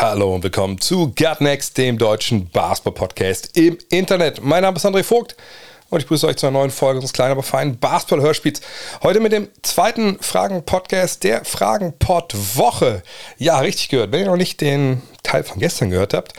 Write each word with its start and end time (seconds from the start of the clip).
Hallo 0.00 0.32
und 0.32 0.44
willkommen 0.44 0.80
zu 0.80 1.08
Gut 1.08 1.40
Next, 1.40 1.76
dem 1.76 1.98
deutschen 1.98 2.48
Basketball-Podcast 2.50 3.56
im 3.56 3.76
Internet. 3.90 4.40
Mein 4.40 4.62
Name 4.62 4.76
ist 4.76 4.86
André 4.86 5.02
Vogt 5.02 5.34
und 5.90 5.98
ich 5.98 6.04
begrüße 6.04 6.24
euch 6.28 6.36
zu 6.36 6.46
einer 6.46 6.56
neuen 6.56 6.70
Folge 6.70 6.98
unseres 6.98 7.12
kleinen, 7.12 7.32
aber 7.32 7.42
feinen 7.42 7.80
Basketball-Hörspiels. 7.80 8.60
Heute 9.02 9.18
mit 9.18 9.32
dem 9.32 9.48
zweiten 9.62 10.16
Fragen-Podcast 10.20 11.24
der 11.24 11.44
Fragen-Pod-Woche. 11.44 13.02
Ja, 13.38 13.58
richtig 13.58 13.88
gehört. 13.88 14.12
Wenn 14.12 14.20
ihr 14.20 14.26
noch 14.26 14.36
nicht 14.36 14.60
den 14.60 15.02
Teil 15.28 15.44
von 15.44 15.58
gestern 15.58 15.90
gehört 15.90 16.14
habt, 16.14 16.32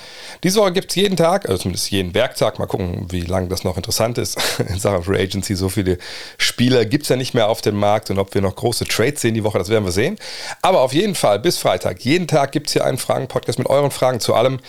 diese 0.44 0.60
Woche 0.60 0.74
gibt 0.74 0.90
es 0.90 0.96
jeden 0.96 1.16
Tag, 1.16 1.48
also 1.48 1.62
zumindest 1.62 1.92
jeden 1.92 2.14
Werktag, 2.14 2.58
mal 2.58 2.66
gucken, 2.66 3.06
wie 3.10 3.22
lange 3.22 3.48
das 3.48 3.64
noch 3.64 3.78
interessant 3.78 4.18
ist 4.18 4.38
in 4.68 4.80
Sachen 4.80 5.04
Free 5.04 5.22
Agency. 5.22 5.56
So 5.56 5.70
viele 5.70 5.98
Spieler 6.38 6.86
gibt 6.86 7.04
es 7.04 7.10
ja 7.10 7.16
nicht 7.16 7.34
mehr 7.34 7.50
auf 7.50 7.62
dem 7.62 7.76
Markt 7.76 8.10
und 8.10 8.18
ob 8.18 8.34
wir 8.34 8.42
noch 8.42 8.56
große 8.56 8.86
Trades 8.86 9.22
sehen 9.22 9.36
die 9.36 9.44
Woche, 9.44 9.60
das 9.60 9.70
werden 9.70 9.86
wir 9.86 9.92
sehen. 9.92 10.18
Aber 10.62 10.82
auf 10.82 10.94
jeden 10.94 11.16
Fall 11.16 11.40
bis 11.40 11.58
Freitag, 11.58 12.02
jeden 12.02 12.28
Tag 12.28 12.52
gibt 12.52 12.68
es 12.68 12.74
hier 12.74 12.86
einen 12.86 12.98
Fragen-Podcast 12.98 13.60
mit 13.60 13.70
euren 13.70 13.92
Fragen 13.92 14.20
zu 14.20 14.34
allem, 14.34 14.60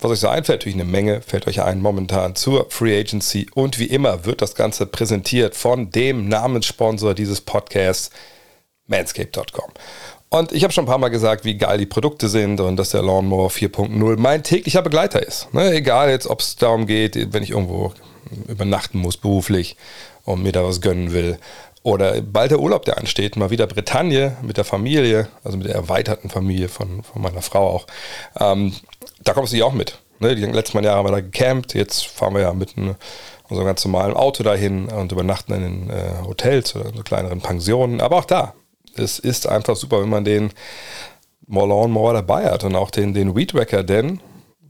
was 0.00 0.10
euch 0.10 0.20
so 0.20 0.28
einfällt. 0.28 0.60
Natürlich 0.60 0.76
eine 0.76 0.90
Menge 0.90 1.22
fällt 1.22 1.46
euch 1.46 1.62
ein 1.62 1.80
momentan 1.80 2.36
zur 2.36 2.66
Free 2.70 2.98
Agency 2.98 3.46
und 3.54 3.78
wie 3.78 3.86
immer 3.86 4.26
wird 4.26 4.42
das 4.42 4.54
Ganze 4.54 4.86
präsentiert 4.86 5.56
von 5.56 5.90
dem 5.90 6.28
Namenssponsor 6.28 7.14
dieses 7.14 7.40
Podcasts, 7.40 8.10
manscape.com. 8.86 9.70
Und 10.32 10.52
ich 10.52 10.62
habe 10.62 10.72
schon 10.72 10.84
ein 10.84 10.88
paar 10.88 10.98
Mal 10.98 11.08
gesagt, 11.08 11.44
wie 11.44 11.56
geil 11.56 11.78
die 11.78 11.86
Produkte 11.86 12.28
sind 12.28 12.60
und 12.60 12.76
dass 12.76 12.90
der 12.90 13.02
Lawnmower 13.02 13.50
4.0 13.50 14.16
mein 14.16 14.44
täglicher 14.44 14.80
Begleiter 14.80 15.20
ist. 15.20 15.52
Ne, 15.52 15.72
egal 15.72 16.08
jetzt, 16.08 16.28
ob 16.28 16.38
es 16.38 16.54
darum 16.54 16.86
geht, 16.86 17.32
wenn 17.32 17.42
ich 17.42 17.50
irgendwo 17.50 17.92
übernachten 18.46 18.98
muss 18.98 19.16
beruflich 19.16 19.76
und 20.24 20.44
mir 20.44 20.52
da 20.52 20.62
was 20.62 20.80
gönnen 20.80 21.12
will. 21.12 21.38
Oder 21.82 22.20
bald 22.20 22.52
der 22.52 22.60
Urlaub, 22.60 22.84
der 22.84 22.98
ansteht, 22.98 23.34
mal 23.34 23.50
wieder 23.50 23.66
Bretagne 23.66 24.36
mit 24.42 24.56
der 24.56 24.64
Familie, 24.64 25.28
also 25.42 25.58
mit 25.58 25.66
der 25.66 25.74
erweiterten 25.74 26.30
Familie 26.30 26.68
von, 26.68 27.02
von 27.02 27.22
meiner 27.22 27.42
Frau 27.42 27.66
auch. 27.66 27.86
Ähm, 28.38 28.72
da 29.24 29.32
kommst 29.32 29.52
du 29.52 29.56
ja 29.56 29.64
auch 29.64 29.72
mit. 29.72 29.98
Ne, 30.20 30.36
die 30.36 30.44
letzten 30.44 30.76
Mal 30.76 30.84
Jahre 30.84 30.98
haben 30.98 31.06
wir 31.06 31.12
da 31.12 31.20
gecampt, 31.22 31.74
jetzt 31.74 32.06
fahren 32.06 32.34
wir 32.34 32.42
ja 32.42 32.52
mit 32.52 32.76
einem, 32.76 32.94
unserem 33.48 33.66
ganz 33.66 33.84
normalen 33.84 34.14
Auto 34.14 34.44
dahin 34.44 34.86
und 34.90 35.10
übernachten 35.10 35.54
in 35.54 35.62
den 35.62 35.90
äh, 35.90 36.24
Hotels 36.24 36.76
oder 36.76 36.90
in 36.90 36.96
so 36.96 37.02
kleineren 37.02 37.40
Pensionen. 37.40 38.00
Aber 38.00 38.18
auch 38.18 38.26
da, 38.26 38.54
es 39.00 39.18
ist 39.18 39.48
einfach 39.48 39.76
super, 39.76 40.00
wenn 40.02 40.08
man 40.08 40.24
den 40.24 40.50
Morlawn 41.46 41.90
Moore 41.90 42.14
dabei 42.14 42.44
hat 42.50 42.64
und 42.64 42.76
auch 42.76 42.90
den, 42.90 43.14
den 43.14 43.34
Weed 43.34 43.54
denn 43.88 44.20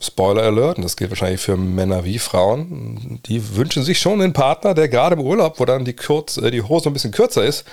Spoiler 0.03 0.45
Alert, 0.45 0.79
und 0.79 0.85
das 0.85 0.97
gilt 0.97 1.11
wahrscheinlich 1.11 1.43
für 1.43 1.59
Männer 1.59 2.05
wie 2.07 2.19
Frauen, 2.19 3.21
die 3.27 3.57
wünschen 3.57 3.83
sich 3.83 3.99
schon 3.99 4.23
einen 4.23 4.33
Partner, 4.33 4.73
der 4.73 4.89
gerade 4.89 5.15
im 5.15 5.21
Urlaub, 5.21 5.61
wo 5.61 5.67
dann 5.67 5.85
die, 5.85 5.93
Kurz, 5.93 6.39
äh, 6.39 6.51
die 6.51 6.63
Hose 6.63 6.89
ein 6.89 6.95
bisschen 6.95 7.11
kürzer 7.11 7.45
ist 7.45 7.65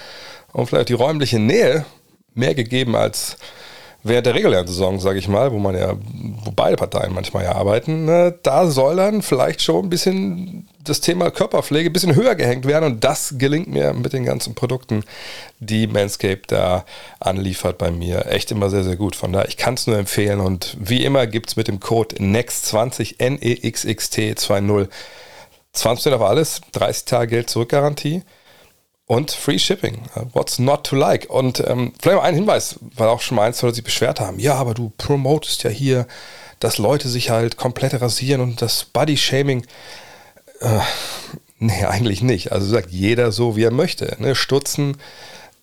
und 0.51 0.67
vielleicht 0.67 0.89
die 0.89 0.93
räumliche 0.93 1.39
Nähe 1.39 1.85
mehr 2.33 2.53
gegeben 2.53 2.97
als 2.97 3.37
während 4.03 4.25
der 4.25 4.35
regulären 4.35 4.67
Saison, 4.67 4.99
sage 4.99 5.19
ich 5.19 5.27
mal, 5.27 5.51
wo 5.51 5.57
man 5.57 5.75
ja, 5.77 5.93
wo 6.43 6.51
beide 6.51 6.75
Parteien 6.75 7.13
manchmal 7.13 7.45
ja 7.45 7.53
arbeiten, 7.53 8.05
ne, 8.05 8.37
da 8.43 8.67
soll 8.67 8.97
dann 8.97 9.21
vielleicht 9.21 9.61
schon 9.61 9.85
ein 9.85 9.89
bisschen 9.89 10.67
das 10.89 11.01
Thema 11.01 11.31
Körperpflege 11.31 11.89
ein 11.89 11.93
bisschen 11.93 12.15
höher 12.15 12.35
gehängt 12.35 12.65
werden 12.65 12.85
und 12.85 13.03
das 13.03 13.35
gelingt 13.37 13.67
mir 13.67 13.93
mit 13.93 14.13
den 14.13 14.25
ganzen 14.25 14.55
Produkten, 14.55 15.03
die 15.59 15.87
Manscaped 15.87 16.51
da 16.51 16.85
anliefert 17.19 17.77
bei 17.77 17.91
mir. 17.91 18.25
Echt 18.27 18.51
immer 18.51 18.69
sehr, 18.69 18.83
sehr 18.83 18.95
gut. 18.95 19.15
Von 19.15 19.33
daher, 19.33 19.47
ich 19.47 19.57
kann 19.57 19.75
es 19.75 19.87
nur 19.87 19.97
empfehlen 19.97 20.39
und 20.39 20.77
wie 20.79 21.03
immer 21.03 21.27
gibt 21.27 21.49
es 21.49 21.55
mit 21.55 21.67
dem 21.67 21.79
Code 21.79 22.15
NEXT20, 22.17 23.15
N-E-X-X-T-20, 23.19 24.87
20 25.73 26.13
auf 26.13 26.21
alles, 26.21 26.61
30 26.73 27.05
Tage 27.05 27.27
Geld 27.27 27.49
zurückgarantie 27.49 28.23
und 29.07 29.31
Free 29.31 29.57
Shipping. 29.57 30.01
What's 30.33 30.59
not 30.59 30.83
to 30.85 30.95
like? 30.95 31.29
Und 31.29 31.63
ähm, 31.65 31.93
vielleicht 31.99 32.17
mal 32.17 32.23
ein 32.23 32.35
Hinweis, 32.35 32.75
weil 32.95 33.07
auch 33.07 33.21
schon 33.21 33.37
mal 33.37 33.47
eins, 33.47 33.59
sich 33.59 33.83
beschwert 33.83 34.19
haben. 34.19 34.37
Ja, 34.37 34.55
aber 34.55 34.73
du 34.73 34.91
promotest 34.97 35.63
ja 35.63 35.69
hier, 35.69 36.05
dass 36.59 36.77
Leute 36.77 37.07
sich 37.07 37.29
halt 37.29 37.57
komplett 37.57 37.99
rasieren 37.99 38.41
und 38.41 38.61
das 38.61 38.83
Body 38.83 39.17
Shaming. 39.17 39.65
Äh, 40.59 40.79
nee, 41.59 41.85
eigentlich 41.85 42.21
nicht. 42.21 42.51
Also 42.51 42.67
sagt 42.67 42.91
jeder 42.91 43.31
so, 43.31 43.55
wie 43.55 43.63
er 43.63 43.71
möchte. 43.71 44.15
Ne? 44.19 44.35
Stutzen, 44.35 44.97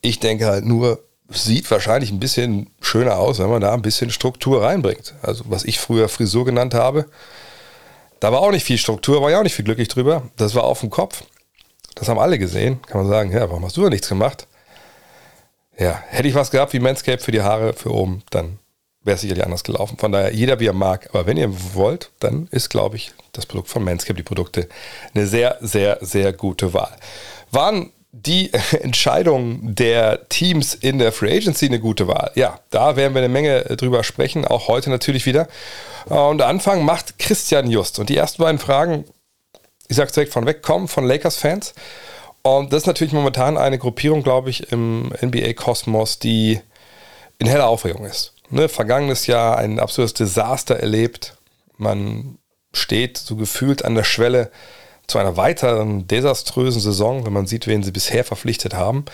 ich 0.00 0.21
denke 0.21 0.47
halt 0.47 0.65
nur, 0.65 1.03
sieht 1.28 1.71
wahrscheinlich 1.71 2.10
ein 2.10 2.21
bisschen 2.21 2.71
schöner 2.81 3.19
aus, 3.19 3.38
wenn 3.38 3.50
man 3.50 3.60
da 3.60 3.72
ein 3.72 3.83
bisschen 3.83 4.10
Struktur 4.10 4.62
reinbringt. 4.62 5.15
Also 5.22 5.44
was 5.49 5.65
ich 5.65 5.78
früher 5.78 6.09
Frisur 6.09 6.44
genannt 6.44 6.75
habe, 6.75 7.06
da 8.21 8.33
war 8.33 8.41
auch 8.41 8.50
nicht 8.50 8.65
viel 8.65 8.78
Struktur, 8.78 9.22
war 9.22 9.31
ja 9.31 9.38
auch 9.38 9.43
nicht 9.43 9.54
viel 9.54 9.65
glücklich 9.65 9.88
drüber. 9.88 10.22
Das 10.37 10.54
war 10.54 10.65
auf 10.65 10.81
dem 10.81 10.91
Kopf. 10.91 11.25
Das 11.94 12.09
haben 12.09 12.19
alle 12.19 12.38
gesehen. 12.38 12.83
Kann 12.83 13.00
man 13.00 13.10
sagen, 13.10 13.33
ja, 13.33 13.49
warum 13.49 13.65
hast 13.65 13.77
du 13.77 13.83
da 13.83 13.91
nichts 13.91 14.09
gemacht? 14.09 14.47
Ja, 15.78 16.03
hätte 16.09 16.28
ich 16.28 16.34
was 16.34 16.50
gehabt 16.50 16.72
wie 16.72 16.78
Manscaped 16.78 17.22
für 17.22 17.33
die 17.33 17.43
Haare, 17.43 17.72
für 17.72 17.93
oben, 17.93 18.22
dann 18.31 18.59
wäre 19.04 19.19
sicherlich 19.19 19.44
anders 19.44 19.65
gelaufen. 19.65 19.98
Von 19.98 20.12
daher, 20.12 20.32
jeder 20.32 20.60
wie 20.60 20.66
er 20.66 20.72
mag. 20.72 21.09
Aber 21.10 21.26
wenn 21.26 21.37
ihr 21.37 21.50
wollt, 21.75 22.10
dann 22.20 22.48
ist, 22.50 22.70
glaube 22.70 22.97
ich, 22.97 23.12
das 23.32 23.47
Produkt 23.47 23.69
von 23.69 23.84
Manscaped, 23.84 24.19
die 24.19 24.25
Produkte, 24.25 24.69
eine 25.15 25.26
sehr, 25.26 25.59
sehr, 25.60 25.98
sehr 26.00 26.32
gute 26.32 26.72
Wahl. 26.72 26.97
Waren 27.50 27.92
die 28.12 28.53
Entscheidungen 28.81 29.75
der 29.75 30.28
Teams 30.28 30.75
in 30.75 30.98
der 30.98 31.12
Free 31.12 31.37
Agency 31.37 31.66
eine 31.66 31.81
gute 31.81 32.09
Wahl? 32.09 32.32
Ja, 32.34 32.60
da 32.70 32.97
werden 32.97 33.15
wir 33.15 33.22
eine 33.22 33.28
Menge 33.28 33.62
drüber 33.76 34.04
sprechen, 34.04 34.44
auch 34.44 34.69
heute 34.69 34.91
natürlich 34.91 35.26
wieder. 35.26 35.48
Und 36.06 36.42
Anfang 36.42 36.84
macht 36.84 37.19
Christian 37.19 37.71
Just. 37.71 37.98
Und 37.98 38.09
die 38.09 38.16
ersten 38.16 38.42
beiden 38.42 38.59
Fragen, 38.59 39.04
ich 39.88 39.97
sage 39.97 40.12
direkt 40.12 40.32
von 40.32 40.47
weg, 40.47 40.62
kommen 40.62 40.88
von 40.88 41.04
Lakers-Fans. 41.04 41.75
Und 42.42 42.72
das 42.72 42.82
ist 42.82 42.86
natürlich 42.86 43.15
momentan 43.15 43.56
eine 43.56 43.78
Gruppierung, 43.78 44.22
glaube 44.22 44.50
ich, 44.50 44.71
im 44.71 45.12
NBA-Kosmos, 45.22 46.19
die 46.19 46.60
in 47.38 47.47
heller 47.47 47.69
Aufregung 47.69 48.04
ist. 48.04 48.34
Ne, 48.50 48.69
vergangenes 48.69 49.27
Jahr 49.27 49.59
ein 49.59 49.81
absolutes 49.81 50.15
Desaster 50.15 50.77
erlebt. 50.77 51.37
Man 51.77 52.38
steht 52.72 53.19
so 53.19 53.37
gefühlt 53.37 53.84
an 53.84 53.94
der 53.94 54.05
Schwelle 54.05 54.50
zu 55.06 55.19
einer 55.19 55.37
weiteren 55.37 56.06
desaströsen 56.06 56.81
Saison, 56.81 57.25
wenn 57.25 57.33
man 57.33 57.47
sieht, 57.47 57.66
wen 57.66 57.83
sie 57.83 57.93
bisher 57.93 58.25
verpflichtet 58.25 58.75
haben. 58.75 59.04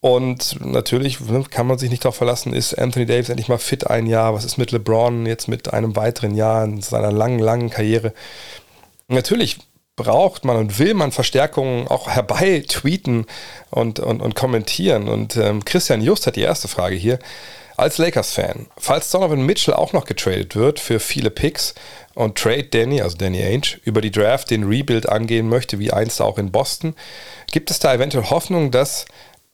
Und 0.00 0.58
natürlich 0.64 1.20
ne, 1.20 1.44
kann 1.48 1.66
man 1.68 1.78
sich 1.78 1.88
nicht 1.90 2.04
darauf 2.04 2.16
verlassen, 2.16 2.52
ist 2.52 2.74
Anthony 2.74 3.06
Davis 3.06 3.28
endlich 3.28 3.48
mal 3.48 3.58
fit 3.58 3.88
ein 3.88 4.06
Jahr? 4.06 4.34
Was 4.34 4.44
ist 4.44 4.58
mit 4.58 4.72
LeBron 4.72 5.26
jetzt 5.26 5.46
mit 5.46 5.72
einem 5.72 5.94
weiteren 5.94 6.34
Jahr 6.34 6.64
in 6.64 6.82
seiner 6.82 7.12
langen, 7.12 7.38
langen 7.38 7.70
Karriere? 7.70 8.12
Natürlich 9.06 9.58
braucht 9.94 10.44
man 10.44 10.56
und 10.56 10.78
will 10.80 10.94
man 10.94 11.12
Verstärkungen 11.12 11.86
auch 11.86 12.08
herbei 12.08 12.64
tweeten 12.66 13.26
und, 13.70 14.00
und, 14.00 14.20
und 14.20 14.34
kommentieren. 14.34 15.08
Und 15.08 15.36
ähm, 15.36 15.64
Christian 15.64 16.02
Just 16.02 16.26
hat 16.26 16.34
die 16.34 16.42
erste 16.42 16.66
Frage 16.66 16.96
hier. 16.96 17.18
Als 17.82 17.98
Lakers-Fan, 17.98 18.68
falls 18.78 19.10
Donovan 19.10 19.44
Mitchell 19.44 19.74
auch 19.74 19.92
noch 19.92 20.04
getradet 20.04 20.54
wird 20.54 20.78
für 20.78 21.00
viele 21.00 21.30
Picks 21.30 21.74
und 22.14 22.38
Trade 22.38 22.62
Danny, 22.62 23.02
also 23.02 23.16
Danny 23.16 23.42
Ainge, 23.42 23.80
über 23.82 24.00
die 24.00 24.12
Draft 24.12 24.52
den 24.52 24.62
Rebuild 24.62 25.08
angehen 25.08 25.48
möchte, 25.48 25.80
wie 25.80 25.92
einst 25.92 26.22
auch 26.22 26.38
in 26.38 26.52
Boston, 26.52 26.94
gibt 27.50 27.72
es 27.72 27.80
da 27.80 27.92
eventuell 27.92 28.30
Hoffnung, 28.30 28.70
dass 28.70 29.06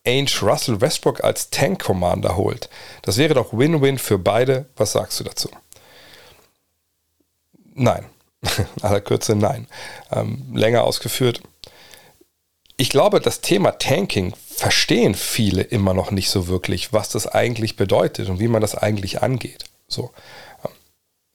Ainge 0.07 0.31
Russell 0.43 0.83
Westbrook 0.83 1.25
als 1.25 1.49
Tank 1.49 1.83
Commander 1.83 2.37
holt? 2.37 2.69
Das 3.01 3.17
wäre 3.17 3.33
doch 3.33 3.55
Win-Win 3.55 3.97
für 3.97 4.19
beide. 4.19 4.67
Was 4.77 4.93
sagst 4.93 5.19
du 5.21 5.25
dazu? 5.25 5.49
Nein. 7.73 8.05
In 8.43 8.67
aller 8.83 9.01
Kürze 9.01 9.37
nein. 9.37 9.69
Ähm, 10.13 10.51
länger 10.53 10.85
ausgeführt. 10.85 11.41
Ich 12.79 12.89
glaube, 12.89 13.21
das 13.21 13.41
Thema 13.41 13.73
Tanking 13.73 14.35
verstehen 14.49 15.15
viele 15.15 15.63
immer 15.63 15.93
noch 15.93 16.11
nicht 16.11 16.31
so 16.31 16.49
wirklich, 16.49 16.93
was 16.93 17.11
das 17.11 17.27
eigentlich 17.27 17.77
bedeutet 17.77 18.31
und 18.31 18.41
wie 18.41 18.49
man 18.49 18.63
das 18.63 18.75
eigentlich 18.75 19.21
angeht. 19.21 19.65
So. 19.89 20.11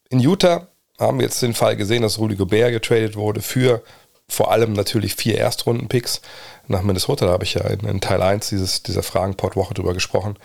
In 0.10 0.20
Utah 0.20 0.68
haben 0.98 1.20
wir 1.20 1.26
jetzt 1.26 1.42
den 1.42 1.54
Fall 1.54 1.76
gesehen, 1.76 2.02
dass 2.02 2.18
Rudy 2.18 2.36
Gobert 2.36 2.72
getradet 2.72 3.16
wurde 3.16 3.42
für 3.42 3.84
vor 4.28 4.52
allem 4.52 4.74
natürlich 4.74 5.16
vier 5.16 5.38
Erstrunden-Picks 5.38 6.22
nach 6.68 6.82
Minnesota. 6.82 7.26
Da 7.26 7.34
habe 7.34 7.44
ich 7.44 7.54
ja 7.54 7.62
in, 7.68 7.82
in 7.82 8.02
Teil 8.02 8.22
1 8.22 8.50
dieses, 8.50 8.82
dieser 8.82 9.04
Fragenport-Woche 9.04 9.74
drüber 9.74 9.94
gesprochen. 9.94 10.38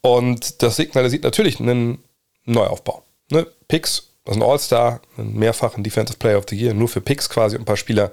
Und 0.00 0.62
das 0.62 0.76
signalisiert 0.76 1.22
natürlich 1.22 1.60
einen 1.60 2.02
Neuaufbau. 2.44 3.04
Ne? 3.30 3.46
Picks 3.68 4.10
das 4.24 4.36
ist 4.36 4.42
ein 4.42 4.48
All-Star, 4.48 5.00
einen 5.18 5.38
mehrfachen 5.38 5.84
Defensive 5.84 6.18
Player 6.18 6.38
of 6.38 6.46
the 6.48 6.56
Year, 6.56 6.72
nur 6.72 6.88
für 6.88 7.02
Picks 7.02 7.28
quasi 7.28 7.56
und 7.56 7.62
ein 7.62 7.66
paar 7.66 7.76
Spieler, 7.76 8.10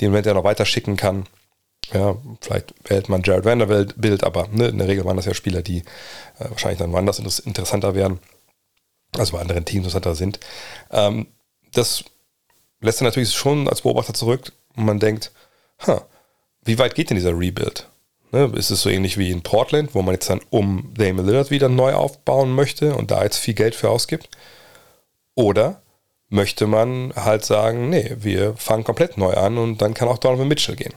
die 0.00 0.08
man 0.08 0.24
ja 0.24 0.34
noch 0.34 0.44
weiter 0.44 0.66
schicken 0.66 0.96
kann. 0.96 1.26
Ja, 1.92 2.16
vielleicht 2.40 2.74
wählt 2.88 3.08
man 3.08 3.22
Jared 3.22 3.44
Vanderbilt, 3.44 4.24
aber 4.24 4.48
ne, 4.48 4.68
in 4.68 4.78
der 4.78 4.88
Regel 4.88 5.04
waren 5.04 5.16
das 5.16 5.26
ja 5.26 5.34
Spieler, 5.34 5.62
die 5.62 5.78
äh, 6.38 6.50
wahrscheinlich 6.50 6.78
dann 6.78 6.92
woanders 6.92 7.38
interessanter 7.38 7.94
werden, 7.94 8.18
also 9.16 9.32
bei 9.32 9.40
anderen 9.40 9.64
Teams 9.64 9.84
interessanter 9.84 10.16
sind. 10.16 10.40
Ähm, 10.90 11.28
das 11.72 12.04
lässt 12.80 13.00
er 13.00 13.04
natürlich 13.04 13.32
schon 13.32 13.68
als 13.68 13.82
Beobachter 13.82 14.14
zurück 14.14 14.52
und 14.74 14.84
man 14.84 14.98
denkt, 14.98 15.32
huh, 15.86 16.00
wie 16.64 16.78
weit 16.78 16.96
geht 16.96 17.10
denn 17.10 17.16
dieser 17.16 17.38
Rebuild? 17.38 17.88
Ne, 18.32 18.50
ist 18.56 18.70
es 18.70 18.82
so 18.82 18.90
ähnlich 18.90 19.16
wie 19.18 19.30
in 19.30 19.42
Portland, 19.42 19.94
wo 19.94 20.02
man 20.02 20.14
jetzt 20.14 20.28
dann 20.28 20.40
um 20.50 20.92
Damian 20.94 21.24
Lillard 21.24 21.52
wieder 21.52 21.68
neu 21.68 21.94
aufbauen 21.94 22.52
möchte 22.52 22.96
und 22.96 23.12
da 23.12 23.22
jetzt 23.22 23.38
viel 23.38 23.54
Geld 23.54 23.76
für 23.76 23.90
ausgibt? 23.90 24.28
Oder 25.36 25.82
möchte 26.28 26.66
man 26.66 27.12
halt 27.14 27.44
sagen, 27.44 27.88
nee, 27.88 28.16
wir 28.18 28.54
fangen 28.56 28.84
komplett 28.84 29.16
neu 29.16 29.34
an 29.34 29.58
und 29.58 29.80
dann 29.80 29.94
kann 29.94 30.08
auch 30.08 30.18
Donovan 30.18 30.48
Mitchell 30.48 30.76
gehen. 30.76 30.94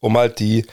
Um 0.00 0.16
halt 0.16 0.38
die 0.38 0.66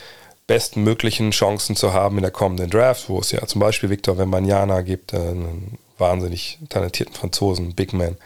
bestmöglichen 0.46 1.32
Chancen 1.32 1.76
zu 1.76 1.94
haben 1.94 2.18
in 2.18 2.22
der 2.22 2.32
kommenden 2.32 2.70
Draft, 2.70 3.10
wo 3.10 3.20
es 3.20 3.32
ja 3.32 3.46
zum 3.46 3.60
Beispiel 3.60 3.90
Victor 3.90 4.18
Wembanyama 4.18 4.82
gibt, 4.82 5.14
äh, 5.14 5.18
einen 5.18 5.78
wahnsinnig 5.98 6.60
talentierten 6.70 7.16
Franzosen, 7.16 7.76
Big 7.76 7.94
Man, 7.94 8.18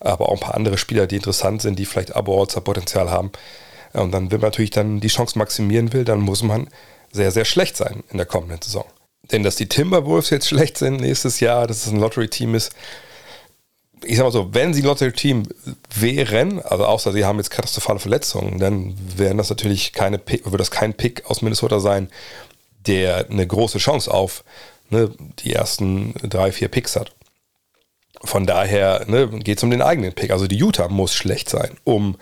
aber 0.00 0.28
auch 0.28 0.34
ein 0.34 0.40
paar 0.40 0.54
andere 0.54 0.78
Spieler, 0.78 1.06
die 1.06 1.16
interessant 1.16 1.62
sind, 1.62 1.78
die 1.78 1.84
vielleicht 1.84 2.14
Abo-Potenzial 2.14 3.10
haben. 3.10 3.30
Und 3.92 4.12
dann, 4.12 4.30
wenn 4.30 4.40
man 4.40 4.48
natürlich 4.48 4.70
dann 4.70 5.00
die 5.00 5.08
Chance 5.08 5.38
maximieren 5.38 5.92
will, 5.92 6.04
dann 6.04 6.20
muss 6.20 6.42
man 6.42 6.68
sehr, 7.12 7.30
sehr 7.30 7.44
schlecht 7.44 7.76
sein 7.76 8.04
in 8.10 8.18
der 8.18 8.26
kommenden 8.26 8.60
Saison. 8.62 8.84
Denn 9.32 9.42
dass 9.42 9.56
die 9.56 9.68
Timberwolves 9.68 10.30
jetzt 10.30 10.48
schlecht 10.48 10.78
sind 10.78 11.00
nächstes 11.00 11.40
Jahr, 11.40 11.66
dass 11.66 11.86
es 11.86 11.92
ein 11.92 11.98
Lottery-Team 11.98 12.54
ist, 12.54 12.72
ich 14.04 14.16
sag 14.16 14.24
mal 14.24 14.32
so, 14.32 14.52
wenn 14.52 14.74
sie 14.74 14.82
Lottery-Team 14.82 15.44
wären, 15.94 16.60
also 16.60 16.84
außer 16.84 17.12
sie 17.12 17.24
haben 17.24 17.38
jetzt 17.38 17.50
katastrophale 17.50 17.98
Verletzungen, 17.98 18.58
dann 18.58 18.94
wären 19.16 19.38
das 19.38 19.50
natürlich 19.50 19.92
keine 19.92 20.18
Pick, 20.18 20.44
würde 20.44 20.58
das 20.58 20.70
kein 20.70 20.94
Pick 20.94 21.28
aus 21.30 21.42
Minnesota 21.42 21.80
sein, 21.80 22.08
der 22.86 23.28
eine 23.30 23.46
große 23.46 23.78
Chance 23.78 24.12
auf 24.12 24.44
ne, 24.90 25.10
die 25.40 25.52
ersten 25.52 26.14
drei, 26.22 26.52
vier 26.52 26.68
Picks 26.68 26.96
hat. 26.96 27.12
Von 28.24 28.46
daher 28.46 29.04
ne, 29.06 29.28
geht 29.28 29.58
es 29.58 29.64
um 29.64 29.70
den 29.70 29.82
eigenen 29.82 30.12
Pick. 30.12 30.30
Also 30.30 30.46
die 30.46 30.56
Utah 30.56 30.88
muss 30.88 31.14
schlecht 31.14 31.48
sein, 31.48 31.76
um 31.84 32.16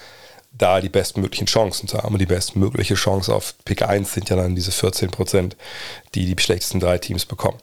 da 0.53 0.81
die 0.81 0.89
bestmöglichen 0.89 1.47
Chancen 1.47 1.89
zu 1.89 1.99
haben. 1.99 2.15
Und 2.15 2.21
die 2.21 2.27
bestmögliche 2.27 2.95
Chance 2.95 3.35
auf 3.35 3.55
Pick 3.65 3.83
1 3.83 4.13
sind 4.13 4.31
ja 4.31 4.37
dann 4.37 4.55
diese 4.55 4.73
14 4.73 5.11
Prozent, 5.11 5.57
die 6.15 6.33
die 6.33 6.41
schlechtesten 6.41 6.81
drei 6.81 6.99
Teams 6.99 7.27
bekommen. 7.27 7.59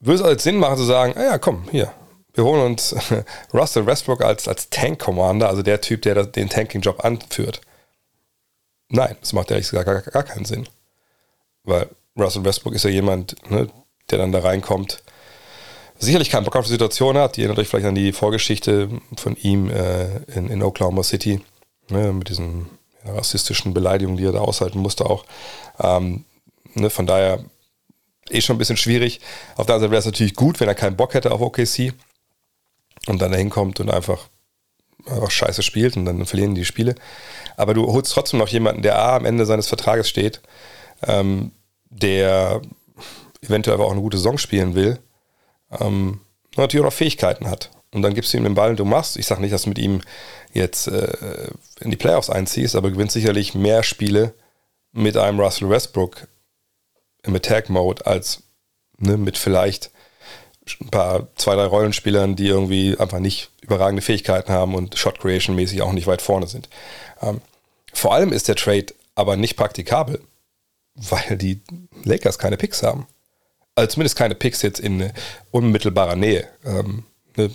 Würde 0.00 0.16
es 0.16 0.22
also 0.22 0.38
Sinn 0.38 0.56
machen 0.56 0.76
zu 0.76 0.84
sagen, 0.84 1.14
ah 1.16 1.24
ja, 1.24 1.38
komm, 1.38 1.68
hier, 1.70 1.92
wir 2.38 2.44
holen 2.44 2.62
uns 2.62 2.94
Russell 3.52 3.84
Westbrook 3.84 4.22
als, 4.22 4.48
als 4.48 4.70
Tank-Commander, 4.70 5.48
also 5.48 5.62
der 5.62 5.80
Typ, 5.80 6.02
der 6.02 6.24
den 6.24 6.48
Tanking-Job 6.48 7.04
anführt. 7.04 7.60
Nein, 8.88 9.16
das 9.20 9.32
macht 9.32 9.50
ehrlich 9.50 9.68
gesagt 9.68 9.86
gar, 9.86 10.00
gar 10.00 10.22
keinen 10.22 10.44
Sinn. 10.44 10.68
Weil 11.64 11.88
Russell 12.16 12.44
Westbrook 12.44 12.74
ist 12.74 12.84
ja 12.84 12.90
jemand, 12.90 13.36
ne, 13.50 13.68
der 14.10 14.18
dann 14.18 14.32
da 14.32 14.38
reinkommt, 14.38 15.02
sicherlich 15.98 16.30
keinen 16.30 16.44
Bock 16.44 16.56
auf 16.56 16.64
die 16.64 16.72
Situation 16.72 17.18
hat. 17.18 17.36
Ihr 17.36 17.44
erinnert 17.44 17.58
euch 17.58 17.68
vielleicht 17.68 17.86
an 17.86 17.96
die 17.96 18.12
Vorgeschichte 18.12 18.88
von 19.16 19.36
ihm 19.36 19.68
äh, 19.68 20.18
in, 20.34 20.48
in, 20.48 20.62
Oklahoma 20.62 21.02
City, 21.02 21.40
ne, 21.90 22.12
mit 22.12 22.28
diesen 22.28 22.70
ja, 23.04 23.14
rassistischen 23.14 23.74
Beleidigungen, 23.74 24.16
die 24.16 24.24
er 24.24 24.32
da 24.32 24.40
aushalten 24.40 24.78
musste 24.78 25.06
auch. 25.06 25.24
Ähm, 25.80 26.24
ne, 26.74 26.88
von 26.88 27.06
daher 27.06 27.44
eh 28.30 28.40
schon 28.40 28.54
ein 28.54 28.58
bisschen 28.60 28.76
schwierig. 28.76 29.20
Auf 29.56 29.66
der 29.66 29.74
anderen 29.74 29.80
Seite 29.80 29.90
wäre 29.90 29.98
es 29.98 30.06
natürlich 30.06 30.34
gut, 30.34 30.60
wenn 30.60 30.68
er 30.68 30.74
keinen 30.76 30.96
Bock 30.96 31.14
hätte 31.14 31.32
auf 31.32 31.40
OKC 31.40 31.94
und 33.08 33.20
dann 33.20 33.32
dahin 33.32 33.50
kommt 33.50 33.80
und 33.80 33.90
einfach, 33.90 34.28
einfach 35.06 35.30
scheiße 35.30 35.62
spielt 35.62 35.96
und 35.96 36.04
dann 36.04 36.26
verlieren 36.26 36.54
die 36.54 36.64
Spiele. 36.64 36.94
Aber 37.56 37.74
du 37.74 37.86
holst 37.86 38.12
trotzdem 38.12 38.38
noch 38.38 38.48
jemanden, 38.48 38.82
der 38.82 38.98
A 38.98 39.16
am 39.16 39.24
Ende 39.24 39.46
seines 39.46 39.68
Vertrages 39.68 40.08
steht, 40.08 40.40
ähm, 41.06 41.52
der 41.90 42.60
eventuell 43.40 43.74
aber 43.74 43.86
auch 43.86 43.92
eine 43.92 44.00
gute 44.00 44.16
Saison 44.16 44.38
spielen 44.38 44.74
will 44.74 44.98
ähm, 45.70 46.20
natürlich 46.56 46.82
auch 46.82 46.90
noch 46.90 46.96
Fähigkeiten 46.96 47.48
hat. 47.48 47.70
Und 47.92 48.02
dann 48.02 48.14
gibst 48.14 48.32
du 48.32 48.36
ihm 48.36 48.44
den 48.44 48.54
Ball 48.54 48.70
und 48.70 48.78
du 48.78 48.84
machst. 48.84 49.16
Ich 49.16 49.26
sage 49.26 49.40
nicht, 49.40 49.52
dass 49.52 49.62
du 49.62 49.70
mit 49.70 49.78
ihm 49.78 50.02
jetzt 50.52 50.88
äh, 50.88 51.48
in 51.80 51.90
die 51.90 51.96
Playoffs 51.96 52.30
einziehst, 52.30 52.76
aber 52.76 52.88
du 52.88 52.94
gewinnst 52.94 53.14
sicherlich 53.14 53.54
mehr 53.54 53.82
Spiele 53.82 54.34
mit 54.92 55.16
einem 55.16 55.40
Russell 55.40 55.70
Westbrook 55.70 56.28
im 57.22 57.34
Attack-Mode 57.34 58.06
als 58.06 58.42
ne, 58.98 59.16
mit 59.16 59.38
vielleicht 59.38 59.90
ein 60.80 60.90
paar, 60.90 61.28
zwei, 61.36 61.54
drei 61.54 61.66
Rollenspielern, 61.66 62.36
die 62.36 62.46
irgendwie 62.46 62.96
einfach 62.98 63.18
nicht 63.18 63.50
überragende 63.60 64.02
Fähigkeiten 64.02 64.52
haben 64.52 64.74
und 64.74 64.96
Shot 64.98 65.20
Creation 65.20 65.56
mäßig 65.56 65.82
auch 65.82 65.92
nicht 65.92 66.06
weit 66.06 66.22
vorne 66.22 66.46
sind. 66.46 66.68
Ähm, 67.22 67.40
vor 67.92 68.14
allem 68.14 68.32
ist 68.32 68.48
der 68.48 68.56
Trade 68.56 68.86
aber 69.14 69.36
nicht 69.36 69.56
praktikabel, 69.56 70.20
weil 70.94 71.36
die 71.36 71.60
Lakers 72.04 72.38
keine 72.38 72.56
Picks 72.56 72.82
haben 72.82 73.06
also 73.78 73.92
zumindest 73.92 74.16
keine 74.16 74.34
Picks 74.34 74.62
jetzt 74.62 74.80
in 74.80 75.10
unmittelbarer 75.50 76.16
Nähe 76.16 76.48
ähm, 76.64 77.04
ne, 77.36 77.50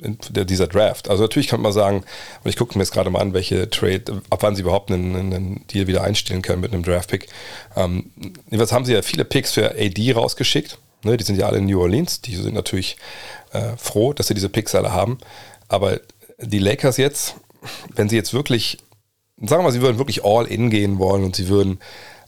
dieser 0.00 0.66
Draft. 0.66 1.08
Also 1.08 1.22
natürlich 1.22 1.48
kann 1.48 1.60
man 1.60 1.72
sagen, 1.72 1.98
und 2.42 2.48
ich 2.48 2.56
gucke 2.56 2.76
mir 2.76 2.82
jetzt 2.82 2.92
gerade 2.92 3.10
mal 3.10 3.20
an, 3.20 3.34
welche 3.34 3.68
Trade, 3.70 4.22
ab 4.30 4.42
wann 4.42 4.56
sie 4.56 4.62
überhaupt 4.62 4.90
einen, 4.90 5.14
einen 5.14 5.66
Deal 5.68 5.86
wieder 5.86 6.02
einstellen 6.02 6.42
können 6.42 6.60
mit 6.60 6.72
einem 6.72 6.82
Draft-Pick. 6.82 7.28
Ähm, 7.76 8.10
jedenfalls 8.46 8.72
haben 8.72 8.84
sie 8.84 8.94
ja 8.94 9.02
viele 9.02 9.24
Picks 9.24 9.52
für 9.52 9.70
AD 9.70 10.12
rausgeschickt. 10.12 10.78
Ne, 11.04 11.16
die 11.16 11.24
sind 11.24 11.38
ja 11.38 11.46
alle 11.46 11.58
in 11.58 11.66
New 11.66 11.80
Orleans. 11.80 12.20
Die 12.20 12.34
sind 12.34 12.54
natürlich 12.54 12.96
äh, 13.52 13.76
froh, 13.76 14.12
dass 14.12 14.28
sie 14.28 14.34
diese 14.34 14.48
Picks 14.48 14.74
alle 14.74 14.92
haben. 14.92 15.18
Aber 15.68 16.00
die 16.38 16.58
Lakers 16.58 16.96
jetzt, 16.96 17.36
wenn 17.94 18.08
sie 18.08 18.16
jetzt 18.16 18.32
wirklich, 18.34 18.78
sagen 19.36 19.60
wir 19.60 19.64
mal, 19.64 19.72
sie 19.72 19.82
würden 19.82 19.98
wirklich 19.98 20.24
all 20.24 20.46
in 20.46 20.70
gehen 20.70 20.98
wollen 20.98 21.24
und 21.24 21.36
sie 21.36 21.48
würden 21.48 21.80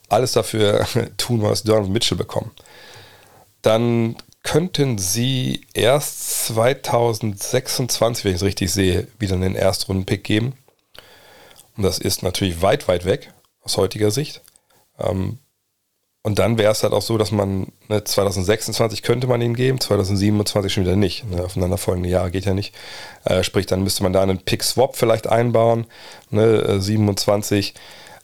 alles 0.09 0.33
dafür 0.33 0.87
tun, 1.17 1.43
was 1.43 1.63
Donovan 1.63 1.93
Mitchell 1.93 2.19
bekommen 2.19 2.53
dann 3.63 4.17
könnten 4.43 4.99
sie 4.99 5.67
erst 5.75 6.47
2026, 6.47 8.25
wenn 8.25 8.33
ich 8.33 8.37
es 8.37 8.43
richtig 8.43 8.73
sehe, 8.73 9.07
wieder 9.19 9.35
einen 9.35 9.55
Erstrunden-Pick 9.55 10.25
geben. 10.25 10.55
Und 11.77 11.83
das 11.83 11.99
ist 11.99 12.23
natürlich 12.23 12.63
weit, 12.63 12.89
weit 12.89 13.05
weg 13.05 13.33
aus 13.63 13.77
heutiger 13.77 14.11
Sicht. 14.11 14.43
Ähm, 14.99 15.39
und 16.23 16.39
dann 16.39 16.59
wäre 16.59 16.73
es 16.73 16.83
halt 16.83 16.93
auch 16.93 17.03
so, 17.03 17.17
dass 17.17 17.33
man 17.33 17.69
ne, 17.89 18.05
2026 18.05 19.03
könnte 19.03 19.27
man 19.27 19.41
ihn 19.41 19.55
geben, 19.55 19.81
2027 19.81 20.73
schon 20.73 20.85
wieder 20.85 20.97
nicht. 20.97 21.25
Ne, 21.31 21.43
aufeinanderfolgende 21.43 22.11
Jahre 22.11 22.31
geht 22.31 22.45
ja 22.45 22.53
nicht. 22.53 22.75
Äh, 23.25 23.43
sprich, 23.43 23.67
dann 23.67 23.83
müsste 23.83 24.03
man 24.03 24.13
da 24.13 24.23
einen 24.23 24.39
Pick-Swap 24.39 24.97
vielleicht 24.97 25.27
einbauen. 25.27 25.87
Ne, 26.31 26.81
27, 26.81 27.75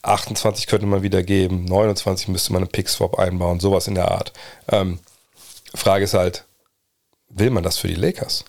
28 0.02 0.66
könnte 0.66 0.86
man 0.86 1.02
wieder 1.02 1.22
geben, 1.22 1.64
29 1.64 2.28
müsste 2.28 2.52
man 2.52 2.62
einen 2.62 2.70
Pick-Swap 2.70 3.18
einbauen, 3.18 3.60
sowas 3.60 3.88
in 3.88 3.94
der 3.94 4.10
Art. 4.10 4.32
Ähm, 4.70 4.98
Frage 5.74 6.04
ist 6.04 6.14
halt, 6.14 6.44
will 7.30 7.50
man 7.50 7.62
das 7.62 7.78
für 7.78 7.88
die 7.88 7.94
Lakers? 7.94 8.44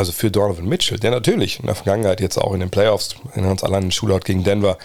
Also 0.00 0.12
für 0.12 0.30
Donovan 0.30 0.66
Mitchell, 0.66 0.98
der 0.98 1.10
natürlich 1.10 1.60
in 1.60 1.66
der 1.66 1.74
Vergangenheit 1.74 2.22
jetzt 2.22 2.38
auch 2.38 2.54
in 2.54 2.60
den 2.60 2.70
Playoffs, 2.70 3.16
in 3.34 3.44
uns 3.44 3.62
allein 3.62 3.82
in 3.82 3.92
Shootout 3.92 4.20
gegen 4.20 4.44
Denver, 4.44 4.78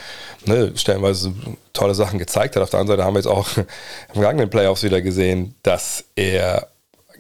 ne, 0.44 0.74
stellenweise 0.76 1.34
tolle 1.72 1.96
Sachen 1.96 2.20
gezeigt 2.20 2.58
hat. 2.58 2.64
Auf 2.64 2.70
der 2.70 2.82
anderen 2.82 2.98
Seite 2.98 3.08
haben 3.08 3.14
wir 3.14 3.20
jetzt 3.20 3.28
auch 3.28 3.48
den 3.54 3.66
vergangenen 4.12 4.50
Playoffs 4.50 4.84
wieder 4.84 5.02
gesehen, 5.02 5.56
dass 5.64 6.04
er 6.18 6.68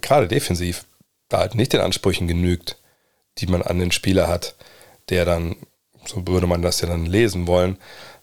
gerade 0.01 0.27
defensiv 0.27 0.83
da 1.29 1.37
halt 1.37 1.55
nicht 1.55 1.71
den 1.71 1.79
Ansprüchen 1.79 2.27
genügt, 2.27 2.75
die 3.37 3.47
man 3.47 3.61
an 3.61 3.79
den 3.79 3.93
Spieler 3.93 4.27
hat, 4.27 4.55
der 5.07 5.23
dann, 5.23 5.55
so 6.05 6.27
würde 6.27 6.47
man 6.47 6.61
das 6.61 6.81
ja 6.81 6.89
dann 6.89 7.05
lesen 7.05 7.47
wollen, 7.47 7.77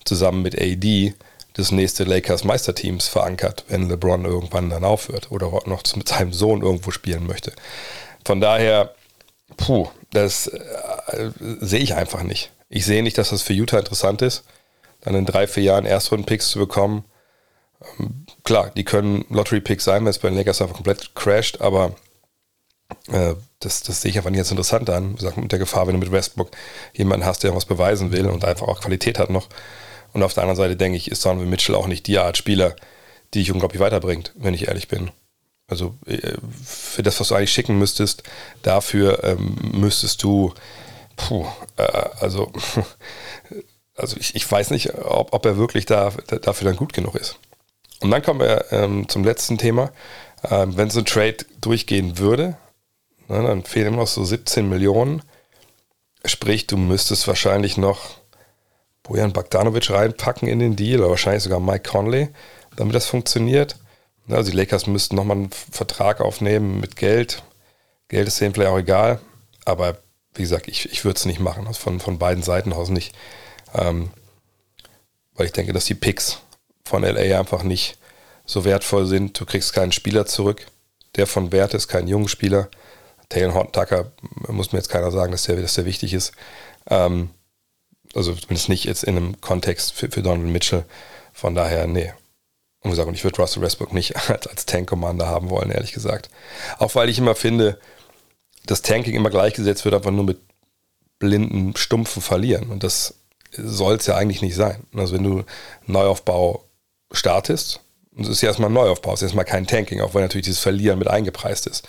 zusammen 0.04 0.42
mit 0.42 0.60
AD 0.60 1.14
das 1.54 1.72
nächste 1.72 2.04
Lakers 2.04 2.44
Meisterteams 2.44 3.08
verankert, 3.08 3.64
wenn 3.68 3.88
LeBron 3.88 4.26
irgendwann 4.26 4.68
dann 4.68 4.84
aufhört 4.84 5.30
oder 5.30 5.46
noch 5.64 5.82
mit 5.96 6.08
seinem 6.08 6.34
Sohn 6.34 6.60
irgendwo 6.60 6.90
spielen 6.90 7.26
möchte. 7.26 7.54
Von 8.22 8.42
daher, 8.42 8.94
puh, 9.56 9.88
das 10.10 10.48
äh, 10.48 11.30
sehe 11.60 11.80
ich 11.80 11.94
einfach 11.94 12.22
nicht. 12.22 12.50
Ich 12.68 12.84
sehe 12.84 13.02
nicht, 13.02 13.18
dass 13.18 13.30
das 13.30 13.42
für 13.42 13.52
Utah 13.52 13.78
interessant 13.78 14.22
ist, 14.22 14.44
dann 15.00 15.14
in 15.14 15.26
drei, 15.26 15.46
vier 15.46 15.62
Jahren 15.62 15.86
Erstrunden-Picks 15.86 16.48
zu 16.48 16.58
bekommen. 16.58 17.04
Ähm, 17.98 18.26
klar, 18.44 18.70
die 18.76 18.84
können 18.84 19.24
Lottery-Picks 19.28 19.84
sein, 19.84 20.04
wenn 20.04 20.10
es 20.10 20.18
bei 20.18 20.28
den 20.28 20.38
Lakers 20.38 20.62
einfach 20.62 20.76
komplett 20.76 21.14
crasht, 21.14 21.60
aber 21.60 21.94
äh, 23.10 23.34
das, 23.60 23.82
das 23.82 24.02
sehe 24.02 24.10
ich 24.10 24.16
einfach 24.16 24.30
nicht 24.30 24.40
als 24.40 24.50
interessant 24.50 24.90
an. 24.90 25.16
Sag, 25.18 25.36
mit 25.36 25.52
der 25.52 25.58
Gefahr, 25.58 25.86
wenn 25.86 25.94
du 25.94 26.00
mit 26.00 26.12
Westbrook 26.12 26.50
jemanden 26.94 27.26
hast, 27.26 27.42
der 27.42 27.54
was 27.54 27.64
beweisen 27.64 28.12
will 28.12 28.26
und 28.26 28.44
einfach 28.44 28.68
auch 28.68 28.80
Qualität 28.80 29.18
hat 29.18 29.30
noch, 29.30 29.48
und 30.12 30.22
auf 30.22 30.34
der 30.34 30.42
anderen 30.42 30.56
Seite 30.56 30.76
denke 30.76 30.96
ich, 30.96 31.10
ist 31.10 31.24
Donovan 31.24 31.48
Mitchell 31.48 31.74
auch 31.74 31.86
nicht 31.86 32.06
die 32.06 32.18
Art 32.18 32.36
Spieler, 32.36 32.76
die 33.32 33.40
dich 33.40 33.50
unglaublich 33.50 33.80
weiterbringt, 33.80 34.32
wenn 34.36 34.54
ich 34.54 34.68
ehrlich 34.68 34.88
bin. 34.88 35.10
Also 35.68 35.94
äh, 36.06 36.34
für 36.64 37.02
das, 37.02 37.20
was 37.20 37.28
du 37.28 37.34
eigentlich 37.34 37.52
schicken 37.52 37.78
müsstest, 37.78 38.22
dafür 38.62 39.24
ähm, 39.24 39.56
müsstest 39.72 40.22
du, 40.22 40.52
puh, 41.16 41.46
äh, 41.76 41.82
also, 42.20 42.52
also 43.96 44.16
ich, 44.18 44.34
ich 44.34 44.50
weiß 44.50 44.70
nicht, 44.70 44.94
ob, 44.94 45.32
ob 45.32 45.46
er 45.46 45.56
wirklich 45.56 45.86
da, 45.86 46.10
dafür 46.10 46.66
dann 46.68 46.76
gut 46.76 46.92
genug 46.92 47.14
ist. 47.14 47.38
Und 48.00 48.10
dann 48.10 48.22
kommen 48.22 48.40
wir 48.40 48.66
ähm, 48.72 49.08
zum 49.08 49.24
letzten 49.24 49.58
Thema. 49.58 49.92
Ähm, 50.50 50.76
wenn 50.76 50.90
so 50.90 51.00
ein 51.00 51.04
Trade 51.04 51.38
durchgehen 51.60 52.18
würde, 52.18 52.56
ne, 53.28 53.42
dann 53.42 53.62
fehlen 53.62 53.88
immer 53.88 53.98
noch 53.98 54.08
so 54.08 54.24
17 54.24 54.68
Millionen. 54.68 55.22
Sprich, 56.24 56.66
du 56.66 56.76
müsstest 56.76 57.28
wahrscheinlich 57.28 57.76
noch 57.76 58.16
Bojan 59.04 59.32
Bogdanovic 59.32 59.90
reinpacken 59.90 60.48
in 60.48 60.58
den 60.58 60.76
Deal 60.76 61.00
oder 61.00 61.10
wahrscheinlich 61.10 61.42
sogar 61.42 61.60
Mike 61.60 61.88
Conley, 61.88 62.28
damit 62.76 62.94
das 62.94 63.06
funktioniert. 63.06 63.76
Also 64.32 64.50
die 64.50 64.56
Lakers 64.56 64.86
müssten 64.86 65.16
nochmal 65.16 65.36
einen 65.36 65.50
Vertrag 65.50 66.20
aufnehmen 66.20 66.80
mit 66.80 66.96
Geld. 66.96 67.42
Geld 68.08 68.28
ist 68.28 68.40
denen 68.40 68.54
vielleicht 68.54 68.70
auch 68.70 68.78
egal, 68.78 69.20
aber 69.64 69.98
wie 70.34 70.42
gesagt, 70.42 70.68
ich, 70.68 70.90
ich 70.90 71.04
würde 71.04 71.16
es 71.16 71.24
nicht 71.24 71.40
machen, 71.40 71.66
also 71.66 71.78
von, 71.78 72.00
von 72.00 72.18
beiden 72.18 72.42
Seiten 72.42 72.72
aus 72.72 72.88
nicht. 72.88 73.14
Ähm, 73.74 74.10
weil 75.34 75.46
ich 75.46 75.52
denke, 75.52 75.72
dass 75.72 75.84
die 75.84 75.94
Picks 75.94 76.40
von 76.84 77.02
LA 77.02 77.38
einfach 77.38 77.62
nicht 77.62 77.98
so 78.44 78.64
wertvoll 78.64 79.06
sind. 79.06 79.38
Du 79.38 79.46
kriegst 79.46 79.72
keinen 79.72 79.92
Spieler 79.92 80.26
zurück, 80.26 80.66
der 81.16 81.26
von 81.26 81.52
Wert 81.52 81.74
ist, 81.74 81.88
keinen 81.88 82.08
jungen 82.08 82.28
Spieler. 82.28 82.68
Taylor 83.28 83.54
Horton 83.54 83.72
Tucker 83.72 84.12
muss 84.48 84.72
mir 84.72 84.78
jetzt 84.78 84.90
keiner 84.90 85.10
sagen, 85.10 85.32
dass 85.32 85.44
der, 85.44 85.56
dass 85.56 85.74
der 85.74 85.86
wichtig 85.86 86.12
ist. 86.12 86.32
Ähm, 86.88 87.30
also 88.14 88.34
zumindest 88.34 88.68
nicht 88.68 88.84
jetzt 88.84 89.04
in 89.04 89.16
einem 89.16 89.40
Kontext 89.40 89.92
für, 89.92 90.10
für 90.10 90.22
Donald 90.22 90.50
Mitchell. 90.50 90.84
Von 91.32 91.54
daher, 91.54 91.86
nee. 91.86 92.12
Und 92.82 92.90
gesagt, 92.90 93.10
ich 93.12 93.22
würde 93.22 93.40
Russell 93.40 93.62
Westbrook 93.62 93.92
nicht 93.92 94.16
als, 94.30 94.46
als 94.46 94.66
Tank-Commander 94.66 95.26
haben 95.26 95.50
wollen, 95.50 95.70
ehrlich 95.70 95.92
gesagt. 95.92 96.30
Auch 96.78 96.94
weil 96.94 97.08
ich 97.08 97.18
immer 97.18 97.34
finde, 97.34 97.78
dass 98.66 98.82
Tanking 98.82 99.14
immer 99.14 99.30
gleichgesetzt 99.30 99.84
wird, 99.84 99.94
einfach 99.94 100.10
nur 100.10 100.24
mit 100.24 100.40
blinden, 101.18 101.76
stumpfen 101.76 102.22
Verlieren. 102.22 102.70
Und 102.70 102.82
das 102.82 103.14
soll 103.52 103.96
es 103.96 104.06
ja 104.06 104.16
eigentlich 104.16 104.42
nicht 104.42 104.56
sein. 104.56 104.84
Also 104.94 105.14
wenn 105.14 105.22
du 105.22 105.44
Neuaufbau 105.86 106.64
startest, 107.12 107.80
und 108.14 108.24
es 108.24 108.30
ist 108.30 108.42
ja 108.42 108.48
erstmal 108.48 108.70
ein 108.70 108.74
Neuaufbau, 108.74 109.12
es 109.14 109.20
ist 109.20 109.26
erstmal 109.26 109.44
kein 109.44 109.66
Tanking, 109.66 110.00
auch 110.00 110.14
wenn 110.14 110.22
natürlich 110.22 110.46
dieses 110.46 110.60
Verlieren 110.60 110.98
mit 110.98 111.08
eingepreist 111.08 111.66
ist. 111.66 111.86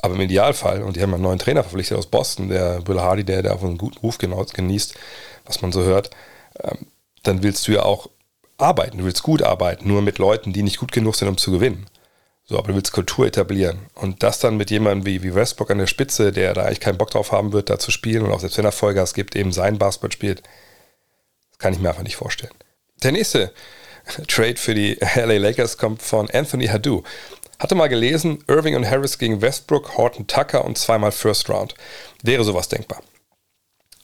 Aber 0.00 0.14
im 0.14 0.20
Idealfall, 0.20 0.82
und 0.82 0.96
die 0.96 1.02
haben 1.02 1.14
einen 1.14 1.22
neuen 1.22 1.38
Trainer 1.38 1.62
verpflichtet 1.62 1.96
aus 1.96 2.06
Boston, 2.06 2.48
der 2.48 2.80
Bill 2.80 3.00
Hardy, 3.00 3.24
der, 3.24 3.42
der 3.42 3.54
auch 3.54 3.62
einen 3.62 3.78
guten 3.78 3.98
Ruf 3.98 4.18
genießt, 4.18 4.94
was 5.46 5.62
man 5.62 5.72
so 5.72 5.82
hört, 5.82 6.10
ähm, 6.62 6.86
dann 7.22 7.42
willst 7.42 7.66
du 7.66 7.72
ja 7.72 7.82
auch 7.84 8.10
arbeiten, 8.56 8.98
du 8.98 9.04
willst 9.04 9.22
gut 9.22 9.42
arbeiten, 9.42 9.88
nur 9.88 10.02
mit 10.02 10.18
Leuten, 10.18 10.52
die 10.52 10.62
nicht 10.62 10.78
gut 10.78 10.92
genug 10.92 11.16
sind, 11.16 11.28
um 11.28 11.36
zu 11.36 11.50
gewinnen. 11.50 11.86
So, 12.46 12.58
aber 12.58 12.68
du 12.68 12.74
willst 12.74 12.92
Kultur 12.92 13.26
etablieren. 13.26 13.86
Und 13.94 14.22
das 14.22 14.38
dann 14.38 14.56
mit 14.56 14.70
jemandem 14.70 15.06
wie, 15.06 15.22
wie 15.22 15.34
Westbrook 15.34 15.70
an 15.70 15.78
der 15.78 15.86
Spitze, 15.86 16.30
der 16.30 16.52
da 16.52 16.64
eigentlich 16.64 16.80
keinen 16.80 16.98
Bock 16.98 17.10
drauf 17.10 17.32
haben 17.32 17.52
wird, 17.52 17.70
da 17.70 17.78
zu 17.78 17.90
spielen 17.90 18.22
und 18.22 18.32
auch 18.32 18.40
selbst 18.40 18.58
wenn 18.58 18.66
er 18.66 18.72
Vollgas 18.72 19.14
gibt, 19.14 19.34
eben 19.34 19.50
sein 19.50 19.78
Basketball 19.78 20.12
spielt, 20.12 20.42
das 21.50 21.58
kann 21.58 21.72
ich 21.72 21.80
mir 21.80 21.88
einfach 21.88 22.02
nicht 22.02 22.16
vorstellen. 22.16 22.52
Der 23.02 23.12
nächste 23.12 23.52
Trade 24.28 24.56
für 24.56 24.74
die 24.74 24.98
LA 25.16 25.38
Lakers 25.38 25.78
kommt 25.78 26.02
von 26.02 26.30
Anthony 26.30 26.66
Hadou. 26.66 27.02
Hatte 27.58 27.74
mal 27.76 27.88
gelesen, 27.88 28.44
Irving 28.46 28.76
und 28.76 28.88
Harris 28.88 29.16
gegen 29.16 29.40
Westbrook, 29.40 29.96
Horton 29.96 30.26
Tucker 30.26 30.64
und 30.64 30.76
zweimal 30.76 31.12
First 31.12 31.48
Round. 31.48 31.74
Wäre 32.22 32.44
sowas 32.44 32.68
denkbar. 32.68 33.00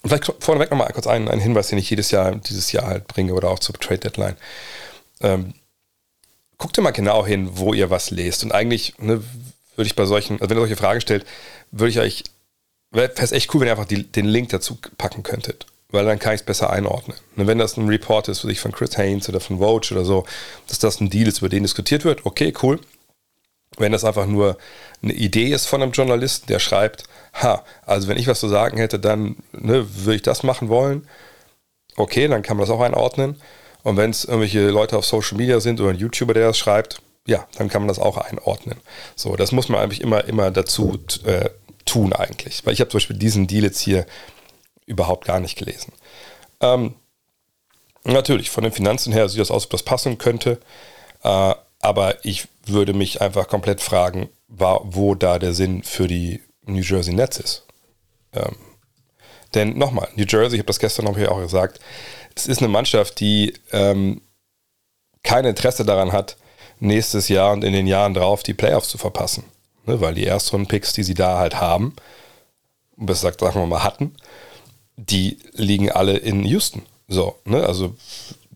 Und 0.02 0.09
vielleicht 0.09 0.33
vorneweg 0.40 0.71
nochmal 0.71 0.92
kurz 0.92 1.07
einen, 1.07 1.28
einen 1.28 1.40
Hinweis, 1.40 1.69
den 1.69 1.78
ich 1.78 1.90
jedes 1.90 2.11
Jahr, 2.11 2.35
dieses 2.35 2.73
Jahr 2.73 2.87
halt 2.87 3.07
bringe 3.07 3.35
oder 3.35 3.50
auch 3.50 3.59
zur 3.59 3.75
Trade 3.75 3.99
Deadline. 3.99 4.37
Ähm, 5.21 5.54
guckt 6.57 6.78
ihr 6.78 6.83
mal 6.83 6.90
genau 6.92 7.26
hin, 7.26 7.50
wo 7.54 7.75
ihr 7.75 7.90
was 7.90 8.11
lest. 8.11 8.45
Und 8.45 8.52
eigentlich 8.52 8.95
ne, 8.99 9.23
würde 9.76 9.87
ich 9.87 9.97
bei 9.97 10.07
solchen, 10.07 10.40
also 10.40 10.49
wenn 10.49 10.57
ihr 10.57 10.62
solche 10.62 10.76
Fragen 10.76 11.00
stellt, 11.00 11.26
würde 11.71 11.90
ich 11.90 11.99
euch, 11.99 12.25
wäre 12.90 13.12
es 13.14 13.33
echt 13.33 13.52
cool, 13.54 13.61
wenn 13.61 13.69
ihr 13.69 13.73
einfach 13.73 13.87
die, 13.87 14.04
den 14.04 14.26
Link 14.26 14.50
dazu 14.50 14.78
packen 14.97 15.23
könntet. 15.23 15.66
Weil 15.90 16.04
dann 16.04 16.21
kann 16.21 16.35
ich 16.35 16.42
es 16.42 16.47
besser 16.47 16.71
einordnen. 16.71 17.16
Und 17.37 17.47
wenn 17.47 17.59
das 17.59 17.76
ein 17.76 17.88
Report 17.88 18.28
ist, 18.28 18.42
sich 18.42 18.61
von 18.61 18.73
Chris 18.73 18.97
Haynes 18.97 19.28
oder 19.28 19.40
von 19.40 19.59
Vogue 19.59 19.90
oder 19.90 20.04
so, 20.04 20.25
dass 20.69 20.78
das 20.78 21.00
ein 21.00 21.11
Deal 21.11 21.26
ist, 21.26 21.38
über 21.38 21.49
den 21.49 21.64
diskutiert 21.64 22.04
wird, 22.04 22.25
okay, 22.25 22.54
cool. 22.62 22.78
Wenn 23.76 23.92
das 23.92 24.04
einfach 24.04 24.26
nur 24.26 24.57
eine 25.02 25.12
Idee 25.12 25.52
ist 25.52 25.66
von 25.66 25.83
einem 25.83 25.92
Journalisten, 25.92 26.47
der 26.47 26.59
schreibt, 26.59 27.04
ha, 27.34 27.64
also 27.87 28.08
wenn 28.08 28.18
ich 28.18 28.26
was 28.26 28.40
zu 28.40 28.49
sagen 28.49 28.78
hätte, 28.78 28.99
dann 28.99 29.37
ne, 29.52 29.87
würde 30.04 30.16
ich 30.16 30.22
das 30.22 30.42
machen 30.42 30.68
wollen. 30.68 31.06
Okay, 31.96 32.28
dann 32.28 32.42
kann 32.42 32.56
man 32.56 32.66
das 32.66 32.75
auch 32.75 32.80
einordnen. 32.80 33.40
Und 33.82 33.96
wenn 33.96 34.10
es 34.10 34.25
irgendwelche 34.25 34.68
Leute 34.68 34.96
auf 34.96 35.06
Social 35.06 35.38
Media 35.38 35.60
sind 35.60 35.80
oder 35.80 35.90
ein 35.90 35.99
YouTuber, 35.99 36.34
der 36.34 36.49
das 36.49 36.58
schreibt, 36.58 37.00
ja, 37.26 37.46
dann 37.56 37.68
kann 37.68 37.82
man 37.82 37.88
das 37.88 37.99
auch 37.99 38.16
einordnen. 38.16 38.78
So, 39.16 39.37
das 39.37 39.52
muss 39.52 39.68
man 39.68 39.80
eigentlich 39.80 40.00
immer, 40.00 40.25
immer 40.25 40.50
dazu 40.50 40.99
äh, 41.25 41.50
tun 41.84 42.12
eigentlich. 42.12 42.64
Weil 42.64 42.72
ich 42.72 42.80
habe 42.80 42.90
zum 42.90 42.99
Beispiel 42.99 43.18
diesen 43.18 43.46
Deal 43.46 43.64
jetzt 43.64 43.80
hier 43.80 44.06
überhaupt 44.87 45.26
gar 45.26 45.40
nicht 45.40 45.56
gelesen. 45.56 45.92
Ähm, 46.60 46.94
natürlich, 48.04 48.50
von 48.50 48.64
den 48.64 48.72
Finanzen 48.72 49.12
her 49.12 49.28
sieht 49.28 49.40
das 49.40 49.50
aus, 49.50 49.64
ob 49.64 49.70
das 49.70 49.82
passen 49.82 50.18
könnte. 50.18 50.60
Äh, 51.22 51.54
aber 51.80 52.25
ich 52.25 52.49
würde 52.66 52.92
mich 52.92 53.20
einfach 53.20 53.49
komplett 53.49 53.80
fragen, 53.80 54.28
war, 54.49 54.80
wo 54.84 55.14
da 55.14 55.38
der 55.38 55.54
Sinn 55.54 55.82
für 55.82 56.08
die 56.08 56.42
New 56.72 56.82
Jersey 56.82 57.14
Nets 57.14 57.38
ist. 57.38 57.66
Ähm, 58.32 58.56
denn 59.54 59.76
nochmal, 59.76 60.08
New 60.14 60.24
Jersey, 60.28 60.56
ich 60.56 60.60
habe 60.60 60.66
das 60.66 60.78
gestern 60.78 61.06
noch 61.06 61.16
hier 61.16 61.32
auch 61.32 61.40
gesagt, 61.40 61.80
es 62.34 62.46
ist 62.46 62.58
eine 62.58 62.68
Mannschaft, 62.68 63.20
die 63.20 63.54
ähm, 63.72 64.20
kein 65.22 65.44
Interesse 65.44 65.84
daran 65.84 66.12
hat, 66.12 66.36
nächstes 66.78 67.28
Jahr 67.28 67.52
und 67.52 67.64
in 67.64 67.72
den 67.72 67.86
Jahren 67.86 68.14
drauf 68.14 68.42
die 68.42 68.54
Playoffs 68.54 68.88
zu 68.88 68.98
verpassen. 68.98 69.44
Ne, 69.86 70.00
weil 70.00 70.14
die 70.14 70.26
ersten 70.26 70.66
Picks, 70.66 70.92
die 70.92 71.02
sie 71.02 71.14
da 71.14 71.38
halt 71.38 71.60
haben, 71.60 71.94
besser 72.96 73.30
gesagt, 73.30 73.40
sagen 73.40 73.60
wir 73.60 73.66
mal, 73.66 73.82
hatten, 73.82 74.14
die 74.96 75.38
liegen 75.52 75.90
alle 75.90 76.16
in 76.16 76.44
Houston. 76.44 76.82
So, 77.08 77.36
ne, 77.44 77.64
also 77.64 77.94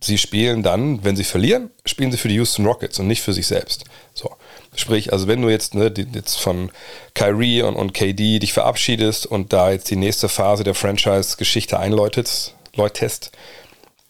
sie 0.00 0.18
spielen 0.18 0.62
dann, 0.62 1.02
wenn 1.02 1.16
sie 1.16 1.24
verlieren, 1.24 1.70
spielen 1.86 2.12
sie 2.12 2.18
für 2.18 2.28
die 2.28 2.34
Houston 2.34 2.66
Rockets 2.66 2.98
und 2.98 3.08
nicht 3.08 3.22
für 3.22 3.32
sich 3.32 3.46
selbst. 3.46 3.84
So. 4.12 4.30
Sprich, 4.76 5.12
also 5.12 5.26
wenn 5.26 5.42
du 5.42 5.48
jetzt, 5.48 5.74
ne, 5.74 5.92
jetzt 6.14 6.40
von 6.40 6.70
Kyrie 7.14 7.62
und, 7.62 7.76
und 7.76 7.94
KD 7.94 8.38
dich 8.38 8.52
verabschiedest 8.52 9.26
und 9.26 9.52
da 9.52 9.70
jetzt 9.70 9.90
die 9.90 9.96
nächste 9.96 10.28
Phase 10.28 10.64
der 10.64 10.74
Franchise-Geschichte 10.74 11.78
einläutest, 11.78 12.54
läutest, 12.74 13.30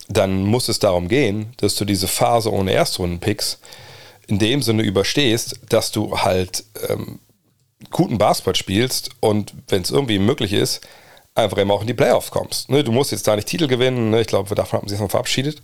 dann 0.08 0.42
muss 0.42 0.68
es 0.68 0.78
darum 0.78 1.08
gehen, 1.08 1.52
dass 1.58 1.76
du 1.76 1.84
diese 1.84 2.08
Phase 2.08 2.52
ohne 2.52 2.72
Erstrunden-Picks 2.72 3.58
in 4.26 4.38
dem 4.38 4.62
Sinne 4.62 4.82
überstehst, 4.82 5.60
dass 5.68 5.92
du 5.92 6.18
halt 6.18 6.64
ähm, 6.88 7.20
guten 7.90 8.18
Basketball 8.18 8.56
spielst 8.56 9.10
und 9.20 9.52
wenn 9.68 9.82
es 9.82 9.90
irgendwie 9.90 10.18
möglich 10.18 10.52
ist, 10.52 10.80
einfach 11.34 11.58
immer 11.58 11.74
auch 11.74 11.80
in 11.82 11.86
die 11.86 11.94
Playoffs 11.94 12.30
kommst. 12.30 12.70
Ne, 12.70 12.84
du 12.84 12.92
musst 12.92 13.12
jetzt 13.12 13.26
da 13.26 13.36
nicht 13.36 13.48
Titel 13.48 13.66
gewinnen, 13.66 14.10
ne, 14.10 14.20
ich 14.20 14.26
glaube, 14.26 14.54
davon 14.54 14.80
haben 14.80 14.88
sie 14.88 14.94
sich 14.94 15.02
noch 15.02 15.10
verabschiedet, 15.10 15.62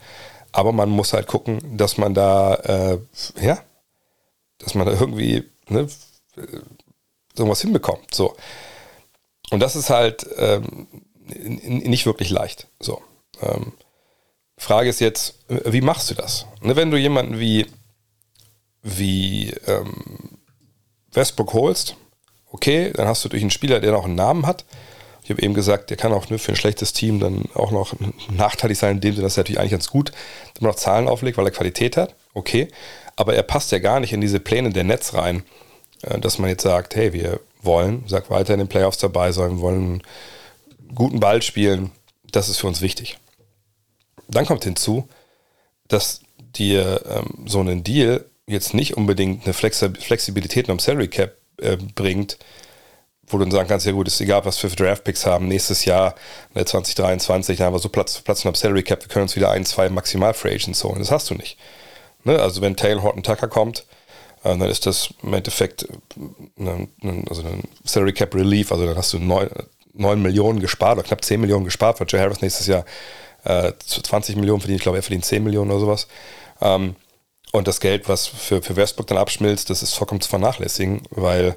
aber 0.52 0.73
man 0.73 0.90
muss 0.90 1.12
halt 1.12 1.26
gucken, 1.26 1.76
dass 1.76 1.97
man 1.97 2.14
da, 2.14 2.54
äh, 2.54 2.99
ja, 3.45 3.59
dass 4.61 4.75
man 4.75 4.87
da 4.87 4.93
irgendwie 4.93 5.45
ne, 5.69 5.87
irgendwas 7.37 7.61
hinbekommt. 7.61 8.14
So. 8.14 8.37
Und 9.50 9.61
das 9.61 9.76
ist 9.76 9.90
halt 9.90 10.26
ähm, 10.37 10.87
nicht 11.26 12.07
wirklich 12.07 12.31
leicht. 12.31 12.69
So. 12.79 13.02
Ähm, 13.43 13.73
Frage 14.57 14.90
ist 14.90 15.00
jetzt, 15.00 15.40
wie 15.49 15.81
machst 15.81 16.11
du 16.11 16.14
das? 16.14 16.47
Ne, 16.61 16.76
wenn 16.76 16.90
du 16.90 16.97
jemanden 16.97 17.40
wie, 17.40 17.67
wie 18.83 19.50
ähm, 19.67 20.38
Westbrook 21.12 21.52
holst, 21.55 21.97
okay, 22.52 22.93
dann 22.95 23.09
hast 23.09 23.25
du 23.25 23.29
durch 23.29 23.43
einen 23.43 23.50
Spieler, 23.50 23.81
der 23.81 23.93
noch 23.93 24.05
einen 24.05 24.14
Namen 24.14 24.47
hat. 24.47 24.64
Ich 25.23 25.31
habe 25.31 25.43
eben 25.43 25.55
gesagt, 25.55 25.90
der 25.90 25.97
kann 25.97 26.12
auch 26.12 26.29
ne, 26.29 26.38
für 26.38 26.52
ein 26.52 26.57
schlechtes 26.57 26.93
Team 26.93 27.21
dann 27.21 27.45
auch 27.55 27.71
noch 27.71 27.95
nachteilig 28.31 28.79
sein, 28.79 28.97
in 28.97 29.00
dem 29.00 29.14
Sinne, 29.14 29.25
dass 29.26 29.37
er 29.37 29.43
natürlich 29.43 29.61
eigentlich 29.61 29.71
ganz 29.73 29.88
gut 29.88 30.12
man 30.61 30.71
noch 30.71 30.76
Zahlen 30.76 31.09
auflegt, 31.09 31.38
weil 31.38 31.47
er 31.47 31.52
Qualität 31.52 31.97
hat. 31.97 32.14
Okay 32.35 32.69
aber 33.21 33.35
er 33.35 33.43
passt 33.43 33.71
ja 33.71 33.79
gar 33.79 34.00
nicht 34.00 34.15
in 34.15 34.23
diese 34.23 34.41
Pläne 34.41 34.71
der 34.71 34.85
Netz 34.85 35.12
rein, 35.12 35.43
äh, 36.00 36.19
dass 36.19 36.39
man 36.39 36.49
jetzt 36.49 36.62
sagt, 36.62 36.97
hey, 36.97 37.12
wir 37.12 37.41
wollen, 37.61 38.03
sag 38.07 38.31
weiter 38.31 38.55
in 38.55 38.61
den 38.61 38.69
Playoffs 38.69 38.97
dabei 38.97 39.31
sein, 39.31 39.57
wir 39.57 39.61
wollen 39.61 39.77
einen 39.77 40.95
guten 40.95 41.21
Ball 41.21 41.43
spielen, 41.43 41.91
das 42.33 42.49
ist 42.49 42.57
für 42.57 42.67
uns 42.67 42.81
wichtig. 42.81 43.19
Dann 44.27 44.47
kommt 44.47 44.65
hinzu, 44.65 45.07
dass 45.89 46.23
dir 46.57 47.03
ähm, 47.11 47.45
so 47.47 47.61
ein 47.61 47.85
Deal 47.85 48.25
jetzt 48.47 48.73
nicht 48.73 48.97
unbedingt 48.97 49.45
eine 49.45 49.53
Flexibilität 49.53 50.71
am 50.71 50.79
Salary 50.79 51.09
Cap 51.09 51.37
äh, 51.61 51.77
bringt, 51.77 52.39
wo 53.27 53.37
du 53.37 53.45
dann 53.45 53.53
sagen 53.53 53.69
kannst, 53.69 53.85
ja 53.85 53.93
gut, 53.93 54.09
ist 54.09 54.21
egal, 54.23 54.47
was 54.47 54.62
wir 54.62 54.71
für 54.71 54.77
Draftpicks 54.77 55.27
haben, 55.27 55.47
nächstes 55.47 55.85
Jahr, 55.85 56.15
2023, 56.55 57.59
dann 57.59 57.67
haben 57.67 57.75
wir 57.75 57.81
so 57.81 57.91
Platz, 57.91 58.19
Platz 58.23 58.47
am 58.47 58.55
Salary 58.55 58.83
Cap, 58.83 59.03
wir 59.03 59.09
können 59.09 59.25
uns 59.25 59.37
wieder 59.37 59.50
ein, 59.50 59.67
zwei 59.67 59.91
maximal 59.91 60.33
Free 60.33 60.55
Agents 60.55 60.83
holen. 60.85 61.00
Das 61.00 61.11
hast 61.11 61.29
du 61.29 61.35
nicht. 61.35 61.59
Ne? 62.25 62.39
Also 62.39 62.61
wenn 62.61 62.77
Taylor 62.77 63.03
Horton 63.03 63.23
Tucker 63.23 63.49
kommt, 63.49 63.87
äh, 64.43 64.57
dann 64.57 64.62
ist 64.62 64.87
das 64.87 65.15
im 65.23 65.35
Endeffekt 65.35 65.87
eine, 66.59 66.89
eine, 67.03 67.25
also 67.29 67.43
ein 67.43 67.62
Salary 67.85 68.12
Cap 68.12 68.35
Relief, 68.35 68.73
also 68.73 68.87
dann 68.87 68.97
hast 68.97 69.12
du 69.12 69.19
9, 69.19 69.49
9 69.95 70.23
Millionen 70.23 70.61
gespart 70.61 70.99
oder 70.99 71.07
knapp 71.07 71.25
10 71.25 71.41
Millionen 71.41 71.65
gespart, 71.65 72.00
weil 72.00 72.07
Joe 72.09 72.21
Harris 72.21 72.41
nächstes 72.41 72.67
Jahr 72.67 72.85
äh, 73.45 73.73
20 73.87 74.37
Millionen 74.37 74.61
verdient, 74.61 74.81
ich 74.81 74.83
glaube, 74.83 74.99
er 74.99 75.03
verdient 75.03 75.25
10 75.25 75.43
Millionen 75.43 75.71
oder 75.71 75.81
sowas. 75.81 76.09
Ähm, 76.61 76.97
und 77.53 77.67
das 77.67 77.81
Geld, 77.81 78.09
was 78.09 78.27
für, 78.27 78.62
für 78.62 78.77
Westbrook 78.77 79.09
dann 79.09 79.19
abschmilzt, 79.19 79.71
das 79.71 79.83
ist 79.83 79.95
vollkommen 79.95 80.21
zu 80.21 80.29
vernachlässigen, 80.29 81.03
weil 81.11 81.57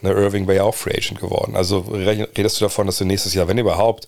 ne, 0.00 0.10
Irving 0.10 0.46
wäre 0.46 0.58
ja 0.58 0.62
auch 0.62 0.74
Free 0.74 0.94
Agent 0.96 1.20
geworden. 1.20 1.56
Also 1.56 1.80
redest 1.80 2.60
du 2.60 2.64
davon, 2.64 2.86
dass 2.86 2.98
du 2.98 3.04
nächstes 3.04 3.34
Jahr, 3.34 3.48
wenn 3.48 3.58
überhaupt, 3.58 4.06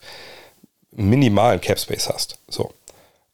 minimalen 0.92 1.60
Cap 1.60 1.78
Space 1.80 2.08
hast. 2.08 2.38
So. 2.48 2.72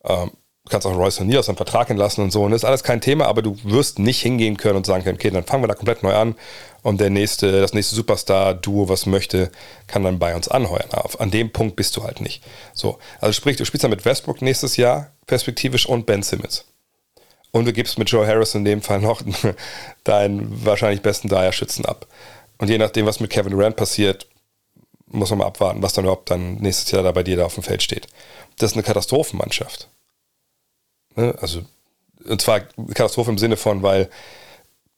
Ähm, 0.04 0.30
Du 0.64 0.70
kannst 0.70 0.86
auch 0.86 0.96
Royce 0.96 1.20
O'Neill 1.20 1.38
aus 1.38 1.46
seinem 1.46 1.56
Vertrag 1.56 1.88
entlassen 1.88 2.22
und 2.22 2.30
so. 2.30 2.42
Und 2.42 2.50
das 2.50 2.62
ist 2.62 2.68
alles 2.68 2.82
kein 2.82 3.00
Thema, 3.00 3.26
aber 3.26 3.40
du 3.40 3.56
wirst 3.64 3.98
nicht 3.98 4.20
hingehen 4.20 4.56
können 4.56 4.76
und 4.76 4.86
sagen 4.86 5.04
können, 5.04 5.16
okay, 5.16 5.30
dann 5.30 5.44
fangen 5.44 5.62
wir 5.62 5.68
da 5.68 5.74
komplett 5.74 6.02
neu 6.02 6.14
an 6.14 6.34
und 6.82 7.00
der 7.00 7.10
nächste, 7.10 7.60
das 7.60 7.72
nächste 7.72 7.94
Superstar-Duo, 7.96 8.88
was 8.88 9.06
möchte, 9.06 9.50
kann 9.86 10.04
dann 10.04 10.18
bei 10.18 10.34
uns 10.34 10.48
anheuern. 10.48 10.88
An 11.18 11.30
dem 11.30 11.50
Punkt 11.50 11.76
bist 11.76 11.96
du 11.96 12.04
halt 12.04 12.20
nicht. 12.20 12.42
So. 12.74 12.98
Also 13.20 13.32
sprich, 13.32 13.56
du 13.56 13.64
spielst 13.64 13.84
dann 13.84 13.90
mit 13.90 14.04
Westbrook 14.04 14.42
nächstes 14.42 14.76
Jahr 14.76 15.12
perspektivisch 15.26 15.86
und 15.86 16.06
Ben 16.06 16.22
Simmons. 16.22 16.66
Und 17.52 17.64
du 17.64 17.72
gibst 17.72 17.98
mit 17.98 18.10
Joe 18.10 18.26
Harris 18.26 18.54
in 18.54 18.64
dem 18.64 18.82
Fall 18.82 19.00
noch 19.00 19.22
deinen 20.04 20.64
wahrscheinlich 20.64 21.02
besten 21.02 21.28
Dreierschützen 21.28 21.84
ab. 21.84 22.06
Und 22.58 22.68
je 22.68 22.78
nachdem, 22.78 23.06
was 23.06 23.20
mit 23.20 23.30
Kevin 23.30 23.52
Durant 23.52 23.76
passiert, 23.76 24.26
muss 25.06 25.30
man 25.30 25.40
mal 25.40 25.46
abwarten, 25.46 25.82
was 25.82 25.92
dann 25.92 26.04
überhaupt 26.04 26.30
dann 26.30 26.56
nächstes 26.56 26.90
Jahr 26.90 27.02
da 27.02 27.12
bei 27.12 27.22
dir 27.22 27.36
da 27.36 27.46
auf 27.46 27.54
dem 27.54 27.64
Feld 27.64 27.82
steht. 27.82 28.06
Das 28.58 28.70
ist 28.70 28.76
eine 28.76 28.84
Katastrophenmannschaft. 28.84 29.88
Ne? 31.16 31.34
Also, 31.40 31.62
und 32.24 32.40
zwar 32.40 32.60
Katastrophe 32.60 33.30
im 33.30 33.38
Sinne 33.38 33.56
von, 33.56 33.82
weil 33.82 34.10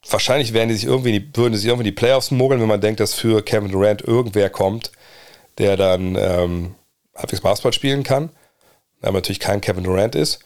wahrscheinlich 0.09 0.53
werden 0.53 0.69
die 0.69 0.75
sich 0.75 0.85
irgendwie 0.85 1.19
die, 1.19 1.37
würden 1.37 1.53
die 1.53 1.59
sich 1.59 1.69
irgendwie 1.69 1.85
die 1.85 1.93
Playoffs 1.93 2.31
mogeln, 2.31 2.61
wenn 2.61 2.69
man 2.69 2.81
denkt, 2.81 3.01
dass 3.01 3.15
für 3.15 3.43
Kevin 3.43 3.71
Durant 3.71 4.03
irgendwer 4.03 4.51
kommt, 4.51 4.91
der 5.59 5.77
dann 5.77 6.17
ähm, 6.17 6.75
halbwegs 7.15 7.43
Basketball 7.43 7.73
spielen 7.73 8.03
kann. 8.03 8.31
Aber 9.01 9.15
natürlich 9.15 9.41
kein 9.41 9.61
Kevin 9.61 9.85
Durant 9.85 10.15
ist. 10.15 10.41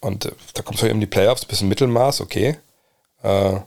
Und 0.00 0.26
äh, 0.26 0.32
da 0.54 0.62
kommst 0.62 0.82
du 0.82 0.86
eben 0.86 0.96
in 0.96 1.00
die 1.00 1.06
Playoffs, 1.06 1.44
bisschen 1.44 1.68
Mittelmaß, 1.68 2.20
okay. 2.20 2.56
Äh, 3.22 3.60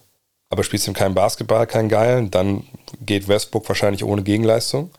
aber 0.50 0.63
spielst 0.63 0.88
du 0.88 0.93
keinen 0.93 1.15
Basketball, 1.15 1.65
keinen 1.65 1.88
geilen, 1.88 2.29
dann 2.29 2.67
geht 3.00 3.29
Westbrook 3.29 3.67
wahrscheinlich 3.70 4.03
ohne 4.03 4.24
Gegenleistung. 4.24 4.91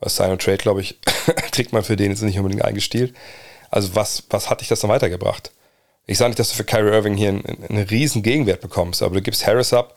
Was 0.00 0.16
Simon 0.16 0.38
Trade, 0.38 0.58
glaube 0.58 0.80
ich, 0.80 1.00
kriegt 1.52 1.72
man 1.72 1.84
für 1.84 1.96
den 1.96 2.10
jetzt 2.10 2.22
nicht 2.22 2.38
unbedingt 2.38 2.64
eingestielt. 2.64 3.14
Also 3.70 3.94
was, 3.94 4.24
was 4.30 4.50
hat 4.50 4.60
dich 4.60 4.68
das 4.68 4.80
dann 4.80 4.90
weitergebracht? 4.90 5.52
Ich 6.06 6.18
sage 6.18 6.30
nicht, 6.30 6.38
dass 6.38 6.50
du 6.50 6.56
für 6.56 6.64
Kyrie 6.64 6.90
Irving 6.90 7.16
hier 7.16 7.28
einen, 7.28 7.64
einen 7.68 7.84
riesen 7.84 8.22
Gegenwert 8.22 8.60
bekommst, 8.60 9.02
aber 9.02 9.14
du 9.14 9.22
gibst 9.22 9.46
Harris 9.46 9.72
ab, 9.72 9.94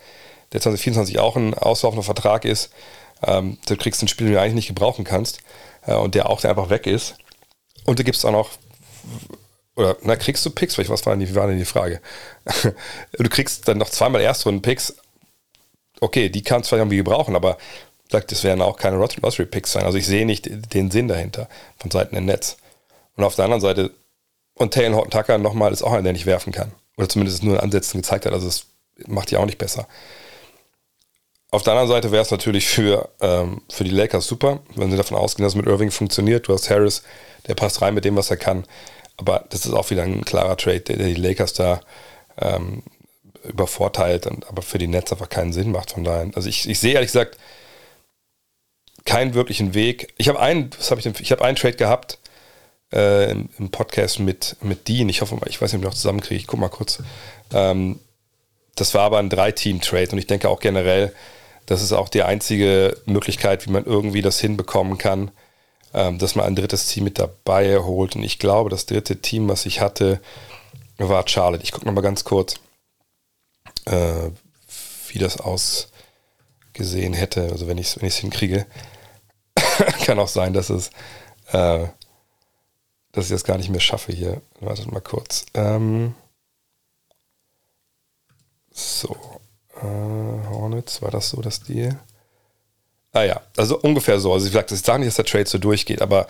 der 0.51 0.61
2024 0.61 1.19
auch 1.19 1.37
ein 1.37 1.53
auslaufender 1.53 2.03
Vertrag 2.03 2.43
ist. 2.43 2.71
Ähm, 3.23 3.57
du 3.67 3.77
kriegst 3.77 4.01
ein 4.01 4.07
Spiel, 4.07 4.27
den 4.27 4.33
du 4.33 4.41
eigentlich 4.41 4.55
nicht 4.55 4.67
gebrauchen 4.67 5.05
kannst 5.05 5.39
äh, 5.85 5.93
und 5.93 6.15
der 6.15 6.29
auch 6.29 6.43
einfach 6.43 6.69
weg 6.69 6.85
ist. 6.85 7.15
Und 7.85 7.99
du 7.99 8.03
gibst 8.03 8.25
auch 8.25 8.31
noch, 8.31 8.49
oder 9.75 9.95
na, 10.01 10.15
kriegst 10.15 10.45
du 10.45 10.49
Picks? 10.49 10.77
Was 10.77 11.05
war 11.05 11.15
denn, 11.15 11.25
die, 11.25 11.33
war 11.33 11.47
denn 11.47 11.57
die 11.57 11.65
Frage? 11.65 12.01
du 13.13 13.29
kriegst 13.29 13.67
dann 13.67 13.77
noch 13.77 13.89
zweimal 13.89 14.21
Erstrunden-Picks. 14.21 14.95
Okay, 16.01 16.29
die 16.29 16.43
kannst 16.43 16.67
du 16.67 16.69
vielleicht 16.69 16.81
irgendwie 16.81 16.97
gebrauchen, 16.97 17.35
aber 17.35 17.57
sagt, 18.11 18.31
das 18.31 18.43
werden 18.43 18.61
auch 18.61 18.77
keine 18.77 18.97
Lottery-Picks 18.97 19.71
sein. 19.71 19.85
Also 19.85 19.97
ich 19.97 20.05
sehe 20.05 20.25
nicht 20.25 20.49
den 20.73 20.91
Sinn 20.91 21.07
dahinter 21.07 21.47
von 21.77 21.89
Seiten 21.89 22.15
der 22.15 22.21
Netz. 22.21 22.57
Und 23.15 23.24
auf 23.24 23.36
der 23.36 23.46
anderen 23.46 23.62
Seite 23.62 23.91
und 24.53 24.74
Taylor 24.74 24.96
Horton 24.96 25.12
Tucker 25.12 25.38
nochmal 25.38 25.74
ist 25.74 25.82
auch 25.82 25.91
einer, 25.91 26.03
der 26.03 26.13
nicht 26.13 26.25
werfen 26.25 26.53
kann. 26.53 26.72
Oder 26.98 27.10
zumindest 27.10 27.44
nur 27.44 27.56
in 27.56 27.60
Ansätzen 27.60 28.01
gezeigt 28.01 28.25
hat. 28.25 28.34
Also 28.34 28.48
es 28.48 28.68
macht 29.08 29.32
die 29.32 29.38
auch 29.38 29.46
nicht 29.46 29.58
besser. 29.58 29.88
Auf 31.50 31.63
der 31.63 31.74
anderen 31.74 31.89
Seite 31.89 32.12
wäre 32.12 32.22
es 32.22 32.32
natürlich 32.32 32.68
für, 32.68 33.10
ähm, 33.20 33.62
für 33.70 33.84
die 33.84 33.91
Lakers 33.91 34.25
super, 34.25 34.62
wenn 34.75 34.89
sie 34.89 34.98
davon 34.98 35.18
ausgehen, 35.18 35.44
dass 35.44 35.53
es 35.53 35.58
mit 35.58 35.68
Irving 35.68 35.91
funktioniert. 35.91 36.48
Du 36.48 36.53
hast 36.53 36.70
Harris, 36.70 37.03
der 37.48 37.56
passt 37.56 37.82
rein 37.82 37.94
mit 37.94 38.06
dem, 38.06 38.15
was 38.15 38.30
er 38.30 38.38
kann. 38.38 38.65
Aber 39.18 39.46
das 39.50 39.65
ist 39.65 39.74
auch 39.74 39.89
wieder 39.89 40.03
ein 40.03 40.24
klarer 40.24 40.56
Trade, 40.56 40.80
der, 40.80 40.98
die 40.98 41.13
Lakers 41.13 41.53
da 41.53 41.82
ähm, 42.38 42.84
übervorteilt, 43.44 44.27
und, 44.27 44.48
aber 44.48 44.62
für 44.62 44.77
die 44.77 44.88
Nets 44.88 45.12
einfach 45.12 45.27
keinen 45.27 45.51
Sinn 45.51 45.72
macht. 45.72 45.91
Von 45.91 46.06
daher, 46.06 46.30
also 46.36 46.48
ich, 46.48 46.70
ich 46.70 46.80
sehe 46.80 46.94
ehrlich 46.94 47.10
gesagt 47.10 47.38
keinen 49.03 49.34
wirklichen 49.34 49.74
Weg. 49.74 50.13
Ich 50.18 50.30
habe 50.30 50.39
einen, 50.39 50.70
was 50.77 50.91
ich 50.91 51.20
ich 51.20 51.32
habe 51.32 51.44
einen 51.44 51.58
Trade 51.58 51.75
gehabt, 51.75 52.20
äh, 52.93 53.31
im, 53.31 53.50
im, 53.57 53.71
Podcast 53.71 54.19
mit, 54.19 54.55
mit 54.62 54.88
Dean. 54.88 55.10
Ich 55.10 55.21
hoffe 55.21 55.36
mal, 55.36 55.48
ich 55.48 55.62
weiß 55.62 55.71
nicht, 55.71 55.79
ob 55.79 55.83
ich 55.83 55.91
noch 55.91 55.95
zusammenkriege. 55.95 56.39
Ich 56.39 56.48
guck 56.48 56.60
mal 56.60 56.69
kurz. 56.69 57.00
Ähm, 57.53 58.00
das 58.75 58.93
war 58.93 59.03
aber 59.03 59.19
ein 59.19 59.29
Drei-Team-Trade 59.29 60.12
und 60.12 60.17
ich 60.17 60.27
denke 60.27 60.50
auch 60.50 60.60
generell, 60.60 61.13
das 61.65 61.81
ist 61.81 61.93
auch 61.93 62.10
die 62.10 62.24
einzige 62.24 62.98
Möglichkeit, 63.05 63.65
wie 63.65 63.71
man 63.71 63.86
irgendwie 63.86 64.21
das 64.21 64.39
hinbekommen 64.39 64.98
kann, 64.98 65.31
ähm, 65.93 66.17
dass 66.17 66.36
man 66.36 66.45
ein 66.45 66.55
drittes 66.55 66.88
Team 66.88 67.03
mit 67.03 67.19
dabei 67.19 67.79
holt. 67.79 68.15
Und 68.15 68.24
ich 68.24 68.39
glaube, 68.39 68.69
das 68.69 68.86
dritte 68.86 69.21
Team, 69.21 69.48
was 69.48 69.65
ich 69.65 69.81
hatte, 69.81 70.19
war 70.98 71.27
Charlotte. 71.27 71.63
Ich 71.63 71.71
gucke 71.71 71.86
noch 71.86 71.93
mal 71.93 72.01
ganz 72.01 72.24
kurz, 72.24 72.55
äh, 73.86 74.29
wie 75.10 75.19
das 75.19 75.38
ausgesehen 75.39 77.13
hätte. 77.13 77.50
Also 77.51 77.67
wenn 77.67 77.77
ich 77.77 77.88
es 77.88 78.01
wenn 78.01 78.10
hinkriege, 78.10 78.65
kann 80.05 80.19
auch 80.19 80.27
sein, 80.27 80.53
dass 80.53 80.69
es 80.69 80.91
äh, 81.51 81.88
dass 83.12 83.25
ich 83.25 83.32
das 83.32 83.43
gar 83.43 83.58
nicht 83.58 83.69
mehr 83.69 83.80
schaffe 83.80 84.12
hier. 84.12 84.41
Wartet 84.60 84.91
mal 84.91 85.02
kurz. 85.02 85.45
Ähm 85.54 86.15
so. 88.71 89.15
Äh, 89.76 90.50
Hornets, 90.50 91.02
war 91.02 91.12
das 91.12 91.30
so 91.30 91.41
das 91.41 91.62
Deal? 91.62 92.00
Ah 93.13 93.24
ja, 93.24 93.41
also 93.58 93.78
ungefähr 93.80 94.19
so. 94.19 94.32
Also 94.32 94.47
ich 94.47 94.54
sage, 94.54 94.74
ich 94.74 94.82
sage 94.82 95.00
nicht, 95.00 95.10
dass 95.10 95.15
der 95.15 95.26
Trade 95.26 95.47
so 95.47 95.58
durchgeht, 95.58 96.02
aber 96.02 96.28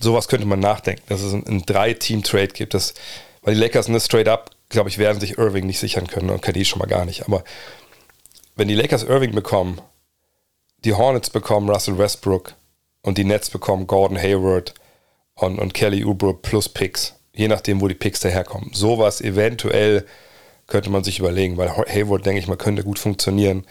sowas 0.00 0.26
könnte 0.26 0.46
man 0.46 0.58
nachdenken, 0.58 1.02
dass 1.08 1.22
es 1.22 1.32
ein, 1.32 1.46
ein 1.46 1.64
Drei-Team-Trade 1.64 2.48
gibt. 2.48 2.74
Das, 2.74 2.94
weil 3.42 3.54
die 3.54 3.60
Lakers 3.60 3.86
in 3.86 3.94
das 3.94 4.08
Trade-Up, 4.08 4.50
glaube 4.68 4.88
ich, 4.88 4.98
werden 4.98 5.20
sich 5.20 5.38
Irving 5.38 5.66
nicht 5.66 5.78
sichern 5.78 6.08
können 6.08 6.30
und 6.30 6.42
KD 6.42 6.64
schon 6.64 6.80
mal 6.80 6.86
gar 6.86 7.04
nicht. 7.04 7.24
Aber 7.26 7.44
wenn 8.56 8.68
die 8.68 8.74
Lakers 8.74 9.04
Irving 9.04 9.32
bekommen, 9.32 9.80
die 10.84 10.94
Hornets 10.94 11.30
bekommen 11.30 11.70
Russell 11.70 11.98
Westbrook 11.98 12.54
und 13.02 13.16
die 13.16 13.24
Nets 13.24 13.50
bekommen 13.50 13.86
Gordon 13.86 14.18
Hayward 14.18 14.74
und, 15.34 15.58
und 15.58 15.74
Kelly 15.74 16.04
Oubre 16.04 16.34
plus 16.34 16.68
Picks, 16.68 17.14
je 17.34 17.48
nachdem, 17.48 17.80
wo 17.80 17.88
die 17.88 17.94
Picks 17.94 18.20
daherkommen. 18.20 18.70
Sowas 18.72 19.20
eventuell 19.20 20.06
könnte 20.66 20.90
man 20.90 21.04
sich 21.04 21.18
überlegen, 21.18 21.56
weil 21.56 21.70
Hayward, 21.70 22.24
denke 22.24 22.40
ich 22.40 22.48
mal, 22.48 22.56
könnte 22.56 22.84
gut 22.84 22.98
funktionieren 22.98 23.66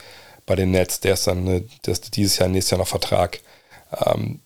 bei 0.46 0.56
den 0.56 0.72
Nets. 0.72 1.00
Der 1.00 1.14
ist 1.14 1.28
dann 1.28 1.44
ne, 1.44 1.64
der 1.86 1.94
ist 1.94 2.16
dieses 2.16 2.38
Jahr, 2.38 2.50
nächstes 2.50 2.72
Jahr 2.72 2.80
noch 2.80 2.88
Vertrag. 2.88 3.40
Ähm, 4.06 4.42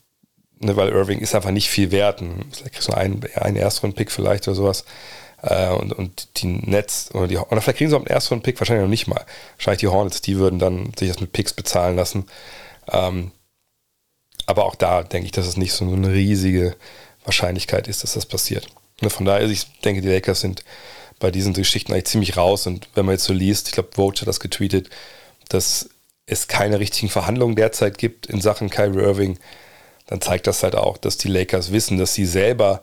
ne, 0.60 0.76
weil 0.76 0.90
Irving 0.90 1.20
ist 1.20 1.36
einfach 1.36 1.52
nicht 1.52 1.70
viel 1.70 1.92
wert. 1.92 2.24
Vielleicht 2.52 2.74
kriegst 2.74 2.88
du 2.88 2.94
einen, 2.94 3.24
einen 3.36 3.58
Erstrunden-Pick 3.58 4.12
vielleicht 4.12 4.48
oder 4.48 4.56
sowas. 4.56 4.86
Äh, 5.42 5.70
und, 5.70 5.94
und 5.94 6.42
die 6.42 6.48
Nets, 6.48 7.14
oder, 7.14 7.28
die, 7.28 7.38
oder 7.38 7.62
vielleicht 7.62 7.78
kriegen 7.78 7.90
sie 7.90 7.96
auch 7.96 8.02
einen 8.02 8.08
Erstrunden-Pick, 8.08 8.60
wahrscheinlich 8.60 8.84
noch 8.84 8.90
nicht 8.90 9.08
mal. 9.08 9.26
Wahrscheinlich 9.58 9.82
die 9.82 9.88
Hornets, 9.88 10.22
die 10.22 10.38
würden 10.38 10.60
dann 10.60 10.92
sich 10.98 11.10
das 11.10 11.20
mit 11.20 11.32
Picks 11.32 11.54
bezahlen 11.54 11.96
lassen. 11.96 12.26
Ähm, 12.90 13.32
aber 14.46 14.66
auch 14.66 14.76
da 14.76 15.04
denke 15.04 15.26
ich, 15.26 15.32
dass 15.32 15.46
es 15.46 15.58
nicht 15.58 15.74
so 15.74 15.86
eine 15.86 16.12
riesige 16.12 16.76
Wahrscheinlichkeit 17.28 17.88
ist, 17.88 18.04
dass 18.04 18.14
das 18.14 18.26
passiert. 18.26 18.68
Ne, 19.02 19.10
von 19.10 19.26
daher, 19.26 19.48
ich 19.48 19.66
denke, 19.82 20.02
die 20.02 20.10
Lakers 20.10 20.42
sind 20.42 20.64
bei 21.20 21.32
diesen 21.32 21.54
Geschichten 21.54 21.94
eigentlich 21.94 22.06
ziemlich 22.06 22.38
raus. 22.38 22.68
Und 22.68 22.88
wenn 22.96 23.06
man 23.06 23.14
jetzt 23.14 23.26
so 23.26 23.34
liest, 23.34 23.68
ich 23.68 23.74
glaube, 23.74 23.90
Vogue 23.94 24.20
hat 24.20 24.28
das 24.28 24.40
getweetet, 24.40 24.90
dass 25.50 25.90
es 26.26 26.48
keine 26.48 26.80
richtigen 26.80 27.10
Verhandlungen 27.10 27.56
derzeit 27.56 27.98
gibt 27.98 28.28
in 28.28 28.42
Sachen 28.42 28.70
Kyrie 28.70 29.02
Irving, 29.02 29.40
dann 30.08 30.22
zeigt 30.22 30.48
das 30.48 30.64
halt 30.64 30.76
auch, 30.76 30.98
dass 30.98 31.18
die 31.18 31.28
Lakers 31.28 31.72
wissen, 31.72 31.98
dass 31.98 32.14
sie 32.14 32.26
selber 32.26 32.82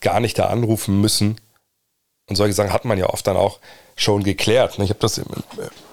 gar 0.00 0.20
nicht 0.20 0.38
da 0.38 0.46
anrufen 0.46 1.00
müssen. 1.00 1.40
Und 2.28 2.36
solche 2.36 2.54
Sachen 2.54 2.72
hat 2.72 2.84
man 2.84 2.98
ja 2.98 3.08
oft 3.08 3.26
dann 3.26 3.36
auch 3.36 3.60
schon 3.94 4.24
geklärt. 4.24 4.78
Ne, 4.78 4.84
ich 4.84 4.90
habe 4.90 5.00
das, 5.00 5.20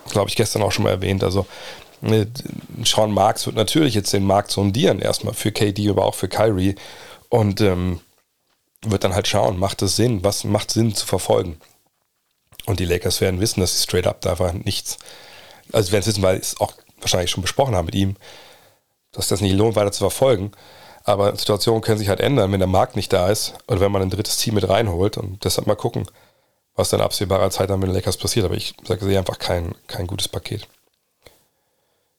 glaube 0.09 0.29
ich, 0.29 0.35
gestern 0.35 0.61
auch 0.61 0.71
schon 0.71 0.83
mal 0.83 0.91
erwähnt. 0.91 1.23
Also 1.23 1.45
ne, 2.01 2.27
Sean 2.83 3.11
Marks 3.11 3.45
wird 3.45 3.55
natürlich 3.55 3.93
jetzt 3.93 4.13
den 4.13 4.25
Markt 4.25 4.51
sondieren, 4.51 4.99
erstmal 4.99 5.33
für 5.33 5.51
KD, 5.51 5.89
aber 5.89 6.05
auch 6.05 6.15
für 6.15 6.27
Kyrie 6.27 6.75
und 7.33 7.61
ähm, 7.61 7.99
wird 8.83 9.03
dann 9.03 9.15
halt 9.15 9.27
schauen, 9.27 9.57
macht 9.57 9.81
es 9.81 9.95
Sinn, 9.95 10.23
was 10.23 10.43
macht 10.43 10.69
Sinn 10.69 10.93
zu 10.93 11.07
verfolgen. 11.07 11.59
Und 12.67 12.79
die 12.79 12.85
Lakers 12.85 13.21
werden 13.21 13.39
wissen, 13.39 13.59
dass 13.59 13.75
sie 13.75 13.81
straight 13.81 14.05
up 14.05 14.21
da 14.21 14.31
einfach 14.31 14.53
nichts, 14.53 14.99
also 15.71 15.91
werden 15.91 16.01
es 16.01 16.07
wissen, 16.09 16.21
weil 16.21 16.35
sie 16.35 16.41
es 16.41 16.61
auch 16.61 16.73
wahrscheinlich 16.99 17.31
schon 17.31 17.41
besprochen 17.41 17.73
haben 17.73 17.87
mit 17.87 17.95
ihm, 17.95 18.17
dass 19.13 19.29
das 19.29 19.41
nicht 19.41 19.55
lohnt, 19.55 19.75
weiter 19.75 19.91
zu 19.91 20.01
verfolgen. 20.01 20.51
Aber 21.05 21.35
Situationen 21.35 21.81
können 21.81 21.97
sich 21.97 22.07
halt 22.07 22.19
ändern, 22.19 22.51
wenn 22.51 22.59
der 22.59 22.67
Markt 22.67 22.95
nicht 22.95 23.11
da 23.11 23.29
ist 23.29 23.55
oder 23.67 23.79
wenn 23.79 23.91
man 23.91 24.03
ein 24.03 24.11
drittes 24.11 24.37
Team 24.37 24.53
mit 24.53 24.69
reinholt 24.69 25.17
und 25.17 25.43
deshalb 25.43 25.65
mal 25.65 25.73
gucken, 25.73 26.05
was 26.75 26.89
dann 26.89 27.01
absehbarer 27.01 27.49
Zeit 27.49 27.71
dann 27.71 27.79
mit 27.79 27.89
den 27.89 27.95
Lakers 27.95 28.17
passiert. 28.17 28.45
Aber 28.45 28.55
ich 28.55 28.75
sage 28.83 29.05
sie 29.05 29.17
einfach 29.17 29.39
kein, 29.39 29.73
kein 29.87 30.05
gutes 30.05 30.27
Paket. 30.27 30.67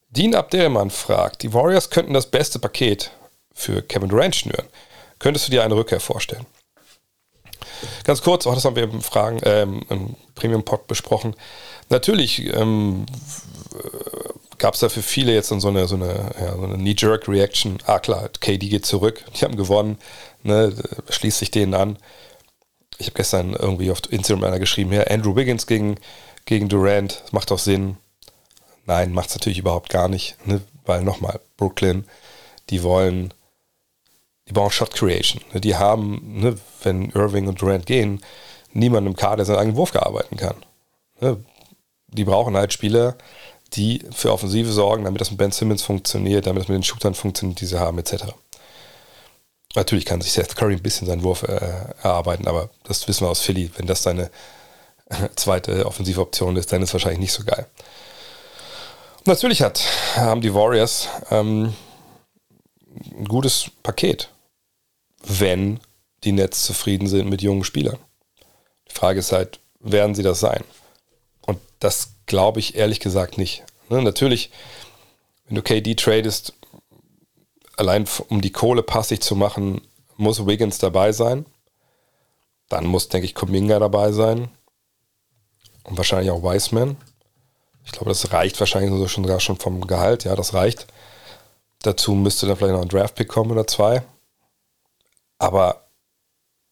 Dean 0.08 0.34
Abdelmann 0.34 0.90
fragt, 0.90 1.44
die 1.44 1.54
Warriors 1.54 1.90
könnten 1.90 2.14
das 2.14 2.26
beste 2.26 2.58
Paket 2.58 3.12
für 3.52 3.80
Kevin 3.80 4.08
Durant 4.08 4.34
schnüren. 4.34 4.66
Könntest 5.18 5.46
du 5.46 5.50
dir 5.50 5.64
eine 5.64 5.76
Rückkehr 5.76 6.00
vorstellen? 6.00 6.46
Ganz 8.04 8.22
kurz, 8.22 8.46
auch 8.46 8.54
das 8.54 8.64
haben 8.64 8.76
wir 8.76 8.84
im 8.84 9.00
Fragen, 9.00 9.40
ähm, 9.44 9.82
im 9.88 10.16
Premium-Pod 10.34 10.86
besprochen. 10.86 11.34
Natürlich 11.88 12.54
ähm, 12.54 13.06
gab 14.58 14.74
es 14.74 14.80
da 14.80 14.88
für 14.88 15.02
viele 15.02 15.34
jetzt 15.34 15.48
so 15.48 15.68
eine, 15.68 15.86
so 15.86 15.96
eine, 15.96 16.30
ja, 16.40 16.54
so 16.56 16.62
eine 16.62 16.76
Knee-Jerk-Reaction. 16.76 17.78
Ah 17.86 17.98
klar, 17.98 18.28
KD 18.40 18.68
geht 18.68 18.86
zurück, 18.86 19.24
die 19.34 19.44
haben 19.44 19.56
gewonnen, 19.56 19.98
ne, 20.42 20.74
schließt 21.08 21.38
sich 21.38 21.50
denen 21.50 21.74
an. 21.74 21.98
Ich 22.98 23.06
habe 23.06 23.16
gestern 23.16 23.54
irgendwie 23.54 23.90
auf 23.90 24.00
Instagram 24.10 24.44
einer 24.44 24.58
geschrieben, 24.58 24.92
ja, 24.92 25.02
Andrew 25.04 25.34
Wiggins 25.34 25.66
gegen, 25.66 25.96
gegen 26.46 26.68
Durant, 26.68 27.22
das 27.24 27.32
macht 27.32 27.50
doch 27.50 27.58
Sinn. 27.58 27.96
Nein, 28.86 29.12
macht 29.12 29.30
es 29.30 29.34
natürlich 29.34 29.58
überhaupt 29.58 29.88
gar 29.88 30.08
nicht, 30.08 30.36
ne, 30.46 30.60
weil 30.84 31.02
nochmal, 31.02 31.40
Brooklyn, 31.56 32.04
die 32.70 32.82
wollen 32.82 33.34
die 34.48 34.52
brauchen 34.52 34.70
Shot 34.70 34.94
Creation. 34.94 35.42
Ne, 35.52 35.60
die 35.60 35.76
haben, 35.76 36.40
ne, 36.40 36.56
wenn 36.82 37.10
Irving 37.10 37.48
und 37.48 37.60
Durant 37.60 37.86
gehen, 37.86 38.22
niemanden 38.72 39.10
im 39.10 39.16
Kader, 39.16 39.36
der 39.36 39.44
seinen 39.46 39.58
eigenen 39.58 39.76
Wurf 39.76 39.92
gearbeiten 39.92 40.36
kann. 40.36 40.56
Ne, 41.20 41.42
die 42.08 42.24
brauchen 42.24 42.56
halt 42.56 42.72
Spieler, 42.72 43.16
die 43.72 44.04
für 44.12 44.32
Offensive 44.32 44.70
sorgen, 44.70 45.04
damit 45.04 45.20
das 45.20 45.30
mit 45.30 45.38
Ben 45.38 45.50
Simmons 45.50 45.82
funktioniert, 45.82 46.46
damit 46.46 46.62
das 46.62 46.68
mit 46.68 46.76
den 46.76 46.84
Shootern 46.84 47.14
funktioniert, 47.14 47.60
die 47.60 47.66
sie 47.66 47.78
haben, 47.78 47.98
etc. 47.98 48.24
Natürlich 49.74 50.04
kann 50.04 50.20
sich 50.20 50.32
Seth 50.32 50.54
Curry 50.54 50.74
ein 50.74 50.82
bisschen 50.82 51.06
seinen 51.06 51.24
Wurf 51.24 51.42
äh, 51.42 51.56
erarbeiten, 52.02 52.46
aber 52.46 52.70
das 52.84 53.08
wissen 53.08 53.26
wir 53.26 53.30
aus 53.30 53.40
Philly. 53.40 53.70
Wenn 53.76 53.86
das 53.86 54.04
seine 54.04 54.30
zweite 55.36 55.86
offensive 55.86 56.20
Option 56.20 56.56
ist, 56.56 56.72
dann 56.72 56.82
ist 56.82 56.90
es 56.90 56.94
wahrscheinlich 56.94 57.20
nicht 57.20 57.32
so 57.32 57.44
geil. 57.44 57.66
Und 59.18 59.26
natürlich 59.26 59.62
hat, 59.62 59.82
haben 60.16 60.42
die 60.42 60.54
Warriors 60.54 61.08
ähm, 61.30 61.74
ein 63.18 63.24
gutes 63.24 63.70
Paket, 63.82 64.28
wenn 65.26 65.80
die 66.22 66.32
Nets 66.32 66.64
zufrieden 66.64 67.06
sind 67.06 67.28
mit 67.28 67.42
jungen 67.42 67.64
Spielern. 67.64 67.98
Die 68.88 68.94
Frage 68.94 69.20
ist 69.20 69.32
halt, 69.32 69.60
werden 69.80 70.14
sie 70.14 70.22
das 70.22 70.40
sein? 70.40 70.64
Und 71.46 71.58
das 71.80 72.14
glaube 72.26 72.60
ich 72.60 72.76
ehrlich 72.76 73.00
gesagt 73.00 73.38
nicht. 73.38 73.64
Ne, 73.88 74.02
natürlich, 74.02 74.50
wenn 75.46 75.56
du 75.56 75.62
KD 75.62 75.94
tradest, 75.94 76.54
allein 77.76 78.06
um 78.28 78.40
die 78.40 78.52
Kohle 78.52 78.82
passig 78.82 79.20
zu 79.22 79.36
machen, 79.36 79.82
muss 80.16 80.46
Wiggins 80.46 80.78
dabei 80.78 81.12
sein. 81.12 81.44
Dann 82.68 82.86
muss, 82.86 83.08
denke 83.08 83.26
ich, 83.26 83.34
Kuminga 83.34 83.78
dabei 83.78 84.12
sein. 84.12 84.48
Und 85.82 85.98
wahrscheinlich 85.98 86.30
auch 86.30 86.42
Wiseman. 86.42 86.96
Ich 87.84 87.92
glaube, 87.92 88.08
das 88.08 88.32
reicht 88.32 88.58
wahrscheinlich 88.58 88.90
sogar 89.10 89.40
schon 89.40 89.58
vom 89.58 89.86
Gehalt. 89.86 90.24
Ja, 90.24 90.34
das 90.34 90.54
reicht. 90.54 90.86
Dazu 91.82 92.14
müsste 92.14 92.46
dann 92.46 92.56
vielleicht 92.56 92.72
noch 92.72 92.80
ein 92.80 92.88
Draftpick 92.88 93.28
kommen 93.28 93.50
oder 93.50 93.66
zwei. 93.66 94.02
Aber 95.38 95.88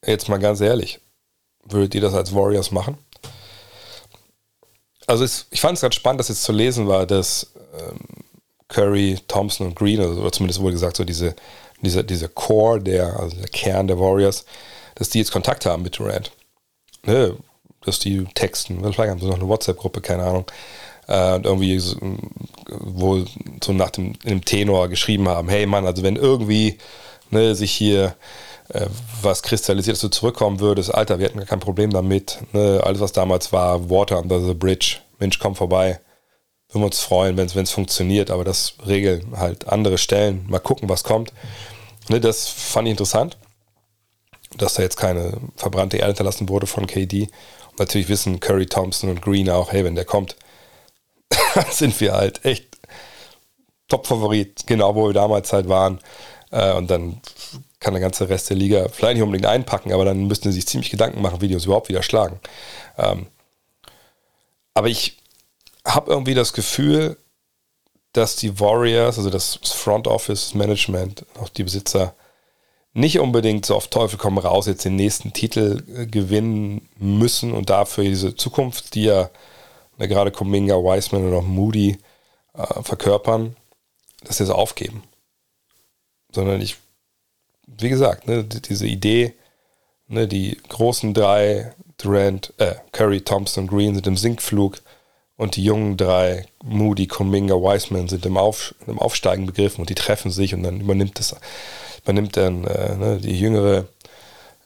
jetzt 0.05 0.29
mal 0.29 0.39
ganz 0.39 0.61
ehrlich, 0.61 1.01
würdet 1.65 1.95
ihr 1.95 2.01
das 2.01 2.15
als 2.15 2.35
Warriors 2.35 2.71
machen? 2.71 2.99
Also 5.07 5.25
es, 5.25 5.47
ich 5.51 5.61
fand 5.61 5.77
es 5.77 5.83
ganz 5.83 5.95
spannend, 5.95 6.21
dass 6.21 6.29
jetzt 6.29 6.45
zu 6.45 6.53
lesen 6.53 6.87
war, 6.87 7.07
dass 7.07 7.53
ähm, 7.79 7.99
Curry, 8.69 9.19
Thompson 9.29 9.69
und 9.69 9.77
Green, 9.77 10.01
also, 10.01 10.21
oder 10.21 10.33
zumindest 10.33 10.61
wurde 10.61 10.73
gesagt, 10.73 10.97
so 10.97 11.05
diese, 11.05 11.35
diese, 11.83 12.05
diese 12.05 12.29
Core, 12.29 12.81
der, 12.81 13.19
also 13.19 13.37
der 13.37 13.49
Kern 13.49 13.87
der 13.89 13.99
Warriors, 13.99 14.45
dass 14.95 15.11
die 15.11 15.19
jetzt 15.19 15.33
Kontakt 15.33 15.67
haben 15.67 15.83
mit 15.83 15.99
Durant. 15.99 16.33
Ne? 17.05 17.37
Dass 17.85 17.99
die 17.99 18.25
texten, 18.35 18.81
vielleicht 18.81 19.11
haben 19.11 19.21
sie 19.21 19.27
noch 19.27 19.37
eine 19.37 19.49
WhatsApp-Gruppe, 19.49 20.01
keine 20.01 20.25
Ahnung. 20.25 20.47
Äh, 21.09 21.35
und 21.35 21.47
irgendwie 21.47 21.79
so, 21.79 21.97
wohl 22.69 23.27
so 23.63 23.73
nach 23.73 23.91
dem, 23.91 24.19
dem 24.21 24.45
Tenor 24.45 24.89
geschrieben 24.89 25.29
haben, 25.29 25.49
hey 25.49 25.67
Mann, 25.67 25.87
also 25.87 26.03
wenn 26.03 26.17
irgendwie 26.17 26.79
ne, 27.31 27.55
sich 27.55 27.73
hier 27.73 28.15
was 29.23 29.43
kristallisiert, 29.43 29.97
dass 29.97 30.01
du 30.01 30.09
zurückkommen 30.09 30.61
würdest, 30.61 30.95
Alter, 30.95 31.19
wir 31.19 31.27
hätten 31.27 31.39
gar 31.39 31.47
kein 31.47 31.61
Problem 31.61 31.91
damit. 31.91 32.39
Ne? 32.53 32.81
Alles, 32.83 33.01
was 33.01 33.13
damals 33.13 33.53
war, 33.53 33.91
Water 33.91 34.19
under 34.19 34.41
the 34.41 34.55
Bridge, 34.55 34.99
Mensch, 35.19 35.39
komm 35.39 35.55
vorbei. 35.55 36.01
Würden 36.69 36.83
wir 36.83 36.87
uns 36.87 37.01
freuen, 37.01 37.37
wenn 37.37 37.47
es 37.47 37.71
funktioniert, 37.71 38.31
aber 38.31 38.45
das 38.45 38.75
regeln 38.87 39.37
halt 39.37 39.69
andere 39.69 39.99
Stellen. 39.99 40.47
Mal 40.49 40.59
gucken, 40.59 40.89
was 40.89 41.05
kommt. 41.05 41.33
Ne, 42.09 42.19
das 42.19 42.49
fand 42.49 42.89
ich 42.89 42.93
interessant, 42.93 43.37
dass 44.57 44.75
da 44.75 44.83
jetzt 44.83 44.97
keine 44.97 45.37
verbrannte 45.57 45.99
Erde 45.99 46.09
hinterlassen 46.09 46.49
wurde 46.49 46.67
von 46.67 46.87
KD. 46.87 47.29
Und 47.71 47.79
natürlich 47.79 48.09
wissen 48.09 48.41
Curry, 48.41 48.67
Thompson 48.67 49.11
und 49.11 49.21
Green 49.21 49.51
auch, 49.51 49.71
hey, 49.73 49.85
wenn 49.85 49.95
der 49.95 50.07
kommt, 50.07 50.37
sind 51.71 52.01
wir 52.01 52.15
halt 52.15 52.45
echt 52.45 52.79
Top-Favorit, 53.89 54.67
genau 54.67 54.95
wo 54.95 55.09
wir 55.09 55.13
damals 55.13 55.53
halt 55.53 55.69
waren. 55.69 56.01
Äh, 56.51 56.73
und 56.73 56.91
dann 56.91 57.21
kann 57.83 57.95
der 57.95 58.01
ganze 58.01 58.29
Rest 58.29 58.49
der 58.49 58.57
Liga 58.57 58.89
vielleicht 58.89 59.15
nicht 59.15 59.23
unbedingt 59.23 59.47
einpacken, 59.47 59.93
aber 59.93 60.05
dann 60.05 60.27
müssten 60.27 60.51
sie 60.51 60.57
sich 60.57 60.67
ziemlich 60.67 60.91
Gedanken 60.91 61.21
machen, 61.21 61.41
wie 61.41 61.49
die 61.49 61.55
uns 61.55 61.65
überhaupt 61.65 61.89
wieder 61.89 62.03
schlagen. 62.03 62.41
Ähm, 62.97 63.27
aber 64.75 64.89
ich 64.89 65.19
habe 65.85 66.11
irgendwie 66.11 66.35
das 66.35 66.53
Gefühl, 66.53 67.19
dass 68.13 68.37
die 68.37 68.61
Warriors, 68.61 69.19
also 69.19 69.31
das 69.31 69.59
Front 69.63 70.07
Office 70.07 70.55
Management, 70.55 71.27
auch 71.41 71.49
die 71.49 71.65
Besitzer, 71.65 72.15
nicht 72.95 73.19
unbedingt 73.19 73.65
so 73.65 73.75
auf 73.75 73.89
Teufel 73.89 74.19
komm 74.19 74.39
raus 74.39 74.67
jetzt 74.67 74.85
den 74.85 74.97
nächsten 74.97 75.33
Titel 75.33 75.83
äh, 75.97 76.07
gewinnen 76.07 76.89
müssen 76.99 77.53
und 77.53 77.71
dafür 77.71 78.05
diese 78.05 78.37
Zukunft, 78.37 78.95
die 78.95 79.05
ja 79.05 79.31
ne, 79.99 80.09
gerade 80.09 80.31
Kuminga, 80.31 80.75
Wiseman 80.77 81.27
und 81.27 81.35
auch 81.35 81.43
Moody 81.43 81.99
äh, 82.55 82.83
verkörpern, 82.83 83.57
dass 84.25 84.37
sie 84.39 84.45
es 84.45 84.51
aufgeben. 84.51 85.03
Sondern 86.33 86.61
ich 86.61 86.77
wie 87.67 87.89
gesagt, 87.89 88.27
ne, 88.27 88.45
diese 88.45 88.87
Idee, 88.87 89.35
ne, 90.09 90.29
die 90.29 90.59
großen 90.69 91.15
drei, 91.15 91.75
Durant, 91.99 92.53
äh, 92.59 92.75
Curry, 92.91 93.21
Thompson, 93.21 93.67
Green 93.69 93.95
sind 93.95 94.07
im 94.07 94.17
Sinkflug 94.17 94.83
und 95.37 95.57
die 95.57 95.65
jungen 95.65 95.97
drei, 95.97 96.47
Moody, 96.63 97.07
Kuminga, 97.07 97.55
Wiseman, 97.55 98.09
sind 98.09 98.27
im, 98.27 98.37
Auf, 98.37 98.75
im 98.87 98.99
Aufsteigen 98.99 99.47
begriffen 99.47 99.81
und 99.83 99.91
die 99.91 99.95
treffen 99.95 100.31
sich 100.31 100.55
und 100.55 100.63
dann 100.63 100.81
übernimmt 100.81 101.19
das, 101.19 101.37
übernimmt 102.03 102.37
dann 102.37 102.65
äh, 102.65 102.97
ne, 102.97 103.19
die 103.19 103.39
jüngere 103.39 103.87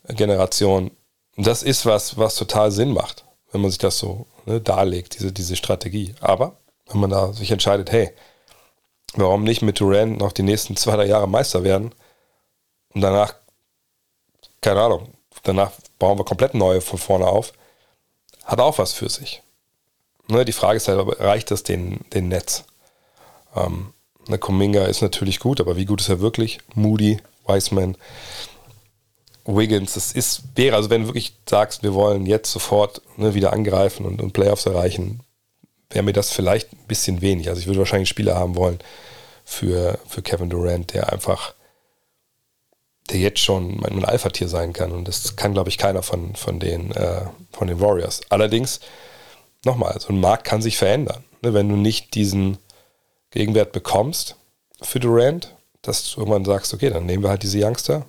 Generation. 0.08 0.90
Und 1.36 1.46
das 1.46 1.62
ist 1.62 1.84
was, 1.84 2.16
was 2.16 2.36
total 2.36 2.70
Sinn 2.70 2.92
macht, 2.92 3.24
wenn 3.52 3.60
man 3.60 3.70
sich 3.70 3.78
das 3.78 3.98
so 3.98 4.26
ne, 4.46 4.60
darlegt, 4.60 5.18
diese, 5.18 5.32
diese 5.32 5.56
Strategie. 5.56 6.14
Aber 6.20 6.56
wenn 6.88 7.00
man 7.00 7.10
da 7.10 7.32
sich 7.32 7.50
entscheidet, 7.50 7.92
hey, 7.92 8.10
warum 9.14 9.44
nicht 9.44 9.62
mit 9.62 9.80
Durant 9.80 10.18
noch 10.18 10.32
die 10.32 10.42
nächsten 10.42 10.76
zwei, 10.76 10.96
drei 10.96 11.06
Jahre 11.06 11.28
Meister 11.28 11.64
werden, 11.64 11.92
und 12.96 13.02
danach, 13.02 13.34
keine 14.62 14.80
Ahnung, 14.80 15.12
danach 15.42 15.70
bauen 15.98 16.18
wir 16.18 16.24
komplett 16.24 16.54
neue 16.54 16.80
von 16.80 16.98
vorne 16.98 17.26
auf. 17.26 17.52
Hat 18.42 18.58
auch 18.58 18.78
was 18.78 18.94
für 18.94 19.10
sich. 19.10 19.42
Ne, 20.28 20.46
die 20.46 20.52
Frage 20.52 20.78
ist 20.78 20.88
halt, 20.88 21.20
reicht 21.20 21.50
das 21.50 21.62
den, 21.62 22.00
den 22.14 22.28
Netz? 22.28 22.64
Ähm, 23.54 23.92
ne, 24.28 24.38
Kuminga 24.38 24.86
ist 24.86 25.02
natürlich 25.02 25.40
gut, 25.40 25.60
aber 25.60 25.76
wie 25.76 25.84
gut 25.84 26.00
ist 26.00 26.08
er 26.08 26.20
wirklich? 26.20 26.58
Moody, 26.74 27.18
Wiseman, 27.46 27.98
Wiggins, 29.44 29.92
das 29.92 30.12
ist, 30.12 30.44
wäre, 30.54 30.74
also 30.74 30.88
wenn 30.88 31.02
du 31.02 31.08
wirklich 31.08 31.36
sagst, 31.46 31.82
wir 31.82 31.92
wollen 31.92 32.24
jetzt 32.24 32.50
sofort 32.50 33.02
ne, 33.18 33.34
wieder 33.34 33.52
angreifen 33.52 34.06
und, 34.06 34.22
und 34.22 34.32
Playoffs 34.32 34.64
erreichen, 34.64 35.20
wäre 35.90 36.02
mir 36.02 36.14
das 36.14 36.32
vielleicht 36.32 36.72
ein 36.72 36.86
bisschen 36.88 37.20
wenig. 37.20 37.50
Also 37.50 37.60
ich 37.60 37.66
würde 37.66 37.80
wahrscheinlich 37.80 38.08
Spieler 38.08 38.36
haben 38.36 38.56
wollen 38.56 38.78
für, 39.44 39.98
für 40.08 40.22
Kevin 40.22 40.48
Durant, 40.48 40.94
der 40.94 41.12
einfach 41.12 41.52
der 43.06 43.18
jetzt 43.18 43.40
schon 43.40 43.78
mein, 43.80 44.04
Alpha-Tier 44.04 44.48
sein 44.48 44.72
kann. 44.72 44.92
Und 44.92 45.08
das 45.08 45.36
kann, 45.36 45.52
glaube 45.52 45.68
ich, 45.68 45.78
keiner 45.78 46.02
von, 46.02 46.34
von, 46.34 46.58
den, 46.58 46.92
äh, 46.92 47.22
von 47.52 47.68
den 47.68 47.80
Warriors. 47.80 48.20
Allerdings, 48.28 48.80
nochmal, 49.64 49.98
so 50.00 50.08
ein 50.08 50.20
Markt 50.20 50.44
kann 50.44 50.62
sich 50.62 50.76
verändern. 50.76 51.24
Ne? 51.42 51.54
Wenn 51.54 51.68
du 51.68 51.76
nicht 51.76 52.14
diesen 52.14 52.58
Gegenwert 53.30 53.72
bekommst 53.72 54.36
für 54.82 55.00
Durant, 55.00 55.54
dass 55.82 56.10
du 56.10 56.20
irgendwann 56.20 56.44
sagst, 56.44 56.74
okay, 56.74 56.90
dann 56.90 57.06
nehmen 57.06 57.22
wir 57.22 57.30
halt 57.30 57.42
diese 57.42 57.64
Youngster, 57.64 58.06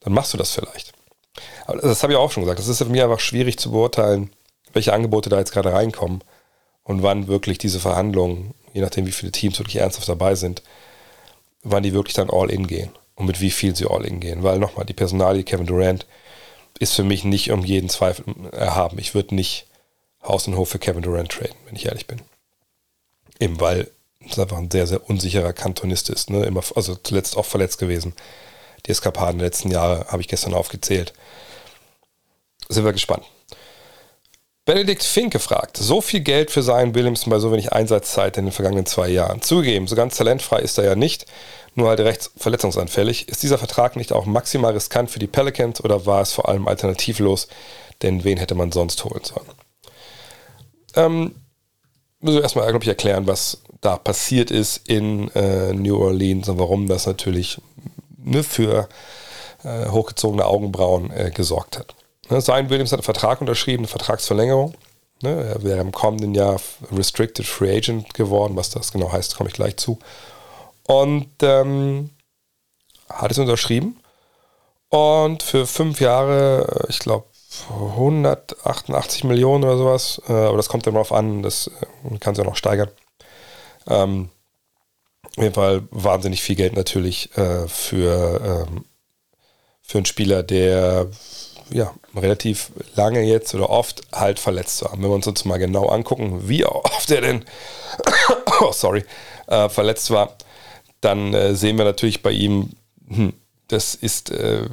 dann 0.00 0.12
machst 0.12 0.32
du 0.32 0.38
das 0.38 0.52
vielleicht. 0.52 0.92
Aber 1.66 1.80
das 1.80 2.02
habe 2.02 2.12
ich 2.12 2.18
auch 2.18 2.30
schon 2.30 2.42
gesagt. 2.42 2.58
Das 2.58 2.68
ist 2.68 2.78
für 2.78 2.84
mich 2.86 3.02
einfach 3.02 3.20
schwierig 3.20 3.58
zu 3.58 3.70
beurteilen, 3.70 4.30
welche 4.72 4.92
Angebote 4.92 5.30
da 5.30 5.38
jetzt 5.38 5.52
gerade 5.52 5.72
reinkommen 5.72 6.22
und 6.84 7.02
wann 7.02 7.28
wirklich 7.28 7.58
diese 7.58 7.80
Verhandlungen, 7.80 8.54
je 8.72 8.80
nachdem 8.80 9.06
wie 9.06 9.12
viele 9.12 9.32
Teams 9.32 9.58
wirklich 9.58 9.76
ernsthaft 9.76 10.08
dabei 10.08 10.34
sind, 10.34 10.62
wann 11.62 11.82
die 11.82 11.92
wirklich 11.92 12.14
dann 12.14 12.30
all 12.30 12.50
in 12.50 12.66
gehen 12.66 12.90
und 13.20 13.26
mit 13.26 13.40
wie 13.40 13.50
viel 13.50 13.76
sie 13.76 13.86
all 13.86 14.04
in 14.04 14.18
gehen. 14.18 14.42
Weil 14.42 14.58
nochmal, 14.58 14.86
die 14.86 14.94
Personalie 14.94 15.44
Kevin 15.44 15.66
Durant 15.66 16.06
ist 16.78 16.94
für 16.94 17.04
mich 17.04 17.22
nicht 17.22 17.50
um 17.50 17.64
jeden 17.64 17.90
Zweifel 17.90 18.24
erhaben. 18.52 18.98
Ich 18.98 19.14
würde 19.14 19.34
nicht 19.34 19.66
Haus 20.22 20.48
und 20.48 20.56
Hof 20.56 20.70
für 20.70 20.78
Kevin 20.78 21.02
Durant 21.02 21.30
traden, 21.30 21.56
wenn 21.66 21.76
ich 21.76 21.86
ehrlich 21.86 22.06
bin. 22.06 22.22
Eben 23.38 23.60
weil 23.60 23.90
es 24.26 24.38
einfach 24.38 24.56
ein 24.56 24.70
sehr, 24.70 24.86
sehr 24.86 25.08
unsicherer 25.08 25.52
Kantonist 25.52 26.08
ist. 26.08 26.30
Ne? 26.30 26.44
Immer, 26.44 26.62
also 26.74 26.96
zuletzt 26.96 27.36
auch 27.36 27.44
verletzt 27.44 27.78
gewesen. 27.78 28.14
Die 28.86 28.90
Eskapaden 28.90 29.38
der 29.38 29.48
letzten 29.48 29.70
Jahre 29.70 30.06
habe 30.08 30.22
ich 30.22 30.28
gestern 30.28 30.54
aufgezählt. 30.54 31.12
Sind 32.70 32.84
wir 32.84 32.92
gespannt. 32.92 33.24
Benedikt 34.64 35.02
Fink 35.02 35.32
gefragt, 35.32 35.76
so 35.76 36.00
viel 36.00 36.20
Geld 36.20 36.50
für 36.50 36.62
Zion 36.62 36.94
Williamson 36.94 37.30
bei 37.30 37.38
so 37.38 37.50
wenig 37.50 37.72
Einsatzzeit 37.72 38.36
in 38.36 38.46
den 38.46 38.52
vergangenen 38.52 38.86
zwei 38.86 39.08
Jahren. 39.08 39.42
Zugegeben, 39.42 39.86
so 39.86 39.96
ganz 39.96 40.16
talentfrei 40.16 40.60
ist 40.60 40.78
er 40.78 40.84
ja 40.84 40.94
nicht 40.94 41.26
nur 41.74 41.88
halt 41.88 42.00
recht 42.00 42.30
verletzungsanfällig. 42.36 43.28
Ist 43.28 43.42
dieser 43.42 43.58
Vertrag 43.58 43.96
nicht 43.96 44.12
auch 44.12 44.26
maximal 44.26 44.72
riskant 44.72 45.10
für 45.10 45.18
die 45.18 45.26
Pelicans 45.26 45.82
oder 45.82 46.06
war 46.06 46.22
es 46.22 46.32
vor 46.32 46.48
allem 46.48 46.68
alternativlos? 46.68 47.48
Denn 48.02 48.24
wen 48.24 48.38
hätte 48.38 48.54
man 48.54 48.72
sonst 48.72 49.04
holen 49.04 49.22
sollen? 49.22 49.46
Ähm, 50.96 51.34
müssen 52.20 52.36
wir 52.36 52.42
erstmal, 52.42 52.68
glaube 52.68 52.84
ich, 52.84 52.88
erklären, 52.88 53.26
was 53.26 53.62
da 53.80 53.96
passiert 53.96 54.50
ist 54.50 54.88
in 54.88 55.30
äh, 55.34 55.72
New 55.72 55.98
Orleans 55.98 56.48
und 56.48 56.58
warum 56.58 56.86
das 56.86 57.06
natürlich 57.06 57.60
ne, 58.18 58.42
für 58.42 58.88
äh, 59.64 59.88
hochgezogene 59.88 60.44
Augenbrauen 60.44 61.10
äh, 61.10 61.30
gesorgt 61.30 61.78
hat. 61.78 61.94
Ne, 62.28 62.42
Zion 62.42 62.70
Williams 62.70 62.92
hat 62.92 62.98
einen 62.98 63.04
Vertrag 63.04 63.40
unterschrieben, 63.40 63.80
eine 63.80 63.88
Vertragsverlängerung. 63.88 64.74
Ne, 65.22 65.30
er 65.30 65.62
wäre 65.62 65.80
im 65.80 65.92
kommenden 65.92 66.34
Jahr 66.34 66.60
Restricted 66.92 67.46
Free 67.46 67.76
Agent 67.76 68.14
geworden. 68.14 68.56
Was 68.56 68.70
das 68.70 68.92
genau 68.92 69.12
heißt, 69.12 69.36
komme 69.36 69.48
ich 69.48 69.54
gleich 69.54 69.76
zu 69.76 69.98
und 70.90 71.30
ähm, 71.42 72.10
hat 73.08 73.30
es 73.30 73.38
unterschrieben. 73.38 74.00
Und 74.88 75.44
für 75.44 75.66
fünf 75.66 76.00
Jahre, 76.00 76.86
ich 76.88 76.98
glaube, 76.98 77.26
188 77.68 79.22
Millionen 79.22 79.62
oder 79.62 79.76
sowas, 79.76 80.20
äh, 80.28 80.32
aber 80.32 80.56
das 80.56 80.68
kommt 80.68 80.86
dann 80.86 80.94
darauf 80.94 81.12
an, 81.12 81.42
das 81.42 81.68
äh, 81.68 82.18
kann 82.18 82.34
sich 82.34 82.44
auch 82.44 82.48
noch 82.48 82.56
steigern. 82.56 82.90
Ähm, 83.86 84.30
auf 85.36 85.42
jeden 85.44 85.54
Fall 85.54 85.82
wahnsinnig 85.92 86.42
viel 86.42 86.56
Geld 86.56 86.74
natürlich 86.74 87.36
äh, 87.36 87.68
für, 87.68 88.66
ähm, 88.68 88.84
für 89.80 89.98
einen 89.98 90.06
Spieler, 90.06 90.42
der 90.42 91.06
ja, 91.70 91.94
relativ 92.16 92.72
lange 92.96 93.22
jetzt 93.22 93.54
oder 93.54 93.70
oft 93.70 94.02
halt 94.12 94.40
verletzt 94.40 94.82
war. 94.82 94.92
Wenn 94.94 95.02
wir 95.02 95.10
uns 95.10 95.28
uns 95.28 95.44
mal 95.44 95.58
genau 95.58 95.86
angucken, 95.86 96.48
wie 96.48 96.64
oft 96.64 97.12
er 97.12 97.20
denn 97.20 97.44
oh, 98.60 98.72
sorry, 98.72 99.04
äh, 99.46 99.68
verletzt 99.68 100.10
war, 100.10 100.36
dann 101.00 101.34
äh, 101.34 101.54
sehen 101.54 101.78
wir 101.78 101.84
natürlich 101.84 102.22
bei 102.22 102.30
ihm 102.30 102.70
hm, 103.08 103.32
das 103.68 103.94
ist 103.94 104.30
äh, 104.30 104.64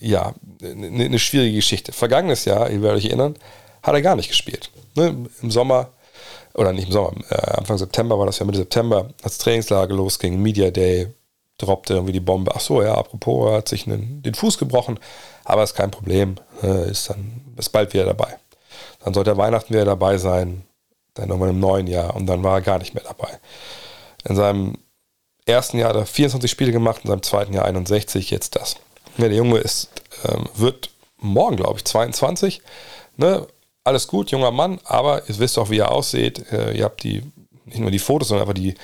ja 0.00 0.34
eine 0.62 0.90
ne 0.90 1.18
schwierige 1.18 1.56
Geschichte. 1.56 1.92
Vergangenes 1.92 2.44
Jahr, 2.44 2.70
ihr 2.70 2.82
werdet 2.82 2.98
euch 2.98 3.06
erinnern, 3.06 3.36
hat 3.82 3.94
er 3.94 4.02
gar 4.02 4.16
nicht 4.16 4.28
gespielt. 4.28 4.70
Ne? 4.94 5.28
Im 5.42 5.50
Sommer, 5.50 5.90
oder 6.54 6.72
nicht 6.72 6.86
im 6.86 6.92
Sommer, 6.92 7.12
äh, 7.30 7.50
Anfang 7.52 7.78
September 7.78 8.18
war 8.18 8.26
das 8.26 8.38
ja 8.38 8.46
Mitte 8.46 8.58
September, 8.58 9.10
als 9.22 9.38
Trainingslager 9.38 9.94
losging, 9.94 10.40
Media 10.40 10.70
Day, 10.70 11.08
droppte 11.58 11.94
irgendwie 11.94 12.12
die 12.12 12.20
Bombe. 12.20 12.52
Ach 12.54 12.60
so, 12.60 12.82
ja, 12.82 12.94
apropos, 12.94 13.50
er 13.50 13.56
hat 13.58 13.68
sich 13.68 13.86
einen, 13.86 14.22
den 14.22 14.34
Fuß 14.34 14.58
gebrochen, 14.58 14.98
aber 15.44 15.62
ist 15.62 15.74
kein 15.74 15.90
Problem, 15.90 16.36
äh, 16.62 16.90
ist 16.90 17.10
dann 17.10 17.42
ist 17.56 17.70
bald 17.70 17.92
wieder 17.94 18.04
dabei. 18.04 18.36
Dann 19.04 19.14
sollte 19.14 19.30
er 19.30 19.38
Weihnachten 19.38 19.72
wieder 19.72 19.84
dabei 19.84 20.18
sein, 20.18 20.64
dann 21.14 21.28
nochmal 21.28 21.50
im 21.50 21.60
neuen 21.60 21.86
Jahr 21.86 22.14
und 22.14 22.26
dann 22.26 22.42
war 22.42 22.56
er 22.56 22.62
gar 22.62 22.78
nicht 22.78 22.94
mehr 22.94 23.04
dabei. 23.04 23.38
In 24.28 24.36
seinem 24.36 24.76
ersten 25.46 25.78
Jahr 25.78 25.90
hat 25.90 25.96
er 25.96 26.06
24 26.06 26.50
Spiele 26.50 26.72
gemacht, 26.72 27.02
in 27.04 27.08
seinem 27.10 27.22
zweiten 27.22 27.52
Jahr 27.52 27.64
61, 27.64 28.30
jetzt 28.30 28.56
das. 28.56 28.76
Ja, 29.16 29.28
der 29.28 29.36
Junge 29.36 29.58
ist, 29.58 29.88
ähm, 30.24 30.48
wird 30.54 30.90
morgen, 31.18 31.56
glaube 31.56 31.78
ich, 31.78 31.84
22. 31.84 32.60
Ne? 33.16 33.46
Alles 33.84 34.08
gut, 34.08 34.30
junger 34.30 34.50
Mann, 34.50 34.80
aber 34.84 35.28
ihr 35.28 35.38
wisst 35.38 35.58
auch, 35.58 35.70
wie 35.70 35.78
er 35.78 35.92
aussieht. 35.92 36.50
Äh, 36.52 36.76
ihr 36.76 36.84
habt 36.84 37.02
die, 37.02 37.22
nicht 37.64 37.78
nur 37.78 37.90
die 37.90 37.98
Fotos, 37.98 38.28
sondern 38.28 38.48
einfach 38.48 38.60
die, 38.60 38.74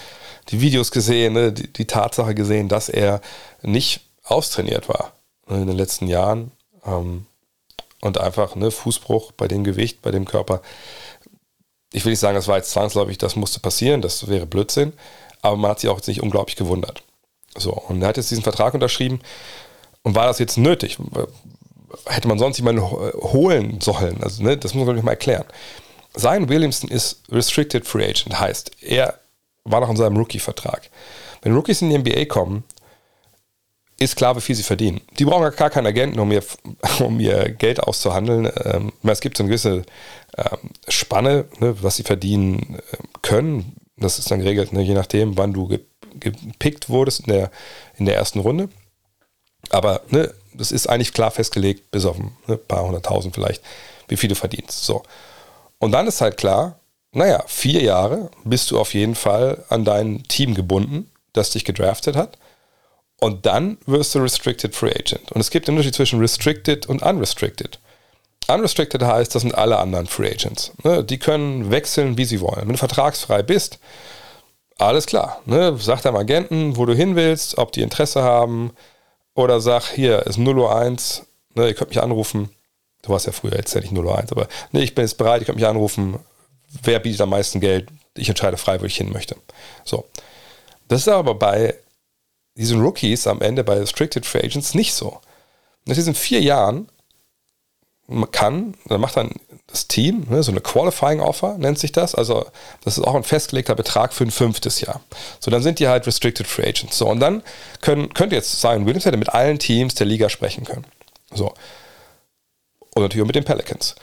die 0.48 0.60
Videos 0.60 0.90
gesehen, 0.90 1.34
ne? 1.34 1.52
die, 1.52 1.72
die, 1.72 1.86
Tatsache 1.86 2.34
gesehen, 2.34 2.68
dass 2.68 2.88
er 2.88 3.20
nicht 3.62 4.00
austrainiert 4.24 4.88
war 4.88 5.12
ne? 5.48 5.62
in 5.62 5.66
den 5.66 5.76
letzten 5.76 6.06
Jahren. 6.06 6.52
Ähm, 6.86 7.26
und 8.00 8.18
einfach 8.18 8.56
ne, 8.56 8.70
Fußbruch 8.70 9.32
bei 9.32 9.48
dem 9.48 9.64
Gewicht, 9.64 10.02
bei 10.02 10.10
dem 10.10 10.24
Körper. 10.24 10.60
Ich 11.92 12.04
will 12.04 12.10
nicht 12.10 12.18
sagen, 12.18 12.34
das 12.34 12.48
war 12.48 12.56
jetzt 12.56 12.72
zwangsläufig, 12.72 13.16
das 13.16 13.36
musste 13.36 13.60
passieren, 13.60 14.02
das 14.02 14.26
wäre 14.26 14.44
Blödsinn, 14.44 14.92
aber 15.42 15.56
man 15.56 15.72
hat 15.72 15.80
sich 15.80 15.90
auch 15.90 15.96
jetzt 15.96 16.08
nicht 16.08 16.22
unglaublich 16.22 16.56
gewundert. 16.56 17.02
So, 17.56 17.72
und 17.72 18.00
er 18.00 18.08
hat 18.08 18.16
jetzt 18.16 18.30
diesen 18.30 18.44
Vertrag 18.44 18.72
unterschrieben 18.72 19.20
und 20.02 20.14
war 20.14 20.26
das 20.26 20.38
jetzt 20.38 20.56
nötig? 20.56 20.96
Hätte 22.06 22.28
man 22.28 22.38
sonst 22.38 22.56
jemanden 22.56 22.82
holen 22.82 23.80
sollen? 23.80 24.22
Also, 24.22 24.42
ne, 24.42 24.56
das 24.56 24.72
muss 24.72 24.86
man, 24.86 24.96
ich, 24.96 25.02
mal 25.02 25.10
erklären. 25.10 25.44
Zion 26.14 26.48
Williamson 26.48 26.90
ist 26.90 27.22
Restricted 27.30 27.86
Free 27.86 28.04
Agent, 28.04 28.38
heißt, 28.38 28.82
er 28.82 29.18
war 29.64 29.80
noch 29.80 29.90
in 29.90 29.96
seinem 29.96 30.16
Rookie-Vertrag. 30.16 30.90
Wenn 31.42 31.54
Rookies 31.54 31.82
in 31.82 31.90
die 31.90 31.98
NBA 31.98 32.24
kommen, 32.26 32.64
ist 33.98 34.16
klar, 34.16 34.36
wie 34.36 34.40
viel 34.40 34.56
sie 34.56 34.62
verdienen. 34.62 35.00
Die 35.18 35.24
brauchen 35.24 35.54
gar 35.56 35.70
keinen 35.70 35.86
Agenten, 35.86 36.18
um 36.18 36.32
ihr, 36.32 36.42
um 37.00 37.20
ihr 37.20 37.50
Geld 37.50 37.80
auszuhandeln. 37.80 38.50
Ähm, 38.64 38.92
es 39.02 39.20
gibt 39.20 39.36
so 39.36 39.42
eine 39.42 39.50
gewisse 39.50 39.84
ähm, 40.36 40.70
Spanne, 40.88 41.46
ne, 41.58 41.76
was 41.82 41.96
sie 41.96 42.02
verdienen 42.02 42.78
äh, 42.92 42.96
können. 43.22 43.76
Das 43.96 44.18
ist 44.18 44.30
dann 44.30 44.40
geregelt, 44.40 44.72
ne, 44.72 44.82
je 44.82 44.94
nachdem, 44.94 45.36
wann 45.36 45.52
du 45.52 45.78
gepickt 46.18 46.88
wurdest 46.88 47.20
in 47.20 47.32
der, 47.32 47.50
in 47.96 48.06
der 48.06 48.16
ersten 48.16 48.40
Runde. 48.40 48.68
Aber 49.70 50.02
ne, 50.08 50.32
das 50.54 50.72
ist 50.72 50.88
eigentlich 50.88 51.12
klar 51.12 51.30
festgelegt, 51.30 51.90
bis 51.90 52.04
auf 52.04 52.18
ein 52.18 52.36
ne, 52.46 52.56
paar 52.56 52.84
hunderttausend 52.84 53.34
vielleicht, 53.34 53.62
wie 54.08 54.16
viel 54.16 54.28
du 54.28 54.34
verdienst. 54.34 54.84
So. 54.84 55.02
Und 55.78 55.92
dann 55.92 56.06
ist 56.06 56.20
halt 56.20 56.36
klar, 56.36 56.78
naja, 57.12 57.44
vier 57.46 57.82
Jahre 57.82 58.30
bist 58.44 58.70
du 58.70 58.78
auf 58.78 58.94
jeden 58.94 59.14
Fall 59.14 59.64
an 59.68 59.84
dein 59.84 60.22
Team 60.24 60.54
gebunden, 60.54 61.10
das 61.32 61.50
dich 61.50 61.64
gedraftet 61.64 62.16
hat. 62.16 62.38
Und 63.20 63.46
dann 63.46 63.78
wirst 63.86 64.14
du 64.14 64.18
Restricted 64.18 64.74
Free 64.74 64.90
Agent. 64.90 65.30
Und 65.32 65.40
es 65.40 65.50
gibt 65.50 65.68
einen 65.68 65.76
Unterschied 65.76 65.94
zwischen 65.94 66.18
Restricted 66.18 66.86
und 66.86 67.02
Unrestricted. 67.02 67.78
Unrestricted 68.48 69.02
heißt, 69.02 69.34
das 69.34 69.42
sind 69.42 69.54
alle 69.54 69.78
anderen 69.78 70.06
Free 70.06 70.30
Agents. 70.30 70.72
Ne? 70.82 71.04
Die 71.04 71.18
können 71.18 71.70
wechseln, 71.70 72.18
wie 72.18 72.24
sie 72.24 72.40
wollen. 72.40 72.62
Wenn 72.62 72.72
du 72.72 72.78
vertragsfrei 72.78 73.42
bist, 73.42 73.78
alles 74.78 75.06
klar. 75.06 75.40
Ne? 75.46 75.76
Sag 75.78 76.02
deinem 76.02 76.16
Agenten, 76.16 76.76
wo 76.76 76.84
du 76.84 76.94
hin 76.94 77.16
willst, 77.16 77.58
ob 77.58 77.72
die 77.72 77.82
Interesse 77.82 78.22
haben. 78.22 78.72
Oder 79.34 79.60
sag, 79.60 79.84
hier 79.94 80.26
ist 80.26 80.38
001, 80.38 81.22
ne, 81.54 81.68
ihr 81.68 81.74
könnt 81.74 81.90
mich 81.90 82.02
anrufen. 82.02 82.50
Du 83.02 83.10
warst 83.10 83.26
ja 83.26 83.32
früher 83.32 83.54
jetzt 83.54 83.74
ja 83.74 83.80
nicht 83.80 83.92
001, 83.92 84.32
aber 84.32 84.46
ne, 84.72 84.82
ich 84.82 84.94
bin 84.94 85.04
jetzt 85.04 85.16
bereit, 85.16 85.40
ihr 85.40 85.46
könnt 85.46 85.56
mich 85.56 85.66
anrufen. 85.66 86.18
Wer 86.82 86.98
bietet 86.98 87.20
am 87.20 87.30
meisten 87.30 87.60
Geld? 87.60 87.88
Ich 88.14 88.28
entscheide 88.28 88.56
frei, 88.56 88.80
wo 88.80 88.84
ich 88.84 88.96
hin 88.96 89.10
möchte. 89.10 89.36
So. 89.84 90.04
Das 90.88 91.00
ist 91.00 91.08
aber 91.08 91.34
bei 91.34 91.74
diesen 92.54 92.82
Rookies 92.82 93.26
am 93.26 93.40
Ende 93.40 93.64
bei 93.64 93.78
Restricted 93.78 94.26
Free 94.26 94.44
Agents 94.44 94.74
nicht 94.74 94.92
so. 94.92 95.20
Nach 95.86 95.94
diesen 95.94 96.14
vier 96.14 96.40
Jahren 96.42 96.88
kann, 98.30 98.74
dann 98.86 99.00
macht 99.00 99.16
dann 99.16 99.30
das 99.72 99.88
Team, 99.88 100.26
ne, 100.28 100.42
so 100.42 100.52
eine 100.52 100.60
Qualifying 100.60 101.20
Offer 101.20 101.56
nennt 101.58 101.78
sich 101.78 101.92
das. 101.92 102.14
Also 102.14 102.46
das 102.84 102.98
ist 102.98 103.04
auch 103.04 103.14
ein 103.14 103.24
festgelegter 103.24 103.74
Betrag 103.74 104.12
für 104.12 104.24
ein 104.24 104.30
fünftes 104.30 104.80
Jahr. 104.80 105.00
So, 105.40 105.50
dann 105.50 105.62
sind 105.62 105.78
die 105.78 105.88
halt 105.88 106.06
Restricted 106.06 106.46
Free 106.46 106.68
Agents. 106.68 106.98
So, 106.98 107.08
und 107.08 107.20
dann 107.20 107.42
können, 107.80 108.12
könnte 108.12 108.36
jetzt 108.36 108.60
Zion 108.60 108.84
Williams 108.84 109.06
hätte 109.06 109.16
mit 109.16 109.30
allen 109.30 109.58
Teams 109.58 109.94
der 109.94 110.06
Liga 110.06 110.28
sprechen 110.28 110.64
können. 110.64 110.84
So. 111.32 111.54
Und 112.94 113.02
natürlich 113.02 113.22
auch 113.22 113.26
mit 113.26 113.36
den 113.36 113.44
Pelicans. 113.44 113.94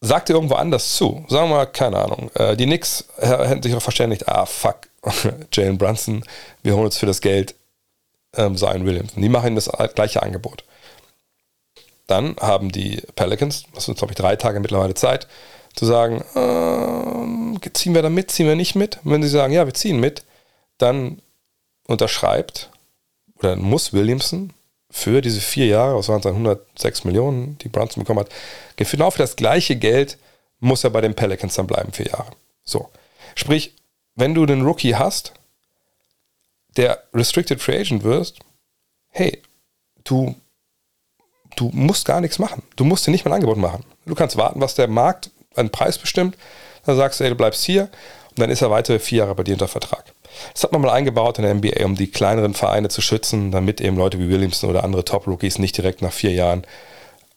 Sagt 0.00 0.30
ihr 0.30 0.36
irgendwo 0.36 0.54
anders 0.54 0.94
zu? 0.94 1.24
Sagen 1.28 1.50
wir 1.50 1.56
mal, 1.56 1.66
keine 1.66 1.98
Ahnung. 1.98 2.30
Äh, 2.34 2.56
die 2.56 2.64
Knicks 2.64 3.04
hätten 3.18 3.62
sich 3.62 3.74
auch 3.74 3.82
verständigt, 3.82 4.28
ah, 4.28 4.46
fuck, 4.46 4.88
Jalen 5.52 5.76
Brunson, 5.76 6.24
wir 6.62 6.74
holen 6.74 6.86
uns 6.86 6.96
für 6.96 7.06
das 7.06 7.20
Geld 7.20 7.54
ähm, 8.36 8.56
Zion 8.56 8.86
Williams. 8.86 9.14
Und 9.14 9.22
die 9.22 9.28
machen 9.28 9.54
das 9.54 9.70
gleiche 9.94 10.22
Angebot. 10.22 10.64
Dann 12.08 12.34
haben 12.40 12.72
die 12.72 13.02
Pelicans, 13.14 13.64
das 13.74 13.84
sind 13.84 13.96
glaube 13.96 14.12
ich 14.12 14.18
drei 14.18 14.34
Tage 14.34 14.58
mittlerweile 14.58 14.94
Zeit, 14.94 15.28
zu 15.76 15.86
sagen, 15.86 16.24
äh, 16.34 17.70
ziehen 17.72 17.94
wir 17.94 18.02
da 18.02 18.10
mit, 18.10 18.32
ziehen 18.32 18.48
wir 18.48 18.56
nicht 18.56 18.74
mit. 18.74 18.98
Und 19.04 19.12
wenn 19.12 19.22
sie 19.22 19.28
sagen, 19.28 19.52
ja, 19.52 19.64
wir 19.66 19.74
ziehen 19.74 20.00
mit, 20.00 20.24
dann 20.78 21.22
unterschreibt 21.86 22.70
oder 23.38 23.54
muss 23.54 23.92
Williamson 23.92 24.52
für 24.90 25.20
diese 25.20 25.40
vier 25.40 25.66
Jahre, 25.66 25.96
was 25.96 26.08
waren 26.08 26.16
es 26.16 26.24
dann 26.24 26.32
106 26.32 27.04
Millionen, 27.04 27.58
die 27.58 27.68
Brunson 27.68 28.02
bekommen 28.02 28.20
hat, 28.20 28.30
genau 28.76 29.10
für 29.10 29.18
das 29.18 29.36
gleiche 29.36 29.76
Geld 29.76 30.18
muss 30.60 30.82
er 30.82 30.90
bei 30.90 31.00
den 31.00 31.14
Pelicans 31.14 31.54
dann 31.54 31.66
bleiben, 31.66 31.92
vier 31.92 32.06
Jahre. 32.06 32.32
So. 32.64 32.88
Sprich, 33.34 33.74
wenn 34.14 34.34
du 34.34 34.46
den 34.46 34.62
Rookie 34.62 34.96
hast, 34.96 35.34
der 36.76 37.02
Restricted 37.12 37.60
Free 37.60 37.78
Agent 37.78 38.02
wirst, 38.02 38.38
hey, 39.10 39.42
du, 40.04 40.34
du 41.58 41.70
musst 41.72 42.04
gar 42.04 42.20
nichts 42.20 42.38
machen. 42.38 42.62
Du 42.76 42.84
musst 42.84 43.06
dir 43.06 43.10
nicht 43.10 43.24
mal 43.24 43.32
ein 43.32 43.36
Angebot 43.36 43.58
machen. 43.58 43.84
Du 44.06 44.14
kannst 44.14 44.36
warten, 44.36 44.60
was 44.60 44.74
der 44.74 44.88
Markt 44.88 45.30
einen 45.56 45.70
Preis 45.70 45.98
bestimmt. 45.98 46.36
Dann 46.86 46.96
sagst 46.96 47.20
du, 47.20 47.24
hey, 47.24 47.30
du 47.30 47.36
bleibst 47.36 47.64
hier 47.64 47.82
und 48.30 48.38
dann 48.38 48.50
ist 48.50 48.62
er 48.62 48.70
weitere 48.70 48.98
vier 48.98 49.18
Jahre 49.18 49.34
bei 49.34 49.42
dir 49.42 49.52
unter 49.52 49.68
Vertrag. 49.68 50.04
Das 50.52 50.62
hat 50.62 50.72
man 50.72 50.80
mal 50.80 50.90
eingebaut 50.90 51.38
in 51.38 51.44
der 51.44 51.54
NBA, 51.54 51.84
um 51.84 51.96
die 51.96 52.10
kleineren 52.10 52.54
Vereine 52.54 52.88
zu 52.88 53.00
schützen, 53.00 53.50
damit 53.50 53.80
eben 53.80 53.96
Leute 53.96 54.18
wie 54.18 54.28
Williamson 54.28 54.70
oder 54.70 54.84
andere 54.84 55.04
Top-Rookies 55.04 55.58
nicht 55.58 55.76
direkt 55.76 56.02
nach 56.02 56.12
vier 56.12 56.32
Jahren 56.32 56.64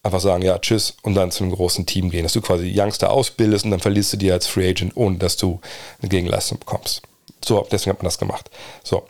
einfach 0.03 0.19
sagen, 0.19 0.43
ja, 0.43 0.57
tschüss 0.59 0.95
und 1.03 1.15
dann 1.15 1.31
zu 1.31 1.43
einem 1.43 1.53
großen 1.53 1.85
Team 1.85 2.09
gehen. 2.09 2.23
Dass 2.23 2.33
du 2.33 2.41
quasi 2.41 2.71
Youngster 2.75 3.11
ausbildest 3.11 3.65
und 3.65 3.71
dann 3.71 3.79
verlierst 3.79 4.13
du 4.13 4.17
die 4.17 4.31
als 4.31 4.47
Free 4.47 4.69
Agent, 4.69 4.95
ohne 4.95 5.17
dass 5.17 5.37
du 5.37 5.59
eine 5.99 6.09
Gegenleistung 6.09 6.59
bekommst. 6.59 7.01
So, 7.43 7.67
deswegen 7.71 7.91
hat 7.91 7.99
man 7.99 8.07
das 8.07 8.17
gemacht. 8.19 8.49
So, 8.83 9.07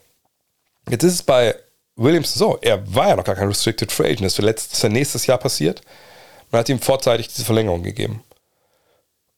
Jetzt 0.89 1.03
ist 1.03 1.13
es 1.13 1.23
bei 1.23 1.55
Williams 2.01 2.33
so, 2.33 2.57
er 2.61 2.93
war 2.93 3.09
ja 3.09 3.15
noch 3.15 3.23
gar 3.23 3.35
kein 3.35 3.47
Restricted 3.47 3.91
Free 3.91 4.11
Agent. 4.11 4.21
Das 4.21 4.39
ist, 4.39 4.83
das 4.83 4.91
nächstes 4.91 5.27
Jahr 5.27 5.37
passiert. 5.37 5.81
Man 6.51 6.59
hat 6.59 6.69
ihm 6.69 6.79
vorzeitig 6.79 7.27
diese 7.27 7.45
Verlängerung 7.45 7.83
gegeben. 7.83 8.23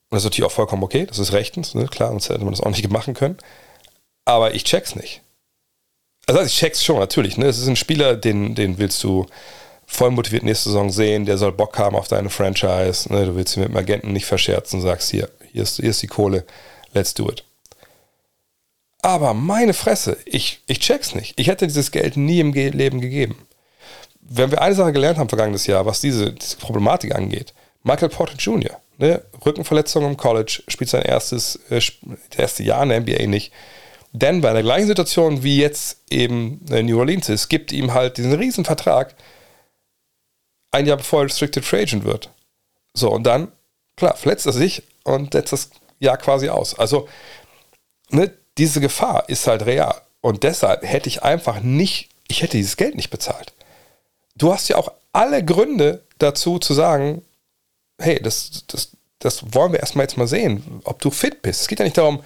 Und 0.09 0.17
das 0.17 0.21
ist 0.21 0.25
natürlich 0.25 0.47
auch 0.47 0.55
vollkommen 0.55 0.83
okay, 0.83 1.05
das 1.05 1.19
ist 1.19 1.33
rechtens, 1.33 1.73
ne? 1.73 1.87
klar, 1.87 2.09
sonst 2.09 2.29
hätte 2.29 2.43
man 2.43 2.53
das 2.53 2.61
auch 2.61 2.69
nicht 2.69 2.89
machen 2.89 3.13
können. 3.13 3.37
Aber 4.25 4.53
ich 4.53 4.63
check's 4.63 4.95
nicht. 4.95 5.21
Also 6.27 6.41
ich 6.41 6.55
check's 6.55 6.83
schon, 6.83 6.99
natürlich. 6.99 7.37
Ne? 7.37 7.47
Es 7.47 7.57
ist 7.57 7.67
ein 7.67 7.75
Spieler, 7.75 8.15
den, 8.15 8.55
den 8.55 8.77
willst 8.77 9.03
du 9.03 9.25
voll 9.85 10.11
motiviert 10.11 10.43
nächste 10.43 10.69
Saison 10.69 10.89
sehen, 10.89 11.25
der 11.25 11.37
soll 11.37 11.51
Bock 11.51 11.77
haben 11.77 11.95
auf 11.95 12.07
deine 12.07 12.29
Franchise. 12.29 13.11
Ne? 13.11 13.25
Du 13.25 13.35
willst 13.35 13.57
ihn 13.57 13.63
mit 13.63 13.69
dem 13.69 13.77
Agenten 13.77 14.13
nicht 14.13 14.25
verscherzen, 14.25 14.81
sagst 14.81 15.11
hier, 15.11 15.29
hier 15.51 15.63
ist, 15.63 15.77
hier 15.77 15.89
ist 15.89 16.01
die 16.01 16.07
Kohle, 16.07 16.45
let's 16.93 17.13
do 17.13 17.29
it. 17.29 17.43
Aber 19.03 19.33
meine 19.33 19.73
Fresse, 19.73 20.17
ich, 20.25 20.63
ich 20.65 20.79
check's 20.79 21.13
nicht. 21.13 21.37
Ich 21.37 21.47
hätte 21.47 21.67
dieses 21.67 21.91
Geld 21.91 22.15
nie 22.15 22.39
im 22.39 22.53
Leben 22.53 23.01
gegeben. 23.01 23.35
Wenn 24.21 24.49
wir 24.49 24.61
eine 24.61 24.75
Sache 24.75 24.93
gelernt 24.93 25.19
haben 25.19 25.27
vergangenes 25.27 25.67
Jahr, 25.67 25.85
was 25.85 25.99
diese, 25.99 26.31
diese 26.31 26.55
Problematik 26.55 27.13
angeht, 27.13 27.53
Michael 27.83 28.07
Porter 28.07 28.37
Jr., 28.37 28.79
ne, 28.97 29.21
Rückenverletzung 29.45 30.05
im 30.05 30.15
College, 30.15 30.63
spielt 30.69 30.89
sein 30.89 31.01
erstes, 31.01 31.59
äh, 31.69 31.81
erste 32.37 32.63
Jahr 32.63 32.81
in 32.83 32.89
der 32.89 33.01
NBA 33.01 33.27
nicht. 33.27 33.51
Denn 34.13 34.39
bei 34.39 34.53
der 34.53 34.63
gleichen 34.63 34.87
Situation 34.87 35.43
wie 35.43 35.57
jetzt 35.57 36.01
eben 36.09 36.65
äh, 36.71 36.81
New 36.81 36.97
Orleans 36.97 37.27
ist, 37.27 37.49
gibt 37.49 37.73
ihm 37.73 37.93
halt 37.93 38.15
diesen 38.17 38.33
riesen 38.33 38.63
Vertrag 38.63 39.15
ein 40.71 40.85
Jahr 40.85 40.97
bevor 40.97 41.21
er 41.21 41.25
Restricted 41.25 41.65
Free 41.65 41.81
Agent 41.81 42.05
wird. 42.05 42.29
So, 42.93 43.11
und 43.11 43.23
dann, 43.23 43.51
klar, 43.97 44.15
verletzt 44.15 44.45
er 44.45 44.53
sich 44.53 44.83
und 45.03 45.33
setzt 45.33 45.51
das 45.51 45.71
Jahr 45.99 46.17
quasi 46.17 46.47
aus. 46.47 46.79
Also, 46.79 47.09
ne, 48.09 48.31
diese 48.57 48.81
Gefahr 48.81 49.27
ist 49.27 49.47
halt 49.47 49.65
real. 49.65 50.01
Und 50.21 50.43
deshalb 50.43 50.83
hätte 50.83 51.09
ich 51.09 51.23
einfach 51.23 51.61
nicht, 51.61 52.09
ich 52.27 52.41
hätte 52.41 52.57
dieses 52.57 52.77
Geld 52.77 52.95
nicht 52.95 53.09
bezahlt. 53.09 53.53
Du 54.35 54.53
hast 54.53 54.69
ja 54.69 54.77
auch 54.77 54.91
alle 55.11 55.43
Gründe 55.43 56.03
dazu 56.17 56.59
zu 56.59 56.73
sagen, 56.73 57.23
hey, 57.99 58.21
das, 58.21 58.63
das, 58.67 58.89
das 59.19 59.53
wollen 59.53 59.71
wir 59.73 59.79
erstmal 59.79 60.05
jetzt 60.05 60.17
mal 60.17 60.27
sehen, 60.27 60.81
ob 60.85 61.01
du 61.01 61.11
fit 61.11 61.41
bist. 61.41 61.61
Es 61.61 61.67
geht 61.67 61.79
ja 61.79 61.85
nicht 61.85 61.97
darum, 61.97 62.23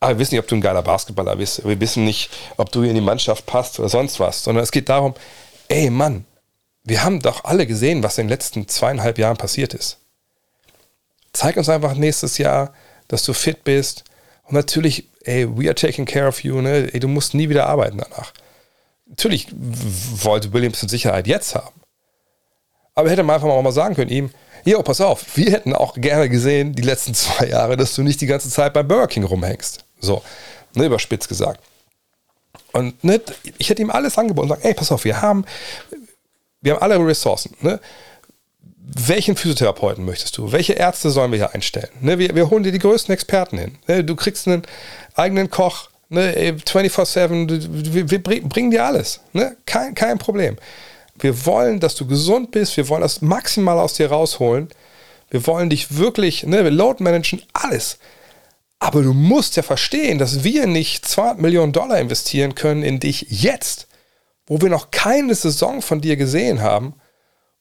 ah, 0.00 0.08
wir 0.08 0.18
wissen 0.18 0.34
nicht, 0.34 0.42
ob 0.42 0.48
du 0.48 0.56
ein 0.56 0.60
geiler 0.60 0.82
Basketballer 0.82 1.36
bist. 1.36 1.64
Wir 1.64 1.80
wissen 1.80 2.04
nicht, 2.04 2.30
ob 2.56 2.72
du 2.72 2.82
in 2.82 2.94
die 2.94 3.00
Mannschaft 3.00 3.46
passt 3.46 3.78
oder 3.78 3.88
sonst 3.88 4.20
was. 4.20 4.44
Sondern 4.44 4.64
es 4.64 4.72
geht 4.72 4.88
darum, 4.88 5.14
ey 5.68 5.90
Mann, 5.90 6.24
wir 6.84 7.02
haben 7.02 7.20
doch 7.20 7.44
alle 7.44 7.66
gesehen, 7.66 8.02
was 8.02 8.18
in 8.18 8.26
den 8.26 8.30
letzten 8.30 8.68
zweieinhalb 8.68 9.18
Jahren 9.18 9.36
passiert 9.36 9.74
ist. 9.74 9.98
Zeig 11.32 11.56
uns 11.56 11.68
einfach 11.68 11.94
nächstes 11.94 12.38
Jahr, 12.38 12.72
dass 13.08 13.24
du 13.24 13.32
fit 13.32 13.64
bist. 13.64 14.04
Und 14.44 14.54
natürlich, 14.54 15.08
ey, 15.26 15.46
we 15.46 15.66
are 15.66 15.74
taking 15.74 16.06
care 16.06 16.28
of 16.28 16.42
you, 16.42 16.60
ne? 16.60 16.88
Ey, 16.92 17.00
du 17.00 17.08
musst 17.08 17.34
nie 17.34 17.48
wieder 17.48 17.66
arbeiten 17.66 17.98
danach. 17.98 18.32
Natürlich 19.06 19.48
wollte 19.52 20.52
Williams 20.52 20.82
in 20.82 20.88
Sicherheit 20.88 21.26
jetzt 21.26 21.54
haben. 21.54 21.80
Aber 22.94 23.10
hätte 23.10 23.22
man 23.22 23.36
einfach 23.36 23.62
mal 23.62 23.72
sagen 23.72 23.94
können, 23.94 24.10
ihm, 24.10 24.30
jo, 24.64 24.82
pass 24.82 25.00
auf, 25.00 25.36
wir 25.36 25.52
hätten 25.52 25.74
auch 25.74 25.94
gerne 25.94 26.28
gesehen, 26.28 26.74
die 26.74 26.82
letzten 26.82 27.14
zwei 27.14 27.46
Jahre, 27.46 27.76
dass 27.76 27.94
du 27.94 28.02
nicht 28.02 28.20
die 28.20 28.26
ganze 28.26 28.48
Zeit 28.48 28.72
beim 28.72 28.88
Burger 28.88 29.06
King 29.06 29.24
rumhängst. 29.24 29.84
So, 30.00 30.22
ne, 30.74 30.86
überspitzt 30.86 31.28
gesagt. 31.28 31.60
Und 32.72 33.02
ne, 33.04 33.20
ich 33.58 33.70
hätte 33.70 33.82
ihm 33.82 33.90
alles 33.90 34.18
angeboten 34.18 34.50
und 34.50 34.56
sagen, 34.56 34.68
ey, 34.68 34.74
pass 34.74 34.90
auf, 34.92 35.04
wir 35.04 35.20
haben, 35.22 35.44
wir 36.60 36.74
haben 36.74 36.82
alle 36.82 36.98
Ressourcen. 37.06 37.54
Ne? 37.60 37.80
Welchen 38.88 39.34
Physiotherapeuten 39.34 40.04
möchtest 40.04 40.38
du? 40.38 40.52
Welche 40.52 40.74
Ärzte 40.74 41.10
sollen 41.10 41.32
wir 41.32 41.38
hier 41.38 41.54
einstellen? 41.54 41.88
Ne, 42.00 42.20
wir, 42.20 42.36
wir 42.36 42.50
holen 42.50 42.62
dir 42.62 42.70
die 42.70 42.78
größten 42.78 43.12
Experten 43.12 43.58
hin. 43.58 43.78
Ne, 43.88 44.04
du 44.04 44.14
kriegst 44.14 44.46
einen 44.46 44.62
eigenen 45.16 45.50
Koch, 45.50 45.90
ne, 46.08 46.52
24-7, 46.52 47.92
wir, 47.92 48.10
wir, 48.10 48.22
bringen 48.22 48.70
dir 48.70 48.84
alles. 48.84 49.22
Ne? 49.32 49.56
Kein, 49.66 49.96
kein 49.96 50.18
Problem. 50.18 50.56
Wir 51.18 51.46
wollen, 51.46 51.80
dass 51.80 51.96
du 51.96 52.06
gesund 52.06 52.52
bist. 52.52 52.76
Wir 52.76 52.88
wollen 52.88 53.02
das 53.02 53.22
maximal 53.22 53.80
aus 53.80 53.94
dir 53.94 54.08
rausholen. 54.08 54.68
Wir 55.30 55.44
wollen 55.48 55.68
dich 55.68 55.96
wirklich, 55.96 56.44
ne, 56.44 56.62
wir 56.62 56.70
load 56.70 57.02
managen, 57.02 57.42
alles. 57.54 57.98
Aber 58.78 59.02
du 59.02 59.12
musst 59.12 59.56
ja 59.56 59.64
verstehen, 59.64 60.18
dass 60.18 60.44
wir 60.44 60.68
nicht 60.68 61.04
200 61.08 61.40
Millionen 61.40 61.72
Dollar 61.72 61.98
investieren 61.98 62.54
können 62.54 62.84
in 62.84 63.00
dich 63.00 63.26
jetzt, 63.30 63.88
wo 64.46 64.60
wir 64.60 64.68
noch 64.68 64.92
keine 64.92 65.34
Saison 65.34 65.82
von 65.82 66.00
dir 66.00 66.16
gesehen 66.16 66.62
haben, 66.62 66.94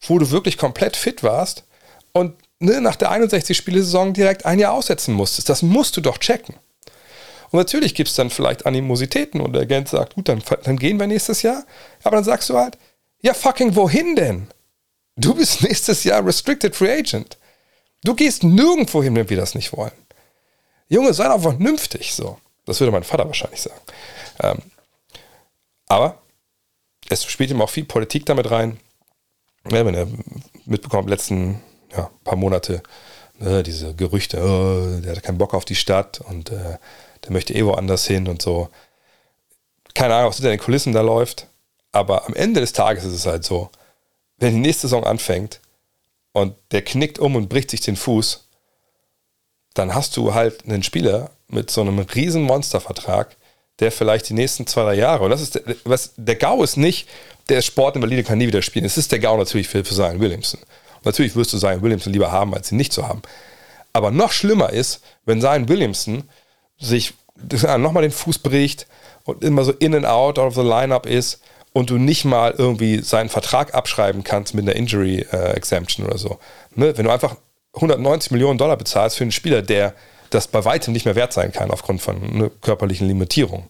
wo 0.01 0.19
du 0.19 0.31
wirklich 0.31 0.57
komplett 0.57 0.95
fit 0.95 1.23
warst 1.23 1.63
und 2.11 2.35
ne, 2.59 2.81
nach 2.81 2.95
der 2.95 3.11
61-Spiele-Saison 3.11 4.13
direkt 4.13 4.45
ein 4.45 4.59
Jahr 4.59 4.73
aussetzen 4.73 5.13
musstest. 5.13 5.49
Das 5.49 5.61
musst 5.61 5.97
du 5.97 6.01
doch 6.01 6.17
checken. 6.17 6.55
Und 7.51 7.59
natürlich 7.59 7.95
gibt 7.95 8.09
es 8.09 8.15
dann 8.15 8.29
vielleicht 8.29 8.65
Animositäten 8.65 9.39
und 9.41 9.53
der 9.53 9.63
Agent 9.63 9.89
sagt, 9.89 10.15
gut, 10.15 10.27
dann, 10.27 10.43
dann 10.63 10.77
gehen 10.77 10.99
wir 10.99 11.07
nächstes 11.07 11.41
Jahr. 11.41 11.65
Aber 12.03 12.17
dann 12.17 12.25
sagst 12.25 12.49
du 12.49 12.57
halt, 12.57 12.77
ja, 13.21 13.33
fucking 13.33 13.75
wohin 13.75 14.15
denn? 14.15 14.47
Du 15.15 15.33
bist 15.33 15.61
nächstes 15.67 16.03
Jahr 16.03 16.25
Restricted 16.25 16.75
Free 16.75 16.91
Agent. 16.91 17.37
Du 18.03 18.13
gehst 18.13 18.43
nirgendwo 18.43 19.01
hin, 19.01 19.15
wenn 19.15 19.29
wir 19.29 19.37
das 19.37 19.55
nicht 19.55 19.75
wollen. 19.75 19.91
Junge, 20.89 21.13
sei 21.13 21.27
doch 21.27 21.41
vernünftig, 21.41 22.13
so. 22.13 22.37
Das 22.65 22.79
würde 22.79 22.91
mein 22.91 23.03
Vater 23.03 23.25
wahrscheinlich 23.25 23.61
sagen. 23.61 23.81
Ähm, 24.41 24.57
aber 25.87 26.21
es 27.09 27.23
spielt 27.25 27.51
ihm 27.51 27.61
auch 27.61 27.69
viel 27.69 27.85
Politik 27.85 28.25
damit 28.25 28.51
rein. 28.51 28.79
Ja, 29.71 29.85
wenn 29.85 29.95
er 29.95 30.07
mitbekommt, 30.65 31.09
letzten 31.09 31.61
ja, 31.95 32.09
paar 32.23 32.35
Monate, 32.35 32.83
ne, 33.39 33.63
diese 33.63 33.93
Gerüchte, 33.95 34.37
oh, 34.41 35.01
der 35.01 35.15
hat 35.15 35.23
keinen 35.23 35.37
Bock 35.37 35.53
auf 35.53 35.65
die 35.65 35.75
Stadt 35.75 36.21
und 36.21 36.51
äh, 36.51 36.77
der 37.23 37.31
möchte 37.31 37.53
eh 37.53 37.65
woanders 37.65 38.05
hin 38.05 38.27
und 38.27 38.41
so. 38.41 38.69
Keine 39.93 40.13
Ahnung, 40.15 40.29
was 40.29 40.37
hinter 40.37 40.49
den 40.49 40.59
Kulissen 40.59 40.93
da 40.93 41.01
läuft. 41.01 41.47
Aber 41.91 42.25
am 42.25 42.33
Ende 42.33 42.59
des 42.59 42.73
Tages 42.73 43.05
ist 43.05 43.13
es 43.13 43.25
halt 43.25 43.45
so, 43.45 43.69
wenn 44.37 44.53
die 44.53 44.59
nächste 44.59 44.87
Saison 44.87 45.05
anfängt 45.05 45.61
und 46.33 46.55
der 46.71 46.83
knickt 46.83 47.19
um 47.19 47.35
und 47.35 47.47
bricht 47.47 47.71
sich 47.71 47.81
den 47.81 47.95
Fuß, 47.95 48.49
dann 49.73 49.95
hast 49.95 50.17
du 50.17 50.33
halt 50.33 50.65
einen 50.65 50.83
Spieler 50.83 51.31
mit 51.47 51.71
so 51.71 51.81
einem 51.81 51.99
riesen 51.99 52.43
Monstervertrag, 52.43 53.37
der 53.79 53.91
vielleicht 53.91 54.29
die 54.29 54.33
nächsten 54.33 54.67
zwei, 54.67 54.83
drei 54.83 54.95
Jahre, 54.95 55.23
und 55.23 55.29
das 55.29 55.41
ist 55.41 55.61
was, 55.83 56.13
der 56.17 56.35
GAU 56.35 56.63
ist 56.63 56.77
nicht, 56.77 57.09
der 57.49 57.61
Sportinvalide 57.61 58.23
kann 58.23 58.37
nie 58.37 58.47
wieder 58.47 58.61
spielen. 58.61 58.85
Es 58.85 58.97
ist 58.97 59.11
der 59.11 59.19
GAU 59.19 59.37
natürlich 59.37 59.67
für, 59.67 59.83
für 59.83 59.93
Zion 59.93 60.19
Williamson. 60.19 60.59
Und 60.97 61.05
natürlich 61.05 61.35
wirst 61.35 61.53
du 61.53 61.57
Zion 61.57 61.81
Williamson 61.81 62.13
lieber 62.13 62.31
haben, 62.31 62.53
als 62.53 62.71
ihn 62.71 62.77
nicht 62.77 62.93
zu 62.93 63.07
haben. 63.07 63.21
Aber 63.93 64.11
noch 64.11 64.31
schlimmer 64.31 64.71
ist, 64.71 65.01
wenn 65.25 65.41
Zion 65.41 65.69
Williamson 65.69 66.23
sich 66.77 67.13
nochmal 67.77 68.03
den 68.03 68.11
Fuß 68.11 68.39
bricht 68.39 68.87
und 69.23 69.43
immer 69.43 69.63
so 69.63 69.71
in 69.71 69.95
and 69.95 70.05
out, 70.05 70.39
out 70.39 70.47
of 70.47 70.55
the 70.55 70.61
lineup 70.61 71.05
ist 71.05 71.41
und 71.73 71.89
du 71.89 71.97
nicht 71.97 72.25
mal 72.25 72.53
irgendwie 72.57 73.01
seinen 73.01 73.29
Vertrag 73.29 73.73
abschreiben 73.73 74.23
kannst 74.23 74.53
mit 74.53 74.63
einer 74.63 74.75
Injury 74.75 75.25
äh, 75.31 75.53
Exemption 75.53 76.05
oder 76.05 76.17
so. 76.17 76.39
Ne? 76.75 76.97
Wenn 76.97 77.05
du 77.05 77.11
einfach 77.11 77.35
190 77.73 78.31
Millionen 78.31 78.57
Dollar 78.57 78.77
bezahlst 78.77 79.17
für 79.17 79.23
einen 79.23 79.31
Spieler, 79.31 79.61
der 79.61 79.93
das 80.29 80.47
bei 80.47 80.63
weitem 80.65 80.93
nicht 80.93 81.05
mehr 81.05 81.15
wert 81.15 81.33
sein 81.33 81.51
kann 81.51 81.71
aufgrund 81.71 82.01
von 82.01 82.37
ne, 82.37 82.51
körperlichen 82.61 83.07
Limitierungen. 83.07 83.65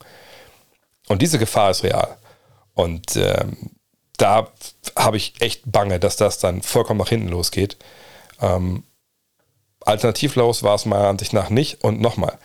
Und 1.08 1.22
diese 1.22 1.40
Gefahr 1.40 1.72
ist 1.72 1.84
real. 1.84 2.18
Und 2.76 3.16
ähm, 3.16 3.72
da 4.18 4.50
habe 4.96 5.18
ich 5.18 5.34
echt 5.40 5.64
Bange, 5.66 6.00
dass 6.00 6.16
das 6.18 6.38
dann 6.38 6.62
vollkommen 6.62 7.00
nach 7.00 7.10
hinten 7.10 7.30
losgeht. 7.30 7.78
Ähm, 8.42 8.84
alternativlos 9.82 10.64
war 10.64 10.76
es 10.76 10.86
meiner 10.86 11.08
Ansicht 11.08 11.34
nach 11.34 11.50
nicht. 11.50 11.84
Und 11.84 12.00
nochmal, 12.00 12.38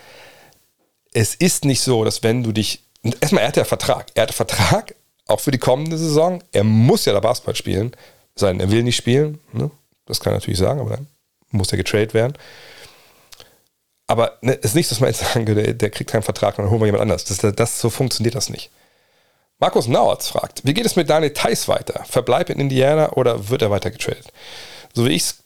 es 1.13 1.35
ist 1.35 1.65
nicht 1.65 1.83
so, 1.83 2.05
dass 2.05 2.23
wenn 2.23 2.43
du 2.43 2.53
dich. 2.53 2.85
Erstmal, 3.21 3.43
er 3.43 3.49
hat 3.49 3.57
ja 3.57 3.65
Vertrag. 3.65 4.07
Er 4.15 4.25
hat 4.25 4.35
Vertrag 4.35 4.95
auch 5.27 5.41
für 5.41 5.51
die 5.51 5.59
kommende 5.59 5.99
Saison. 5.99 6.43
Er 6.53 6.65
muss 6.65 7.05
ja 7.05 7.13
da 7.13 7.21
Basketball 7.21 7.57
spielen. 7.57 7.93
Sein, 8.35 8.61
er 8.61 8.71
will 8.71 8.83
nicht 8.83 8.97
spielen. 8.97 9.41
Ne? 9.53 9.71
Das 10.07 10.21
kann 10.21 10.33
er 10.33 10.37
natürlich 10.37 10.59
sagen, 10.59 10.81
aber 10.81 10.91
dann 10.91 11.07
muss 11.51 11.73
er 11.73 11.79
getradet 11.79 12.15
werden. 12.15 12.35
Aber 14.07 14.39
ne, 14.41 14.59
es 14.59 14.71
ist 14.71 14.75
nicht, 14.75 14.91
dass 14.91 15.01
man 15.01 15.09
jetzt 15.09 15.21
sagen 15.21 15.47
würde, 15.47 15.75
der 15.75 15.91
kriegt 15.91 16.11
keinen 16.11 16.23
Vertrag 16.23 16.59
und 16.59 16.65
dann 16.65 16.71
holen 16.71 16.81
wir 16.81 16.87
jemand 16.87 17.03
anders. 17.03 17.25
Das, 17.25 17.39
das, 17.55 17.81
so 17.81 17.91
funktioniert 17.91 18.35
das 18.35 18.51
nicht. 18.51 18.71
Markus 19.61 19.87
Nauertz 19.87 20.29
fragt, 20.29 20.63
wie 20.65 20.73
geht 20.73 20.87
es 20.87 20.97
mit 20.97 21.11
Daniel 21.11 21.35
Theiss 21.35 21.69
weiter? 21.69 22.03
Verbleib 22.09 22.49
in 22.49 22.59
Indiana 22.59 23.13
oder 23.13 23.51
wird 23.51 23.61
er 23.61 23.71
weiter 23.71 23.91
getradet? 23.91 24.33
So 24.95 25.05
wie 25.05 25.11
ich 25.11 25.23
es 25.23 25.45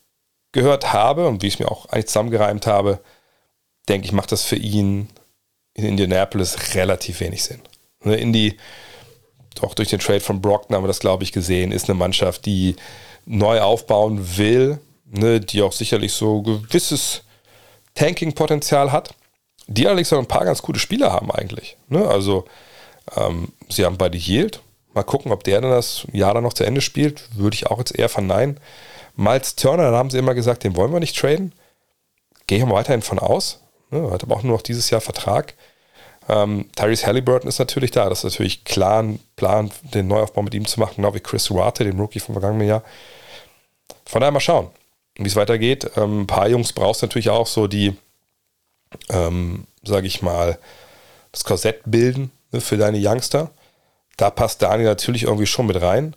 gehört 0.52 0.92
habe 0.92 1.26
und 1.26 1.42
wie 1.42 1.48
ich 1.48 1.54
es 1.54 1.58
mir 1.58 1.70
auch 1.70 1.86
eigentlich 1.86 2.06
zusammengereimt 2.06 2.66
habe, 2.68 3.00
denke 3.88 4.06
ich, 4.06 4.12
macht 4.12 4.30
das 4.30 4.44
für 4.44 4.56
ihn 4.56 5.08
in 5.74 5.84
Indianapolis 5.84 6.74
relativ 6.74 7.18
wenig 7.20 7.42
Sinn. 7.42 7.60
Ne, 8.04 8.14
Indy 8.14 8.56
auch 9.60 9.74
durch 9.74 9.88
den 9.88 10.00
Trade 10.00 10.20
von 10.20 10.40
Brockton 10.40 10.76
haben 10.76 10.84
wir 10.84 10.88
das, 10.88 11.00
glaube 11.00 11.24
ich, 11.24 11.32
gesehen, 11.32 11.72
ist 11.72 11.88
eine 11.88 11.98
Mannschaft, 11.98 12.46
die 12.46 12.76
neu 13.24 13.60
aufbauen 13.60 14.36
will, 14.36 14.78
ne, 15.04 15.40
die 15.40 15.62
auch 15.62 15.72
sicherlich 15.72 16.12
so 16.12 16.42
gewisses 16.42 17.22
Tanking-Potenzial 17.94 18.92
hat, 18.92 19.14
die 19.66 19.86
allerdings 19.86 20.12
auch 20.12 20.18
ein 20.18 20.26
paar 20.26 20.44
ganz 20.44 20.62
gute 20.62 20.78
Spieler 20.78 21.12
haben 21.12 21.30
eigentlich. 21.30 21.76
Ne? 21.88 22.06
Also 22.06 22.44
ähm, 23.16 23.48
sie 23.68 23.84
haben 23.84 23.98
beide 23.98 24.18
Yield. 24.18 24.60
Mal 24.94 25.02
gucken, 25.02 25.32
ob 25.32 25.42
der 25.44 25.60
dann 25.60 25.70
das 25.70 26.06
Jahr 26.12 26.34
dann 26.34 26.44
noch 26.44 26.52
zu 26.52 26.64
Ende 26.64 26.80
spielt. 26.80 27.28
Würde 27.36 27.54
ich 27.54 27.66
auch 27.66 27.78
jetzt 27.78 27.96
eher 27.98 28.08
verneinen. 28.08 28.60
Miles 29.16 29.56
Turner, 29.56 29.90
da 29.90 29.96
haben 29.96 30.10
sie 30.10 30.18
immer 30.18 30.34
gesagt, 30.34 30.64
den 30.64 30.76
wollen 30.76 30.92
wir 30.92 31.00
nicht 31.00 31.18
traden. 31.18 31.52
Gehe 32.46 32.58
ich 32.58 32.70
weiterhin 32.70 33.02
von 33.02 33.18
aus. 33.18 33.60
Ne? 33.90 34.10
Hat 34.10 34.22
aber 34.22 34.36
auch 34.36 34.42
nur 34.42 34.56
noch 34.56 34.62
dieses 34.62 34.90
Jahr 34.90 35.00
Vertrag. 35.00 35.54
Ähm, 36.28 36.70
Tyrese 36.76 37.06
Halliburton 37.06 37.48
ist 37.48 37.58
natürlich 37.58 37.90
da. 37.90 38.08
Das 38.08 38.18
ist 38.24 38.32
natürlich 38.32 38.64
klar 38.64 39.02
ein 39.02 39.20
Plan, 39.36 39.70
den 39.82 40.08
Neuaufbau 40.08 40.42
mit 40.42 40.54
ihm 40.54 40.66
zu 40.66 40.80
machen, 40.80 40.96
genau 40.96 41.14
wie 41.14 41.20
Chris 41.20 41.50
Ruate, 41.50 41.84
dem 41.84 41.98
Rookie 42.00 42.20
vom 42.20 42.34
vergangenen 42.34 42.68
Jahr. 42.68 42.82
Von 44.06 44.20
daher 44.20 44.32
mal 44.32 44.40
schauen, 44.40 44.70
wie 45.16 45.26
es 45.26 45.36
weitergeht. 45.36 45.90
Ähm, 45.96 46.22
ein 46.22 46.26
paar 46.26 46.48
Jungs 46.48 46.72
brauchst 46.72 47.02
du 47.02 47.06
natürlich 47.06 47.30
auch 47.30 47.46
so, 47.46 47.66
die, 47.66 47.96
ähm, 49.10 49.66
sage 49.82 50.06
ich 50.06 50.22
mal, 50.22 50.58
das 51.32 51.44
Korsett 51.44 51.82
bilden 51.84 52.30
ne, 52.54 52.60
für 52.60 52.76
deine 52.76 52.98
Youngster. 52.98 53.50
Da 54.16 54.30
passt 54.30 54.62
Daniel 54.62 54.88
natürlich 54.88 55.24
irgendwie 55.24 55.46
schon 55.46 55.66
mit 55.66 55.80
rein. 55.80 56.14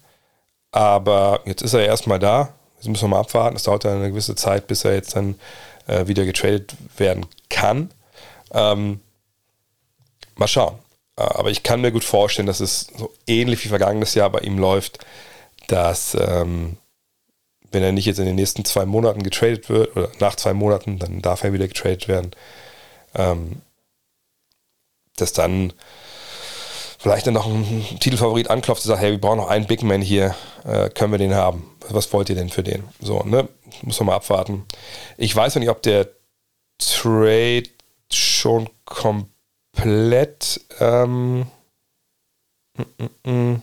Aber 0.71 1.41
jetzt 1.45 1.61
ist 1.61 1.73
er 1.73 1.85
erstmal 1.85 2.19
da. 2.19 2.53
Jetzt 2.75 2.87
müssen 2.87 3.05
wir 3.05 3.09
mal 3.09 3.19
abwarten. 3.21 3.55
Es 3.55 3.63
dauert 3.63 3.83
ja 3.83 3.91
eine 3.91 4.09
gewisse 4.09 4.35
Zeit, 4.35 4.67
bis 4.67 4.85
er 4.85 4.93
jetzt 4.93 5.15
dann 5.15 5.35
äh, 5.87 6.07
wieder 6.07 6.25
getradet 6.25 6.75
werden 6.97 7.25
kann. 7.49 7.91
Ähm, 8.51 8.99
mal 10.35 10.47
schauen. 10.47 10.77
Äh, 11.17 11.23
aber 11.23 11.49
ich 11.49 11.63
kann 11.63 11.81
mir 11.81 11.91
gut 11.91 12.03
vorstellen, 12.03 12.47
dass 12.47 12.59
es 12.59 12.87
so 12.95 13.11
ähnlich 13.25 13.63
wie 13.63 13.69
vergangenes 13.69 14.13
Jahr 14.13 14.29
bei 14.29 14.39
ihm 14.39 14.59
läuft, 14.59 14.99
dass 15.67 16.15
ähm, 16.19 16.77
wenn 17.71 17.83
er 17.83 17.91
nicht 17.91 18.05
jetzt 18.05 18.19
in 18.19 18.25
den 18.25 18.35
nächsten 18.35 18.63
zwei 18.65 18.85
Monaten 18.85 19.23
getradet 19.23 19.69
wird, 19.69 19.95
oder 19.95 20.09
nach 20.19 20.35
zwei 20.35 20.53
Monaten, 20.53 20.99
dann 20.99 21.21
darf 21.21 21.43
er 21.43 21.53
wieder 21.53 21.67
getradet 21.67 22.07
werden, 22.07 22.31
ähm, 23.15 23.61
dass 25.17 25.33
dann 25.33 25.73
vielleicht 26.97 27.27
dann 27.27 27.35
noch 27.35 27.45
ein 27.45 27.85
Titelfavorit 27.99 28.49
anklopft 28.49 28.83
und 28.83 28.89
sagt, 28.89 29.01
hey, 29.01 29.11
wir 29.11 29.21
brauchen 29.21 29.37
noch 29.37 29.49
einen 29.49 29.67
Big 29.67 29.83
Man 29.83 30.01
hier, 30.01 30.35
äh, 30.65 30.89
können 30.89 31.11
wir 31.11 31.19
den 31.19 31.35
haben? 31.35 31.69
Was 31.89 32.11
wollt 32.13 32.29
ihr 32.29 32.35
denn 32.35 32.49
für 32.49 32.63
den? 32.63 32.83
So, 32.99 33.23
ne? 33.23 33.47
Muss 33.83 33.99
man 33.99 34.07
mal 34.07 34.15
abwarten. 34.15 34.65
Ich 35.17 35.35
weiß 35.35 35.55
noch 35.55 35.59
nicht, 35.59 35.69
ob 35.69 35.81
der 35.83 36.07
Trade 36.79 37.63
schon 38.11 38.69
komplett 38.85 40.61
ähm, 40.79 41.47
mm, 42.75 42.83
mm, 43.25 43.31
mm, 43.31 43.61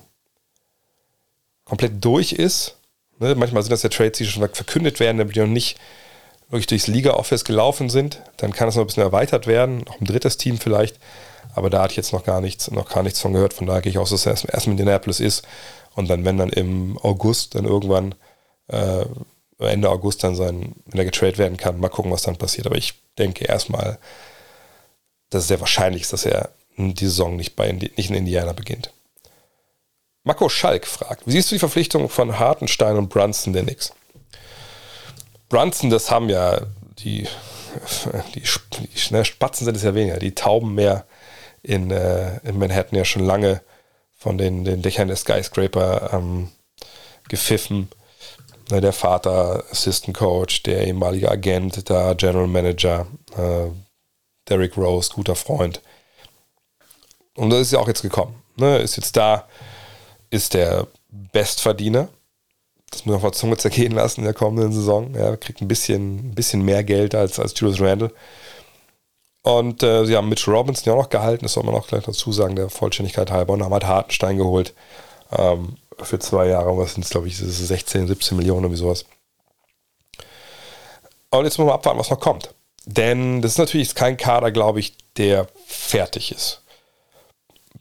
komplett 1.65 2.05
durch 2.05 2.33
ist. 2.33 2.77
Ne? 3.19 3.35
Manchmal 3.35 3.63
sind 3.63 3.73
das 3.73 3.83
ja 3.83 3.89
Trades, 3.89 4.19
die 4.19 4.27
schon 4.27 4.49
verkündet 4.49 5.01
werden, 5.01 5.19
damit 5.19 5.37
die 5.37 5.41
noch 5.41 5.47
nicht 5.47 5.79
wirklich 6.49 6.67
durchs 6.67 6.87
Liga-Office 6.87 7.45
gelaufen 7.45 7.89
sind. 7.91 8.23
Dann 8.37 8.53
kann 8.53 8.69
es 8.69 8.77
noch 8.77 8.83
ein 8.85 8.87
bisschen 8.87 9.03
erweitert 9.03 9.47
werden, 9.47 9.79
noch 9.79 10.01
ein 10.01 10.07
drittes 10.07 10.37
Team 10.37 10.59
vielleicht. 10.59 10.99
Aber 11.55 11.71
da 11.71 11.83
hatte 11.83 11.93
ich 11.93 11.97
jetzt 11.97 12.13
noch 12.13 12.25
gar 12.25 12.41
nichts, 12.41 12.71
noch 12.71 12.89
gar 12.89 13.03
nichts 13.03 13.21
von 13.21 13.33
gehört. 13.33 13.55
Von 13.55 13.67
daher 13.67 13.83
gehe 13.83 13.91
ich 13.91 13.99
aus, 13.99 14.11
dass 14.11 14.27
er 14.27 14.33
erst, 14.33 14.67
in 14.67 14.73
Indianapolis 14.73 15.21
ist. 15.21 15.47
Und 15.95 16.09
dann, 16.09 16.25
wenn 16.25 16.39
dann 16.39 16.51
im 16.51 16.99
August 16.99 17.55
dann 17.55 17.65
irgendwann, 17.65 18.15
äh, 18.69 19.05
Ende 19.59 19.89
August 19.89 20.25
dann 20.25 20.35
sein, 20.35 20.75
wenn 20.87 20.99
er 20.99 21.05
getradet 21.05 21.39
werden 21.39 21.57
kann, 21.57 21.79
mal 21.79 21.89
gucken, 21.89 22.11
was 22.11 22.23
dann 22.23 22.37
passiert. 22.37 22.67
Aber 22.67 22.77
ich 22.77 22.95
denke 23.19 23.45
erstmal, 23.45 23.99
dass 25.31 25.43
es 25.43 25.49
sehr 25.49 25.61
wahrscheinlich 25.61 26.03
ist, 26.03 26.13
dass 26.13 26.27
er 26.27 26.51
die 26.77 27.07
Saison 27.07 27.37
nicht, 27.37 27.57
bei, 27.57 27.71
nicht 27.73 28.11
in 28.11 28.17
Indiana 28.17 28.53
beginnt. 28.53 28.93
Marco 30.25 30.49
Schalk 30.49 30.87
fragt, 30.87 31.27
wie 31.27 31.33
siehst 31.33 31.51
du 31.51 31.55
die 31.55 31.61
Verpflichtung 31.61 32.09
von 32.09 32.39
Hartenstein 32.39 32.97
und 32.97 33.11
Brunson 33.11 33.53
der 33.53 33.63
Knicks? 33.63 33.93
Brunson, 35.49 35.91
das 35.91 36.11
haben 36.11 36.31
ja 36.31 36.63
die, 36.99 37.29
die, 38.35 38.43
die 38.43 39.15
ne, 39.15 39.25
Spatzen 39.25 39.67
sind 39.67 39.77
es 39.77 39.83
ja 39.83 39.95
weniger, 39.95 40.19
die 40.19 40.35
Tauben 40.35 40.75
mehr 40.75 41.05
in, 41.65 41.91
äh, 41.91 42.39
in 42.47 42.59
Manhattan 42.59 42.97
ja 42.97 43.05
schon 43.05 43.25
lange 43.25 43.61
von 44.17 44.39
den, 44.39 44.65
den 44.65 44.83
Dächern 44.83 45.09
der 45.09 45.17
Skyscraper 45.17 46.11
ähm, 46.13 46.49
gepfiffen. 47.29 47.89
Ne, 48.71 48.81
der 48.81 48.93
Vater, 48.93 49.65
Assistant 49.71 50.17
Coach, 50.17 50.63
der 50.63 50.87
ehemalige 50.87 51.31
Agent, 51.31 51.89
der 51.89 52.15
General 52.15 52.47
Manager, 52.47 53.07
äh, 53.37 53.71
Derrick 54.49 54.77
Rose, 54.77 55.11
guter 55.13 55.35
Freund. 55.35 55.83
Und 57.35 57.51
das 57.51 57.63
ist 57.63 57.73
ja 57.73 57.81
auch 57.81 57.89
jetzt 57.89 58.03
gekommen. 58.03 58.43
Ne? 58.57 58.79
Ist 58.79 58.97
jetzt 58.97 59.17
da, 59.17 59.47
ist 60.31 60.55
der 60.55 60.87
Bestverdiener. 61.11 62.09
Das 62.91 63.05
muss 63.05 63.07
man 63.07 63.17
auf 63.17 63.23
der 63.23 63.33
Zunge 63.33 63.57
zergehen 63.57 63.93
lassen 63.93 64.21
in 64.21 64.25
der 64.25 64.35
kommenden 64.35 64.73
Saison. 64.73 65.15
Er 65.15 65.37
kriegt 65.37 65.61
ein 65.61 65.69
bisschen, 65.69 66.31
ein 66.31 66.35
bisschen 66.35 66.63
mehr 66.63 66.85
Geld 66.85 67.15
als, 67.15 67.39
als 67.39 67.59
Julius 67.59 67.81
Randle. 67.81 68.13
Und 69.45 69.83
äh, 69.83 70.07
sie 70.07 70.17
haben 70.17 70.31
Mitch 70.31 70.51
Robinson 70.51 70.85
ja 70.87 70.95
auch 70.95 71.03
noch 71.03 71.11
gehalten, 71.11 71.45
das 71.45 71.53
soll 71.53 71.65
man 71.65 71.75
auch 71.75 71.87
gleich 71.87 72.05
dazu 72.05 72.33
sagen, 72.33 72.57
der 72.57 72.71
Vollständigkeit 72.71 73.31
halber. 73.31 73.53
Und 73.53 73.63
haben 73.63 73.75
halt 73.75 73.85
Hartenstein 73.85 74.39
geholt 74.39 74.73
ähm, 75.37 75.77
für 76.03 76.19
zwei 76.19 76.49
Jahre. 76.49 76.77
Was 76.79 76.95
sind 76.95 77.05
es, 77.05 77.11
glaube 77.11 77.29
ich, 77.29 77.37
16, 77.37 78.07
17 78.07 78.39
Millionen, 78.39 78.73
wie 78.73 78.77
sowas. 78.77 79.05
Und 81.29 81.45
jetzt 81.45 81.59
muss 81.59 81.67
man 81.67 81.75
abwarten, 81.75 81.99
was 81.99 82.09
noch 82.09 82.21
kommt. 82.21 82.55
Denn 82.87 83.43
das 83.43 83.53
ist 83.53 83.59
natürlich 83.59 83.95
kein 83.95 84.17
Kader, 84.17 84.51
glaube 84.51 84.81
ich, 84.81 84.97
der 85.19 85.47
fertig 85.67 86.33
ist. 86.33 86.63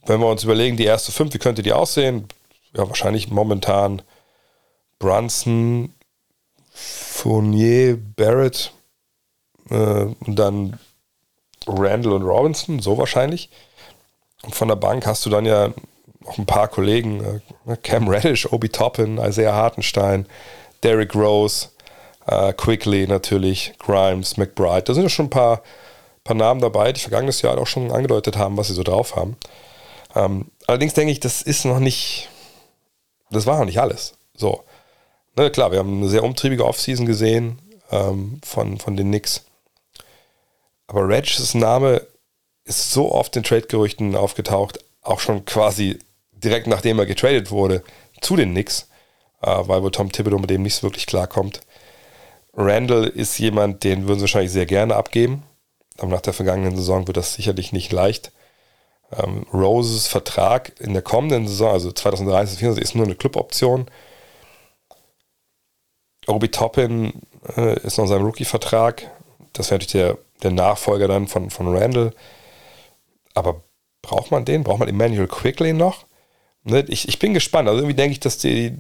Wenn 0.05 0.20
wir 0.20 0.28
uns 0.28 0.43
überlegen, 0.43 0.76
die 0.76 0.84
erste 0.84 1.14
fünf, 1.14 1.34
wie 1.34 1.39
könnte 1.39 1.64
die 1.64 1.72
aussehen? 1.72 2.28
Ja, 2.76 2.89
wahrscheinlich 2.89 3.30
momentan 3.30 4.01
Brunson, 4.99 5.93
Fournier, 6.74 7.97
Barrett 8.18 8.74
äh, 9.70 9.76
und 9.76 10.36
dann 10.36 10.78
Randall 11.68 12.14
und 12.14 12.24
Robinson, 12.24 12.80
so 12.80 12.97
wahrscheinlich. 12.97 13.49
Und 14.43 14.55
von 14.55 14.68
der 14.68 14.76
Bank 14.76 15.05
hast 15.05 15.26
du 15.26 15.30
dann 15.30 15.45
ja 15.45 15.70
noch 16.26 16.38
ein 16.38 16.45
paar 16.45 16.68
Kollegen, 16.68 17.41
äh, 17.68 17.78
Cam 17.78 18.07
Reddish, 18.07 18.51
Obi 18.51 18.70
Toppin, 18.70 19.18
Isaiah 19.18 19.53
Hartenstein, 19.53 20.26
Derrick 20.84 21.16
Rose, 21.16 21.70
äh, 22.28 22.53
Quickly 22.53 23.07
natürlich, 23.07 23.74
Grimes, 23.80 24.38
McBride. 24.38 24.84
Da 24.84 24.93
sind 24.93 25.03
ja 25.03 25.09
schon 25.09 25.28
ein 25.28 25.32
paar, 25.32 25.61
paar 26.24 26.36
Namen 26.36 26.61
dabei, 26.61 26.91
die 26.91 27.01
vergangenes 27.01 27.41
Jahr 27.41 27.57
auch 27.57 27.68
schon 27.68 27.91
angedeutet 27.91 28.38
haben, 28.38 28.57
was 28.57 28.68
sie 28.68 28.74
so 28.74 28.84
drauf 28.84 29.16
haben. 29.16 29.38
Ähm, 30.16 30.51
allerdings 30.68 30.93
denke 30.93 31.11
ich, 31.11 31.20
das 31.20 31.41
ist 31.41 31.66
noch 31.66 31.80
nicht, 31.80 32.30
das 33.30 33.45
war 33.45 33.57
noch 33.57 33.66
nicht 33.66 33.80
alles. 33.80 34.14
So. 34.36 34.64
Ne, 35.36 35.49
klar, 35.49 35.72
wir 35.72 35.80
haben 35.80 35.97
eine 35.97 36.09
sehr 36.09 36.24
umtriebige 36.24 36.66
Offseason 36.66 37.05
gesehen 37.05 37.59
ähm, 37.91 38.39
von, 38.43 38.78
von 38.80 38.95
den 38.95 39.07
Knicks. 39.07 39.43
Aber 40.88 41.07
Regis 41.07 41.53
Name 41.53 42.05
ist 42.65 42.91
so 42.91 43.11
oft 43.11 43.36
in 43.36 43.43
Trade-Gerüchten 43.43 44.15
aufgetaucht, 44.15 44.79
auch 45.01 45.19
schon 45.19 45.45
quasi 45.45 45.99
direkt 46.31 46.67
nachdem 46.67 46.99
er 46.99 47.05
getradet 47.05 47.51
wurde, 47.51 47.84
zu 48.21 48.36
den 48.36 48.51
Knicks, 48.51 48.89
äh, 49.41 49.47
weil 49.47 49.84
wohl 49.84 49.91
Tom 49.91 50.11
Thibodeau 50.11 50.39
mit 50.39 50.49
dem 50.49 50.63
nicht 50.63 50.75
so 50.75 50.84
wirklich 50.84 51.05
klarkommt. 51.05 51.61
Randall 52.55 53.05
ist 53.05 53.38
jemand, 53.39 53.84
den 53.84 54.07
würden 54.07 54.19
sie 54.19 54.23
wahrscheinlich 54.23 54.51
sehr 54.51 54.65
gerne 54.65 54.95
abgeben. 54.95 55.43
Aber 55.97 56.11
nach 56.11 56.21
der 56.21 56.34
vergangenen 56.34 56.75
Saison 56.75 57.07
wird 57.07 57.17
das 57.17 57.34
sicherlich 57.34 57.71
nicht 57.71 57.91
leicht. 57.91 58.31
Ähm, 59.11 59.45
Roses 59.53 60.07
Vertrag 60.07 60.79
in 60.79 60.93
der 60.93 61.01
kommenden 61.01 61.47
Saison, 61.47 61.71
also 61.71 61.91
2030, 61.91 62.57
2024, 62.57 62.84
ist 62.84 62.95
nur 62.95 63.05
eine 63.05 63.15
Cluboption. 63.15 63.88
Obi 66.27 66.49
Toppin 66.49 67.21
äh, 67.57 67.79
ist 67.81 67.97
noch 67.97 68.07
sein 68.07 68.21
Rookie-Vertrag. 68.21 69.11
Das 69.53 69.69
wäre 69.69 69.75
natürlich 69.75 69.91
der, 69.91 70.17
der 70.44 70.52
Nachfolger 70.52 71.08
dann 71.08 71.28
von, 71.28 71.50
von 71.50 71.76
Randall. 71.76 72.14
Aber 73.34 73.64
braucht 74.02 74.32
man 74.32 74.46
den? 74.46 74.64
Braucht 74.64 74.80
man 74.80 74.89
Emmanuel 74.89 75.28
Quickly 75.28 75.74
noch? 75.74 76.06
Ne, 76.64 76.86
ich, 76.88 77.08
ich 77.08 77.20
bin 77.20 77.34
gespannt. 77.34 77.68
Also 77.68 77.80
irgendwie 77.82 77.96
denke 77.96 78.14
ich, 78.14 78.20
dass 78.20 78.38
die, 78.38 78.78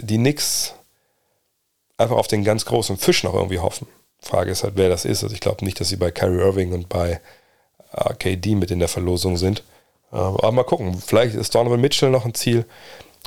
die 0.00 0.16
Knicks 0.16 0.74
einfach 1.96 2.16
auf 2.16 2.28
den 2.28 2.44
ganz 2.44 2.64
großen 2.66 2.96
Fisch 2.98 3.24
noch 3.24 3.34
irgendwie 3.34 3.58
hoffen. 3.58 3.86
Frage 4.20 4.50
ist 4.50 4.64
halt, 4.64 4.74
wer 4.76 4.88
das 4.88 5.04
ist. 5.04 5.22
Also 5.22 5.34
ich 5.34 5.40
glaube 5.40 5.64
nicht, 5.64 5.80
dass 5.80 5.88
sie 5.88 5.96
bei 5.96 6.10
Kyrie 6.10 6.40
Irving 6.40 6.72
und 6.72 6.88
bei 6.88 7.20
KD 8.18 8.54
mit 8.54 8.70
in 8.70 8.78
der 8.78 8.88
Verlosung 8.88 9.36
sind. 9.36 9.62
Äh, 10.12 10.16
aber 10.16 10.52
mal 10.52 10.64
gucken. 10.64 11.00
Vielleicht 11.00 11.34
ist 11.34 11.54
Donovan 11.54 11.80
Mitchell 11.80 12.10
noch 12.10 12.24
ein 12.24 12.34
Ziel. 12.34 12.64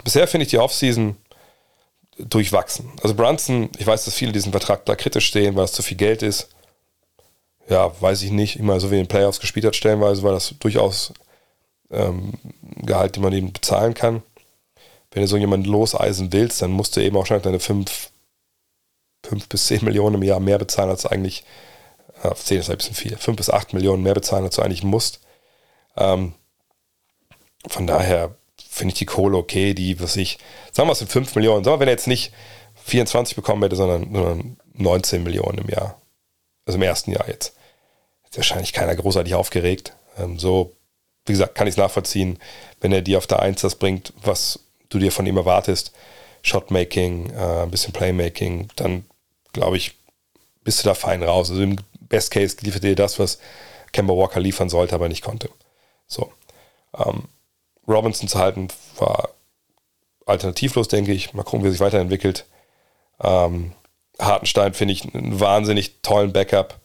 Bisher 0.04 0.28
finde 0.28 0.44
ich 0.44 0.50
die 0.50 0.60
Offseason 0.60 1.18
durchwachsen. 2.18 2.92
Also 3.02 3.16
Brunson, 3.16 3.70
ich 3.78 3.88
weiß, 3.88 4.06
dass 4.06 4.14
viele 4.14 4.32
diesen 4.32 4.52
Vertrag 4.52 4.86
da 4.86 4.96
kritisch 4.96 5.28
stehen, 5.28 5.56
weil 5.56 5.66
es 5.66 5.72
zu 5.72 5.82
viel 5.82 5.98
Geld 5.98 6.22
ist. 6.22 6.50
Ja, 7.70 7.94
weiß 8.02 8.24
ich 8.24 8.32
nicht. 8.32 8.58
Immer 8.58 8.80
so 8.80 8.90
wie 8.90 8.96
in 8.96 9.04
den 9.04 9.08
Playoffs 9.08 9.40
gespielt 9.40 9.66
hat, 9.66 9.76
stellenweise 9.76 10.24
war 10.24 10.32
das 10.32 10.56
durchaus 10.60 11.14
ähm, 11.92 12.34
Gehalt, 12.78 13.16
den 13.16 13.24
man 13.24 13.34
eben 13.34 13.54
bezahlen 13.54 13.94
kann. 13.94 14.24
Wenn 15.12 15.22
du 15.22 15.28
so 15.28 15.38
jemanden 15.38 15.70
loseisen 15.70 16.34
willst, 16.34 16.62
dann 16.62 16.72
musst 16.72 16.96
du 16.96 17.02
eben 17.02 17.16
auch 17.16 17.26
schon 17.26 17.42
deine 17.42 17.60
5 17.60 18.10
bis 19.50 19.68
10 19.68 19.86
Millionen 19.86 20.16
im 20.16 20.24
Jahr 20.24 20.40
mehr 20.40 20.58
bezahlen, 20.58 20.90
als 20.90 21.04
du 21.04 21.12
eigentlich, 21.12 21.44
äh, 22.24 22.34
10 22.34 22.60
ist 22.60 22.70
ein 22.70 22.78
bisschen 22.78 22.96
viel, 22.96 23.16
5 23.18 23.38
bis 23.38 23.50
8 23.50 23.74
Millionen 23.74 24.04
mehr 24.04 24.14
bezahlen, 24.14 24.46
als 24.46 24.56
du 24.56 24.62
eigentlich 24.62 24.84
musst. 24.84 25.20
Ähm, 25.96 26.34
von 27.68 27.88
daher 27.88 28.36
finde 28.70 28.94
ich 28.94 29.00
die 29.00 29.06
Kohle 29.06 29.38
okay, 29.38 29.74
die, 29.74 30.00
was 30.00 30.16
ich, 30.16 30.40
sagen 30.72 30.88
wir 30.88 30.94
es 30.94 31.00
sind 31.00 31.12
5 31.12 31.36
Millionen, 31.36 31.64
sagen 31.64 31.76
wir, 31.76 31.80
wenn 31.82 31.88
er 31.88 31.94
jetzt 31.94 32.08
nicht 32.08 32.32
24 32.86 33.36
bekommen 33.36 33.62
hätte, 33.64 33.76
sondern, 33.76 34.14
sondern 34.14 34.58
19 34.74 35.24
Millionen 35.24 35.60
im 35.60 35.70
Jahr. 35.70 36.00
Also 36.66 36.78
im 36.78 36.84
ersten 36.84 37.12
Jahr 37.12 37.28
jetzt. 37.28 37.59
Ist 38.30 38.38
wahrscheinlich 38.38 38.74
keiner 38.74 38.96
großartig 38.96 39.36
aufgeregt. 39.36 39.94
Ähm, 40.18 40.38
so, 40.40 40.76
wie 41.26 41.34
gesagt, 41.34 41.56
kann 41.56 41.68
ich 41.68 41.74
es 41.74 41.78
nachvollziehen, 41.78 42.40
wenn 42.82 42.92
er 42.92 43.02
dir 43.02 43.18
auf 43.18 43.28
der 43.28 43.42
1 43.42 43.62
das 43.62 43.76
bringt, 43.76 44.14
was 44.24 44.60
du 44.90 45.00
dir 45.00 45.12
von 45.12 45.26
ihm 45.26 45.38
erwartest. 45.38 45.92
Shotmaking, 46.42 47.32
äh, 47.32 47.64
ein 47.64 47.72
bisschen 47.72 47.94
Playmaking, 47.94 48.70
dann 48.76 49.06
glaube 49.54 49.78
ich, 49.78 49.96
bist 50.64 50.80
du 50.80 50.88
da 50.88 50.94
fein 50.94 51.24
raus. 51.24 51.50
Also 51.50 51.62
im 51.62 51.78
Best 52.00 52.32
Case 52.32 52.58
liefert 52.62 52.84
dir 52.84 52.96
das, 52.96 53.20
was 53.20 53.40
Kemba 53.92 54.14
Walker 54.14 54.40
liefern 54.40 54.70
sollte, 54.70 54.96
aber 54.96 55.10
nicht 55.10 55.24
konnte. 55.24 55.50
So. 56.08 56.32
Ähm, 56.98 57.24
Robinson 57.88 58.28
zu 58.28 58.40
halten 58.40 58.68
war 58.98 59.30
alternativlos, 60.26 60.88
denke 60.88 61.12
ich. 61.12 61.34
Mal 61.34 61.44
gucken, 61.44 61.64
wie 61.64 61.70
er 61.70 61.72
sich 61.72 61.80
weiterentwickelt. 61.80 62.46
Ähm, 63.22 63.74
Hartenstein 64.20 64.74
finde 64.74 64.94
ich 64.94 65.14
einen 65.14 65.40
wahnsinnig 65.40 66.02
tollen 66.02 66.34
Backup. 66.34 66.80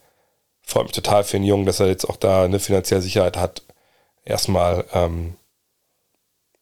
Freut 0.65 0.85
mich 0.85 0.93
total 0.93 1.25
für 1.25 1.37
den 1.37 1.45
Jungen, 1.45 1.67
dass 1.67 1.81
er 1.81 1.89
jetzt 1.89 2.09
auch 2.09 2.17
da 2.17 2.45
eine 2.45 2.59
finanzielle 2.59 3.03
Sicherheit 3.03 3.37
hat. 3.37 3.63
Erstmal 4.25 4.85
ähm, 4.93 5.35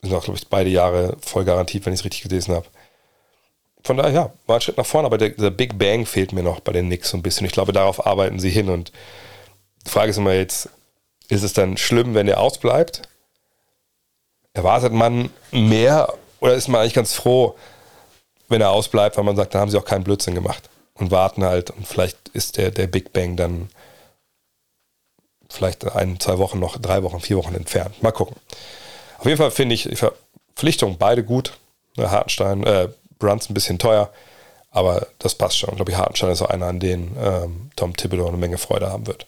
sind 0.03 0.15
auch, 0.15 0.25
glaube 0.25 0.39
ich, 0.39 0.49
beide 0.49 0.71
Jahre 0.71 1.17
voll 1.21 1.45
garantiert, 1.45 1.87
wenn 1.87 1.93
ich 1.93 2.01
es 2.01 2.05
richtig 2.05 2.23
gelesen 2.23 2.55
habe. 2.55 2.67
Von 3.85 3.97
daher, 3.97 4.13
ja, 4.13 4.33
war 4.47 4.57
ein 4.57 4.61
Schritt 4.61 4.77
nach 4.77 4.87
vorne, 4.87 5.07
aber 5.07 5.19
der, 5.19 5.31
der, 5.31 5.51
Big 5.51 5.79
Bang 5.79 6.07
fehlt 6.07 6.33
mir 6.33 6.43
noch 6.43 6.61
bei 6.61 6.73
den 6.73 6.87
Knicks 6.87 7.11
so 7.11 7.17
ein 7.17 7.23
bisschen. 7.23 7.47
Ich 7.47 7.53
glaube, 7.53 7.73
darauf 7.73 8.07
arbeiten 8.07 8.39
sie 8.39 8.51
hin. 8.51 8.69
Und 8.69 8.93
die 9.85 9.91
Frage 9.91 10.11
ist 10.11 10.19
immer 10.19 10.35
jetzt, 10.35 10.69
ist 11.29 11.43
es 11.43 11.53
dann 11.53 11.77
schlimm, 11.77 12.15
wenn 12.15 12.27
der 12.27 12.41
ausbleibt? 12.41 13.03
Erwartet 14.53 14.93
man 14.93 15.31
mehr 15.51 16.13
oder 16.41 16.55
ist 16.55 16.69
man 16.69 16.81
eigentlich 16.81 16.95
ganz 16.95 17.15
froh, 17.15 17.57
wenn 18.49 18.61
er 18.61 18.71
ausbleibt, 18.71 19.17
weil 19.17 19.25
man 19.25 19.37
sagt, 19.37 19.55
da 19.55 19.61
haben 19.61 19.71
sie 19.71 19.79
auch 19.79 19.85
keinen 19.85 20.05
Blödsinn 20.05 20.35
gemacht 20.35 20.69
und 20.95 21.11
warten 21.11 21.45
halt 21.45 21.71
und 21.71 21.87
vielleicht 21.87 22.29
ist 22.35 22.59
der, 22.59 22.71
der 22.71 22.87
Big 22.87 23.13
Bang 23.13 23.37
dann 23.37 23.71
vielleicht 25.53 25.85
ein, 25.95 26.19
zwei 26.19 26.39
Wochen 26.39 26.59
noch, 26.59 26.79
drei 26.79 27.03
Wochen, 27.03 27.21
vier 27.21 27.37
Wochen 27.37 27.55
entfernt. 27.55 28.03
Mal 28.03 28.13
gucken. 28.13 28.37
Auf 29.19 29.27
jeden 29.27 29.39
Fall 29.39 29.51
finde 29.51 29.75
ich 29.75 29.85
die 29.85 29.97
Verpflichtung 29.97 30.99
beide 30.99 31.23
gut. 31.23 31.53
Hartenstein, 31.99 32.65
äh, 32.65 32.89
Bruns 33.19 33.49
ein 33.49 33.55
bisschen 33.55 33.79
teuer, 33.79 34.11
aber 34.71 35.07
das 35.19 35.35
passt 35.35 35.59
schon. 35.59 35.71
Ich 35.71 35.77
glaube, 35.77 35.97
Hartenstein 35.97 36.31
ist 36.31 36.43
auch 36.43 36.51
einer, 36.51 36.67
an 36.67 36.81
den 36.81 37.17
ähm, 37.21 37.71
Tom 37.77 37.95
Thibodeau 37.95 38.29
eine 38.29 38.37
Menge 38.37 38.59
Freude 38.59 38.91
haben 38.91 39.07
wird. 39.07 39.27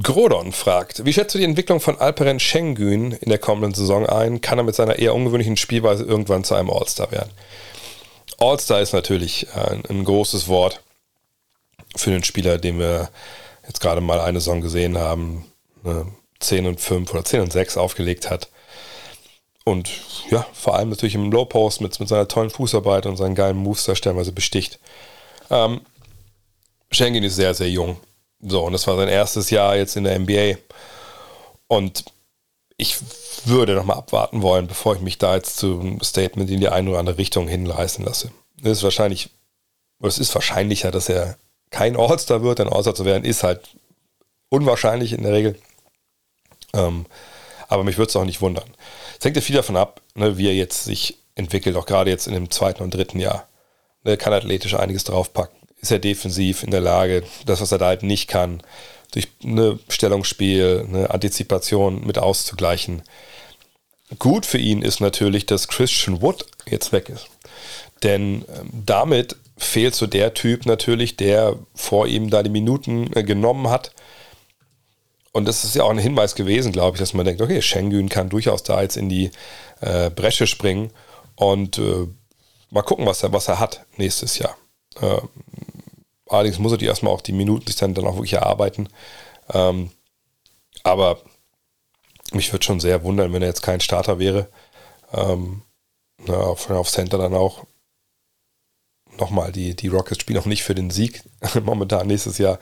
Grodon 0.00 0.52
fragt, 0.52 1.04
wie 1.04 1.12
schätzt 1.12 1.34
du 1.34 1.38
die 1.38 1.44
Entwicklung 1.44 1.80
von 1.80 2.00
Alperen 2.00 2.40
Schengen 2.40 3.12
in 3.12 3.28
der 3.28 3.38
kommenden 3.38 3.74
Saison 3.74 4.06
ein? 4.06 4.40
Kann 4.40 4.58
er 4.58 4.64
mit 4.64 4.74
seiner 4.74 4.98
eher 4.98 5.14
ungewöhnlichen 5.14 5.56
Spielweise 5.56 6.04
irgendwann 6.04 6.44
zu 6.44 6.54
einem 6.54 6.70
All-Star 6.70 7.10
werden? 7.10 7.30
All-Star 8.38 8.80
ist 8.80 8.92
natürlich 8.92 9.48
ein, 9.54 9.82
ein, 9.88 10.04
großes 10.04 10.48
Wort. 10.48 10.80
für 11.94 12.10
den 12.10 12.24
Spieler, 12.24 12.56
den 12.56 12.78
wir 12.78 13.10
jetzt 13.66 13.80
gerade 13.80 14.00
mal 14.00 14.20
eine 14.20 14.40
Saison 14.40 14.62
gesehen 14.62 14.96
haben, 14.96 15.51
eine 15.84 16.06
10 16.40 16.66
und 16.66 16.80
5 16.80 17.12
oder 17.12 17.24
10 17.24 17.40
und 17.42 17.52
6 17.52 17.76
aufgelegt 17.76 18.30
hat. 18.30 18.48
Und 19.64 19.90
ja, 20.30 20.46
vor 20.52 20.74
allem 20.74 20.90
natürlich 20.90 21.14
im 21.14 21.30
Low 21.30 21.44
Post 21.44 21.80
mit, 21.80 21.98
mit 22.00 22.08
seiner 22.08 22.26
tollen 22.26 22.50
Fußarbeit 22.50 23.06
und 23.06 23.16
seinen 23.16 23.34
geilen 23.34 23.56
Moves 23.56 23.84
da 23.84 23.94
stellenweise 23.94 24.32
besticht. 24.32 24.80
Ähm, 25.50 25.82
Schengen 26.90 27.22
ist 27.22 27.36
sehr, 27.36 27.54
sehr 27.54 27.70
jung. 27.70 27.98
So, 28.40 28.64
und 28.64 28.72
das 28.72 28.86
war 28.86 28.96
sein 28.96 29.08
erstes 29.08 29.50
Jahr 29.50 29.76
jetzt 29.76 29.96
in 29.96 30.04
der 30.04 30.18
NBA. 30.18 30.58
Und 31.68 32.04
ich 32.76 32.98
würde 33.44 33.74
nochmal 33.74 33.98
abwarten 33.98 34.42
wollen, 34.42 34.66
bevor 34.66 34.96
ich 34.96 35.00
mich 35.00 35.18
da 35.18 35.36
jetzt 35.36 35.56
zum 35.56 36.00
Statement 36.02 36.50
in 36.50 36.60
die 36.60 36.68
eine 36.68 36.90
oder 36.90 36.98
andere 36.98 37.18
Richtung 37.18 37.46
hinreißen 37.46 38.04
lasse. 38.04 38.32
Es 38.60 38.78
ist 38.78 38.82
wahrscheinlich, 38.82 39.30
es 40.02 40.18
ist 40.18 40.34
wahrscheinlicher, 40.34 40.90
dass 40.90 41.08
er 41.08 41.36
kein 41.70 41.96
All-Star 41.96 42.42
wird. 42.42 42.60
Ein 42.60 42.68
All-Star 42.68 42.94
zu 42.94 43.04
werden 43.04 43.24
ist 43.24 43.44
halt 43.44 43.76
unwahrscheinlich 44.48 45.12
in 45.12 45.22
der 45.22 45.32
Regel. 45.32 45.58
Ähm, 46.72 47.06
aber 47.68 47.84
mich 47.84 47.98
würde 47.98 48.10
es 48.10 48.16
auch 48.16 48.24
nicht 48.24 48.40
wundern. 48.40 48.70
Es 49.18 49.24
hängt 49.24 49.36
ja 49.36 49.42
viel 49.42 49.56
davon 49.56 49.76
ab, 49.76 50.00
ne, 50.14 50.36
wie 50.38 50.48
er 50.48 50.54
jetzt 50.54 50.84
sich 50.84 51.18
entwickelt, 51.34 51.76
auch 51.76 51.86
gerade 51.86 52.10
jetzt 52.10 52.26
in 52.26 52.34
dem 52.34 52.50
zweiten 52.50 52.82
und 52.82 52.92
dritten 52.92 53.18
Jahr. 53.18 53.48
Er 54.04 54.16
kann 54.16 54.32
athletisch 54.32 54.74
einiges 54.74 55.04
draufpacken. 55.04 55.56
Ist 55.80 55.92
er 55.92 55.98
defensiv 55.98 56.62
in 56.62 56.70
der 56.70 56.80
Lage, 56.80 57.24
das, 57.46 57.60
was 57.60 57.72
er 57.72 57.78
da 57.78 57.86
halt 57.86 58.02
nicht 58.02 58.28
kann, 58.28 58.62
durch 59.12 59.28
eine 59.44 59.78
Stellungsspiel, 59.88 60.86
eine 60.88 61.10
Antizipation 61.10 62.06
mit 62.06 62.18
auszugleichen. 62.18 63.02
Gut 64.18 64.46
für 64.46 64.58
ihn 64.58 64.82
ist 64.82 65.00
natürlich, 65.00 65.46
dass 65.46 65.68
Christian 65.68 66.20
Wood 66.20 66.46
jetzt 66.68 66.92
weg 66.92 67.08
ist. 67.08 67.28
Denn 68.02 68.44
ähm, 68.56 68.70
damit 68.84 69.36
fehlt 69.56 69.94
so 69.94 70.06
der 70.06 70.34
Typ 70.34 70.66
natürlich, 70.66 71.16
der 71.16 71.56
vor 71.74 72.06
ihm 72.06 72.30
da 72.30 72.42
die 72.42 72.50
Minuten 72.50 73.10
äh, 73.14 73.22
genommen 73.22 73.70
hat. 73.70 73.92
Und 75.32 75.46
das 75.46 75.64
ist 75.64 75.74
ja 75.74 75.84
auch 75.84 75.90
ein 75.90 75.98
Hinweis 75.98 76.34
gewesen, 76.34 76.72
glaube 76.72 76.96
ich, 76.96 77.00
dass 77.00 77.14
man 77.14 77.24
denkt, 77.24 77.40
okay, 77.40 77.62
Schengen 77.62 78.08
kann 78.08 78.28
durchaus 78.28 78.62
da 78.62 78.82
jetzt 78.82 78.96
in 78.96 79.08
die 79.08 79.30
äh, 79.80 80.10
Bresche 80.10 80.46
springen 80.46 80.92
und 81.36 81.78
äh, 81.78 82.06
mal 82.70 82.82
gucken, 82.82 83.06
was 83.06 83.22
er, 83.22 83.32
was 83.32 83.48
er 83.48 83.58
hat 83.58 83.86
nächstes 83.96 84.38
Jahr. 84.38 84.56
Ähm, 85.00 85.28
allerdings 86.28 86.58
muss 86.58 86.72
er 86.72 86.78
die 86.78 86.86
erstmal 86.86 87.14
auch 87.14 87.22
die 87.22 87.32
Minuten 87.32 87.66
sich 87.66 87.76
dann, 87.76 87.94
dann 87.94 88.06
auch 88.06 88.16
wirklich 88.16 88.34
erarbeiten. 88.34 88.88
Ähm, 89.52 89.90
aber 90.82 91.18
mich 92.32 92.52
würde 92.52 92.64
schon 92.64 92.80
sehr 92.80 93.02
wundern, 93.02 93.32
wenn 93.32 93.42
er 93.42 93.48
jetzt 93.48 93.62
kein 93.62 93.80
Starter 93.80 94.18
wäre. 94.18 94.48
Ähm, 95.12 95.62
na, 96.26 96.34
auf, 96.34 96.68
auf 96.70 96.90
Center 96.90 97.18
dann 97.18 97.34
auch 97.34 97.64
nochmal, 99.18 99.52
die, 99.52 99.74
die 99.74 99.88
Rockets 99.88 100.20
spielen 100.20 100.38
auch 100.38 100.46
nicht 100.46 100.62
für 100.62 100.74
den 100.74 100.90
Sieg 100.90 101.22
momentan 101.62 102.06
nächstes 102.06 102.38
Jahr. 102.38 102.58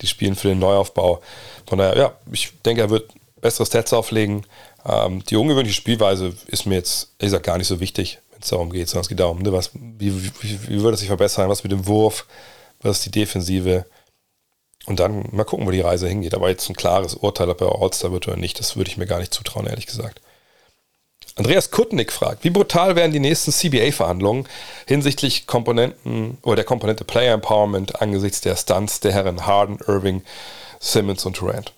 Die 0.00 0.06
spielen 0.06 0.36
für 0.36 0.48
den 0.48 0.58
Neuaufbau. 0.58 1.20
Von 1.66 1.78
daher, 1.78 1.96
ja, 1.96 2.12
ich 2.32 2.52
denke, 2.64 2.82
er 2.82 2.90
wird 2.90 3.10
bessere 3.40 3.66
Stats 3.66 3.92
auflegen. 3.92 4.46
Ähm, 4.86 5.24
die 5.24 5.36
ungewöhnliche 5.36 5.76
Spielweise 5.76 6.34
ist 6.46 6.66
mir 6.66 6.76
jetzt, 6.76 7.12
ehrlich 7.18 7.32
gesagt, 7.32 7.46
gar 7.46 7.58
nicht 7.58 7.68
so 7.68 7.80
wichtig, 7.80 8.18
wenn 8.30 8.40
es 8.42 8.48
darum 8.48 8.70
geht, 8.70 8.88
sondern 8.88 9.02
es 9.02 9.08
geht 9.08 9.20
darum, 9.20 9.40
ne, 9.40 9.52
was, 9.52 9.70
wie, 9.74 10.14
wie, 10.14 10.68
wie 10.68 10.80
würde 10.80 10.94
es 10.94 11.00
sich 11.00 11.08
verbessern, 11.08 11.48
was 11.48 11.62
mit 11.62 11.72
dem 11.72 11.86
Wurf, 11.86 12.26
was 12.80 12.98
ist 12.98 13.06
die 13.06 13.10
Defensive. 13.10 13.86
Und 14.86 15.00
dann 15.00 15.28
mal 15.32 15.44
gucken, 15.44 15.66
wo 15.66 15.70
die 15.70 15.80
Reise 15.80 16.08
hingeht. 16.08 16.34
Aber 16.34 16.50
jetzt 16.50 16.68
ein 16.68 16.76
klares 16.76 17.14
Urteil, 17.14 17.48
ob 17.48 17.60
er 17.62 17.80
All-Star 17.80 18.12
wird 18.12 18.28
oder 18.28 18.36
nicht, 18.36 18.58
das 18.60 18.76
würde 18.76 18.90
ich 18.90 18.98
mir 18.98 19.06
gar 19.06 19.18
nicht 19.18 19.32
zutrauen, 19.32 19.66
ehrlich 19.66 19.86
gesagt. 19.86 20.20
Andreas 21.36 21.72
Kutnik 21.72 22.12
fragt, 22.12 22.44
wie 22.44 22.50
brutal 22.50 22.94
werden 22.94 23.12
die 23.12 23.18
nächsten 23.18 23.50
CBA-Verhandlungen 23.50 24.46
hinsichtlich 24.86 25.46
Komponenten 25.48 26.38
oder 26.42 26.56
der 26.56 26.64
Komponente 26.64 27.04
Player 27.04 27.34
Empowerment 27.34 28.00
angesichts 28.00 28.40
der 28.40 28.54
Stunts 28.54 29.00
der 29.00 29.12
Herren 29.12 29.44
Harden, 29.44 29.78
Irving, 29.86 30.22
Simmons 30.78 31.26
und 31.26 31.40
Durant? 31.40 31.72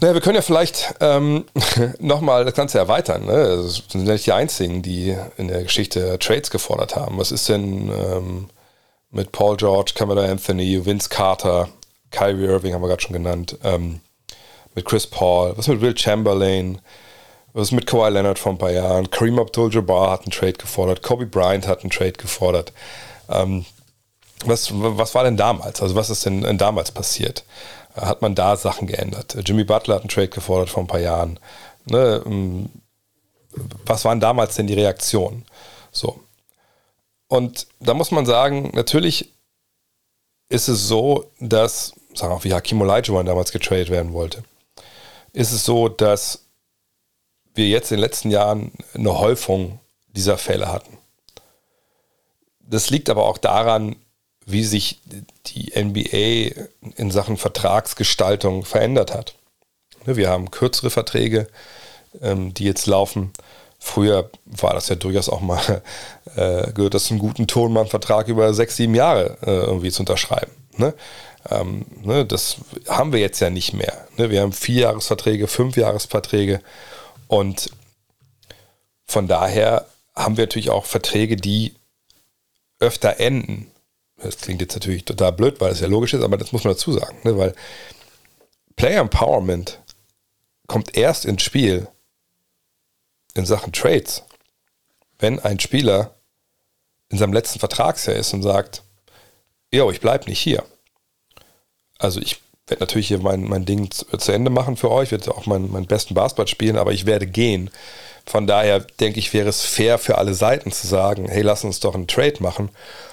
Naja, 0.00 0.14
wir 0.14 0.20
können 0.20 0.36
ja 0.36 0.42
vielleicht 0.42 0.94
ähm, 1.00 1.46
nochmal 1.98 2.44
das 2.44 2.54
Ganze 2.54 2.78
erweitern. 2.78 3.24
Ne? 3.24 3.56
Das 3.62 3.82
sind 3.88 4.04
nicht 4.04 4.26
die 4.26 4.32
einzigen, 4.32 4.82
die 4.82 5.16
in 5.38 5.48
der 5.48 5.62
Geschichte 5.62 6.18
Trades 6.18 6.50
gefordert 6.50 6.94
haben. 6.94 7.18
Was 7.18 7.32
ist 7.32 7.48
denn 7.48 7.90
ähm, 7.90 8.50
mit 9.10 9.32
Paul 9.32 9.56
George, 9.56 9.92
Camilla 9.94 10.24
Anthony, 10.24 10.84
Vince 10.84 11.08
Carter, 11.08 11.70
Kyrie 12.10 12.44
Irving 12.44 12.74
haben 12.74 12.82
wir 12.82 12.88
gerade 12.88 13.02
schon 13.02 13.14
genannt, 13.14 13.58
ähm, 13.64 14.00
mit 14.74 14.84
Chris 14.84 15.06
Paul, 15.06 15.54
was 15.56 15.66
mit 15.66 15.80
Will 15.80 15.96
Chamberlain, 15.96 16.80
was 17.58 17.72
mit 17.72 17.86
Kawhi 17.86 18.10
Leonard 18.10 18.38
vor 18.38 18.52
ein 18.52 18.58
paar 18.58 18.70
Jahren? 18.70 19.10
Kareem 19.10 19.38
Abdul-Jabbar 19.38 20.12
hat 20.12 20.22
einen 20.22 20.30
Trade 20.30 20.52
gefordert. 20.52 21.02
Kobe 21.02 21.26
Bryant 21.26 21.66
hat 21.66 21.80
einen 21.80 21.90
Trade 21.90 22.12
gefordert. 22.12 22.72
Ähm, 23.28 23.64
was, 24.44 24.70
was 24.72 25.14
war 25.16 25.24
denn 25.24 25.36
damals? 25.36 25.82
Also 25.82 25.96
was 25.96 26.08
ist 26.08 26.24
denn 26.24 26.56
damals 26.56 26.92
passiert? 26.92 27.44
Hat 27.94 28.22
man 28.22 28.36
da 28.36 28.56
Sachen 28.56 28.86
geändert? 28.86 29.36
Jimmy 29.44 29.64
Butler 29.64 29.96
hat 29.96 30.02
einen 30.02 30.08
Trade 30.08 30.28
gefordert 30.28 30.70
vor 30.70 30.84
ein 30.84 30.86
paar 30.86 31.00
Jahren. 31.00 31.40
Ne? 31.86 32.22
Ähm, 32.24 32.70
was 33.84 34.04
waren 34.04 34.20
damals 34.20 34.54
denn 34.54 34.68
die 34.68 34.74
Reaktionen? 34.74 35.44
So. 35.90 36.20
Und 37.26 37.66
da 37.80 37.92
muss 37.92 38.12
man 38.12 38.24
sagen, 38.24 38.70
natürlich 38.74 39.32
ist 40.48 40.68
es 40.68 40.86
so, 40.86 41.32
dass, 41.40 41.92
sagen 42.14 42.32
wir 42.32 42.36
auch 42.36 42.44
wie 42.44 42.54
Hakim 42.54 42.80
Olajuwon 42.80 43.26
damals 43.26 43.50
getradet 43.50 43.90
werden 43.90 44.12
wollte, 44.12 44.44
ist 45.32 45.52
es 45.52 45.64
so, 45.64 45.88
dass 45.88 46.47
wir 47.58 47.68
jetzt 47.68 47.90
in 47.90 47.98
den 47.98 48.02
letzten 48.02 48.30
Jahren 48.30 48.72
eine 48.94 49.18
Häufung 49.18 49.80
dieser 50.08 50.38
Fälle 50.38 50.72
hatten. 50.72 50.96
Das 52.60 52.88
liegt 52.88 53.10
aber 53.10 53.26
auch 53.26 53.38
daran, 53.38 53.96
wie 54.46 54.64
sich 54.64 55.00
die 55.46 55.72
NBA 55.78 56.64
in 56.96 57.10
Sachen 57.10 57.36
Vertragsgestaltung 57.36 58.64
verändert 58.64 59.12
hat. 59.12 59.34
Ne, 60.06 60.16
wir 60.16 60.30
haben 60.30 60.50
kürzere 60.50 60.90
Verträge, 60.90 61.48
ähm, 62.22 62.54
die 62.54 62.64
jetzt 62.64 62.86
laufen. 62.86 63.32
Früher 63.78 64.30
war 64.46 64.74
das 64.74 64.88
ja 64.88 64.94
durchaus 64.94 65.28
auch 65.28 65.40
mal, 65.40 65.82
äh, 66.36 66.72
gehört 66.72 66.94
das 66.94 67.04
zum 67.04 67.18
guten 67.18 67.46
Ton, 67.46 67.72
mal 67.72 67.80
einen 67.80 67.90
Vertrag 67.90 68.28
über 68.28 68.54
sechs, 68.54 68.76
sieben 68.76 68.94
Jahre 68.94 69.36
äh, 69.42 69.50
irgendwie 69.50 69.90
zu 69.90 70.00
unterschreiben. 70.02 70.52
Ne? 70.76 70.94
Ähm, 71.50 71.84
ne, 72.02 72.24
das 72.24 72.56
haben 72.88 73.12
wir 73.12 73.20
jetzt 73.20 73.40
ja 73.40 73.50
nicht 73.50 73.72
mehr. 73.72 74.06
Wir 74.16 74.40
haben 74.42 74.52
Vierjahresverträge, 74.52 75.46
Fünfjahresverträge 75.46 76.60
und 77.28 77.70
von 79.04 79.28
daher 79.28 79.86
haben 80.14 80.36
wir 80.36 80.44
natürlich 80.44 80.70
auch 80.70 80.84
Verträge, 80.84 81.36
die 81.36 81.74
öfter 82.80 83.20
enden. 83.20 83.70
Das 84.16 84.38
klingt 84.38 84.60
jetzt 84.60 84.74
natürlich 84.74 85.04
total 85.04 85.32
blöd, 85.32 85.60
weil 85.60 85.72
es 85.72 85.80
ja 85.80 85.86
logisch 85.86 86.14
ist, 86.14 86.22
aber 86.22 86.36
das 86.36 86.52
muss 86.52 86.64
man 86.64 86.74
dazu 86.74 86.92
sagen, 86.92 87.18
ne? 87.22 87.38
weil 87.38 87.54
Player 88.74 89.00
Empowerment 89.00 89.80
kommt 90.66 90.96
erst 90.96 91.24
ins 91.24 91.42
Spiel 91.42 91.88
in 93.34 93.46
Sachen 93.46 93.72
Trades, 93.72 94.24
wenn 95.18 95.38
ein 95.38 95.60
Spieler 95.60 96.14
in 97.08 97.18
seinem 97.18 97.32
letzten 97.32 97.58
Vertragsjahr 97.58 98.16
ist 98.16 98.34
und 98.34 98.42
sagt, 98.42 98.82
jo, 99.72 99.90
ich 99.90 100.00
bleibe 100.00 100.28
nicht 100.28 100.40
hier. 100.40 100.64
Also 101.98 102.20
ich 102.20 102.40
werde 102.70 102.82
natürlich 102.82 103.08
hier 103.08 103.18
mein, 103.18 103.44
mein 103.44 103.64
Ding 103.64 103.90
zu, 103.90 104.04
zu, 104.16 104.32
Ende 104.32 104.50
machen 104.50 104.76
für 104.76 104.90
euch, 104.90 105.10
werde 105.10 105.30
auch 105.30 105.46
meinen, 105.46 105.70
meinen 105.70 105.86
besten 105.86 106.14
Basketball 106.14 106.48
spielen, 106.48 106.76
aber 106.76 106.92
ich 106.92 107.06
werde 107.06 107.26
gehen. 107.26 107.70
Von 108.26 108.46
daher 108.46 108.80
denke 108.80 109.18
ich, 109.18 109.32
wäre 109.32 109.48
es 109.48 109.62
fair 109.62 109.98
für 109.98 110.18
alle 110.18 110.34
Seiten 110.34 110.70
zu 110.70 110.86
sagen, 110.86 111.28
hey, 111.28 111.42
lass 111.42 111.64
uns 111.64 111.80
doch 111.80 111.94
einen 111.94 112.06
Trade 112.06 112.36
machen. 112.40 112.68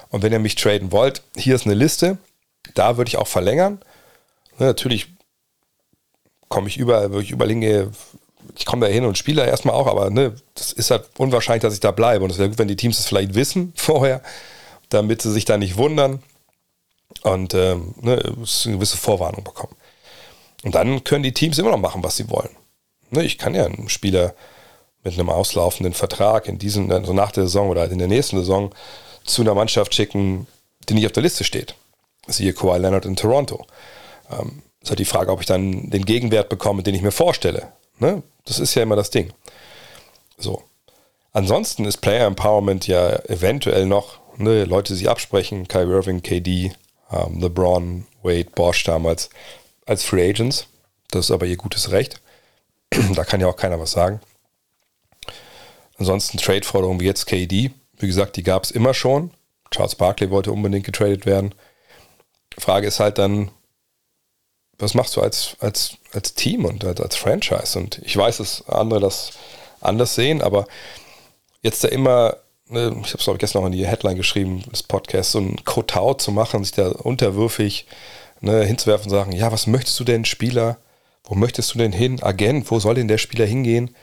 Und 0.10 0.24
wenn 0.24 0.34
ihr 0.34 0.39
mich 0.39 0.56
traden 0.56 0.91
wollt, 0.91 1.22
hier 1.38 1.56
ist 1.56 1.66
eine 1.66 1.76
Liste, 1.76 2.18
da 2.74 2.97
würde 2.97 3.10
ich 3.10 3.18
auch 3.18 3.28
verlängern. 3.28 3.80
Ne, 4.60 4.68
natürlich 4.68 5.08
komme 6.49 6.68
ich 6.68 6.78
überall, 6.78 7.12
würde 7.12 7.24
ich 7.24 7.32
überall 7.32 7.49
hingehe, 7.49 7.91
ich 8.58 8.66
komme 8.66 8.86
da 8.86 8.91
hin 8.91 9.06
und 9.06 9.18
spiele 9.18 9.43
da 9.43 9.47
erstmal 9.47 9.76
auch, 9.76 9.88
aber 9.88 10.10
ne, 10.10 10.36
das 10.53 10.72
ist 10.72 10.91
halt 10.91 11.10
unwahrscheinlich, 11.18 11.62
dass 11.62 11.74
ich 11.74 11.80
da 11.80 11.91
bleibe. 11.91 12.24
Und 12.24 12.32
es 12.32 12.38
wäre 12.38 12.49
gut, 12.49 12.60
wenn 12.60 12.68
die 12.68 12.76
Teams 12.76 12.97
das 12.97 13.08
vielleicht 13.08 13.36
wissen 13.36 13.74
vorher, 13.76 14.22
damit 14.89 15.22
sie 15.22 15.32
sich 15.32 15.45
da 15.45 15.58
nicht 15.58 15.78
wundern 15.78 16.22
und 17.26 17.53
ähm, 17.53 17.95
ne, 18.01 18.21
eine 18.23 18.73
gewisse 18.73 18.97
Vorwarnung 18.97 19.43
bekommen. 19.43 19.76
Und 20.63 20.76
dann 20.76 21.03
können 21.03 21.23
die 21.23 21.34
Teams 21.34 21.57
immer 21.57 21.71
noch 21.71 21.78
machen, 21.78 22.03
was 22.03 22.17
sie 22.17 22.30
wollen. 22.30 22.55
Ne, 23.09 23.23
ich 23.23 23.38
kann 23.38 23.55
ja 23.55 23.65
einen 23.65 23.89
Spieler 23.89 24.34
mit 25.03 25.13
einem 25.13 25.30
auslaufenden 25.30 25.93
Vertrag 25.93 26.47
in 26.47 26.57
diesem, 26.57 26.91
also 26.91 27.13
nach 27.13 27.32
der 27.32 27.43
Saison 27.43 27.69
oder 27.69 27.89
in 27.89 27.99
der 27.99 28.07
nächsten 28.07 28.38
Saison 28.38 28.73
zu 29.23 29.41
einer 29.41 29.53
Mannschaft 29.53 29.93
schicken, 29.93 30.47
die 30.89 30.93
nicht 30.93 31.05
auf 31.05 31.11
der 31.11 31.23
Liste 31.23 31.43
steht. 31.43 31.76
Siehe 32.28 32.53
Kawhi 32.53 32.80
Leonard 32.80 33.05
in 33.05 33.15
Toronto. 33.15 33.65
Ähm, 34.32 34.63
ist 34.82 34.89
halt 34.89 34.99
die 34.99 35.05
Frage, 35.05 35.32
ob 35.32 35.41
ich 35.41 35.47
dann 35.47 35.89
den 35.89 36.05
Gegenwert 36.05 36.49
bekomme, 36.49 36.84
den 36.84 36.95
ich 36.95 37.01
mir 37.01 37.11
vorstelle. 37.11 37.71
Ne? 37.99 38.23
Das 38.45 38.59
ist 38.59 38.76
ja 38.76 38.84
immer 38.84 38.95
das 38.95 39.09
Ding. 39.09 39.32
So. 40.38 40.63
Ansonsten 41.34 41.86
ist 41.86 41.97
Player 41.97 42.28
Empowerment 42.28 42.88
ja 42.88 43.15
eventuell 43.26 43.86
noch, 43.86 44.19
ne, 44.38 44.63
Leute 44.65 44.95
sich 44.95 45.09
absprechen, 45.09 45.67
Kyrie 45.67 45.91
Irving, 45.91 46.21
KD, 46.21 46.71
ähm, 47.12 47.39
LeBron, 47.39 48.08
Wade, 48.24 48.49
Bosch 48.51 48.84
damals 48.84 49.30
als 49.86 50.03
Free 50.03 50.30
Agents. 50.30 50.68
Das 51.12 51.26
ist 51.26 51.32
aber 51.32 51.45
ihr 51.45 51.58
gutes 51.58 51.91
Recht. 51.91 52.22
da 53.14 53.24
kann 53.24 53.41
ja 53.41 53.47
auch 53.47 53.58
keiner 53.58 53.80
was 53.80 53.91
sagen. 53.91 54.20
Ansonsten 55.97 56.38
Trade-Forderungen 56.38 56.99
wie 56.99 57.06
jetzt 57.06 57.26
KD. 57.26 57.72
Wie 57.97 58.08
gesagt, 58.08 58.36
die 58.36 58.43
gab 58.43 58.64
es 58.64 58.72
immer 58.72 58.93
schon. 58.93 59.32
Charles 59.72 59.95
Barkley 59.95 60.30
wollte 60.30 60.51
unbedingt 60.51 60.86
getradet 60.86 61.26
werden. 61.26 61.56
Frage 62.58 62.88
ist 62.88 62.99
halt 62.99 63.18
dann, 63.18 63.51
was 64.78 64.93
machst 64.93 65.16
du 65.16 65.22
als, 65.22 65.56
als, 65.60 65.97
als 66.14 66.34
Team 66.34 66.66
und 66.66 66.84
als, 66.84 66.99
als 66.99 67.16
Franchise? 67.16 67.78
Und 67.78 67.99
ich 68.03 68.16
weiß, 68.16 68.38
dass 68.38 68.68
andere 68.68 68.99
das 68.99 69.32
anders 69.82 70.16
sehen, 70.16 70.41
aber 70.41 70.68
jetzt 71.62 71.84
da 71.84 71.88
immer, 71.88 72.38
ich 72.70 72.76
habe 72.76 73.01
es 73.01 73.24
glaube 73.24 73.38
ich 73.38 73.39
gestern 73.39 73.61
noch 73.61 73.68
in 73.68 73.74
die 73.74 73.88
Headline 73.88 74.18
geschrieben, 74.18 74.63
das 74.70 74.84
Podcast, 74.84 75.32
so 75.32 75.39
ein 75.39 75.63
Kotau 75.66 76.16
zu 76.16 76.32
machen, 76.32 76.63
sich 76.63 76.74
da 76.74 76.89
unterwürfig 76.89 77.86
ne, 78.41 78.63
hinzuwerfen 78.63 79.05
und 79.05 79.18
sagen, 79.18 79.32
ja, 79.32 79.51
was 79.51 79.68
möchtest 79.68 79.99
du 79.99 80.03
denn, 80.03 80.26
Spieler? 80.26 80.78
Wo 81.24 81.36
möchtest 81.36 81.74
du 81.74 81.78
denn 81.80 81.91
hin? 81.91 82.22
Agent, 82.22 82.70
wo 82.70 82.80
soll 82.80 82.95
denn 82.95 83.07
der 83.07 83.18
Spieler 83.18 83.45
hingehen? 83.45 83.95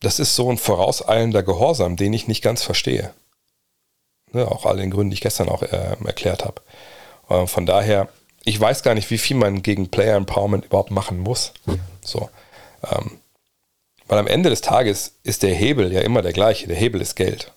Das 0.00 0.18
ist 0.18 0.34
so 0.36 0.50
ein 0.50 0.58
vorauseilender 0.58 1.42
Gehorsam, 1.42 1.96
den 1.96 2.12
ich 2.12 2.28
nicht 2.28 2.42
ganz 2.42 2.62
verstehe. 2.62 3.12
Ne, 4.32 4.46
auch 4.46 4.66
all 4.66 4.76
den 4.76 4.90
Gründen, 4.90 5.10
die 5.10 5.14
ich 5.14 5.20
gestern 5.20 5.48
auch 5.48 5.62
äh, 5.62 5.96
erklärt 6.04 6.44
habe. 6.44 6.62
Äh, 7.28 7.46
von 7.46 7.66
daher, 7.66 8.08
ich 8.44 8.58
weiß 8.58 8.82
gar 8.82 8.94
nicht, 8.94 9.10
wie 9.10 9.18
viel 9.18 9.36
man 9.36 9.62
gegen 9.62 9.90
Player 9.90 10.16
Empowerment 10.16 10.64
überhaupt 10.64 10.90
machen 10.90 11.18
muss. 11.18 11.52
So. 12.04 12.30
Ähm, 12.90 13.18
weil 14.08 14.18
am 14.18 14.26
Ende 14.26 14.50
des 14.50 14.60
Tages 14.60 15.14
ist 15.22 15.42
der 15.42 15.54
Hebel 15.54 15.92
ja 15.92 16.00
immer 16.00 16.22
der 16.22 16.32
gleiche. 16.32 16.66
Der 16.66 16.76
Hebel 16.76 17.00
ist 17.00 17.14
Geld. 17.14 17.52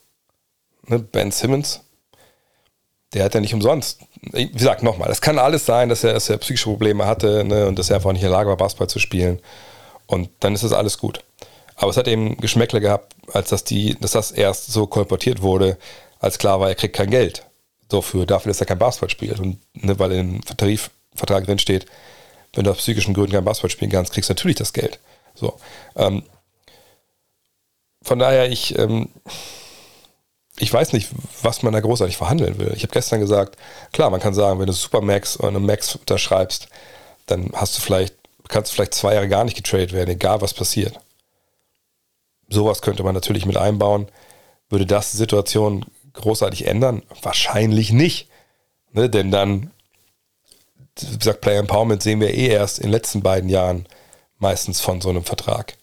Ne? 0.87 0.99
Ben 0.99 1.31
Simmons, 1.31 1.81
der 3.13 3.23
hat 3.25 3.33
ja 3.33 3.41
nicht 3.41 3.53
umsonst. 3.53 4.01
Wie 4.21 4.51
gesagt, 4.51 4.83
nochmal, 4.83 5.09
es 5.09 5.21
kann 5.21 5.39
alles 5.39 5.65
sein, 5.65 5.89
dass 5.89 6.03
er, 6.03 6.13
dass 6.13 6.29
er 6.29 6.37
psychische 6.37 6.69
Probleme 6.69 7.05
hatte 7.05 7.43
ne? 7.43 7.67
und 7.67 7.79
dass 7.79 7.89
er 7.89 7.97
einfach 7.97 8.11
nicht 8.11 8.23
in 8.23 8.29
der 8.29 8.37
Lage 8.37 8.49
war, 8.49 8.57
Basketball 8.57 8.89
zu 8.89 8.99
spielen. 8.99 9.39
Und 10.07 10.29
dann 10.39 10.53
ist 10.53 10.63
das 10.63 10.73
alles 10.73 10.97
gut. 10.97 11.23
Aber 11.75 11.91
es 11.91 11.97
hat 11.97 12.07
eben 12.07 12.37
Geschmäckle 12.37 12.79
gehabt, 12.79 13.15
als 13.33 13.49
dass, 13.49 13.63
die, 13.63 13.95
dass 13.99 14.11
das 14.11 14.31
erst 14.31 14.71
so 14.71 14.87
kolportiert 14.87 15.41
wurde, 15.41 15.77
als 16.19 16.37
klar 16.37 16.59
war, 16.59 16.69
er 16.69 16.75
kriegt 16.75 16.95
kein 16.95 17.09
Geld 17.09 17.45
dafür, 17.89 18.25
dafür, 18.25 18.51
dass 18.51 18.61
er 18.61 18.67
kein 18.67 18.79
Basketball 18.79 19.09
spielt. 19.09 19.39
Und 19.39 19.59
ne, 19.73 19.97
weil 19.99 20.11
im 20.13 20.41
Tarifvertrag 20.41 21.45
drin 21.45 21.59
steht, 21.59 21.85
wenn 22.53 22.63
du 22.63 22.71
aus 22.71 22.77
psychischen 22.77 23.13
Gründen 23.13 23.33
kein 23.33 23.45
Basketball 23.45 23.69
spielen 23.69 23.91
kannst, 23.91 24.13
kriegst 24.13 24.29
du 24.29 24.33
natürlich 24.33 24.57
das 24.57 24.73
Geld. 24.73 24.99
So. 25.33 25.57
Ähm, 25.95 26.23
von 28.01 28.19
daher, 28.19 28.49
ich, 28.49 28.77
ähm, 28.77 29.09
ich 30.57 30.71
weiß 30.71 30.93
nicht, 30.93 31.09
was 31.41 31.63
man 31.63 31.73
da 31.73 31.79
großartig 31.79 32.17
verhandeln 32.17 32.57
will. 32.59 32.71
Ich 32.75 32.83
habe 32.83 32.93
gestern 32.93 33.19
gesagt, 33.19 33.57
klar, 33.91 34.09
man 34.09 34.21
kann 34.21 34.33
sagen, 34.33 34.59
wenn 34.59 34.67
du 34.67 34.73
Supermax 34.73 35.37
oder 35.39 35.49
eine 35.49 35.59
Max 35.59 35.95
unterschreibst, 35.95 36.69
dann 37.25 37.51
hast 37.53 37.77
du 37.77 37.81
vielleicht, 37.81 38.15
kannst 38.47 38.71
du 38.71 38.75
vielleicht 38.75 38.93
zwei 38.93 39.15
Jahre 39.15 39.27
gar 39.27 39.43
nicht 39.43 39.57
getradet 39.57 39.91
werden, 39.91 40.11
egal 40.11 40.41
was 40.41 40.53
passiert. 40.53 40.99
Sowas 42.47 42.81
könnte 42.81 43.03
man 43.03 43.15
natürlich 43.15 43.45
mit 43.45 43.57
einbauen. 43.57 44.07
Würde 44.69 44.85
das 44.85 45.11
die 45.11 45.17
Situation 45.17 45.85
großartig 46.13 46.67
ändern? 46.67 47.03
Wahrscheinlich 47.21 47.91
nicht. 47.91 48.29
Ne? 48.93 49.09
Denn 49.09 49.31
dann, 49.31 49.71
wie 50.99 51.17
gesagt, 51.17 51.41
Player 51.41 51.59
Empowerment 51.59 52.01
sehen 52.01 52.21
wir 52.21 52.33
eh 52.33 52.47
erst 52.47 52.77
in 52.79 52.83
den 52.83 52.91
letzten 52.91 53.21
beiden 53.21 53.49
Jahren 53.49 53.87
meistens 54.37 54.79
von 54.79 55.01
so 55.01 55.09
einem 55.09 55.23
Vertrag. 55.23 55.75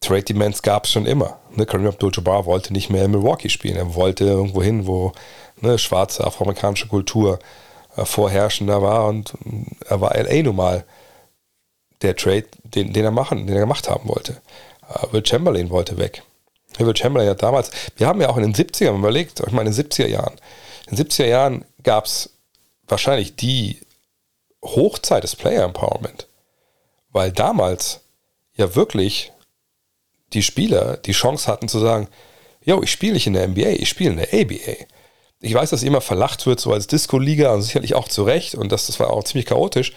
Trade 0.00 0.22
Demands 0.22 0.62
gab 0.62 0.84
es 0.84 0.92
schon 0.92 1.06
immer. 1.06 1.38
Ne, 1.54 1.66
Kareem 1.66 1.86
Abdul-Jabbar 1.86 2.46
wollte 2.46 2.72
nicht 2.72 2.90
mehr 2.90 3.04
in 3.04 3.10
Milwaukee 3.10 3.50
spielen. 3.50 3.76
Er 3.76 3.94
wollte 3.94 4.24
irgendwo 4.24 4.62
hin, 4.62 4.86
wo 4.86 5.12
ne, 5.60 5.78
schwarze 5.78 6.24
afroamerikanische 6.24 6.88
Kultur 6.88 7.38
äh, 7.96 8.04
vorherrschender 8.04 8.82
war 8.82 9.06
und 9.08 9.34
äh, 9.44 9.86
er 9.88 10.00
war 10.00 10.14
LA 10.16 10.42
nun 10.42 10.56
mal 10.56 10.84
der 12.02 12.16
Trade, 12.16 12.46
den, 12.64 12.92
den 12.92 13.04
er 13.04 13.10
machen, 13.10 13.46
den 13.46 13.56
er 13.56 13.60
gemacht 13.60 13.90
haben 13.90 14.08
wollte. 14.08 14.40
Äh, 14.88 15.12
Will 15.12 15.26
Chamberlain 15.26 15.70
wollte 15.70 15.98
weg. 15.98 16.22
Will 16.78 16.96
Chamberlain 16.96 17.30
hat 17.30 17.42
damals, 17.42 17.70
wir 17.96 18.06
haben 18.06 18.20
ja 18.20 18.30
auch 18.30 18.38
in 18.38 18.44
den 18.44 18.54
70ern 18.54 18.96
überlegt, 18.96 19.40
ich 19.40 19.52
meine 19.52 19.70
in 19.70 19.76
den 19.76 19.86
70er 19.86 20.06
Jahren, 20.06 20.34
in 20.88 20.96
den 20.96 21.06
70er 21.06 21.26
Jahren 21.26 21.64
gab 21.82 22.06
es 22.06 22.30
wahrscheinlich 22.88 23.36
die 23.36 23.80
Hochzeit 24.62 25.24
des 25.24 25.36
Player 25.36 25.64
Empowerment, 25.64 26.26
weil 27.10 27.32
damals 27.32 28.00
ja 28.54 28.74
wirklich 28.74 29.32
die 30.32 30.42
Spieler 30.42 30.96
die 30.98 31.12
Chance 31.12 31.46
hatten 31.46 31.68
zu 31.68 31.78
sagen, 31.78 32.08
yo, 32.64 32.82
ich 32.82 32.90
spiele 32.90 33.14
nicht 33.14 33.26
in 33.26 33.34
der 33.34 33.48
NBA, 33.48 33.70
ich 33.70 33.88
spiele 33.88 34.10
in 34.10 34.16
der 34.16 34.32
ABA. 34.32 34.86
Ich 35.40 35.54
weiß, 35.54 35.70
dass 35.70 35.82
immer 35.82 36.00
verlacht 36.00 36.46
wird, 36.46 36.60
so 36.60 36.72
als 36.72 36.86
Disco-Liga 36.86 37.52
und 37.54 37.62
sicherlich 37.62 37.94
auch 37.94 38.08
zu 38.08 38.24
Recht 38.24 38.54
und 38.54 38.70
das, 38.70 38.86
das 38.86 39.00
war 39.00 39.10
auch 39.10 39.24
ziemlich 39.24 39.46
chaotisch. 39.46 39.92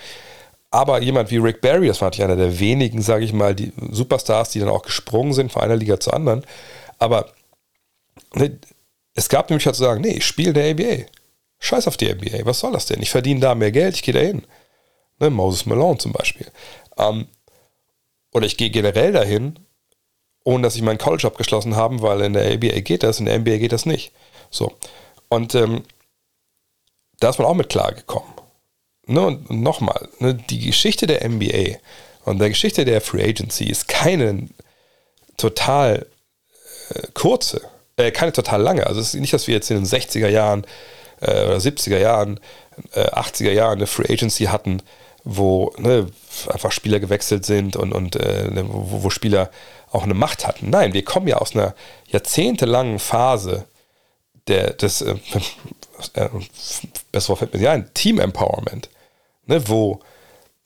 Aber 0.72 1.02
jemand 1.02 1.30
wie 1.30 1.38
Rick 1.38 1.62
Barry, 1.62 1.88
das 1.88 2.02
war 2.02 2.08
natürlich 2.08 2.26
einer 2.26 2.36
der 2.36 2.60
wenigen, 2.60 3.02
sage 3.02 3.26
ich 3.26 3.34
mal, 3.34 3.54
die 3.54 3.74
Superstars, 3.92 4.50
die 4.52 4.60
dann 4.60 4.70
auch 4.70 4.82
gesprungen 4.82 5.34
sind 5.34 5.52
von 5.52 5.62
einer 5.62 5.76
Liga 5.76 6.00
zur 6.00 6.14
anderen. 6.14 6.46
Aber 6.98 7.32
ne, 8.34 8.58
es 9.14 9.30
gab 9.30 9.50
nämlich 9.50 9.66
halt 9.66 9.76
zu 9.76 9.84
sagen, 9.84 10.02
nee, 10.02 10.14
ich 10.14 10.26
spiele 10.26 10.50
in 10.50 10.56
der 10.56 10.72
ABA. 10.72 11.06
Scheiß 11.60 11.88
auf 11.88 11.98
die 11.98 12.12
NBA, 12.12 12.46
was 12.46 12.60
soll 12.60 12.72
das 12.72 12.88
denn? 12.88 13.02
Ich 13.02 13.12
verdiene 13.12 13.40
da 13.40 13.56
mehr 13.56 13.72
Geld, 13.72 13.96
ich 13.96 14.04
gehe 14.04 14.14
da 14.14 14.20
hin. 14.20 14.44
Ne, 15.20 15.30
Moses 15.30 15.66
Malone 15.66 16.00
zum 16.00 16.12
Beispiel. 16.12 16.48
Ähm, 16.98 17.28
oder 18.34 18.46
ich 18.46 18.58
gehe 18.58 18.70
generell 18.70 19.12
dahin 19.12 19.60
ohne 20.44 20.64
dass 20.64 20.76
ich 20.76 20.82
meinen 20.82 20.98
College 20.98 21.28
abgeschlossen 21.28 21.76
habe, 21.76 22.02
weil 22.02 22.22
in 22.22 22.34
der 22.34 22.54
ABA 22.54 22.82
geht 22.82 23.04
das, 23.04 23.20
in 23.20 23.26
der 23.26 23.39
NBA 23.39 23.58
geht 23.58 23.72
das 23.72 23.86
nicht. 23.86 24.12
So. 24.50 24.74
Und 25.30 25.56
ähm, 25.56 25.84
da 27.20 27.30
ist 27.30 27.39
man 27.39 27.48
auch 27.48 27.54
mit 27.54 27.70
klargekommen. 27.70 28.34
Ne, 29.06 29.22
und 29.22 29.50
nochmal, 29.50 30.08
ne, 30.20 30.34
die 30.34 30.60
Geschichte 30.60 31.08
der 31.08 31.28
NBA 31.28 31.78
und 32.24 32.39
der 32.39 32.50
Geschichte 32.50 32.86
der 32.86 33.02
Free 33.02 33.24
Agency 33.24 33.66
ist 33.66 33.89
keine 33.89 34.48
total 35.36 36.06
äh, 36.89 37.08
kurze, 37.14 37.62
äh, 37.98 38.12
keine 38.12 38.32
total 38.32 38.62
lange. 38.62 38.88
Also 38.88 39.02
es 39.02 39.14
ist 39.14 39.20
nicht, 39.20 39.34
dass 39.34 39.48
wir 39.48 39.56
jetzt 39.56 39.70
in 39.72 39.78
den 39.78 39.86
60er 39.86 40.30
Jahren 40.30 40.66
äh, 41.20 41.46
oder 41.46 41.58
70er 41.58 41.98
Jahren, 41.98 42.39
80er 42.94 43.50
äh, 43.50 43.56
Jahren 43.56 43.80
eine 43.80 43.88
Free 43.88 44.12
Agency 44.12 44.46
hatten, 44.46 44.82
wo 45.26 45.74
ne, 45.78 46.08
einfach 46.48 46.72
Spieler 46.72 47.00
gewechselt 47.00 47.46
sind 47.46 47.76
und, 47.76 47.91
und 47.91 48.16
äh, 48.16 48.50
ne, 48.50 48.66
wo, 48.68 49.04
wo 49.04 49.10
Spieler 49.10 49.50
auch 49.94 50.04
eine 50.04 50.14
Macht 50.14 50.48
hatten. 50.48 50.70
Nein, 50.70 50.94
wir 50.94 51.06
kommen 51.06 51.28
ja 51.28 51.38
aus 51.38 51.56
einer 51.56 51.76
jahrzehntelangen 52.08 53.00
Phase 53.00 53.66
der, 54.48 54.74
des, 54.74 55.02
äh, 55.02 55.16
äh, 56.14 56.30
besser 57.12 57.36
fällt 57.36 57.54
mir 57.54 57.72
ein, 57.72 57.94
Team 57.94 58.20
Empowerment, 58.20 58.89
ne, 59.46 59.68
wo 59.68 60.02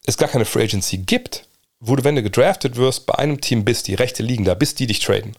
es 0.06 0.18
gar 0.18 0.30
keine 0.30 0.46
Free 0.46 0.64
Agency 0.64 0.98
gibt, 0.98 1.48
wo 1.80 1.96
du, 1.96 2.04
wenn 2.04 2.16
du 2.16 2.24
gedraftet 2.24 2.76
wirst, 2.76 3.06
bei 3.06 3.16
einem 3.16 3.42
Team 3.42 3.66
bist, 3.66 3.88
die 3.88 3.94
Rechte 3.94 4.24
liegen 4.24 4.46
da, 4.46 4.56
bis 4.56 4.74
die 4.76 4.88
dich 4.88 5.00
traden. 5.00 5.36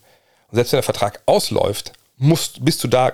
Und 0.50 0.54
selbst 0.54 0.72
wenn 0.72 0.78
der 0.78 0.84
Vertrag 0.84 1.22
ausläuft, 1.26 1.92
musst, 2.16 2.64
bist 2.64 2.84
du 2.84 2.88
da, 2.88 3.12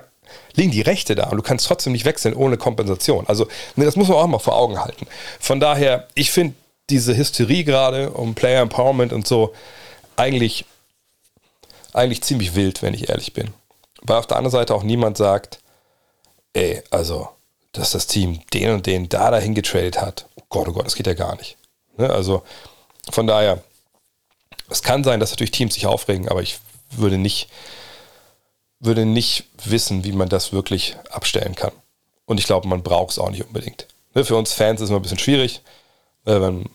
liegen 0.55 0.73
die 0.73 0.83
Rechte 0.83 1.15
da 1.15 1.29
und 1.29 1.37
du 1.37 1.43
kannst 1.43 1.67
trotzdem 1.67 1.93
nicht 1.93 2.05
wechseln 2.05 2.35
ohne 2.35 2.57
Kompensation. 2.57 3.27
Also, 3.27 3.47
ne, 3.77 3.85
das 3.85 3.97
muss 3.97 4.09
man 4.09 4.19
auch 4.19 4.27
mal 4.27 4.39
vor 4.39 4.57
Augen 4.57 4.81
halten. 4.81 5.07
Von 5.41 5.61
daher, 5.61 6.09
ich 6.15 6.31
finde 6.33 6.55
diese 6.91 7.17
Hysterie 7.17 7.65
gerade 7.65 8.11
um 8.11 8.35
Player 8.35 8.61
Empowerment 8.61 9.13
und 9.13 9.27
so, 9.27 9.55
eigentlich, 10.17 10.65
eigentlich 11.93 12.23
ziemlich 12.23 12.55
wild, 12.55 12.83
wenn 12.83 12.95
ich 12.95 13.09
ehrlich 13.09 13.33
bin. 13.33 13.53
Weil 14.03 14.19
auf 14.19 14.27
der 14.27 14.37
anderen 14.37 14.53
Seite 14.53 14.75
auch 14.75 14.83
niemand 14.83 15.17
sagt, 15.17 15.61
ey, 16.53 16.83
also, 16.91 17.29
dass 17.73 17.91
das 17.91 18.07
Team 18.07 18.41
den 18.53 18.71
und 18.71 18.87
den 18.87 19.09
da 19.09 19.31
dahin 19.31 19.55
getradet 19.55 20.01
hat. 20.01 20.27
Oh 20.37 20.43
Gott, 20.49 20.69
oh 20.69 20.73
Gott, 20.73 20.87
das 20.87 20.95
geht 20.95 21.07
ja 21.07 21.15
gar 21.15 21.37
nicht. 21.37 21.57
Ne? 21.97 22.09
Also 22.11 22.43
von 23.11 23.27
daher, 23.27 23.63
es 24.71 24.83
kann 24.83 25.05
sein, 25.05 25.21
dass 25.21 25.31
natürlich 25.31 25.51
Teams 25.51 25.75
sich 25.75 25.87
aufregen, 25.87 26.29
aber 26.29 26.43
ich 26.43 26.59
würde 26.91 27.19
nicht, 27.19 27.49
würde 28.81 29.05
nicht 29.05 29.45
wissen, 29.65 30.05
wie 30.05 30.13
man 30.13 30.29
das 30.29 30.53
wirklich 30.53 30.97
abstellen 31.11 31.55
kann. 31.55 31.73
Und 32.27 32.39
ich 32.39 32.47
glaube, 32.47 32.69
man 32.69 32.83
braucht 32.83 33.13
es 33.13 33.19
auch 33.19 33.31
nicht 33.31 33.45
unbedingt. 33.45 33.87
Ne? 34.15 34.25
Für 34.25 34.37
uns 34.37 34.53
Fans 34.53 34.81
ist 34.81 34.85
es 34.85 34.91
immer 34.91 35.01
ein 35.01 35.03
bisschen 35.03 35.19
schwierig, 35.19 35.63
äh, 36.25 36.41
wenn 36.41 36.69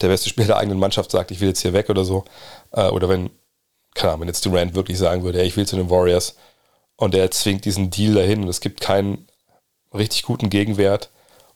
der 0.00 0.08
beste 0.08 0.28
Spieler 0.28 0.48
der 0.48 0.56
eigenen 0.56 0.78
Mannschaft 0.78 1.10
sagt, 1.10 1.30
ich 1.30 1.40
will 1.40 1.48
jetzt 1.48 1.60
hier 1.60 1.72
weg 1.72 1.90
oder 1.90 2.04
so. 2.04 2.24
Äh, 2.72 2.88
oder 2.88 3.08
wenn, 3.08 3.30
keine 3.94 4.12
Ahnung, 4.12 4.22
wenn 4.22 4.28
jetzt 4.28 4.44
Durant 4.46 4.74
wirklich 4.74 4.98
sagen 4.98 5.22
würde, 5.22 5.40
ey, 5.40 5.46
ich 5.46 5.56
will 5.56 5.66
zu 5.66 5.76
den 5.76 5.90
Warriors 5.90 6.36
und 6.96 7.14
er 7.14 7.30
zwingt 7.30 7.64
diesen 7.64 7.90
Deal 7.90 8.14
dahin 8.14 8.42
und 8.42 8.48
es 8.48 8.60
gibt 8.60 8.80
keinen 8.80 9.28
richtig 9.92 10.22
guten 10.22 10.50
Gegenwert 10.50 11.10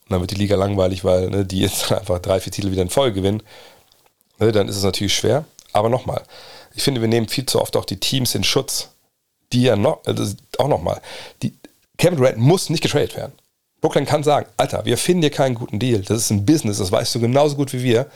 und 0.04 0.12
dann 0.12 0.20
wird 0.20 0.30
die 0.30 0.36
Liga 0.36 0.56
langweilig, 0.56 1.04
weil 1.04 1.30
ne, 1.30 1.44
die 1.44 1.60
jetzt 1.60 1.92
einfach 1.92 2.18
drei, 2.20 2.40
vier 2.40 2.52
Titel 2.52 2.70
wieder 2.70 2.82
in 2.82 2.90
Folge 2.90 3.16
gewinnen, 3.16 3.42
ne, 4.38 4.52
dann 4.52 4.68
ist 4.68 4.76
es 4.76 4.84
natürlich 4.84 5.14
schwer. 5.14 5.44
Aber 5.72 5.88
nochmal, 5.88 6.22
ich 6.74 6.82
finde, 6.82 7.00
wir 7.00 7.08
nehmen 7.08 7.28
viel 7.28 7.46
zu 7.46 7.60
oft 7.60 7.76
auch 7.76 7.84
die 7.84 8.00
Teams 8.00 8.34
in 8.34 8.44
Schutz, 8.44 8.90
die 9.52 9.62
ja 9.62 9.76
noch, 9.76 10.04
also 10.06 10.34
auch 10.58 10.68
nochmal, 10.68 11.00
Kevin 11.98 12.18
Durant 12.18 12.38
muss 12.38 12.70
nicht 12.70 12.82
getradet 12.82 13.16
werden. 13.16 13.32
Brooklyn 13.80 14.06
kann 14.06 14.24
sagen, 14.24 14.46
Alter, 14.56 14.84
wir 14.84 14.98
finden 14.98 15.22
dir 15.22 15.30
keinen 15.30 15.54
guten 15.54 15.78
Deal. 15.78 16.00
Das 16.00 16.18
ist 16.18 16.30
ein 16.30 16.44
Business, 16.44 16.78
das 16.78 16.90
weißt 16.90 17.14
du 17.14 17.20
genauso 17.20 17.56
gut 17.56 17.72
wie 17.72 17.82
wir. 17.82 18.06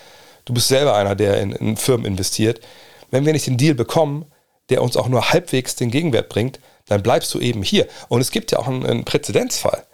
Du 0.44 0.54
bist 0.54 0.68
selber 0.68 0.94
einer, 0.94 1.14
der 1.14 1.40
in, 1.40 1.52
in 1.52 1.76
Firmen 1.76 2.06
investiert. 2.06 2.60
Wenn 3.10 3.24
wir 3.24 3.32
nicht 3.32 3.46
den 3.46 3.58
Deal 3.58 3.74
bekommen, 3.74 4.26
der 4.70 4.82
uns 4.82 4.96
auch 4.96 5.08
nur 5.08 5.32
halbwegs 5.32 5.76
den 5.76 5.90
Gegenwert 5.90 6.28
bringt, 6.28 6.58
dann 6.86 7.02
bleibst 7.02 7.32
du 7.34 7.38
eben 7.38 7.62
hier. 7.62 7.86
Und 8.08 8.20
es 8.20 8.30
gibt 8.30 8.50
ja 8.50 8.58
auch 8.58 8.66
einen, 8.66 8.84
einen 8.84 9.04
Präzedenzfall. 9.04 9.86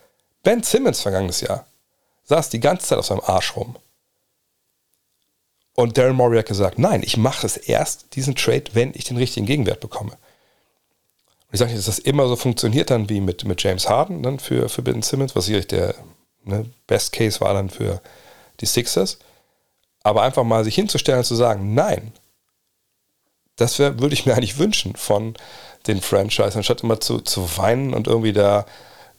Ben 0.42 0.62
Simmons 0.62 1.00
vergangenes 1.00 1.40
Jahr 1.42 1.66
saß 2.24 2.48
die 2.48 2.60
ganze 2.60 2.86
Zeit 2.86 2.98
auf 2.98 3.06
seinem 3.06 3.22
Arsch 3.24 3.56
rum. 3.56 3.76
Und 5.74 5.96
Daryl 5.96 6.12
Morey 6.12 6.38
hat 6.38 6.46
gesagt, 6.46 6.78
nein, 6.78 7.02
ich 7.04 7.16
mache 7.16 7.46
es 7.46 7.56
erst, 7.56 8.14
diesen 8.16 8.34
Trade, 8.34 8.64
wenn 8.72 8.92
ich 8.94 9.04
den 9.04 9.16
richtigen 9.16 9.46
Gegenwert 9.46 9.80
bekomme. 9.80 10.12
Und 11.48 11.54
ich 11.54 11.58
sage 11.58 11.72
nicht, 11.72 11.78
dass 11.78 11.96
das 11.96 11.98
immer 11.98 12.28
so 12.28 12.36
funktioniert 12.36 12.90
dann 12.90 13.08
wie 13.08 13.20
mit, 13.20 13.44
mit 13.44 13.62
James 13.62 13.88
Harden 13.88 14.22
dann 14.22 14.38
für, 14.38 14.68
für 14.68 14.82
Ben 14.82 15.02
Simmons, 15.02 15.34
was 15.34 15.46
sicherlich 15.46 15.68
der 15.68 15.94
Ne? 16.48 16.66
Best 16.86 17.12
Case 17.12 17.40
war 17.40 17.54
dann 17.54 17.70
für 17.70 18.00
die 18.60 18.66
Sixers. 18.66 19.18
Aber 20.02 20.22
einfach 20.22 20.44
mal 20.44 20.64
sich 20.64 20.74
hinzustellen 20.74 21.20
und 21.20 21.24
zu 21.24 21.34
sagen, 21.34 21.74
nein, 21.74 22.12
das 23.56 23.78
wär, 23.78 24.00
würde 24.00 24.14
ich 24.14 24.24
mir 24.24 24.34
eigentlich 24.34 24.58
wünschen 24.58 24.96
von 24.96 25.34
den 25.86 26.00
Franchise, 26.00 26.56
anstatt 26.56 26.82
immer 26.82 27.00
zu, 27.00 27.20
zu 27.20 27.56
weinen 27.58 27.92
und 27.94 28.06
irgendwie 28.06 28.32
da 28.32 28.64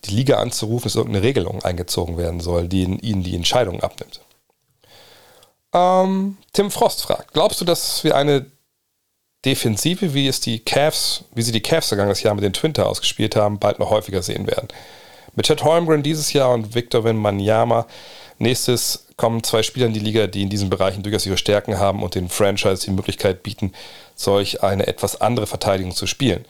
die 0.05 0.15
Liga 0.15 0.39
anzurufen, 0.39 0.85
dass 0.85 0.95
irgendeine 0.95 1.25
Regelung 1.25 1.61
eingezogen 1.63 2.17
werden 2.17 2.39
soll, 2.39 2.67
die 2.67 2.83
ihnen 2.83 3.23
die 3.23 3.35
Entscheidung 3.35 3.81
abnimmt. 3.81 4.21
Ähm, 5.73 6.37
Tim 6.53 6.71
Frost 6.71 7.03
fragt: 7.03 7.33
Glaubst 7.33 7.59
du, 7.59 7.65
dass 7.65 8.03
wir 8.03 8.15
eine 8.15 8.45
Defensive, 9.45 10.13
wie 10.13 10.27
es 10.27 10.41
die 10.41 10.59
Cavs, 10.59 11.23
wie 11.33 11.41
sie 11.41 11.51
die 11.51 11.61
Cavs 11.61 11.87
vergangenes 11.87 12.23
Jahr 12.23 12.35
mit 12.35 12.43
den 12.43 12.53
Twin 12.53 12.73
Towers 12.73 12.99
gespielt 12.99 13.35
haben, 13.35 13.59
bald 13.59 13.79
noch 13.79 13.89
häufiger 13.89 14.21
sehen 14.21 14.47
werden? 14.47 14.67
Mit 15.35 15.45
Chad 15.45 15.63
Holmgren 15.63 16.03
dieses 16.03 16.33
Jahr 16.33 16.53
und 16.53 16.75
Victor 16.75 17.03
Wembanyama 17.03 17.87
nächstes 18.37 19.07
kommen 19.15 19.43
zwei 19.43 19.63
Spieler 19.63 19.85
in 19.85 19.93
die 19.93 19.99
Liga, 19.99 20.27
die 20.27 20.41
in 20.41 20.49
diesen 20.49 20.69
Bereichen 20.69 21.03
durchaus 21.03 21.25
ihre 21.25 21.37
Stärken 21.37 21.77
haben 21.77 22.03
und 22.03 22.15
den 22.15 22.29
Franchise 22.29 22.85
die 22.85 22.91
Möglichkeit 22.91 23.43
bieten, 23.43 23.73
solch 24.15 24.63
eine 24.63 24.87
etwas 24.87 25.21
andere 25.21 25.47
Verteidigung 25.47 25.93
zu 25.93 26.07
spielen. 26.07 26.45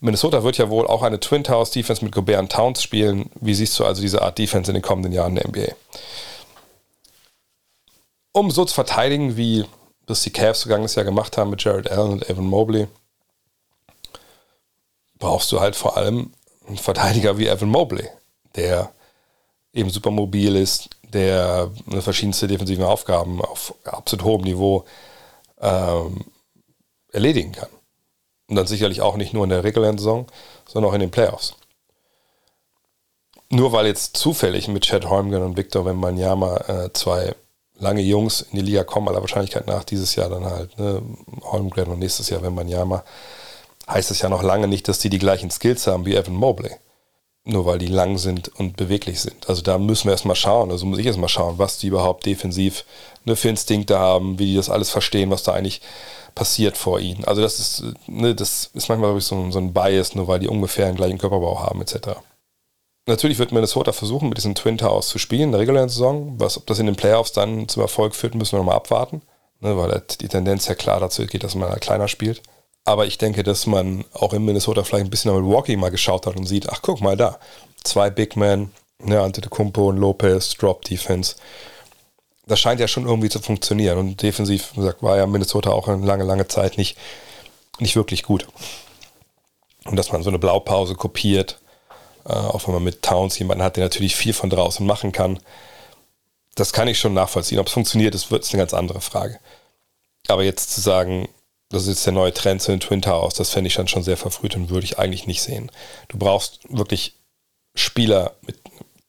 Minnesota 0.00 0.42
wird 0.42 0.58
ja 0.58 0.68
wohl 0.68 0.86
auch 0.86 1.02
eine 1.02 1.20
Twin 1.20 1.44
Towers 1.44 1.70
Defense 1.70 2.04
mit 2.04 2.12
Gobert 2.12 2.40
und 2.40 2.52
Towns 2.52 2.82
spielen. 2.82 3.30
Wie 3.40 3.54
siehst 3.54 3.78
du 3.78 3.84
also 3.84 4.02
diese 4.02 4.20
Art 4.22 4.38
Defense 4.38 4.70
in 4.70 4.74
den 4.74 4.82
kommenden 4.82 5.12
Jahren 5.12 5.36
in 5.36 5.42
der 5.42 5.48
NBA? 5.48 5.74
um 8.32 8.50
so 8.50 8.64
zu 8.64 8.74
verteidigen, 8.74 9.36
wie 9.36 9.64
das 10.06 10.22
die 10.22 10.30
Cavs 10.30 10.62
vergangenes 10.62 10.94
Jahr 10.94 11.04
gemacht 11.04 11.36
haben 11.36 11.50
mit 11.50 11.62
Jared 11.62 11.90
Allen 11.90 12.12
und 12.12 12.28
Evan 12.28 12.46
Mobley, 12.46 12.88
brauchst 15.18 15.52
du 15.52 15.60
halt 15.60 15.76
vor 15.76 15.96
allem 15.96 16.32
einen 16.66 16.78
Verteidiger 16.78 17.38
wie 17.38 17.46
Evan 17.46 17.68
Mobley, 17.68 18.08
der 18.56 18.92
eben 19.72 19.90
super 19.90 20.10
mobil 20.10 20.56
ist, 20.56 20.90
der 21.02 21.70
verschiedenste 22.00 22.48
defensive 22.48 22.86
Aufgaben 22.86 23.40
auf 23.42 23.74
absolut 23.84 24.24
hohem 24.24 24.42
Niveau 24.42 24.84
ähm, 25.60 26.24
erledigen 27.12 27.52
kann. 27.52 27.68
Und 28.48 28.56
dann 28.56 28.66
sicherlich 28.66 29.00
auch 29.00 29.16
nicht 29.16 29.32
nur 29.32 29.44
in 29.44 29.50
der 29.50 29.64
regulären 29.64 29.98
Saison, 29.98 30.26
sondern 30.66 30.90
auch 30.90 30.94
in 30.94 31.00
den 31.00 31.10
Playoffs. 31.10 31.54
Nur 33.50 33.72
weil 33.72 33.86
jetzt 33.86 34.16
zufällig 34.16 34.68
mit 34.68 34.84
Chad 34.84 35.08
Holmgren 35.08 35.42
und 35.42 35.56
Victor 35.56 35.84
Wembanyama 35.84 36.56
äh, 36.68 36.92
zwei 36.92 37.34
lange 37.82 38.00
Jungs 38.00 38.40
in 38.40 38.56
die 38.56 38.62
Liga 38.62 38.84
kommen, 38.84 39.08
aller 39.08 39.20
Wahrscheinlichkeit 39.20 39.66
nach 39.66 39.84
dieses 39.84 40.14
Jahr 40.14 40.30
dann 40.30 40.44
halt, 40.44 40.78
ne, 40.78 41.02
Holmgren 41.42 41.88
und 41.88 41.98
nächstes 41.98 42.30
Jahr 42.30 42.42
Wembanyama, 42.42 43.04
heißt 43.88 44.10
es 44.10 44.22
ja 44.22 44.28
noch 44.28 44.42
lange 44.42 44.68
nicht, 44.68 44.88
dass 44.88 45.00
die 45.00 45.10
die 45.10 45.18
gleichen 45.18 45.50
Skills 45.50 45.86
haben 45.86 46.06
wie 46.06 46.14
Evan 46.14 46.34
Mobley. 46.34 46.70
Nur 47.44 47.66
weil 47.66 47.78
die 47.78 47.88
lang 47.88 48.18
sind 48.18 48.48
und 48.56 48.76
beweglich 48.76 49.20
sind. 49.20 49.48
Also 49.48 49.62
da 49.62 49.76
müssen 49.76 50.04
wir 50.04 50.12
erstmal 50.12 50.36
schauen, 50.36 50.70
also 50.70 50.86
muss 50.86 51.00
ich 51.00 51.06
erstmal 51.06 51.28
schauen, 51.28 51.58
was 51.58 51.76
die 51.78 51.88
überhaupt 51.88 52.24
defensiv 52.24 52.84
ne, 53.24 53.34
für 53.34 53.48
Instinkte 53.48 53.98
haben, 53.98 54.38
wie 54.38 54.46
die 54.46 54.56
das 54.56 54.70
alles 54.70 54.90
verstehen, 54.90 55.30
was 55.30 55.42
da 55.42 55.52
eigentlich 55.52 55.80
passiert 56.36 56.76
vor 56.76 57.00
ihnen. 57.00 57.24
Also 57.24 57.42
das 57.42 57.58
ist, 57.58 57.84
ne, 58.06 58.36
das 58.36 58.70
ist 58.74 58.88
manchmal 58.88 59.20
so, 59.20 59.50
so 59.50 59.58
ein 59.58 59.72
Bias, 59.72 60.14
nur 60.14 60.28
weil 60.28 60.38
die 60.38 60.48
ungefähr 60.48 60.86
den 60.86 60.94
gleichen 60.94 61.18
Körperbau 61.18 61.60
haben, 61.60 61.82
etc. 61.82 62.20
Natürlich 63.06 63.38
wird 63.38 63.50
Minnesota 63.50 63.92
versuchen, 63.92 64.28
mit 64.28 64.38
diesen 64.38 64.54
Twin 64.54 64.78
Towers 64.78 65.08
zu 65.08 65.18
spielen 65.18 65.42
in 65.42 65.52
der 65.52 65.60
regulären 65.60 65.88
Saison. 65.88 66.34
Was, 66.38 66.56
ob 66.56 66.66
das 66.66 66.78
in 66.78 66.86
den 66.86 66.94
Playoffs 66.94 67.32
dann 67.32 67.68
zum 67.68 67.82
Erfolg 67.82 68.14
führt, 68.14 68.34
müssen 68.34 68.52
wir 68.52 68.58
nochmal 68.58 68.76
abwarten. 68.76 69.22
Ne, 69.60 69.76
weil 69.76 70.02
die 70.20 70.28
Tendenz 70.28 70.66
ja 70.66 70.74
klar 70.74 70.98
dazu 70.98 71.24
geht, 71.26 71.44
dass 71.44 71.54
man 71.54 71.78
kleiner 71.78 72.08
spielt. 72.08 72.42
Aber 72.84 73.06
ich 73.06 73.18
denke, 73.18 73.44
dass 73.44 73.66
man 73.66 74.04
auch 74.12 74.32
in 74.32 74.44
Minnesota 74.44 74.82
vielleicht 74.82 75.04
ein 75.04 75.10
bisschen 75.10 75.32
nach 75.32 75.40
Milwaukee 75.40 75.76
mal 75.76 75.90
geschaut 75.90 76.26
hat 76.26 76.36
und 76.36 76.46
sieht, 76.46 76.68
ach 76.68 76.82
guck 76.82 77.00
mal 77.00 77.16
da, 77.16 77.38
zwei 77.84 78.10
Big 78.10 78.36
Men, 78.36 78.72
ne, 78.98 79.20
Antetokounmpo 79.20 79.88
und 79.88 79.98
Lopez, 79.98 80.54
Drop 80.54 80.84
Defense. 80.84 81.36
Das 82.46 82.58
scheint 82.58 82.80
ja 82.80 82.88
schon 82.88 83.06
irgendwie 83.06 83.28
zu 83.28 83.38
funktionieren. 83.38 83.98
Und 83.98 84.22
defensiv, 84.22 84.74
gesagt, 84.74 85.02
war 85.02 85.16
ja 85.16 85.26
Minnesota 85.26 85.70
auch 85.70 85.86
eine 85.86 86.04
lange, 86.04 86.24
lange 86.24 86.48
Zeit 86.48 86.76
nicht, 86.76 86.98
nicht 87.78 87.94
wirklich 87.94 88.24
gut. 88.24 88.48
Und 89.84 89.94
dass 89.94 90.10
man 90.10 90.24
so 90.24 90.30
eine 90.30 90.40
Blaupause 90.40 90.96
kopiert, 90.96 91.60
äh, 92.26 92.32
auch 92.32 92.66
wenn 92.66 92.74
man 92.74 92.84
mit 92.84 93.02
Towns 93.02 93.38
jemanden 93.38 93.64
hat, 93.64 93.76
der 93.76 93.84
natürlich 93.84 94.16
viel 94.16 94.32
von 94.32 94.50
draußen 94.50 94.84
machen 94.86 95.12
kann. 95.12 95.40
Das 96.54 96.72
kann 96.72 96.88
ich 96.88 96.98
schon 96.98 97.14
nachvollziehen. 97.14 97.58
Ob 97.58 97.66
es 97.66 97.72
funktioniert, 97.72 98.14
ist, 98.14 98.30
ist 98.30 98.52
eine 98.52 98.62
ganz 98.62 98.74
andere 98.74 99.00
Frage. 99.00 99.40
Aber 100.28 100.44
jetzt 100.44 100.72
zu 100.74 100.80
sagen, 100.80 101.28
das 101.70 101.82
ist 101.82 101.88
jetzt 101.88 102.06
der 102.06 102.12
neue 102.12 102.34
Trend 102.34 102.60
zu 102.60 102.70
den 102.70 102.80
Twin 102.80 103.02
Towers, 103.02 103.34
das 103.34 103.50
fände 103.50 103.68
ich 103.68 103.74
dann 103.74 103.88
schon 103.88 104.02
sehr 104.02 104.18
verfrüht 104.18 104.54
und 104.56 104.70
würde 104.70 104.84
ich 104.84 104.98
eigentlich 104.98 105.26
nicht 105.26 105.42
sehen. 105.42 105.70
Du 106.08 106.18
brauchst 106.18 106.60
wirklich 106.68 107.14
Spieler 107.74 108.34
mit 108.42 108.58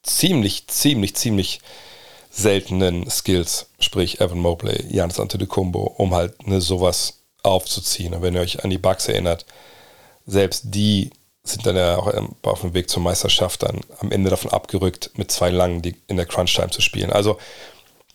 ziemlich, 0.02 0.68
ziemlich, 0.68 1.16
ziemlich 1.16 1.60
seltenen 2.32 3.10
Skills, 3.10 3.68
sprich 3.80 4.22
Evan 4.22 4.40
Mobley, 4.40 4.86
Janis 4.90 5.20
Antetokounmpo, 5.20 5.82
um 5.98 6.16
halt 6.16 6.48
ne, 6.48 6.62
sowas 6.62 7.20
aufzuziehen. 7.44 8.14
Und 8.14 8.22
wenn 8.22 8.34
ihr 8.34 8.42
euch 8.42 8.64
an 8.64 8.70
die 8.70 8.78
Bugs 8.78 9.08
erinnert, 9.08 9.46
selbst 10.26 10.64
die 10.66 11.12
sind 11.44 11.66
dann 11.66 11.76
ja 11.76 11.98
auch 11.98 12.12
auf 12.44 12.62
dem 12.62 12.74
Weg 12.74 12.90
zur 12.90 13.04
Meisterschaft 13.04 13.64
dann 13.64 13.82
am 14.00 14.12
Ende 14.12 14.30
davon 14.30 14.52
abgerückt, 14.52 15.12
mit 15.16 15.32
zwei 15.32 15.50
Langen 15.50 15.82
die 15.82 15.96
in 16.08 16.16
der 16.18 16.26
Crunch-Time 16.26 16.70
zu 16.70 16.82
spielen. 16.82 17.12
Also 17.12 17.38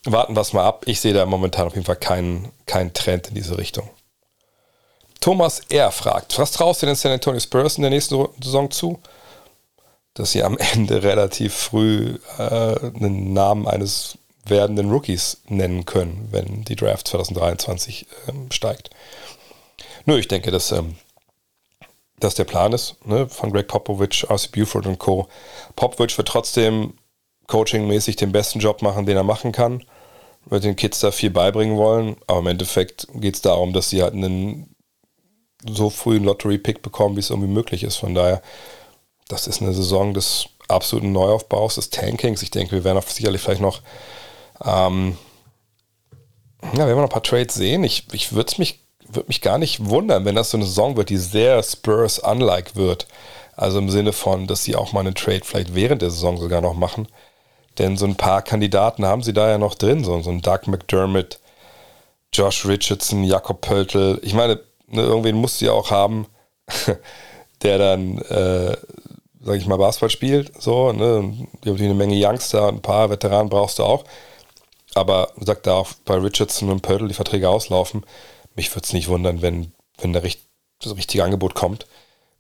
warten 0.05 0.35
wir 0.35 0.41
es 0.41 0.55
mal 0.55 0.65
ab. 0.65 0.85
Ich 0.87 1.01
sehe 1.01 1.13
da 1.13 1.27
momentan 1.27 1.67
auf 1.67 1.75
jeden 1.75 1.87
Fall 1.87 1.97
keinen, 1.97 2.53
keinen 2.67 2.95
Trend 2.95 3.29
in 3.29 3.35
diese 3.35 3.59
Richtung. 3.59 3.91
Thomas 5.21 5.61
R. 5.69 5.91
fragt, 5.91 6.39
was 6.39 6.53
traust 6.53 6.83
du 6.83 6.87
den 6.87 6.95
San 6.95 7.13
Antonio 7.13 7.41
Spurs 7.41 7.77
in 7.77 7.83
der 7.83 7.91
nächsten 7.91 8.27
Saison 8.43 8.71
zu? 8.71 9.01
Dass 10.15 10.33
sie 10.33 10.43
am 10.43 10.57
Ende 10.73 11.03
relativ 11.03 11.55
früh 11.55 12.19
äh, 12.39 12.43
einen 12.43 13.33
Namen 13.35 13.67
eines 13.67 14.17
werdenden 14.47 14.91
Rookies 14.91 15.43
nennen 15.49 15.85
können, 15.85 16.29
wenn 16.31 16.65
die 16.65 16.77
Draft 16.77 17.09
2023 17.09 18.07
ähm, 18.29 18.51
steigt. 18.51 18.91
Nur 20.07 20.19
ich 20.19 20.29
denke, 20.29 20.51
dass 20.51 20.73
ähm, 20.73 20.97
das 22.21 22.35
der 22.35 22.45
Plan 22.45 22.73
ist, 22.73 22.97
ne, 23.07 23.29
von 23.29 23.53
Greg 23.53 23.69
Popovich, 23.69 24.27
RC 24.29 24.53
Buford 24.53 24.87
und 24.87 24.99
Co. 24.99 25.29
Popovich 25.77 26.17
wird 26.19 26.29
trotzdem 26.29 26.95
coachingmäßig 27.47 28.17
den 28.17 28.33
besten 28.33 28.59
Job 28.59 28.83
machen, 28.83 29.07
den 29.07 29.17
er 29.17 29.23
machen 29.25 29.53
kann, 29.53 29.85
wird 30.47 30.65
den 30.65 30.77
Kids 30.77 31.01
da 31.01 31.11
viel 31.11 31.31
beibringen 31.31 31.77
wollen, 31.77 32.17
aber 32.27 32.41
im 32.41 32.47
Endeffekt 32.49 33.07
geht 33.15 33.37
es 33.37 33.43
darum, 33.43 33.73
dass 33.73 33.91
sie 33.91 34.03
halt 34.03 34.15
einen 34.15 34.75
so 35.67 35.91
frühen 35.91 36.25
Lottery-Pick 36.25 36.83
bekommen, 36.83 37.17
wie 37.17 37.21
es 37.21 37.31
irgendwie 37.31 37.53
möglich 37.53 37.83
ist. 37.83 37.97
Von 37.97 38.15
daher, 38.15 38.43
das 39.29 39.47
ist 39.47 39.61
eine 39.61 39.75
Saison 39.75 40.15
des 40.15 40.49
absoluten 40.69 41.13
Neuaufbaus, 41.13 41.77
des 41.77 41.91
Tankings. 41.91 42.43
Ich 42.43 42.51
denke, 42.51 42.73
wir 42.73 42.85
werden 42.85 42.99
auch 42.99 43.07
sicherlich 43.07 43.41
vielleicht 43.41 43.61
noch, 43.61 43.81
ähm, 44.65 45.17
ja, 46.63 46.79
wir 46.79 46.87
werden 46.87 46.99
noch 46.99 47.05
ein 47.05 47.09
paar 47.09 47.23
Trades 47.23 47.55
sehen. 47.55 47.83
Ich, 47.85 48.07
ich 48.13 48.33
würde 48.33 48.55
mich 48.59 48.85
würde 49.09 49.29
mich 49.29 49.41
gar 49.41 49.59
nicht 49.59 49.87
wundern, 49.87 50.25
wenn 50.25 50.35
das 50.35 50.51
so 50.51 50.57
eine 50.57 50.67
Saison 50.67 50.97
wird, 50.97 51.11
die 51.11 51.17
sehr 51.17 51.63
Spurs-unlike 51.63 52.77
wird. 52.77 53.07
Also 53.57 53.79
im 53.79 53.91
Sinne 53.91 54.13
von, 54.13 54.47
dass 54.47 54.65
sie 54.65 54.77
auch 54.77 54.93
mal 54.93 55.01
einen 55.01 55.15
Trade 55.15 55.41
vielleicht 55.43 55.75
während 55.75 56.03
der 56.03 56.11
Saison 56.11 56.37
sogar 56.37 56.61
noch 56.61 56.75
machen. 56.75 57.09
Denn 57.79 57.97
so 57.97 58.07
ein 58.07 58.17
paar 58.17 58.43
Kandidaten 58.43 59.05
haben 59.05 59.23
sie 59.23 59.33
da 59.33 59.49
ja 59.49 59.59
noch 59.59 59.75
drin. 59.75 60.05
So, 60.05 60.21
so 60.21 60.31
ein 60.31 60.43
Doug 60.43 60.67
McDermott, 60.67 61.39
Josh 62.33 62.67
Richardson, 62.67 63.25
Jakob 63.25 63.61
Pöltl. 63.61 64.21
Ich 64.23 64.35
meine, 64.35 64.61
ne, 64.89 65.03
irgendwen 65.03 65.37
musst 65.37 65.61
du 65.61 65.67
ja 65.67 65.73
auch 65.73 65.91
haben, 65.91 66.27
der 67.63 67.79
dann, 67.79 68.19
äh, 68.19 68.77
sag 69.41 69.57
ich 69.57 69.67
mal, 69.67 69.77
Basketball 69.77 70.11
spielt. 70.11 70.61
So, 70.61 70.93
ne? 70.93 71.49
Die 71.65 71.71
haben 71.71 71.79
eine 71.79 71.95
Menge 71.95 72.15
Youngster 72.17 72.69
und 72.69 72.77
ein 72.77 72.83
paar 72.83 73.11
Veteranen 73.11 73.49
brauchst 73.49 73.79
du 73.79 73.85
auch. 73.85 74.05
Aber 74.95 75.33
sagt 75.41 75.67
da 75.67 75.75
auch 75.75 75.89
bei 76.05 76.15
Richardson 76.15 76.71
und 76.71 76.83
Pöltl 76.83 77.09
die 77.09 77.15
Verträge 77.15 77.49
auslaufen 77.49 78.05
mich 78.59 78.75
würde 78.75 78.85
es 78.85 78.93
nicht 78.93 79.09
wundern, 79.09 79.41
wenn, 79.41 79.73
wenn 79.99 80.13
der, 80.13 80.23
das 80.23 80.97
richtige 80.97 81.23
Angebot 81.23 81.55
kommt, 81.55 81.87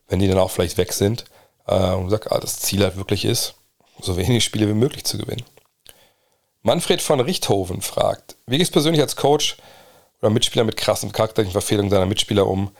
wenn 0.08 0.18
die 0.18 0.26
dann 0.26 0.38
auch 0.38 0.50
vielleicht 0.50 0.76
weg 0.76 0.92
sind 0.92 1.24
äh, 1.66 1.92
und 1.92 2.10
sagt, 2.10 2.32
ah, 2.32 2.40
das 2.40 2.58
Ziel 2.58 2.82
halt 2.82 2.96
wirklich 2.96 3.24
ist, 3.24 3.54
so 4.00 4.16
wenig 4.16 4.44
Spiele 4.44 4.68
wie 4.68 4.74
möglich 4.74 5.04
zu 5.04 5.16
gewinnen. 5.16 5.44
Manfred 6.62 7.00
von 7.00 7.20
Richthofen 7.20 7.82
fragt, 7.82 8.36
wie 8.46 8.58
gehst 8.58 8.72
du 8.72 8.74
persönlich 8.74 9.00
als 9.00 9.14
Coach 9.14 9.58
oder 10.20 10.30
Mitspieler 10.30 10.64
mit 10.64 10.76
krassen 10.76 11.12
charakterlichen 11.12 11.52
Verfehlungen 11.52 11.90
seiner 11.90 12.06
Mitspieler 12.06 12.48
um? 12.48 12.72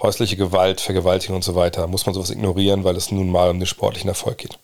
Häusliche 0.00 0.38
Gewalt, 0.38 0.80
Vergewaltigung 0.80 1.36
und 1.36 1.44
so 1.44 1.54
weiter. 1.54 1.86
Muss 1.86 2.06
man 2.06 2.14
sowas 2.14 2.30
ignorieren, 2.30 2.84
weil 2.84 2.96
es 2.96 3.10
nun 3.10 3.30
mal 3.30 3.50
um 3.50 3.60
den 3.60 3.66
sportlichen 3.66 4.08
Erfolg 4.08 4.38
geht? 4.38 4.58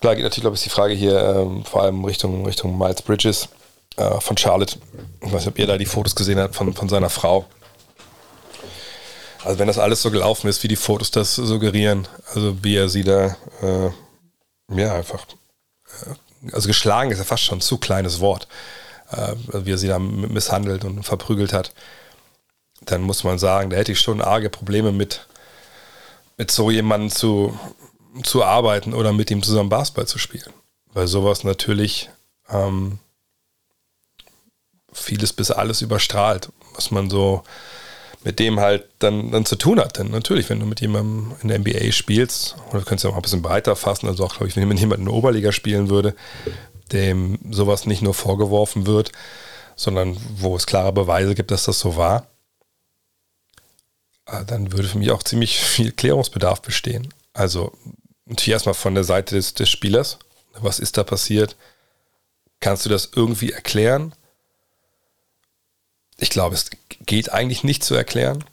Klar 0.00 0.16
geht 0.16 0.24
natürlich, 0.24 0.42
glaube 0.42 0.56
ich, 0.56 0.62
die 0.64 0.70
Frage 0.70 0.94
hier 0.94 1.16
ähm, 1.16 1.64
vor 1.64 1.82
allem 1.82 2.04
Richtung, 2.04 2.44
Richtung 2.44 2.76
Miles 2.76 3.02
Bridges 3.02 3.48
äh, 3.96 4.20
von 4.20 4.36
Charlotte. 4.36 4.78
Ich 5.20 5.32
weiß 5.32 5.44
nicht, 5.44 5.48
ob 5.48 5.58
ihr 5.58 5.66
da 5.66 5.78
die 5.78 5.86
Fotos 5.86 6.14
gesehen 6.14 6.38
habt 6.38 6.54
von, 6.54 6.72
von 6.74 6.88
seiner 6.88 7.10
Frau. 7.10 7.46
Also 9.44 9.58
wenn 9.58 9.68
das 9.68 9.78
alles 9.78 10.02
so 10.02 10.10
gelaufen 10.10 10.48
ist, 10.48 10.62
wie 10.62 10.68
die 10.68 10.76
Fotos 10.76 11.10
das 11.10 11.36
suggerieren, 11.36 12.08
also 12.34 12.62
wie 12.64 12.76
er 12.76 12.88
sie 12.88 13.04
da, 13.04 13.36
äh, 13.62 13.90
ja, 14.74 14.94
einfach, 14.94 15.24
äh, 15.86 16.52
also 16.52 16.68
geschlagen 16.68 17.10
ist 17.10 17.18
ja 17.18 17.24
fast 17.24 17.44
schon 17.44 17.58
ein 17.58 17.62
zu 17.62 17.78
kleines 17.78 18.20
Wort, 18.20 18.48
äh, 19.10 19.34
wie 19.52 19.72
er 19.72 19.78
sie 19.78 19.88
da 19.88 19.98
misshandelt 19.98 20.84
und 20.84 21.04
verprügelt 21.04 21.52
hat, 21.52 21.72
dann 22.82 23.02
muss 23.02 23.24
man 23.24 23.38
sagen, 23.38 23.70
da 23.70 23.76
hätte 23.76 23.92
ich 23.92 24.00
schon 24.00 24.20
arge 24.20 24.50
Probleme 24.50 24.92
mit, 24.92 25.26
mit 26.36 26.50
so 26.50 26.70
jemandem 26.70 27.10
zu, 27.10 27.58
zu 28.24 28.44
arbeiten 28.44 28.94
oder 28.94 29.12
mit 29.12 29.30
ihm 29.30 29.42
zusammen 29.42 29.68
Basketball 29.68 30.06
zu 30.06 30.18
spielen 30.18 30.52
weil 30.96 31.06
sowas 31.06 31.44
natürlich 31.44 32.08
ähm, 32.48 32.98
vieles 34.96 35.32
bis 35.32 35.50
alles 35.50 35.82
überstrahlt, 35.82 36.50
was 36.74 36.90
man 36.90 37.10
so 37.10 37.42
mit 38.24 38.40
dem 38.40 38.58
halt 38.58 38.84
dann, 38.98 39.30
dann 39.30 39.46
zu 39.46 39.54
tun 39.54 39.78
hat. 39.78 39.98
Denn 39.98 40.10
natürlich, 40.10 40.50
wenn 40.50 40.58
du 40.58 40.66
mit 40.66 40.80
jemandem 40.80 41.36
in 41.42 41.48
der 41.48 41.60
NBA 41.60 41.92
spielst, 41.92 42.56
oder 42.70 42.80
du 42.80 42.84
könntest 42.84 43.04
ja 43.04 43.10
auch 43.10 43.16
ein 43.16 43.22
bisschen 43.22 43.42
breiter 43.42 43.76
fassen, 43.76 44.08
also 44.08 44.24
auch, 44.24 44.34
glaube 44.34 44.48
ich, 44.48 44.56
wenn 44.56 44.76
jemand 44.76 44.98
in 44.98 45.06
der 45.06 45.14
Oberliga 45.14 45.52
spielen 45.52 45.90
würde, 45.90 46.16
dem 46.92 47.38
sowas 47.50 47.86
nicht 47.86 48.02
nur 48.02 48.14
vorgeworfen 48.14 48.86
wird, 48.86 49.12
sondern 49.76 50.16
wo 50.36 50.56
es 50.56 50.66
klare 50.66 50.92
Beweise 50.92 51.34
gibt, 51.34 51.50
dass 51.50 51.64
das 51.64 51.78
so 51.78 51.96
war, 51.96 52.26
äh, 54.26 54.44
dann 54.44 54.72
würde 54.72 54.88
für 54.88 54.98
mich 54.98 55.10
auch 55.10 55.22
ziemlich 55.22 55.58
viel 55.58 55.92
Klärungsbedarf 55.92 56.62
bestehen. 56.62 57.12
Also 57.32 57.72
natürlich 58.24 58.54
erstmal 58.54 58.74
von 58.74 58.94
der 58.94 59.04
Seite 59.04 59.36
des, 59.36 59.54
des 59.54 59.70
Spielers. 59.70 60.18
Was 60.58 60.78
ist 60.78 60.96
da 60.96 61.04
passiert? 61.04 61.56
Kannst 62.60 62.86
du 62.86 62.90
das 62.90 63.10
irgendwie 63.14 63.52
erklären? 63.52 64.14
Ich 66.18 66.30
glaube, 66.30 66.54
es 66.54 66.70
geht 67.04 67.32
eigentlich 67.32 67.64
nicht 67.64 67.84
zu 67.84 67.94
erklären. 67.94 68.44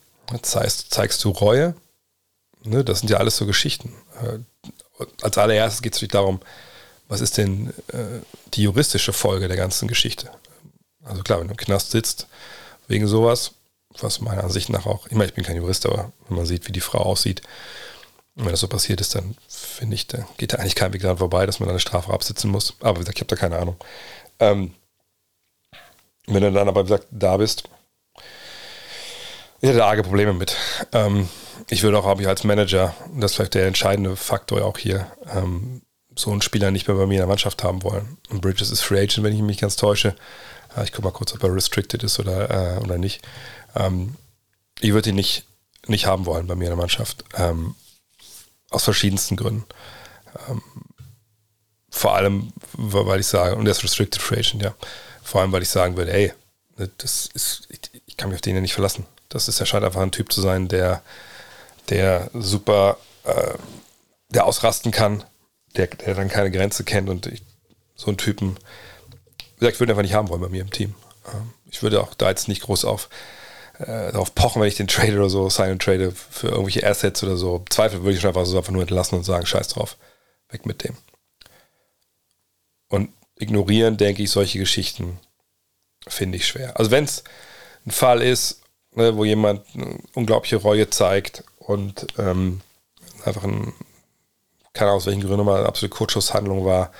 Das 0.41 0.55
heißt, 0.55 0.93
zeigst 0.93 1.23
du 1.23 1.29
Reue? 1.29 1.75
Ne, 2.63 2.83
das 2.83 2.99
sind 2.99 3.09
ja 3.09 3.17
alles 3.17 3.37
so 3.37 3.45
Geschichten. 3.45 3.93
Äh, 4.21 4.39
als 5.21 5.37
allererstes 5.37 5.81
geht 5.81 5.93
es 5.93 5.97
natürlich 5.97 6.13
darum, 6.13 6.39
was 7.07 7.21
ist 7.21 7.37
denn 7.37 7.73
äh, 7.91 8.21
die 8.53 8.63
juristische 8.63 9.13
Folge 9.13 9.47
der 9.47 9.57
ganzen 9.57 9.87
Geschichte? 9.87 10.31
Also 11.03 11.21
klar, 11.23 11.39
wenn 11.39 11.47
du 11.47 11.53
im 11.53 11.57
Knast 11.57 11.91
sitzt 11.91 12.27
wegen 12.87 13.07
sowas, 13.07 13.51
was 13.99 14.21
meiner 14.21 14.43
Ansicht 14.43 14.69
nach 14.69 14.85
auch, 14.85 15.07
ich 15.07 15.13
meine, 15.13 15.25
ich 15.25 15.33
bin 15.33 15.43
kein 15.43 15.57
Jurist, 15.57 15.85
aber 15.85 16.11
wenn 16.27 16.37
man 16.37 16.45
sieht, 16.45 16.67
wie 16.67 16.71
die 16.71 16.81
Frau 16.81 16.99
aussieht, 16.99 17.41
wenn 18.35 18.49
das 18.49 18.61
so 18.61 18.67
passiert 18.67 18.99
ist, 19.01 19.13
dann 19.15 19.35
finde 19.47 19.95
ich, 19.95 20.07
da 20.07 20.25
geht 20.37 20.53
da 20.53 20.57
eigentlich 20.57 20.75
kein 20.75 20.93
Weg 20.93 21.01
daran 21.01 21.17
vorbei, 21.17 21.45
dass 21.45 21.59
man 21.59 21.69
eine 21.69 21.79
Strafe 21.79 22.11
absitzen 22.11 22.49
muss. 22.49 22.73
Aber 22.79 22.95
wie 22.95 22.99
gesagt, 23.01 23.17
ich 23.17 23.21
habe 23.21 23.35
da 23.35 23.35
keine 23.35 23.59
Ahnung. 23.59 23.75
Ähm, 24.39 24.73
wenn 26.27 26.43
du 26.43 26.51
dann 26.51 26.67
aber, 26.67 26.83
gesagt, 26.83 27.07
da 27.11 27.37
bist, 27.37 27.63
ich 29.61 29.69
hätte 29.69 29.85
arge 29.85 30.03
Probleme 30.03 30.33
mit. 30.33 30.57
Ähm, 30.91 31.29
ich 31.69 31.83
würde 31.83 31.97
auch, 31.97 32.05
habe 32.05 32.21
ich 32.21 32.27
als 32.27 32.43
Manager, 32.43 32.93
das 33.15 33.31
ist 33.31 33.35
vielleicht 33.37 33.53
der 33.53 33.67
entscheidende 33.67 34.15
Faktor 34.15 34.65
auch 34.65 34.77
hier, 34.77 35.09
ähm, 35.33 35.81
so 36.15 36.31
einen 36.31 36.41
Spieler 36.41 36.69
nicht 36.69 36.87
mehr 36.87 36.97
bei 36.97 37.05
mir 37.05 37.13
in 37.13 37.19
der 37.19 37.27
Mannschaft 37.27 37.63
haben 37.63 37.81
wollen. 37.83 38.17
Und 38.29 38.41
Bridges 38.41 38.71
ist 38.71 38.81
Free 38.81 39.01
Agent, 39.01 39.23
wenn 39.23 39.33
ich 39.33 39.41
mich 39.41 39.59
ganz 39.59 39.75
täusche. 39.75 40.15
Ich 40.83 40.91
gucke 40.91 41.07
mal 41.07 41.11
kurz, 41.11 41.33
ob 41.33 41.43
er 41.43 41.55
restricted 41.55 42.03
ist 42.03 42.19
oder, 42.19 42.75
äh, 42.75 42.79
oder 42.79 42.97
nicht. 42.97 43.21
Ähm, 43.75 44.15
ich 44.79 44.93
würde 44.93 45.11
ihn 45.11 45.15
nicht, 45.15 45.45
nicht 45.87 46.07
haben 46.07 46.25
wollen 46.25 46.47
bei 46.47 46.55
mir 46.55 46.65
in 46.65 46.71
der 46.71 46.77
Mannschaft. 46.77 47.23
Ähm, 47.35 47.75
aus 48.69 48.83
verschiedensten 48.83 49.35
Gründen. 49.35 49.65
Ähm, 50.49 50.61
vor 51.89 52.15
allem, 52.15 52.51
weil 52.73 53.19
ich 53.19 53.27
sage, 53.27 53.55
und 53.55 53.65
der 53.65 53.71
ist 53.71 53.83
restricted 53.83 54.21
Free 54.21 54.39
Agent, 54.39 54.63
ja. 54.63 54.73
Vor 55.23 55.41
allem, 55.41 55.51
weil 55.51 55.63
ich 55.63 55.69
sagen 55.69 55.97
würde, 55.97 56.13
ey, 56.13 56.33
das 56.97 57.29
ist, 57.33 57.67
ich, 57.69 58.17
kann 58.17 58.29
mich 58.29 58.37
auf 58.37 58.41
den 58.41 58.55
ja 58.55 58.61
nicht 58.61 58.73
verlassen. 58.73 59.05
Das 59.29 59.47
ist, 59.47 59.59
er 59.59 59.65
scheint 59.65 59.83
einfach 59.83 60.01
ein 60.01 60.11
Typ 60.11 60.31
zu 60.31 60.41
sein, 60.41 60.67
der, 60.67 61.01
der 61.89 62.29
super, 62.33 62.97
äh, 63.23 63.53
der 64.29 64.45
ausrasten 64.45 64.91
kann, 64.91 65.23
der, 65.75 65.87
der 65.87 66.15
dann 66.15 66.29
keine 66.29 66.51
Grenze 66.51 66.83
kennt 66.83 67.09
und 67.09 67.27
ich, 67.27 67.43
so 67.95 68.07
einen 68.07 68.17
Typen, 68.17 68.57
wie 69.37 69.59
gesagt, 69.59 69.75
ich 69.75 69.79
würde 69.79 69.93
einfach 69.93 70.03
nicht 70.03 70.13
haben 70.13 70.29
wollen 70.29 70.41
bei 70.41 70.49
mir 70.49 70.61
im 70.61 70.71
Team. 70.71 70.95
Ähm, 71.33 71.53
ich 71.69 71.81
würde 71.83 72.01
auch 72.01 72.13
da 72.13 72.29
jetzt 72.29 72.47
nicht 72.47 72.61
groß 72.61 72.85
auf 72.85 73.09
äh, 73.79 74.11
darauf 74.11 74.35
pochen, 74.35 74.61
wenn 74.61 74.67
ich 74.67 74.75
den 74.75 74.87
trade 74.87 75.17
oder 75.17 75.29
so, 75.29 75.49
sign 75.49 75.71
und 75.71 75.81
trade 75.81 76.11
für 76.11 76.49
irgendwelche 76.49 76.85
Assets 76.85 77.23
oder 77.23 77.37
so. 77.37 77.63
Zweifel 77.69 78.03
würde 78.03 78.13
ich 78.13 78.21
schon 78.21 78.29
einfach 78.29 78.45
so 78.45 78.57
einfach 78.57 78.71
nur 78.71 78.83
entlassen 78.83 79.17
und 79.17 79.23
sagen, 79.23 79.45
scheiß 79.45 79.69
drauf, 79.69 79.97
weg 80.49 80.65
mit 80.65 80.83
dem. 80.83 80.95
Und 82.89 83.09
ignorieren, 83.43 83.97
denke 83.97 84.23
ich, 84.23 84.31
solche 84.31 84.59
Geschichten 84.59 85.19
finde 86.07 86.37
ich 86.37 86.47
schwer. 86.47 86.77
Also 86.77 86.91
wenn 86.91 87.05
es 87.05 87.23
ein 87.85 87.91
Fall 87.91 88.21
ist, 88.21 88.61
ne, 88.95 89.15
wo 89.15 89.25
jemand 89.25 89.61
unglaubliche 90.13 90.57
Reue 90.57 90.89
zeigt 90.89 91.43
und 91.57 92.07
ähm, 92.17 92.61
einfach 93.25 93.43
ein, 93.43 93.73
keine 94.73 94.89
Ahnung 94.89 94.97
aus 94.97 95.05
welchen 95.05 95.21
Gründen 95.21 95.45
mal 95.45 95.59
eine 95.59 95.67
absolute 95.67 95.95
Kurzschusshandlung 95.95 96.65
war 96.65 96.91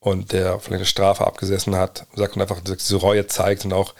und 0.00 0.32
der 0.32 0.60
vielleicht 0.60 0.80
eine 0.80 0.86
Strafe 0.86 1.26
abgesessen 1.26 1.76
hat, 1.76 2.06
sagt 2.14 2.36
und 2.36 2.42
einfach 2.42 2.60
diese 2.60 2.96
Reue 2.96 3.26
zeigt 3.26 3.64
und 3.64 3.72
auch 3.72 3.94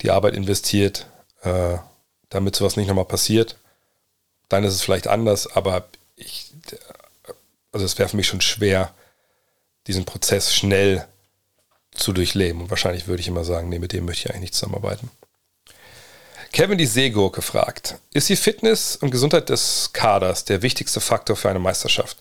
die 0.00 0.10
Arbeit 0.10 0.34
investiert, 0.34 1.06
äh, 1.42 1.78
damit 2.28 2.56
sowas 2.56 2.76
nicht 2.76 2.88
nochmal 2.88 3.04
passiert, 3.04 3.56
dann 4.48 4.64
ist 4.64 4.74
es 4.74 4.82
vielleicht 4.82 5.06
anders, 5.06 5.54
aber 5.54 5.84
ich, 6.16 6.52
also 7.72 7.84
es 7.84 7.98
wäre 7.98 8.08
für 8.08 8.16
mich 8.16 8.26
schon 8.26 8.40
schwer, 8.40 8.92
diesen 9.86 10.04
Prozess 10.04 10.54
schnell 10.54 11.06
zu 11.92 12.12
durchleben. 12.12 12.62
Und 12.62 12.70
wahrscheinlich 12.70 13.06
würde 13.06 13.20
ich 13.20 13.28
immer 13.28 13.44
sagen, 13.44 13.68
nee, 13.68 13.78
mit 13.78 13.92
dem 13.92 14.04
möchte 14.04 14.28
ich 14.28 14.30
eigentlich 14.30 14.42
nicht 14.42 14.54
zusammenarbeiten. 14.54 15.10
Kevin 16.52 16.76
die 16.76 16.86
Seegurke 16.86 17.40
fragt, 17.40 17.96
ist 18.12 18.28
die 18.28 18.36
Fitness 18.36 18.96
und 18.96 19.10
Gesundheit 19.10 19.48
des 19.48 19.90
Kaders 19.94 20.44
der 20.44 20.60
wichtigste 20.60 21.00
Faktor 21.00 21.34
für 21.34 21.48
eine 21.48 21.58
Meisterschaft? 21.58 22.18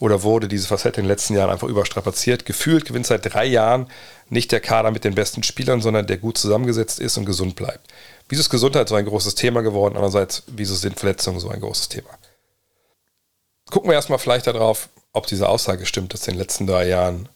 Oder 0.00 0.22
wurde 0.22 0.48
diese 0.48 0.66
Facette 0.66 1.00
in 1.00 1.04
den 1.04 1.10
letzten 1.10 1.34
Jahren 1.34 1.50
einfach 1.50 1.68
überstrapaziert? 1.68 2.46
Gefühlt 2.46 2.86
gewinnt 2.86 3.06
seit 3.06 3.32
drei 3.32 3.44
Jahren 3.44 3.88
nicht 4.28 4.50
der 4.50 4.60
Kader 4.60 4.90
mit 4.90 5.04
den 5.04 5.14
besten 5.14 5.42
Spielern, 5.42 5.82
sondern 5.82 6.06
der 6.06 6.16
gut 6.16 6.38
zusammengesetzt 6.38 6.98
ist 6.98 7.18
und 7.18 7.26
gesund 7.26 7.54
bleibt. 7.54 7.86
Wieso 8.28 8.40
ist 8.40 8.50
Gesundheit 8.50 8.88
so 8.88 8.94
ein 8.94 9.04
großes 9.04 9.34
Thema 9.34 9.60
geworden? 9.60 9.96
Andererseits, 9.96 10.42
wieso 10.46 10.74
sind 10.74 10.98
Verletzungen 10.98 11.38
so 11.38 11.50
ein 11.50 11.60
großes 11.60 11.90
Thema? 11.90 12.08
Gucken 13.70 13.90
wir 13.90 13.94
erstmal 13.94 14.18
vielleicht 14.18 14.46
darauf, 14.46 14.88
ob 15.12 15.26
diese 15.26 15.48
Aussage 15.48 15.86
stimmt, 15.86 16.14
dass 16.14 16.26
in 16.26 16.34
den 16.34 16.40
letzten 16.40 16.66
drei 16.66 16.86
Jahren 16.86 17.28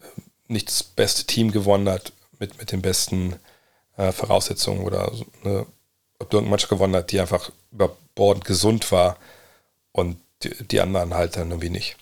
äh, 0.00 0.04
nicht 0.48 0.68
das 0.68 0.82
beste 0.82 1.24
Team 1.24 1.52
gewonnen 1.52 1.88
hat 1.88 2.12
mit, 2.38 2.58
mit 2.58 2.72
den 2.72 2.82
besten 2.82 3.36
äh, 3.96 4.12
Voraussetzungen 4.12 4.84
oder 4.84 5.12
ne, 5.42 5.66
ob 6.18 6.32
irgendeine 6.32 6.50
Mannschaft 6.50 6.70
gewonnen 6.70 6.96
hat, 6.96 7.10
die 7.10 7.20
einfach 7.20 7.50
überbordend 7.72 8.44
gesund 8.44 8.92
war 8.92 9.16
und 9.92 10.18
die, 10.42 10.50
die 10.64 10.80
anderen 10.80 11.14
halt 11.14 11.36
dann 11.36 11.50
irgendwie 11.50 11.70
nicht. 11.70 11.96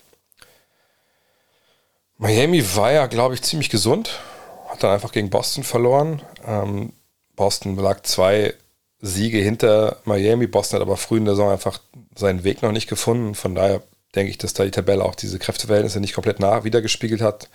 Miami 2.17 2.63
war 2.75 2.91
ja, 2.91 3.07
glaube 3.07 3.33
ich, 3.33 3.41
ziemlich 3.41 3.69
gesund. 3.69 4.19
Hat 4.67 4.83
dann 4.83 4.91
einfach 4.91 5.11
gegen 5.11 5.31
Boston 5.31 5.63
verloren. 5.63 6.21
Ähm, 6.45 6.93
Boston 7.35 7.75
lag 7.77 8.03
zwei 8.03 8.53
Siege 8.99 9.39
hinter 9.39 9.97
Miami. 10.05 10.45
Boston 10.45 10.77
hat 10.77 10.83
aber 10.83 10.97
früh 10.97 11.17
in 11.17 11.25
der 11.25 11.35
Saison 11.35 11.51
einfach 11.51 11.79
seinen 12.15 12.43
Weg 12.43 12.61
noch 12.61 12.71
nicht 12.71 12.87
gefunden. 12.87 13.33
Von 13.33 13.55
daher 13.55 13.81
denke 14.15 14.31
ich, 14.31 14.37
dass 14.37 14.53
da 14.53 14.63
die 14.63 14.71
Tabelle 14.71 15.03
auch 15.03 15.15
diese 15.15 15.39
Kräfteverhältnisse 15.39 15.99
nicht 15.99 16.13
komplett 16.13 16.39
nach 16.39 16.63
wiedergespiegelt 16.63 17.21
hat. 17.21 17.49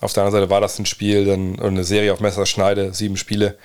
Auf 0.00 0.12
der 0.12 0.24
anderen 0.24 0.42
Seite 0.42 0.50
war 0.50 0.60
das 0.60 0.78
ein 0.78 0.86
Spiel, 0.86 1.24
dann 1.24 1.60
eine 1.60 1.84
Serie 1.84 2.12
auf 2.12 2.20
Messerschneide, 2.20 2.92
sieben 2.92 3.16
Spiele. 3.16 3.56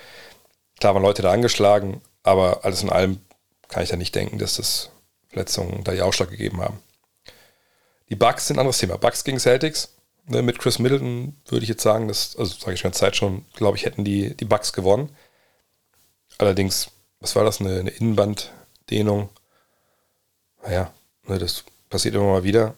Klar 0.78 0.94
waren 0.94 1.02
Leute 1.02 1.22
da 1.22 1.32
angeschlagen, 1.32 2.00
aber 2.22 2.64
alles 2.64 2.82
in 2.82 2.90
allem 2.90 3.20
kann 3.68 3.82
ich 3.82 3.88
da 3.88 3.96
nicht 3.96 4.14
denken, 4.14 4.38
dass 4.38 4.54
das 4.54 4.90
Verletzungen 5.28 5.82
da 5.84 5.92
die 5.92 6.02
Ausschlag 6.02 6.30
gegeben 6.30 6.60
haben. 6.60 6.78
Die 8.08 8.16
Bucks 8.16 8.46
sind 8.46 8.56
ein 8.56 8.60
anderes 8.60 8.78
Thema. 8.78 8.96
Bucks 8.96 9.24
gegen 9.24 9.38
Celtics. 9.38 9.94
Ne, 10.26 10.42
mit 10.42 10.58
Chris 10.58 10.78
Middleton 10.78 11.36
würde 11.46 11.62
ich 11.62 11.70
jetzt 11.70 11.82
sagen, 11.82 12.06
dass, 12.06 12.36
also 12.36 12.54
sage 12.54 12.74
ich 12.74 12.80
schon 12.80 12.92
Zeit 12.92 13.16
schon, 13.16 13.46
glaube 13.54 13.76
ich, 13.76 13.84
hätten 13.84 14.04
die, 14.04 14.34
die 14.36 14.44
Bucks 14.44 14.72
gewonnen. 14.72 15.10
Allerdings, 16.36 16.90
was 17.20 17.34
war 17.34 17.44
das, 17.44 17.60
eine, 17.60 17.80
eine 17.80 17.90
Innenbanddehnung? 17.90 19.30
Naja, 20.62 20.92
ne, 21.26 21.38
das 21.38 21.64
passiert 21.88 22.14
immer 22.14 22.24
mal 22.24 22.44
wieder. 22.44 22.74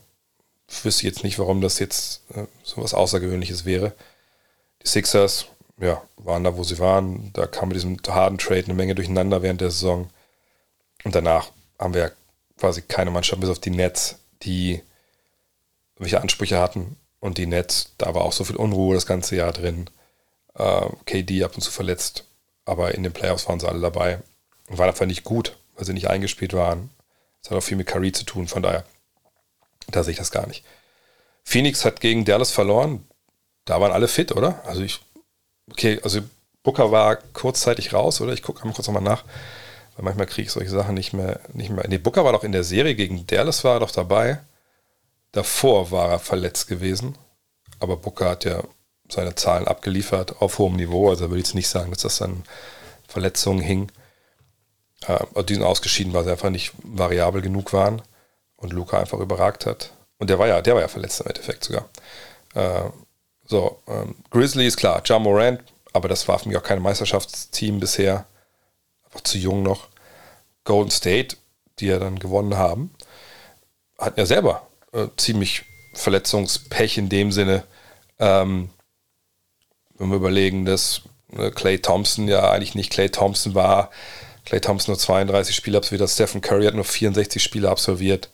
Ich 0.68 0.84
wüsste 0.84 1.06
jetzt 1.06 1.24
nicht, 1.24 1.38
warum 1.38 1.61
das 1.61 1.78
jetzt 1.78 2.22
äh, 2.34 2.46
so 2.62 2.82
was 2.82 2.94
Außergewöhnliches 2.94 3.64
wäre. 3.64 3.92
Die 4.82 4.88
Sixers, 4.88 5.46
ja, 5.78 6.02
waren 6.16 6.44
da, 6.44 6.56
wo 6.56 6.64
sie 6.64 6.78
waren. 6.78 7.32
Da 7.32 7.46
kam 7.46 7.68
mit 7.68 7.76
diesem 7.76 7.96
harten 8.06 8.38
Trade 8.38 8.64
eine 8.64 8.74
Menge 8.74 8.94
durcheinander 8.94 9.42
während 9.42 9.61
der 9.61 9.70
Saison. 9.70 10.11
Und 11.04 11.14
danach 11.14 11.50
haben 11.78 11.94
wir 11.94 12.12
quasi 12.58 12.82
keine 12.82 13.11
Mannschaft 13.11 13.40
bis 13.40 13.50
auf 13.50 13.58
die 13.58 13.70
Nets, 13.70 14.18
die 14.42 14.82
welche 15.96 16.20
Ansprüche 16.20 16.58
hatten. 16.58 16.96
Und 17.20 17.38
die 17.38 17.46
Nets, 17.46 17.92
da 17.98 18.14
war 18.14 18.22
auch 18.22 18.32
so 18.32 18.44
viel 18.44 18.56
Unruhe 18.56 18.94
das 18.94 19.06
ganze 19.06 19.36
Jahr 19.36 19.52
drin. 19.52 19.88
Äh, 20.54 20.88
KD 21.06 21.44
ab 21.44 21.54
und 21.54 21.62
zu 21.62 21.70
verletzt, 21.70 22.24
aber 22.64 22.94
in 22.94 23.02
den 23.02 23.12
Playoffs 23.12 23.48
waren 23.48 23.61
sie 23.61 23.68
alle 23.68 23.80
dabei 23.80 24.20
und 24.68 24.78
waren 24.78 24.88
einfach 24.88 25.06
nicht 25.06 25.24
gut, 25.24 25.56
weil 25.76 25.84
sie 25.84 25.92
nicht 25.92 26.08
eingespielt 26.08 26.54
waren. 26.54 26.90
Das 27.42 27.50
hat 27.50 27.58
auch 27.58 27.62
viel 27.62 27.76
mit 27.76 27.86
Curry 27.86 28.12
zu 28.12 28.24
tun, 28.24 28.48
von 28.48 28.62
daher, 28.62 28.84
da 29.97 30.03
sehe 30.03 30.12
ich 30.12 30.18
das 30.18 30.30
gar 30.30 30.47
nicht. 30.47 30.64
Phoenix 31.45 31.84
hat 31.84 32.01
gegen 32.01 32.24
Dallas 32.24 32.51
verloren. 32.51 33.05
Da 33.64 33.80
waren 33.80 33.93
alle 33.93 34.09
fit, 34.09 34.32
oder? 34.32 34.62
Also 34.66 34.82
ich, 34.82 35.01
okay, 35.70 36.01
also 36.03 36.20
Booker 36.62 36.91
war 36.91 37.16
kurzzeitig 37.16 37.93
raus, 37.93 38.20
oder? 38.20 38.32
Ich 38.32 38.43
gucke 38.43 38.66
mal 38.66 38.74
kurz 38.74 38.86
nochmal 38.86 39.03
nach. 39.03 39.24
Weil 39.97 40.05
manchmal 40.05 40.26
kriege 40.26 40.47
ich 40.47 40.53
solche 40.53 40.70
Sachen 40.70 40.95
nicht 40.95 41.12
mehr, 41.12 41.41
nicht 41.53 41.70
mehr. 41.70 41.86
Nee, 41.88 41.99
Booker 41.99 42.24
war 42.24 42.32
doch 42.32 42.45
in 42.45 42.53
der 42.53 42.64
Serie 42.64 42.95
gegen 42.95 43.26
Dallas 43.26 43.64
war 43.64 43.74
er 43.74 43.80
doch 43.80 43.91
dabei. 43.91 44.41
Davor 45.32 45.91
war 45.91 46.11
er 46.11 46.18
verletzt 46.18 46.68
gewesen. 46.68 47.16
Aber 47.78 47.97
Booker 47.97 48.30
hat 48.30 48.45
ja 48.45 48.62
seine 49.09 49.34
Zahlen 49.34 49.66
abgeliefert 49.66 50.41
auf 50.41 50.59
hohem 50.59 50.76
Niveau. 50.76 51.11
Also 51.11 51.28
würde 51.28 51.41
ich 51.41 51.47
jetzt 51.47 51.55
nicht 51.55 51.68
sagen, 51.68 51.91
dass 51.91 52.03
das 52.03 52.22
an 52.22 52.45
Verletzungen 53.09 53.61
hing. 53.61 53.91
Äh, 55.07 55.45
die 55.45 55.55
sind 55.55 55.64
ausgeschieden, 55.64 56.12
weil 56.12 56.24
sie 56.24 56.30
einfach 56.30 56.51
nicht 56.51 56.72
variabel 56.82 57.43
genug 57.43 57.72
waren 57.72 58.03
und 58.61 58.72
Luca 58.72 58.98
einfach 58.98 59.18
überragt 59.18 59.66
hat. 59.66 59.92
Und 60.18 60.30
der 60.30 60.38
war 60.38 60.46
ja, 60.46 60.61
der 60.61 60.74
war 60.74 60.82
ja 60.82 60.88
verletzt 60.88 61.20
im 61.20 61.26
Endeffekt 61.26 61.64
sogar. 61.64 61.88
Äh, 62.54 62.90
so, 63.46 63.82
ähm, 63.88 64.14
Grizzlies, 64.30 64.76
klar, 64.76 65.02
John 65.04 65.22
Morant, 65.22 65.61
aber 65.92 66.08
das 66.08 66.28
war 66.28 66.38
für 66.38 66.48
mich 66.48 66.56
auch 66.56 66.62
kein 66.62 66.80
Meisterschaftsteam 66.80 67.80
bisher. 67.80 68.26
Einfach 69.04 69.22
zu 69.22 69.38
jung 69.38 69.62
noch. 69.62 69.88
Golden 70.64 70.90
State, 70.90 71.36
die 71.78 71.86
ja 71.86 71.98
dann 71.98 72.18
gewonnen 72.18 72.56
haben, 72.56 72.94
hatten 73.98 74.20
ja 74.20 74.26
selber 74.26 74.68
äh, 74.92 75.08
ziemlich 75.16 75.64
Verletzungspech 75.94 76.98
in 76.98 77.08
dem 77.08 77.32
Sinne. 77.32 77.64
Ähm, 78.18 78.70
wenn 79.94 80.11
wir 80.11 80.16
überlegen, 80.16 80.64
dass 80.64 81.02
äh, 81.36 81.50
Clay 81.50 81.78
Thompson 81.78 82.28
ja 82.28 82.50
eigentlich 82.50 82.74
nicht 82.74 82.92
Clay 82.92 83.08
Thompson 83.08 83.54
war. 83.54 83.90
Clay 84.44 84.61
Thompson 84.61 84.92
nur 84.92 84.98
32 84.98 85.54
Spiele 85.54 85.78
absolviert, 85.78 86.08
Stephen 86.11 86.40
Curry 86.40 86.66
hat 86.66 86.74
nur 86.74 86.84
64 86.84 87.42
Spiele 87.42 87.68
absolviert. 87.68 88.30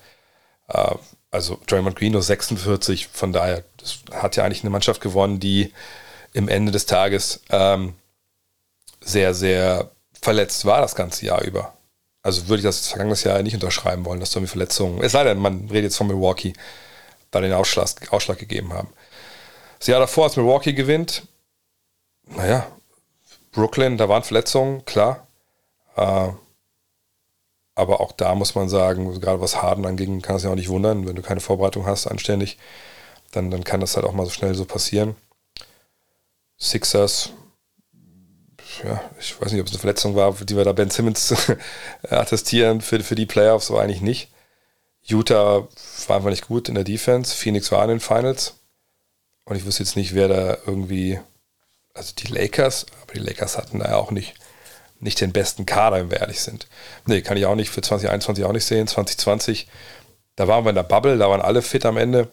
Äh, 0.68 0.94
also 1.30 1.58
Draymond 1.66 1.96
Green 1.96 2.12
nur 2.12 2.22
46. 2.22 3.08
Von 3.08 3.32
daher, 3.32 3.64
das 3.76 3.98
hat 4.12 4.36
ja 4.36 4.44
eigentlich 4.44 4.62
eine 4.62 4.70
Mannschaft 4.70 5.00
gewonnen, 5.00 5.40
die 5.40 5.72
im 6.32 6.48
Ende 6.48 6.72
des 6.72 6.86
Tages 6.86 7.42
ähm, 7.50 7.94
sehr, 9.00 9.34
sehr 9.34 9.90
verletzt 10.20 10.64
war 10.64 10.80
das 10.80 10.94
ganze 10.94 11.26
Jahr 11.26 11.42
über. 11.42 11.74
Also 12.22 12.48
würde 12.48 12.60
ich 12.60 12.64
das 12.64 12.88
vergangenes 12.88 13.22
Jahr 13.22 13.42
nicht 13.42 13.54
unterschreiben 13.54 14.04
wollen, 14.04 14.18
dass 14.18 14.32
so 14.32 14.40
eine 14.40 14.48
Verletzungen, 14.48 15.02
es 15.02 15.12
sei 15.12 15.22
denn, 15.24 15.38
man 15.38 15.68
redet 15.68 15.84
jetzt 15.84 15.96
von 15.96 16.08
Milwaukee, 16.08 16.54
da 17.30 17.40
den 17.40 17.52
Ausschlag, 17.52 17.88
Ausschlag 18.10 18.38
gegeben 18.38 18.72
haben. 18.72 18.88
Das 19.78 19.86
Jahr 19.88 20.00
davor, 20.00 20.24
als 20.24 20.36
Milwaukee 20.36 20.72
gewinnt, 20.72 21.26
naja, 22.24 22.66
Brooklyn, 23.52 23.96
da 23.96 24.08
waren 24.08 24.22
Verletzungen, 24.22 24.84
klar. 24.84 25.26
Äh, 25.96 26.28
aber 27.76 28.00
auch 28.00 28.10
da 28.12 28.34
muss 28.34 28.54
man 28.54 28.68
sagen, 28.68 29.20
gerade 29.20 29.40
was 29.40 29.62
Harden 29.62 29.86
anging, 29.86 30.22
kann 30.22 30.36
es 30.36 30.42
ja 30.42 30.50
auch 30.50 30.56
nicht 30.56 30.70
wundern, 30.70 31.06
wenn 31.06 31.14
du 31.14 31.22
keine 31.22 31.40
Vorbereitung 31.40 31.86
hast, 31.86 32.06
anständig, 32.06 32.58
dann, 33.32 33.50
dann 33.50 33.64
kann 33.64 33.80
das 33.80 33.96
halt 33.96 34.06
auch 34.06 34.12
mal 34.12 34.24
so 34.24 34.30
schnell 34.30 34.54
so 34.54 34.64
passieren. 34.64 35.14
Sixers, 36.58 37.32
ja, 38.82 39.02
ich 39.20 39.40
weiß 39.40 39.52
nicht, 39.52 39.60
ob 39.60 39.66
es 39.66 39.72
eine 39.72 39.80
Verletzung 39.80 40.16
war, 40.16 40.32
die 40.32 40.56
wir 40.56 40.64
da 40.64 40.72
Ben 40.72 40.90
Simmons 40.90 41.34
attestieren 42.02 42.80
für, 42.80 43.00
für 43.00 43.14
die 43.14 43.26
Playoffs, 43.26 43.70
aber 43.70 43.82
eigentlich 43.82 44.00
nicht. 44.00 44.30
Utah 45.02 45.68
war 46.08 46.16
einfach 46.16 46.30
nicht 46.30 46.48
gut 46.48 46.68
in 46.68 46.74
der 46.74 46.84
Defense. 46.84 47.34
Phoenix 47.34 47.70
war 47.70 47.82
in 47.84 47.90
den 47.90 48.00
Finals. 48.00 48.54
Und 49.44 49.56
ich 49.56 49.66
wüsste 49.66 49.82
jetzt 49.82 49.96
nicht, 49.96 50.14
wer 50.14 50.28
da 50.28 50.58
irgendwie, 50.66 51.20
also 51.94 52.12
die 52.16 52.26
Lakers, 52.26 52.86
aber 53.02 53.12
die 53.12 53.20
Lakers 53.20 53.56
hatten 53.56 53.78
da 53.78 53.90
ja 53.90 53.96
auch 53.96 54.10
nicht, 54.10 54.34
nicht 55.00 55.20
den 55.20 55.32
besten 55.32 55.66
Kader, 55.66 55.98
wenn 55.98 56.10
wir 56.10 56.20
ehrlich 56.20 56.40
sind. 56.40 56.66
Nee, 57.06 57.22
kann 57.22 57.36
ich 57.36 57.46
auch 57.46 57.54
nicht 57.54 57.70
für 57.70 57.82
2021 57.82 58.44
auch 58.44 58.52
nicht 58.52 58.64
sehen. 58.64 58.86
2020, 58.86 59.68
da 60.36 60.48
waren 60.48 60.64
wir 60.64 60.70
in 60.70 60.76
der 60.76 60.82
Bubble, 60.82 61.18
da 61.18 61.28
waren 61.28 61.40
alle 61.40 61.62
fit 61.62 61.84
am 61.84 61.96
Ende. 61.96 62.28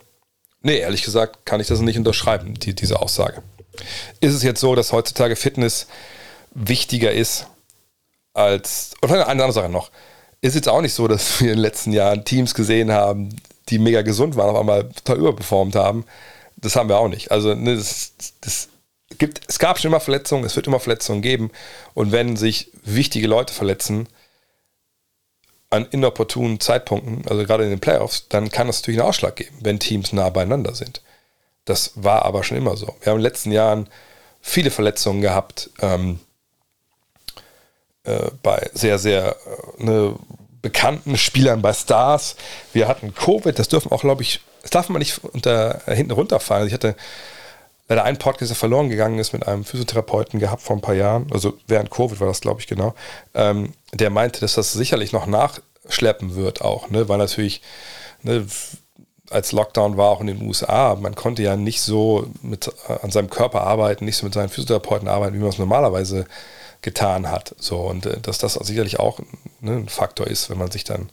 Nee, 0.61 0.77
ehrlich 0.77 1.03
gesagt 1.03 1.45
kann 1.45 1.59
ich 1.59 1.67
das 1.67 1.81
nicht 1.81 1.97
unterschreiben, 1.97 2.53
die, 2.55 2.73
diese 2.73 3.01
Aussage. 3.01 3.43
Ist 4.21 4.33
es 4.33 4.43
jetzt 4.43 4.61
so, 4.61 4.75
dass 4.75 4.93
heutzutage 4.93 5.35
Fitness 5.35 5.87
wichtiger 6.51 7.11
ist 7.11 7.47
als, 8.33 8.93
oder 9.01 9.13
eine 9.13 9.27
andere 9.27 9.51
Sache 9.51 9.69
noch, 9.69 9.91
ist 10.41 10.55
jetzt 10.55 10.69
auch 10.69 10.81
nicht 10.81 10.93
so, 10.93 11.07
dass 11.07 11.39
wir 11.39 11.49
in 11.49 11.57
den 11.57 11.61
letzten 11.61 11.93
Jahren 11.93 12.25
Teams 12.25 12.53
gesehen 12.53 12.91
haben, 12.91 13.29
die 13.69 13.79
mega 13.79 14.01
gesund 14.01 14.35
waren, 14.35 14.49
auf 14.49 14.59
einmal 14.59 14.89
total 14.89 15.17
überperformt 15.17 15.75
haben. 15.75 16.05
Das 16.57 16.75
haben 16.75 16.89
wir 16.89 16.97
auch 16.97 17.07
nicht. 17.07 17.31
Also 17.31 17.55
ne, 17.55 17.75
das, 17.75 18.13
das 18.41 18.69
gibt, 19.17 19.41
es 19.47 19.59
gab 19.59 19.79
schon 19.79 19.89
immer 19.89 19.99
Verletzungen, 19.99 20.45
es 20.45 20.55
wird 20.55 20.67
immer 20.67 20.79
Verletzungen 20.79 21.21
geben. 21.21 21.51
Und 21.93 22.11
wenn 22.11 22.37
sich 22.37 22.71
wichtige 22.83 23.27
Leute 23.27 23.53
verletzen 23.53 24.07
an 25.69 25.87
inopportunen 25.89 26.59
Zeitpunkten, 26.59 27.27
also 27.27 27.43
gerade 27.45 27.63
in 27.63 27.71
den 27.71 27.79
Playoffs, 27.79 28.27
dann 28.29 28.49
kann 28.49 28.67
das 28.67 28.81
natürlich 28.81 28.99
einen 28.99 29.09
Ausschlag 29.09 29.35
geben, 29.35 29.55
wenn 29.61 29.79
Teams 29.79 30.13
nah 30.13 30.29
beieinander 30.29 30.75
sind. 30.75 31.01
Das 31.65 31.93
war 31.95 32.25
aber 32.25 32.43
schon 32.43 32.57
immer 32.57 32.77
so. 32.77 32.95
Wir 33.01 33.11
haben 33.11 33.17
in 33.17 33.23
den 33.23 33.31
letzten 33.31 33.51
Jahren 33.51 33.87
viele 34.41 34.69
Verletzungen 34.69 35.21
gehabt. 35.21 35.69
Ähm, 35.81 36.19
äh, 38.03 38.31
bei 38.41 38.69
sehr, 38.73 38.99
sehr 38.99 39.37
äh, 39.79 39.83
ne, 39.83 40.15
bekannten 40.61 41.17
Spielern, 41.17 41.61
bei 41.61 41.71
Stars. 41.71 42.35
Wir 42.73 42.87
hatten 42.89 43.15
Covid, 43.15 43.57
das 43.57 43.69
dürfen 43.69 43.91
auch, 43.91 44.01
glaube 44.01 44.23
ich, 44.23 44.41
das 44.61 44.71
darf 44.71 44.89
man 44.89 44.99
nicht 44.99 45.23
unter, 45.23 45.87
äh, 45.87 45.95
hinten 45.95 46.11
runterfallen. 46.11 46.63
Also 46.63 46.67
ich 46.67 46.73
hatte 46.73 46.95
leider 47.93 48.05
einen 48.05 48.17
Podcast, 48.17 48.49
der 48.49 48.55
verloren 48.55 48.89
gegangen 48.89 49.19
ist, 49.19 49.33
mit 49.33 49.47
einem 49.47 49.63
Physiotherapeuten 49.63 50.39
gehabt 50.39 50.63
vor 50.63 50.75
ein 50.75 50.81
paar 50.81 50.95
Jahren, 50.95 51.27
also 51.31 51.53
während 51.67 51.91
Covid 51.91 52.19
war 52.19 52.27
das, 52.27 52.41
glaube 52.41 52.59
ich, 52.59 52.67
genau, 52.67 52.95
ähm, 53.35 53.73
der 53.93 54.09
meinte, 54.09 54.39
dass 54.39 54.55
das 54.55 54.73
sicherlich 54.73 55.11
noch 55.11 55.27
nachschleppen 55.27 56.35
wird 56.35 56.61
auch, 56.61 56.89
ne, 56.89 57.07
weil 57.07 57.19
natürlich 57.19 57.61
ne, 58.23 58.47
als 59.29 59.51
Lockdown 59.51 59.95
war 59.95 60.09
auch 60.09 60.21
in 60.21 60.27
den 60.27 60.41
USA, 60.41 60.95
man 60.95 61.13
konnte 61.13 61.43
ja 61.43 61.55
nicht 61.55 61.81
so 61.81 62.27
mit, 62.41 62.71
an 62.87 63.11
seinem 63.11 63.29
Körper 63.29 63.61
arbeiten, 63.61 64.05
nicht 64.05 64.17
so 64.17 64.25
mit 64.25 64.33
seinen 64.33 64.49
Physiotherapeuten 64.49 65.07
arbeiten, 65.07 65.35
wie 65.35 65.39
man 65.39 65.49
es 65.49 65.59
normalerweise 65.59 66.25
getan 66.81 67.29
hat. 67.29 67.55
So, 67.59 67.79
und 67.79 68.07
äh, 68.07 68.19
dass 68.19 68.39
das 68.39 68.53
sicherlich 68.53 68.99
auch 68.99 69.19
ne, 69.61 69.73
ein 69.73 69.89
Faktor 69.89 70.27
ist, 70.27 70.49
wenn 70.49 70.57
man 70.57 70.71
sich 70.71 70.83
dann 70.83 71.11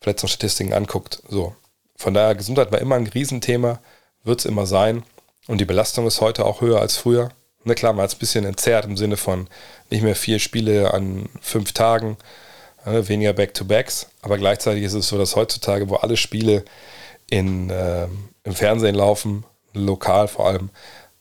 Verletzungsstatistiken 0.00 0.72
anguckt. 0.72 1.22
So. 1.28 1.54
Von 1.96 2.14
daher, 2.14 2.34
Gesundheit 2.34 2.72
war 2.72 2.80
immer 2.80 2.96
ein 2.96 3.06
Riesenthema, 3.06 3.80
wird 4.24 4.40
es 4.40 4.46
immer 4.46 4.66
sein. 4.66 5.04
Und 5.46 5.58
die 5.58 5.64
Belastung 5.64 6.06
ist 6.06 6.20
heute 6.20 6.44
auch 6.44 6.60
höher 6.60 6.80
als 6.80 6.96
früher. 6.96 7.30
Na 7.64 7.74
klar, 7.74 7.92
man 7.92 8.02
hat 8.02 8.10
es 8.10 8.16
ein 8.16 8.20
bisschen 8.20 8.44
entzerrt 8.44 8.84
im 8.84 8.96
Sinne 8.96 9.16
von 9.16 9.48
nicht 9.90 10.02
mehr 10.02 10.16
vier 10.16 10.38
Spiele 10.38 10.92
an 10.92 11.28
fünf 11.40 11.72
Tagen, 11.72 12.16
äh, 12.84 13.08
weniger 13.08 13.32
Back-to-Backs. 13.32 14.06
Aber 14.22 14.38
gleichzeitig 14.38 14.84
ist 14.84 14.94
es 14.94 15.08
so, 15.08 15.18
dass 15.18 15.36
heutzutage, 15.36 15.88
wo 15.88 15.96
alle 15.96 16.16
Spiele 16.16 16.64
in, 17.28 17.70
äh, 17.70 18.06
im 18.44 18.54
Fernsehen 18.54 18.94
laufen, 18.94 19.44
lokal 19.72 20.28
vor 20.28 20.46
allem, 20.46 20.70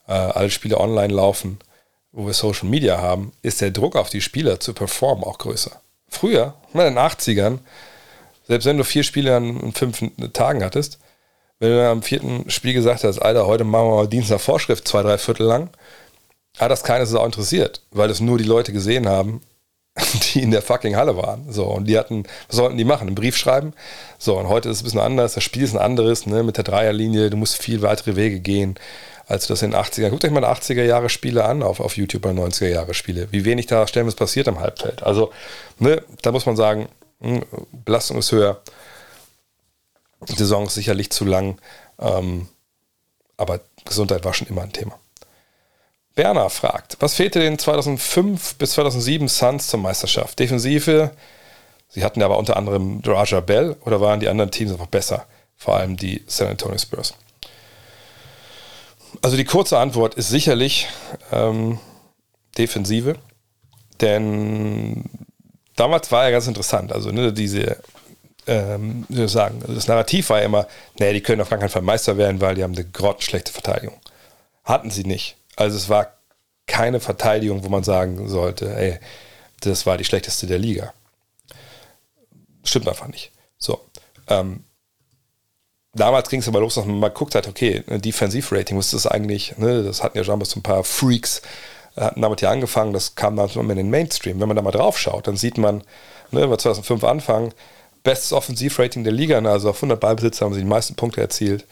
äh, 0.07 0.13
alle 0.13 0.49
Spiele 0.49 0.80
online 0.80 1.13
laufen, 1.13 1.59
wo 2.11 2.26
wir 2.26 2.34
Social 2.34 2.69
Media 2.69 2.99
haben, 2.99 3.32
ist 3.41 3.61
der 3.61 3.71
Druck 3.71 3.95
auf 3.95 4.09
die 4.09 4.21
Spieler 4.21 4.59
zu 4.59 4.74
performen 4.74 5.24
auch 5.24 5.38
größer. 5.38 5.82
Früher, 6.09 6.55
in 6.74 6.80
den 6.80 6.97
80ern, 6.97 7.59
selbst 8.47 8.65
wenn 8.65 8.78
du 8.78 8.84
vier 8.84 9.03
Spiele 9.03 9.36
an 9.36 9.71
fünf 9.74 10.03
Tagen 10.34 10.63
hattest, 10.63 10.99
wenn 11.64 11.72
du 11.72 11.89
am 11.89 12.03
vierten 12.03 12.49
Spiel 12.49 12.74
gesagt 12.74 13.05
hast, 13.05 13.20
Alter, 13.20 13.47
heute 13.47 13.64
machen 13.64 13.88
wir 13.88 13.95
mal 13.95 14.07
Dienst 14.07 14.30
nach 14.30 14.41
Vorschrift 14.41 14.86
zwei, 14.86 15.01
drei 15.01 15.18
Viertel 15.18 15.47
lang, 15.47 15.70
hat 16.59 16.70
das 16.70 16.84
keines 16.84 17.09
so 17.09 17.24
interessiert, 17.24 17.82
weil 17.91 18.09
es 18.09 18.20
nur 18.20 18.38
die 18.38 18.43
Leute 18.43 18.74
gesehen 18.74 19.07
haben, 19.07 19.41
die 20.34 20.41
in 20.41 20.51
der 20.51 20.61
fucking 20.61 20.97
Halle 20.97 21.16
waren. 21.16 21.51
So, 21.53 21.64
und 21.64 21.86
die 21.86 21.97
hatten, 21.97 22.24
was 22.49 22.57
sollten 22.57 22.78
die 22.78 22.84
machen? 22.84 23.07
Einen 23.07 23.16
Brief 23.16 23.38
schreiben? 23.38 23.74
So, 24.20 24.38
und 24.38 24.49
heute 24.49 24.68
ist 24.68 24.78
es 24.78 24.82
ein 24.82 24.86
bisschen 24.86 24.99
anders, 24.99 25.36
das 25.36 25.43
Spiel 25.45 25.64
ist 25.64 25.74
ein 25.74 25.80
anderes, 25.80 26.26
ne, 26.26 26.43
mit 26.43 26.57
der 26.57 26.66
Dreierlinie, 26.66 27.30
du 27.30 27.38
musst 27.38 27.55
viel 27.55 27.82
weitere 27.82 28.18
Wege 28.18 28.41
gehen 28.41 28.76
als 29.26 29.47
das 29.47 29.61
in 29.61 29.72
den 29.72 29.80
80er. 29.80 30.09
Guckt 30.09 30.26
euch 30.26 30.32
mal 30.32 30.43
80er 30.43 30.84
Jahre 30.84 31.07
Spiele 31.07 31.45
an 31.45 31.64
auf, 31.64 31.80
auf 31.80 31.95
YouTube 31.95 32.24
bei 32.24 32.32
90er 32.32 32.68
Jahre 32.68 32.93
Spiele. 32.93 33.30
Wie 33.32 33.45
wenig 33.45 33.68
da 33.68 33.88
stellenweise 33.88 34.18
passiert 34.18 34.49
am 34.49 34.59
Halbfeld. 34.59 35.01
Also, 35.03 35.32
ne, 35.80 36.03
da 36.24 36.34
muss 36.34 36.45
man 36.45 36.57
sagen, 36.57 36.89
hm, 37.22 37.41
Belastung 37.86 38.18
ist 38.18 38.34
höher. 38.34 38.59
Die 40.30 40.36
Saison 40.36 40.65
ist 40.65 40.76
sicherlich 40.76 41.11
zu 41.11 41.26
lang. 41.26 41.57
Ähm, 41.99 42.47
aber 43.38 43.61
Gesundheit 43.86 44.26
war 44.26 44.34
schon 44.34 44.47
immer 44.47 44.61
ein 44.61 44.74
Thema. 44.74 44.99
Berner 46.15 46.49
fragt, 46.49 46.97
was 46.99 47.15
fehlte 47.15 47.39
den 47.39 47.57
2005 47.57 48.55
bis 48.55 48.74
2007 48.74 49.28
Suns 49.28 49.67
zur 49.67 49.80
Meisterschaft? 49.80 50.38
Defensive, 50.38 51.11
sie 51.89 52.03
hatten 52.03 52.19
ja 52.19 52.28
aber 52.28 52.38
unter 52.38 52.55
anderem 52.55 53.01
Raja 53.03 53.39
Bell 53.39 53.76
oder 53.84 53.99
waren 53.99 54.19
die 54.19 54.30
anderen 54.30 54.51
Teams 54.51 54.71
einfach 54.71 54.88
besser? 54.88 55.26
Vor 55.57 55.78
allem 55.78 55.97
die 55.97 56.24
San 56.28 56.49
Antonio 56.49 56.78
Spurs. 56.78 57.15
Also 59.21 59.38
die 59.38 59.45
kurze 59.45 59.80
Antwort 59.80 60.15
ist 60.15 60.30
sicherlich 60.30 60.88
ähm, 61.32 61.80
Defensive, 62.57 63.15
denn 64.01 65.09
damals 65.76 66.11
war 66.11 66.26
ja 66.26 66.32
ganz 66.32 66.47
interessant. 66.47 66.91
Also 66.91 67.11
ne, 67.11 67.34
diese, 67.34 67.78
ähm, 68.47 69.05
sagen, 69.09 69.59
also 69.61 69.73
das 69.73 69.87
Narrativ 69.87 70.29
war 70.29 70.39
ja 70.39 70.45
immer, 70.45 70.67
nee, 70.99 71.13
die 71.13 71.21
können 71.21 71.41
auf 71.41 71.49
gar 71.49 71.59
keinen 71.59 71.69
Fall 71.69 71.81
Meister 71.81 72.17
werden, 72.17 72.41
weil 72.41 72.55
die 72.55 72.63
haben 72.63 72.73
eine 72.73 72.85
grottenschlechte 72.85 73.51
Verteidigung. 73.51 73.99
Hatten 74.63 74.91
sie 74.91 75.03
nicht. 75.03 75.35
Also 75.55 75.77
es 75.77 75.89
war 75.89 76.13
keine 76.67 76.99
Verteidigung, 76.99 77.63
wo 77.63 77.69
man 77.69 77.83
sagen 77.83 78.27
sollte, 78.27 78.75
ey, 78.75 78.99
das 79.61 79.85
war 79.85 79.97
die 79.97 80.05
schlechteste 80.05 80.47
der 80.47 80.59
Liga. 80.59 80.93
Stimmt 82.63 82.87
einfach 82.87 83.07
nicht. 83.07 83.31
So. 83.57 83.81
Ähm, 84.27 84.63
damals 85.93 86.29
ging 86.29 86.39
es 86.39 86.47
aber 86.47 86.59
los, 86.59 86.75
dass 86.75 86.85
man 86.85 86.99
mal 86.99 87.09
guckt 87.09 87.35
hat, 87.35 87.47
okay, 87.47 87.83
Defensivrating, 87.87 88.77
was 88.77 88.87
ist 88.87 89.05
das 89.05 89.07
eigentlich? 89.11 89.57
Ne? 89.57 89.83
Das 89.83 90.03
hatten 90.03 90.17
ja 90.17 90.23
schon 90.23 90.39
mal 90.39 90.45
so 90.45 90.59
ein 90.59 90.63
paar 90.63 90.83
Freaks, 90.83 91.41
äh, 91.95 92.01
hatten 92.01 92.21
damit 92.21 92.41
ja 92.41 92.51
angefangen, 92.51 92.93
das 92.93 93.15
kam 93.15 93.35
dann 93.35 93.49
immer 93.49 93.71
in 93.71 93.77
den 93.77 93.89
Mainstream. 93.89 94.39
Wenn 94.39 94.47
man 94.47 94.55
da 94.55 94.63
mal 94.63 94.71
drauf 94.71 94.97
schaut, 94.97 95.27
dann 95.27 95.37
sieht 95.37 95.57
man, 95.57 95.83
ne, 96.31 96.49
wir 96.49 96.57
2005 96.57 97.03
anfangen, 97.03 97.53
bestes 98.03 98.33
Offensivrating 98.33 99.03
der 99.03 99.13
Liga, 99.13 99.39
also 99.39 99.69
auf 99.69 99.77
100 99.77 99.99
Ballbesitzer 99.99 100.45
haben 100.45 100.53
sie 100.53 100.61
die 100.61 100.67
meisten 100.67 100.95
Punkte 100.95 101.21
erzielt. 101.21 101.65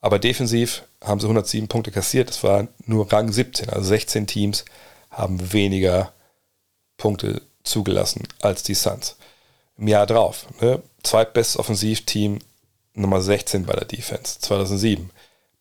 Aber 0.00 0.18
defensiv 0.18 0.82
haben 1.02 1.20
sie 1.20 1.26
107 1.26 1.68
Punkte 1.68 1.90
kassiert. 1.92 2.28
Das 2.28 2.42
war 2.42 2.68
nur 2.86 3.12
Rang 3.12 3.32
17. 3.32 3.70
Also 3.70 3.88
16 3.88 4.26
Teams 4.26 4.64
haben 5.10 5.52
weniger 5.52 6.12
Punkte 6.96 7.42
zugelassen 7.62 8.26
als 8.40 8.62
die 8.62 8.74
Suns. 8.74 9.16
Im 9.78 9.88
Jahr 9.88 10.06
drauf. 10.06 10.46
Ne? 10.60 10.82
Zweitbestes 11.02 11.58
Offensivteam 11.58 12.40
Nummer 12.94 13.22
16 13.22 13.64
bei 13.64 13.74
der 13.74 13.86
Defense, 13.86 14.38
2007. 14.40 15.10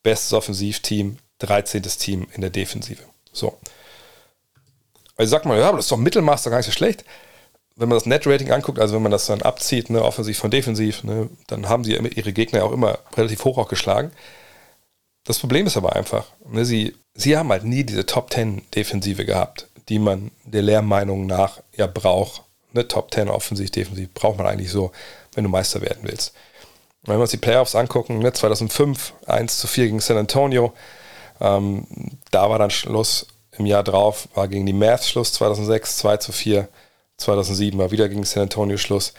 bestes 0.03 0.34
Offensivteam, 0.34 1.18
13. 1.39 1.84
Team 1.84 2.28
in 2.34 2.41
der 2.41 2.49
Defensive. 2.49 3.03
So. 3.32 3.57
Also 5.16 5.30
sagt 5.30 5.45
man, 5.45 5.57
ja, 5.57 5.70
aber 5.70 5.78
das 5.78 5.86
ist 5.86 5.91
doch 5.91 5.97
Mittelmaß, 5.97 6.43
gar 6.45 6.57
nicht 6.57 6.66
so 6.66 6.72
schlecht. 6.72 7.05
Wenn 7.76 7.90
man 7.90 7.96
das 7.98 8.06
Net-Rating 8.06 8.52
anguckt, 8.52 8.80
also 8.80 8.96
wenn 8.96 9.02
man 9.02 9.12
das 9.12 9.28
dann 9.28 9.42
abzieht, 9.42 9.90
ne, 9.90 10.04
offensiv 10.04 10.38
von 10.38 10.52
defensiv, 10.52 11.04
ne, 11.04 11.30
dann 11.48 11.70
haben 11.70 11.84
sie 11.84 11.94
ihre 11.94 12.34
Gegner 12.34 12.64
auch 12.64 12.72
immer 12.72 13.00
relativ 13.16 13.44
hoch 13.46 13.58
auch 13.58 13.68
geschlagen. 13.68 14.12
Das 15.24 15.40
Problem 15.40 15.68
ist 15.68 15.78
aber 15.78 15.96
einfach, 15.96 16.26
ne, 16.50 16.66
sie, 16.66 16.96
sie 17.14 17.38
haben 17.38 17.50
halt 17.50 17.64
nie 17.64 17.84
diese 17.84 18.06
Top 18.06 18.32
10 18.34 18.64
Defensive 18.76 19.26
gehabt, 19.26 19.68
die 19.90 20.00
man 20.00 20.32
der 20.46 20.62
Lehrmeinung 20.62 21.26
nach 21.26 21.62
ja 21.76 21.88
braucht. 21.88 22.44
Ne, 22.74 22.88
Top 22.88 23.14
10 23.14 23.30
offensiv, 23.30 23.72
defensiv 23.72 24.14
braucht 24.14 24.38
man 24.38 24.48
eigentlich 24.48 24.72
so, 24.72 24.92
wenn 25.34 25.44
du 25.44 25.50
Meister 25.50 25.82
werden 25.82 26.02
willst. 26.04 26.34
Wenn 27.04 27.18
wir 27.18 27.22
uns 27.22 27.32
die 27.32 27.38
Playoffs 27.38 27.76
angucken, 27.76 28.20
ne, 28.20 28.32
2005 28.32 29.14
1 29.26 29.60
zu 29.60 29.68
4 29.68 29.86
gegen 29.86 30.00
San 30.00 30.18
Antonio, 30.18 30.74
ähm, 31.40 31.86
da 32.30 32.50
war 32.50 32.60
dann 32.60 32.70
Schluss. 32.70 33.28
Im 33.58 33.66
Jahr 33.66 33.84
drauf 33.84 34.30
war 34.34 34.48
gegen 34.48 34.66
die 34.66 34.74
Mavs 34.74 35.10
Schluss, 35.10 35.34
2006 35.34 35.98
2 35.98 36.18
zu 36.18 36.32
4. 36.32 36.70
2007 37.22 37.80
war 37.80 37.92
wieder 37.92 38.10
gegen 38.10 38.24
San 38.24 38.44
Antonio 38.44 38.78
Schluss. 38.78 39.14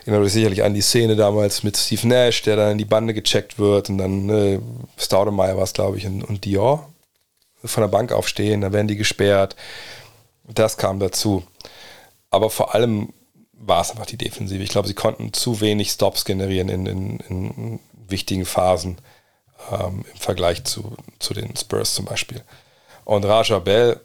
Ich 0.00 0.06
erinnere 0.06 0.22
mich 0.22 0.32
sicherlich 0.32 0.62
an 0.62 0.74
die 0.74 0.82
Szene 0.82 1.16
damals 1.16 1.62
mit 1.62 1.76
Steve 1.76 2.06
Nash, 2.06 2.42
der 2.42 2.56
dann 2.56 2.72
in 2.72 2.78
die 2.78 2.84
Bande 2.84 3.12
gecheckt 3.12 3.58
wird 3.58 3.90
und 3.90 3.98
dann 3.98 4.28
äh, 4.28 4.60
Staudemeyer 4.96 5.56
war 5.56 5.64
es, 5.64 5.72
glaube 5.72 5.98
ich, 5.98 6.06
und, 6.06 6.22
und 6.22 6.44
Dior 6.44 6.88
von 7.64 7.82
der 7.82 7.88
Bank 7.88 8.12
aufstehen, 8.12 8.60
dann 8.60 8.72
werden 8.72 8.88
die 8.88 8.96
gesperrt. 8.96 9.56
Das 10.44 10.76
kam 10.76 11.00
dazu. 11.00 11.42
Aber 12.30 12.50
vor 12.50 12.74
allem 12.74 13.12
war 13.52 13.80
es 13.80 13.90
einfach 13.90 14.06
die 14.06 14.18
Defensive. 14.18 14.62
Ich 14.62 14.68
glaube, 14.68 14.88
sie 14.88 14.94
konnten 14.94 15.32
zu 15.32 15.60
wenig 15.60 15.90
Stops 15.90 16.24
generieren 16.24 16.68
in, 16.68 16.86
in, 16.86 17.20
in 17.28 17.80
wichtigen 18.08 18.44
Phasen 18.44 18.98
ähm, 19.72 20.04
im 20.12 20.18
Vergleich 20.18 20.64
zu, 20.64 20.96
zu 21.18 21.34
den 21.34 21.56
Spurs 21.56 21.94
zum 21.94 22.04
Beispiel. 22.04 22.42
Und 23.04 23.24
Raja 23.24 23.58
Bell, 23.58 24.00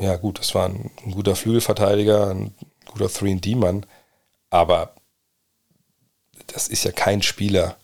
ja 0.00 0.16
gut, 0.16 0.38
das 0.38 0.54
war 0.54 0.68
ein, 0.68 0.90
ein 1.04 1.12
guter 1.12 1.36
Flügelverteidiger, 1.36 2.30
ein 2.30 2.54
guter 2.96 3.10
3D-Mann, 3.10 3.86
aber 4.50 4.94
das 6.46 6.68
ist 6.68 6.84
ja 6.84 6.92
kein 6.92 7.22
Spieler, 7.22 7.76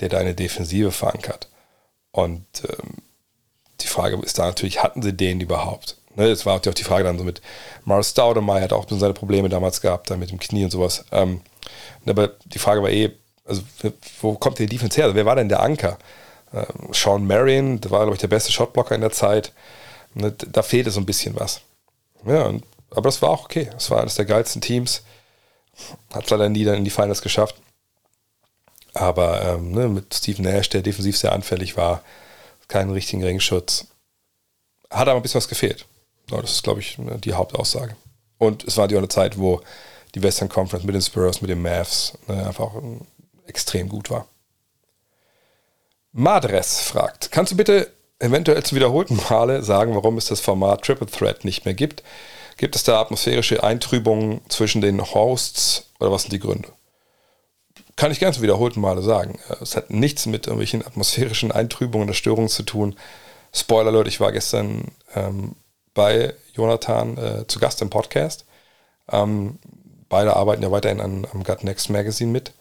der 0.00 0.08
deine 0.08 0.34
Defensive 0.34 0.90
verankert. 0.90 1.48
Und 2.12 2.46
ähm, 2.64 3.02
die 3.80 3.86
Frage 3.86 4.18
ist 4.22 4.38
da 4.38 4.46
natürlich, 4.46 4.82
hatten 4.82 5.02
sie 5.02 5.12
den 5.12 5.40
überhaupt? 5.40 5.96
Ne, 6.16 6.28
das 6.28 6.46
war 6.46 6.56
auch 6.56 6.60
die 6.60 6.84
Frage 6.84 7.04
dann 7.04 7.18
so 7.18 7.24
mit 7.24 7.42
Mars 7.84 8.10
Staudemeyer, 8.10 8.62
hat 8.62 8.72
auch 8.72 8.86
seine 8.88 9.12
Probleme 9.12 9.50
damals 9.50 9.82
gehabt, 9.82 10.10
dann 10.10 10.18
mit 10.18 10.30
dem 10.30 10.40
Knie 10.40 10.64
und 10.64 10.70
sowas. 10.70 11.04
Ähm, 11.12 11.42
aber 12.06 12.28
die 12.46 12.58
Frage 12.58 12.82
war 12.82 12.90
eh, 12.90 13.10
also 13.44 13.62
wo 14.20 14.34
kommt 14.34 14.58
die 14.58 14.66
Defense 14.66 14.96
her? 14.96 15.04
Also, 15.04 15.14
wer 15.14 15.26
war 15.26 15.36
denn 15.36 15.50
der 15.50 15.60
Anker? 15.60 15.98
Ähm, 16.54 16.92
Sean 16.92 17.26
Marion, 17.26 17.80
der 17.80 17.90
war, 17.90 18.00
glaube 18.00 18.14
ich, 18.14 18.20
der 18.20 18.28
beste 18.28 18.50
Shotblocker 18.50 18.94
in 18.94 19.02
der 19.02 19.12
Zeit. 19.12 19.52
Ne, 20.14 20.32
da 20.32 20.62
fehlte 20.62 20.90
so 20.90 21.00
ein 21.00 21.06
bisschen 21.06 21.38
was. 21.38 21.60
Ja, 22.24 22.46
und, 22.46 22.64
aber 22.96 23.08
das 23.08 23.20
war 23.22 23.30
auch 23.30 23.44
okay. 23.44 23.68
Das 23.72 23.90
war 23.90 24.00
eines 24.00 24.14
der 24.14 24.24
geilsten 24.24 24.62
Teams. 24.62 25.02
Hat 26.12 26.30
leider 26.30 26.48
nie 26.48 26.64
dann 26.64 26.76
in 26.76 26.84
die 26.84 26.90
Finals 26.90 27.22
geschafft. 27.22 27.56
Aber 28.94 29.42
ähm, 29.42 29.72
ne, 29.72 29.88
mit 29.88 30.14
Steve 30.14 30.40
Nash, 30.40 30.70
der 30.70 30.80
defensiv 30.80 31.18
sehr 31.18 31.32
anfällig 31.32 31.76
war, 31.76 32.02
keinen 32.68 32.90
richtigen 32.90 33.22
Ringschutz. 33.22 33.88
Hat 34.90 35.08
aber 35.08 35.20
ein 35.20 35.22
bisschen 35.22 35.38
was 35.38 35.48
gefehlt. 35.48 35.84
Das 36.28 36.50
ist, 36.50 36.62
glaube 36.62 36.80
ich, 36.80 36.96
ne, 36.96 37.18
die 37.18 37.34
Hauptaussage. 37.34 37.94
Und 38.38 38.64
es 38.64 38.78
war 38.78 38.88
die 38.88 38.96
eine 38.96 39.08
Zeit, 39.08 39.38
wo 39.38 39.60
die 40.14 40.22
Western 40.22 40.48
Conference 40.48 40.86
mit 40.86 40.94
den 40.94 41.02
Spurs, 41.02 41.42
mit 41.42 41.50
den 41.50 41.60
Mavs 41.60 42.14
ne, 42.26 42.46
einfach 42.46 42.72
extrem 43.46 43.88
gut 43.88 44.08
war. 44.10 44.26
Madres 46.12 46.80
fragt, 46.80 47.30
kannst 47.30 47.52
du 47.52 47.56
bitte 47.56 47.92
eventuell 48.18 48.62
zu 48.62 48.74
wiederholten 48.74 49.20
Male 49.28 49.62
sagen, 49.62 49.94
warum 49.94 50.16
es 50.16 50.24
das 50.26 50.40
Format 50.40 50.82
Triple 50.82 51.06
Threat 51.06 51.44
nicht 51.44 51.66
mehr 51.66 51.74
gibt? 51.74 52.02
Gibt 52.56 52.74
es 52.74 52.84
da 52.84 53.00
atmosphärische 53.00 53.62
Eintrübungen 53.62 54.40
zwischen 54.48 54.80
den 54.80 55.02
Hosts 55.02 55.90
oder 56.00 56.10
was 56.10 56.22
sind 56.22 56.32
die 56.32 56.38
Gründe? 56.38 56.68
Kann 57.96 58.12
ich 58.12 58.20
zu 58.20 58.42
wiederholten 58.42 58.80
Male 58.80 59.02
sagen. 59.02 59.38
Es 59.60 59.76
hat 59.76 59.90
nichts 59.90 60.26
mit 60.26 60.46
irgendwelchen 60.46 60.86
atmosphärischen 60.86 61.50
Eintrübungen 61.50 62.08
oder 62.08 62.14
Störungen 62.14 62.48
zu 62.48 62.62
tun. 62.62 62.96
Spoiler 63.52 63.90
Leute, 63.90 64.08
ich 64.08 64.20
war 64.20 64.32
gestern 64.32 64.92
ähm, 65.14 65.56
bei 65.94 66.34
Jonathan 66.52 67.16
äh, 67.16 67.46
zu 67.46 67.58
Gast 67.58 67.80
im 67.80 67.88
Podcast. 67.88 68.44
Ähm, 69.10 69.58
beide 70.08 70.36
arbeiten 70.36 70.62
ja 70.62 70.70
weiterhin 70.70 71.00
an, 71.00 71.26
am 71.32 71.42
Gut 71.42 71.64
Next 71.64 71.88
Magazine 71.88 72.30
mit. 72.30 72.52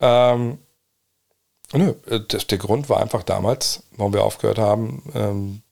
Ähm, 0.00 0.58
nö, 1.72 1.94
äh, 2.08 2.20
das, 2.26 2.46
der 2.46 2.58
Grund 2.58 2.88
war 2.88 3.00
einfach 3.00 3.22
damals, 3.22 3.82
warum 3.92 4.14
wir 4.14 4.24
aufgehört 4.24 4.58
haben, 4.58 5.02
ähm, 5.14 5.62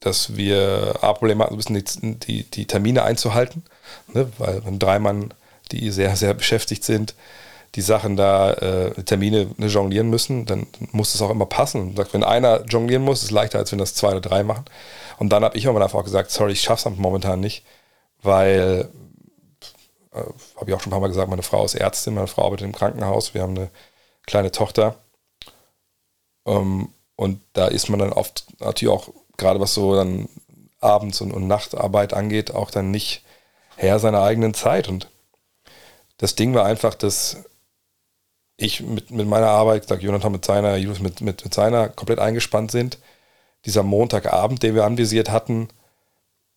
dass 0.00 0.36
wir 0.36 0.98
A-Probleme 1.00 1.44
hatten, 1.44 1.74
die, 1.74 2.18
die, 2.18 2.42
die 2.44 2.66
Termine 2.66 3.02
einzuhalten, 3.02 3.62
ne? 4.12 4.30
weil 4.38 4.64
wenn 4.64 4.78
drei 4.78 4.98
Mann, 4.98 5.32
die 5.72 5.90
sehr, 5.90 6.14
sehr 6.16 6.34
beschäftigt 6.34 6.84
sind, 6.84 7.14
die 7.74 7.80
Sachen 7.80 8.16
da, 8.16 8.52
äh, 8.52 9.02
Termine 9.02 9.50
ne, 9.56 9.66
jonglieren 9.66 10.08
müssen, 10.08 10.46
dann 10.46 10.66
muss 10.92 11.14
es 11.14 11.22
auch 11.22 11.30
immer 11.30 11.46
passen. 11.46 11.96
Sagt, 11.96 12.14
wenn 12.14 12.22
einer 12.22 12.64
jonglieren 12.66 13.02
muss, 13.02 13.18
ist 13.18 13.24
es 13.24 13.30
leichter, 13.32 13.58
als 13.58 13.72
wenn 13.72 13.78
das 13.78 13.94
zwei 13.94 14.10
oder 14.10 14.20
drei 14.20 14.44
machen. 14.44 14.64
Und 15.18 15.30
dann 15.30 15.42
habe 15.42 15.56
ich 15.56 15.64
irgendwann 15.64 15.82
einfach 15.82 16.04
gesagt, 16.04 16.30
sorry, 16.30 16.52
ich 16.52 16.62
schaffe 16.62 16.88
es 16.88 16.96
momentan 16.96 17.40
nicht, 17.40 17.64
weil, 18.22 18.88
äh, 20.12 20.18
habe 20.56 20.70
ich 20.70 20.74
auch 20.74 20.80
schon 20.80 20.90
ein 20.90 20.92
paar 20.92 21.00
Mal 21.00 21.08
gesagt, 21.08 21.28
meine 21.28 21.42
Frau 21.42 21.64
ist 21.64 21.74
Ärztin, 21.74 22.14
meine 22.14 22.28
Frau 22.28 22.44
arbeitet 22.46 22.66
im 22.66 22.74
Krankenhaus, 22.74 23.34
wir 23.34 23.42
haben 23.42 23.56
eine 23.56 23.70
kleine 24.26 24.52
Tochter. 24.52 24.96
Ähm, 26.46 26.90
und 27.16 27.40
da 27.54 27.66
ist 27.68 27.88
man 27.88 28.00
dann 28.00 28.12
oft 28.12 28.46
natürlich 28.60 28.92
auch, 28.94 29.08
gerade 29.36 29.60
was 29.60 29.74
so 29.74 29.94
dann 29.94 30.28
Abends- 30.80 31.20
und, 31.20 31.32
und 31.32 31.46
Nachtarbeit 31.46 32.14
angeht, 32.14 32.54
auch 32.54 32.70
dann 32.70 32.90
nicht 32.90 33.22
Herr 33.76 33.98
seiner 33.98 34.22
eigenen 34.22 34.54
Zeit. 34.54 34.88
Und 34.88 35.08
das 36.18 36.34
Ding 36.34 36.54
war 36.54 36.64
einfach, 36.64 36.94
dass 36.94 37.44
ich 38.56 38.80
mit, 38.80 39.10
mit 39.10 39.26
meiner 39.26 39.48
Arbeit, 39.48 39.88
sag 39.88 40.02
Jonathan 40.02 40.32
mit 40.32 40.44
seiner, 40.44 40.76
Julius 40.76 41.00
mit, 41.00 41.20
mit, 41.20 41.44
mit 41.44 41.54
seiner 41.54 41.88
komplett 41.88 42.18
eingespannt 42.18 42.70
sind. 42.70 42.98
Dieser 43.64 43.82
Montagabend, 43.82 44.62
den 44.62 44.74
wir 44.74 44.84
anvisiert 44.84 45.30
hatten, 45.30 45.68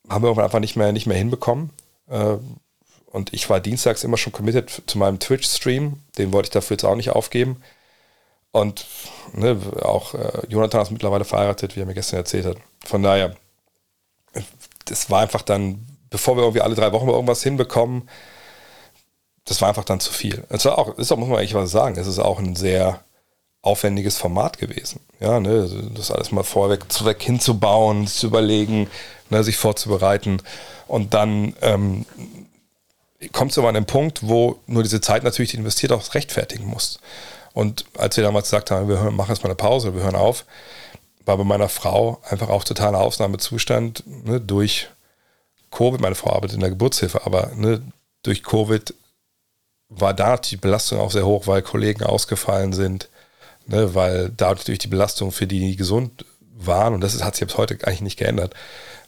haben 0.10 0.24
wir 0.24 0.44
einfach 0.44 0.60
nicht 0.60 0.76
mehr, 0.76 0.92
nicht 0.92 1.08
mehr 1.08 1.18
hinbekommen. 1.18 1.72
Äh, 2.10 2.38
und 3.08 3.34
ich 3.34 3.50
war 3.50 3.60
dienstags 3.60 4.04
immer 4.04 4.18
schon 4.18 4.34
committed 4.34 4.84
zu 4.86 4.98
meinem 4.98 5.20
Twitch-Stream. 5.20 6.02
Den 6.18 6.34
wollte 6.34 6.48
ich 6.48 6.52
dafür 6.52 6.76
jetzt 6.76 6.84
auch 6.84 6.96
nicht 6.96 7.10
aufgeben. 7.10 7.62
Und 8.52 8.86
ne, 9.34 9.58
auch 9.82 10.14
äh, 10.14 10.42
Jonathan 10.50 10.82
ist 10.82 10.92
mittlerweile 10.92 11.26
verheiratet, 11.26 11.76
wie 11.76 11.82
er 11.82 11.86
mir 11.86 11.94
gestern 11.94 12.18
erzählt 12.18 12.46
hat. 12.46 12.58
Von 12.86 13.04
daher, 13.04 13.36
das 14.86 15.10
war 15.10 15.22
einfach 15.22 15.42
dann, 15.42 15.86
bevor 16.10 16.36
wir 16.36 16.44
irgendwie 16.44 16.62
alle 16.62 16.76
drei 16.76 16.92
Wochen 16.92 17.10
irgendwas 17.10 17.44
hinbekommen, 17.44 18.10
das 19.46 19.62
war 19.62 19.70
einfach 19.70 19.86
dann 19.86 20.00
zu 20.00 20.12
viel. 20.12 20.44
Es 20.50 20.66
war 20.66 20.78
auch, 20.78 20.98
ist 20.98 21.12
auch, 21.12 21.18
muss 21.18 21.30
man 21.30 21.40
eigentlich 21.40 21.54
was 21.54 21.72
sagen, 21.72 21.98
es 21.98 22.08
ist 22.08 22.20
auch 22.20 22.40
ein 22.40 22.56
sehr 22.56 23.02
aufwendiges 23.62 24.18
Format 24.18 24.58
gewesen. 24.58 25.02
Ja, 25.20 25.40
ne, 25.40 25.70
das 25.96 26.12
alles 26.12 26.32
mal 26.32 26.44
vorweg 26.44 26.86
weg 27.04 27.22
hinzubauen, 27.22 28.08
zu 28.08 28.28
überlegen, 28.28 28.90
ne, 29.30 29.44
sich 29.44 29.58
vorzubereiten. 29.58 30.42
Und 30.88 31.14
dann 31.14 31.54
ähm, 31.62 32.06
kommt 33.32 33.52
es 33.52 33.58
aber 33.58 33.70
an 33.70 33.74
den 33.74 33.86
Punkt, 33.86 34.28
wo 34.28 34.60
nur 34.68 34.84
diese 34.84 35.02
Zeit 35.02 35.24
natürlich, 35.24 35.52
die 35.52 35.58
investiert, 35.58 35.92
auch 35.92 36.14
rechtfertigen 36.14 36.66
muss. 36.66 37.00
Und 37.54 37.86
als 37.98 38.16
wir 38.18 38.24
damals 38.24 38.46
gesagt 38.46 38.70
haben, 38.72 38.88
wir 38.88 39.12
machen 39.12 39.32
jetzt 39.32 39.44
mal 39.44 39.50
eine 39.50 39.56
Pause, 39.56 39.96
wir 39.96 40.04
hören 40.04 40.16
auf, 40.16 40.46
war 41.28 41.38
bei 41.38 41.44
meiner 41.44 41.70
Frau 41.70 42.22
einfach 42.30 42.50
auch 42.50 42.64
totaler 42.64 43.00
Ausnahmezustand 43.00 44.04
ne, 44.26 44.40
durch 44.40 44.88
Covid. 45.72 46.00
Meine 46.00 46.16
Frau 46.16 46.32
arbeitet 46.32 46.56
in 46.56 46.62
der 46.62 46.70
Geburtshilfe, 46.70 47.26
aber 47.26 47.52
ne, 47.56 47.82
durch 48.24 48.44
Covid 48.44 48.94
war 49.90 50.14
da 50.14 50.38
die 50.38 50.58
Belastung 50.58 51.00
auch 51.00 51.12
sehr 51.12 51.26
hoch, 51.26 51.48
weil 51.48 51.62
Kollegen 51.62 52.04
ausgefallen 52.04 52.74
sind, 52.74 53.10
ne, 53.66 53.94
weil 53.94 54.32
dadurch 54.36 54.80
die 54.80 54.88
Belastung 54.88 55.32
für 55.32 55.48
die, 55.48 55.60
die 55.60 55.76
gesund 55.76 56.26
waren, 56.56 56.94
und 56.94 57.02
das 57.02 57.22
hat 57.24 57.36
sich 57.36 57.48
bis 57.48 57.58
heute 57.58 57.78
eigentlich 57.86 58.02
nicht 58.02 58.18
geändert, 58.18 58.54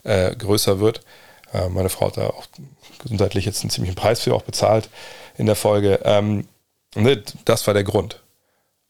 äh, 0.04 0.36
größer 0.36 0.80
wird. 0.80 1.02
Äh, 1.54 1.70
meine 1.70 1.90
Frau 1.90 2.08
hat 2.08 2.18
da 2.18 2.28
auch 2.28 2.46
gesundheitlich 3.02 3.46
jetzt 3.46 3.62
einen 3.62 3.72
ziemlichen 3.72 3.96
Preis 3.96 4.22
für 4.22 4.34
auch 4.34 4.44
bezahlt 4.44 4.90
in 5.38 5.46
der 5.46 5.56
Folge. 5.56 6.00
Ähm, 6.04 6.48
ne, 6.96 7.24
das 7.46 7.66
war 7.66 7.74
der 7.74 7.84
Grund. 7.84 8.22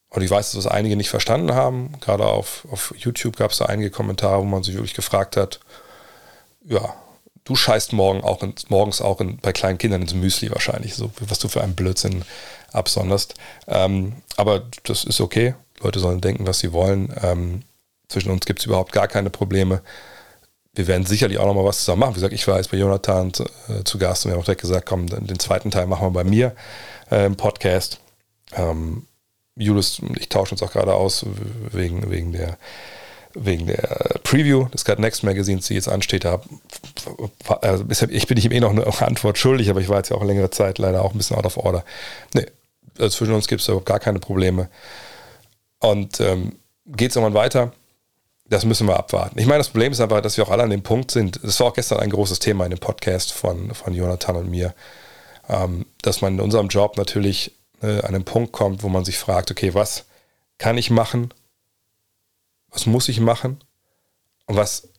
Und 0.09 0.23
ich 0.23 0.29
weiß, 0.29 0.51
dass 0.51 0.63
das 0.63 0.71
einige 0.71 0.95
nicht 0.95 1.09
verstanden 1.09 1.53
haben. 1.53 1.93
Gerade 2.01 2.25
auf, 2.25 2.67
auf 2.71 2.93
YouTube 2.97 3.37
gab 3.37 3.51
es 3.51 3.59
da 3.59 3.65
einige 3.65 3.91
Kommentare, 3.91 4.39
wo 4.39 4.45
man 4.45 4.63
sich 4.63 4.75
wirklich 4.75 4.95
gefragt 4.95 5.37
hat, 5.37 5.59
ja, 6.65 6.93
du 7.43 7.55
scheißt 7.55 7.93
morgen 7.93 8.23
auch 8.23 8.43
in, 8.43 8.53
morgens 8.69 9.01
auch 9.01 9.21
in, 9.21 9.37
bei 9.37 9.51
kleinen 9.53 9.77
Kindern 9.77 10.01
ins 10.01 10.13
Müsli 10.13 10.51
wahrscheinlich, 10.51 10.95
so 10.95 11.11
was 11.19 11.39
du 11.39 11.47
für 11.47 11.61
einen 11.61 11.75
Blödsinn 11.75 12.23
absonderst. 12.71 13.35
Ähm, 13.67 14.13
aber 14.37 14.63
das 14.83 15.03
ist 15.03 15.21
okay. 15.21 15.55
Leute 15.81 15.99
sollen 15.99 16.21
denken, 16.21 16.47
was 16.47 16.59
sie 16.59 16.73
wollen. 16.73 17.13
Ähm, 17.21 17.63
zwischen 18.07 18.31
uns 18.31 18.45
gibt 18.45 18.59
es 18.59 18.65
überhaupt 18.65 18.91
gar 18.91 19.07
keine 19.07 19.29
Probleme. 19.29 19.81
Wir 20.73 20.87
werden 20.87 21.05
sicherlich 21.05 21.37
auch 21.37 21.45
noch 21.45 21.55
mal 21.55 21.65
was 21.65 21.79
zusammen 21.79 22.01
machen. 22.01 22.11
Wie 22.11 22.15
gesagt, 22.15 22.33
ich 22.33 22.47
war 22.47 22.57
jetzt 22.57 22.71
bei 22.71 22.77
Jonathan 22.77 23.33
zu, 23.33 23.43
äh, 23.67 23.83
zu 23.83 23.97
Gast 23.97 24.25
und 24.25 24.31
wir 24.31 24.35
haben 24.35 24.41
auch 24.41 24.45
direkt 24.45 24.61
gesagt, 24.61 24.87
komm, 24.87 25.07
den 25.07 25.39
zweiten 25.39 25.71
Teil 25.71 25.87
machen 25.87 26.07
wir 26.07 26.11
bei 26.11 26.23
mir 26.23 26.55
äh, 27.11 27.25
im 27.25 27.35
Podcast. 27.35 27.99
Ähm, 28.55 29.05
Julius 29.65 30.01
ich 30.17 30.29
tauschen 30.29 30.55
uns 30.55 30.63
auch 30.63 30.71
gerade 30.71 30.93
aus 30.93 31.25
wegen, 31.71 32.09
wegen 32.09 32.33
der 32.33 32.57
wegen 33.35 33.67
der 33.67 34.19
Preview 34.23 34.65
des 34.69 34.85
God 34.85 34.99
Next 34.99 35.23
Magazins, 35.23 35.67
die 35.67 35.75
jetzt 35.75 35.87
ansteht, 35.87 36.25
da 36.25 36.41
also 37.61 37.85
ich 38.09 38.27
bin 38.27 38.37
ihm 38.37 38.51
eh 38.51 38.59
noch 38.59 38.71
eine 38.71 38.85
Antwort 38.85 39.37
schuldig, 39.37 39.69
aber 39.69 39.81
ich 39.81 39.89
war 39.89 39.97
jetzt 39.97 40.09
ja 40.09 40.17
auch 40.17 40.23
längere 40.23 40.49
Zeit 40.49 40.79
leider 40.79 41.03
auch 41.03 41.11
ein 41.11 41.17
bisschen 41.17 41.37
out 41.37 41.45
of 41.45 41.57
order. 41.57 41.83
Nee, 42.33 42.47
also 42.97 43.17
zwischen 43.17 43.33
uns 43.33 43.47
gibt 43.47 43.61
es 43.61 43.67
überhaupt 43.67 43.85
gar 43.85 43.99
keine 43.99 44.19
Probleme. 44.19 44.69
Und 45.79 46.19
ähm, 46.19 46.57
geht 46.85 47.11
es 47.11 47.15
irgendwann 47.15 47.39
weiter? 47.39 47.71
Das 48.49 48.65
müssen 48.65 48.87
wir 48.87 48.97
abwarten. 48.97 49.37
Ich 49.39 49.45
meine, 49.45 49.59
das 49.59 49.69
Problem 49.69 49.91
ist 49.91 50.01
einfach, 50.01 50.21
dass 50.21 50.35
wir 50.37 50.43
auch 50.43 50.49
alle 50.49 50.63
an 50.63 50.71
dem 50.71 50.81
Punkt 50.81 51.11
sind. 51.11 51.39
Das 51.43 51.59
war 51.59 51.67
auch 51.67 51.73
gestern 51.73 51.99
ein 51.99 52.09
großes 52.09 52.39
Thema 52.39 52.65
in 52.65 52.71
dem 52.71 52.79
Podcast 52.79 53.31
von, 53.31 53.73
von 53.75 53.93
Jonathan 53.93 54.37
und 54.37 54.49
mir, 54.49 54.73
ähm, 55.47 55.85
dass 56.01 56.21
man 56.21 56.33
in 56.33 56.41
unserem 56.41 56.67
Job 56.67 56.97
natürlich 56.97 57.55
äh, 57.81 58.01
an 58.01 58.13
den 58.13 58.25
Punkt 58.25 58.51
kommt, 58.51 58.83
wo 58.83 58.89
man 58.89 59.05
sich 59.05 59.17
fragt, 59.17 59.51
okay, 59.51 59.73
was 59.73 60.05
kann 60.57 60.77
ich 60.77 60.89
machen? 60.89 61.33
Was 62.69 62.85
muss 62.85 63.09
ich 63.09 63.19
machen? 63.19 63.63
Und 64.45 64.55
was, 64.55 64.89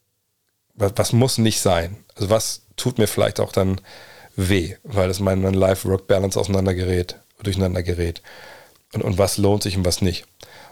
was, 0.75 0.93
was 0.97 1.13
muss 1.13 1.39
nicht 1.39 1.61
sein? 1.61 2.05
Also 2.15 2.31
was 2.31 2.63
tut 2.77 2.99
mir 2.99 3.07
vielleicht 3.07 3.41
auch 3.41 3.53
dann 3.53 3.81
weh, 4.37 4.77
weil 4.83 5.11
es 5.11 5.21
mein, 5.21 5.43
Life-Work-Balance 5.43 6.39
auseinandergerät, 6.39 7.17
durcheinander 7.43 7.83
gerät. 7.83 8.23
Und, 8.93 9.03
und 9.03 9.19
was 9.19 9.39
lohnt 9.39 9.63
sich 9.63 9.77
und 9.77 9.85
was 9.85 10.03
nicht. 10.03 10.27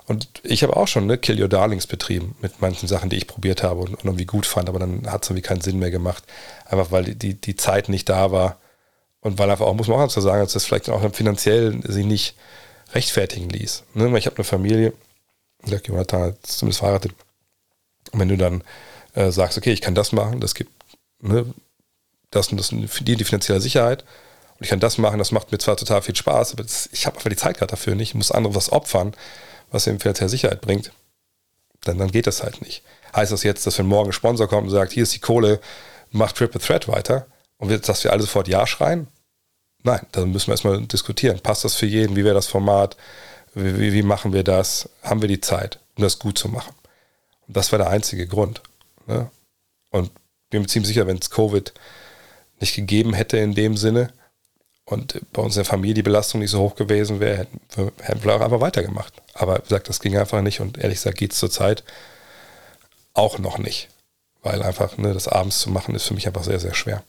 Und 0.06 0.28
ich 0.43 0.62
habe 0.62 0.76
auch 0.76 0.89
schon 0.89 1.06
ne, 1.06 1.18
Kill 1.18 1.40
Your 1.40 1.48
Darlings 1.48 1.86
betrieben 1.86 2.35
mit 2.40 2.62
manchen 2.62 2.89
Sachen, 2.89 3.10
die 3.10 3.16
ich 3.16 3.26
probiert 3.26 3.62
habe 3.62 3.80
und, 3.80 3.90
und 3.90 4.05
irgendwie 4.05 4.24
gut 4.24 4.47
fand, 4.47 4.68
aber 4.68 4.78
dann 4.78 5.10
hat 5.10 5.22
es 5.22 5.28
irgendwie 5.28 5.47
keinen 5.47 5.60
Sinn 5.60 5.78
mehr 5.78 5.90
gemacht. 5.90 6.24
Einfach 6.64 6.90
weil 6.90 7.14
die, 7.14 7.35
die 7.35 7.56
Zeit 7.56 7.89
nicht 7.90 8.09
da 8.09 8.32
war 8.32 8.59
und 9.20 9.39
weil 9.39 9.51
einfach 9.51 9.66
auch, 9.66 9.74
muss 9.74 9.89
man 9.89 9.99
auch 9.99 10.05
dazu 10.05 10.20
sagen, 10.20 10.40
dass 10.40 10.53
das 10.53 10.65
vielleicht 10.65 10.89
auch 10.89 11.15
finanziell 11.15 11.81
sich 11.86 12.07
nicht 12.07 12.36
rechtfertigen 12.93 13.49
ließ. 13.49 13.85
Ne? 13.95 14.16
Ich 14.19 14.27
habe 14.27 14.36
eine 14.36 14.45
Familie, 14.45 14.93
der 15.66 15.81
Jonathan 15.81 16.23
hat 16.23 16.47
zumindest 16.47 16.81
verheiratet. 16.81 17.12
Und 18.12 18.20
wenn 18.20 18.28
du 18.28 18.36
dann 18.36 18.62
äh, 19.15 19.31
sagst, 19.31 19.59
okay, 19.59 19.73
ich 19.73 19.81
kann 19.81 19.95
das 19.95 20.12
machen, 20.12 20.40
das 20.40 20.55
gibt 20.55 20.70
ne, 21.20 21.47
das 22.31 22.49
und 22.49 22.59
das 22.59 22.69
die, 22.70 23.16
die 23.16 23.24
finanzielle 23.24 23.61
Sicherheit 23.61 24.03
und 24.59 24.65
ich 24.65 24.70
kann 24.70 24.81
das 24.81 24.99
machen, 24.99 25.19
das 25.19 25.32
macht 25.32 25.53
mir 25.53 25.59
zwar 25.59 25.77
total 25.77 26.03
viel 26.03 26.16
Spaß, 26.16 26.53
aber 26.53 26.62
das, 26.62 26.89
ich 26.93 27.07
habe 27.07 27.16
einfach 27.16 27.31
die 27.31 27.36
Zeit 27.36 27.59
gerade 27.59 27.70
dafür 27.70 27.95
nicht, 27.95 28.11
ich 28.11 28.15
muss 28.15 28.32
andere 28.32 28.55
was 28.55 28.73
opfern 28.73 29.15
was 29.70 29.86
ihm 29.86 30.01
finanzielle 30.01 30.31
Sicherheit 30.31 30.61
bringt, 30.61 30.93
dann, 31.85 31.99
dann 31.99 32.11
geht 32.11 32.27
das 32.27 32.43
halt 32.43 32.62
nicht. 32.62 32.82
Heißt 33.15 33.32
das 33.32 33.43
jetzt, 33.43 33.66
dass 33.66 33.78
wenn 33.78 33.86
morgen 33.86 34.11
ein 34.11 34.15
Sponsor 34.15 34.49
kommt 34.49 34.69
und 34.69 34.70
sagt, 34.70 34.93
hier 34.93 35.03
ist 35.03 35.15
die 35.15 35.20
Kohle, 35.20 35.61
macht 36.11 36.36
Triple 36.36 36.61
Threat 36.61 36.89
weiter 36.89 37.27
und 37.59 37.68
wir, 37.68 37.78
dass 37.78 38.05
wir 38.05 38.12
alle 38.12 38.22
sofort 38.22 38.48
Ja 38.48 38.66
schreien? 38.66 39.09
Nein, 39.82 40.01
dann 40.12 40.32
müssen 40.32 40.48
wir 40.48 40.55
erstmal 40.55 40.80
diskutieren. 40.86 41.40
Passt 41.40 41.64
das 41.64 41.74
für 41.74 41.86
jeden? 41.86 42.16
Wie 42.16 42.24
wäre 42.24 42.35
das 42.35 42.47
Format? 42.47 42.97
Wie, 43.55 43.78
wie, 43.78 43.93
wie, 43.93 44.02
machen 44.02 44.32
wir 44.32 44.43
das? 44.43 44.89
Haben 45.02 45.20
wir 45.20 45.28
die 45.28 45.40
Zeit, 45.40 45.78
um 45.97 46.02
das 46.02 46.18
gut 46.18 46.39
zu 46.39 46.48
machen? 46.48 46.74
Und 47.47 47.56
das 47.56 47.70
war 47.72 47.78
der 47.78 47.90
einzige 47.90 48.26
Grund. 48.26 48.60
Ne? 49.06 49.30
Und 49.90 50.10
bin 50.51 50.62
mir 50.62 50.68
ziemlich 50.68 50.89
sicher, 50.89 51.06
wenn 51.06 51.18
es 51.18 51.30
Covid 51.30 51.72
nicht 52.60 52.74
gegeben 52.74 53.14
hätte 53.14 53.39
in 53.39 53.55
dem 53.55 53.76
Sinne, 53.76 54.12
und 54.89 55.20
bei 55.35 55.43
uns 55.43 55.55
in 55.55 55.60
der 55.60 55.64
Familie 55.66 55.94
die 55.94 56.02
Belastung 56.02 56.40
nicht 56.40 56.51
so 56.51 56.60
hoch 56.60 56.74
gewesen 56.74 57.20
wäre, 57.20 57.36
hätten 57.36 57.60
wir, 57.74 57.93
hätten 58.01 58.24
wir 58.24 58.35
auch 58.35 58.40
einfach 58.40 58.60
weitergemacht. 58.60 59.12
Aber 59.35 59.59
wie 59.59 59.62
gesagt, 59.62 59.90
das 59.90 60.01
ging 60.01 60.16
einfach 60.16 60.40
nicht 60.40 60.60
und 60.60 60.78
ehrlich 60.78 60.97
gesagt 60.97 61.18
geht 61.18 61.32
es 61.32 61.39
zurzeit 61.39 61.85
auch 63.12 63.39
noch 63.39 63.59
nicht. 63.59 63.89
Weil 64.43 64.62
einfach 64.62 64.97
ne, 64.97 65.12
das 65.12 65.28
abends 65.28 65.59
zu 65.59 65.70
machen 65.70 65.94
ist 65.94 66.06
für 66.06 66.14
mich 66.14 66.26
einfach 66.26 66.43
sehr, 66.43 66.59
sehr 66.59 66.72
schwer. 66.72 67.02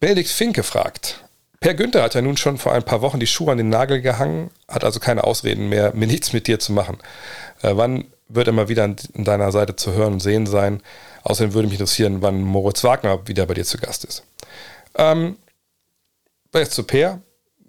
Benedikt 0.00 0.28
Finke 0.28 0.62
fragt, 0.62 1.24
Per 1.60 1.74
Günther 1.74 2.02
hat 2.02 2.14
ja 2.14 2.22
nun 2.22 2.36
schon 2.36 2.56
vor 2.56 2.72
ein 2.72 2.84
paar 2.84 3.00
Wochen 3.00 3.18
die 3.18 3.26
Schuhe 3.26 3.50
an 3.50 3.58
den 3.58 3.68
Nagel 3.68 4.00
gehangen, 4.00 4.50
hat 4.68 4.84
also 4.84 5.00
keine 5.00 5.24
Ausreden 5.24 5.68
mehr, 5.68 5.92
mir 5.94 6.06
nichts 6.06 6.32
mit 6.32 6.46
dir 6.46 6.60
zu 6.60 6.72
machen. 6.72 6.98
Äh, 7.62 7.72
wann 7.74 8.04
wird 8.28 8.46
er 8.46 8.52
mal 8.52 8.68
wieder 8.68 8.84
an 8.84 8.96
deiner 9.14 9.50
Seite 9.50 9.74
zu 9.74 9.92
hören 9.92 10.14
und 10.14 10.20
sehen 10.20 10.46
sein? 10.46 10.82
Außerdem 11.24 11.54
würde 11.54 11.68
mich 11.68 11.80
interessieren, 11.80 12.22
wann 12.22 12.42
Moritz 12.42 12.84
Wagner 12.84 13.26
wieder 13.26 13.46
bei 13.46 13.54
dir 13.54 13.64
zu 13.64 13.78
Gast 13.78 14.04
ist. 14.04 14.22
Ähm, 14.94 15.36
jetzt 16.54 16.74
zu 16.74 16.84
Per. 16.84 17.20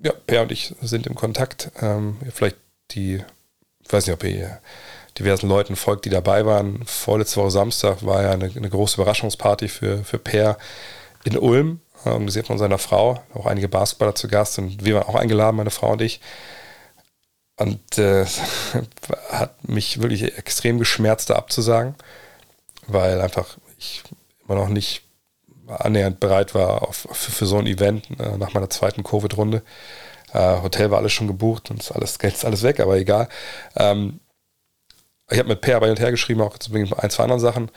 Ja, 0.01 0.14
Per 0.27 0.43
und 0.43 0.51
ich 0.51 0.76
sind 0.81 1.07
im 1.07 1.15
Kontakt. 1.15 1.72
Ähm, 1.81 2.18
vielleicht 2.34 2.57
die, 2.91 3.23
ich 3.80 3.91
weiß 3.91 4.06
nicht, 4.06 4.14
ob 4.14 4.23
ihr 4.23 4.61
diversen 5.18 5.49
Leuten 5.49 5.76
folgt, 5.76 6.06
die 6.06 6.10
dabei 6.10 6.45
waren. 6.45 6.85
Vorletzte 6.85 7.38
Woche 7.38 7.51
Samstag 7.51 8.06
war 8.06 8.22
ja 8.23 8.31
eine, 8.31 8.51
eine 8.56 8.69
große 8.69 9.01
Überraschungsparty 9.01 9.68
für, 9.68 10.03
für 10.03 10.19
Per 10.19 10.57
in 11.26 11.38
Ulm, 11.38 11.81
organisiert 12.05 12.47
von 12.47 12.57
seiner 12.57 12.77
Frau, 12.77 13.21
auch 13.34 13.45
einige 13.45 13.67
Basketballer 13.67 14.15
zu 14.15 14.27
Gast 14.27 14.57
und 14.59 14.84
wir 14.85 14.95
waren 14.95 15.07
auch 15.07 15.15
eingeladen, 15.15 15.57
meine 15.57 15.71
Frau 15.71 15.91
und 15.91 16.01
ich. 16.01 16.21
Und 17.57 17.97
äh, 17.97 18.26
hat 19.31 19.67
mich 19.67 20.01
wirklich 20.01 20.38
extrem 20.38 20.80
geschmerzt, 20.80 21.30
da 21.30 21.35
abzusagen, 21.35 21.95
weil 22.88 23.21
einfach 23.21 23.57
ich 23.77 24.03
immer 24.45 24.55
noch 24.55 24.69
nicht 24.69 25.03
annähernd 25.67 26.19
bereit 26.19 26.55
war 26.55 26.84
auf, 26.88 27.07
für, 27.11 27.31
für 27.31 27.45
so 27.45 27.57
ein 27.57 27.67
Event 27.67 28.09
äh, 28.19 28.38
nach 28.38 28.53
meiner 28.53 28.69
zweiten 28.69 29.03
Covid-Runde. 29.03 29.61
Äh, 30.34 30.61
Hotel 30.61 30.91
war 30.91 30.99
alles 30.99 31.13
schon 31.13 31.27
gebucht 31.27 31.69
und 31.69 31.81
ist 31.81 31.91
alles, 31.91 32.17
ist 32.21 32.45
alles 32.45 32.63
weg, 32.63 32.80
aber 32.80 32.97
egal. 32.97 33.30
Ähm, 33.76 34.19
ich 35.30 35.38
habe 35.38 35.49
mit 35.49 35.61
Per 35.61 35.80
bei 35.80 35.89
und 35.89 35.99
her 35.99 36.11
geschrieben, 36.11 36.41
auch 36.41 36.57
zu 36.57 36.73
ein, 36.73 37.09
zwei 37.09 37.23
anderen 37.23 37.39
Sachen 37.39 37.69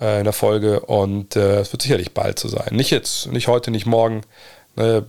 äh, 0.00 0.18
in 0.18 0.24
der 0.24 0.32
Folge 0.32 0.80
und 0.80 1.36
äh, 1.36 1.60
es 1.60 1.72
wird 1.72 1.82
sicherlich 1.82 2.12
bald 2.12 2.38
so 2.38 2.48
sein. 2.48 2.68
Nicht 2.72 2.90
jetzt, 2.90 3.30
nicht 3.32 3.48
heute, 3.48 3.70
nicht 3.70 3.86
morgen. 3.86 4.22
Ne? 4.76 5.06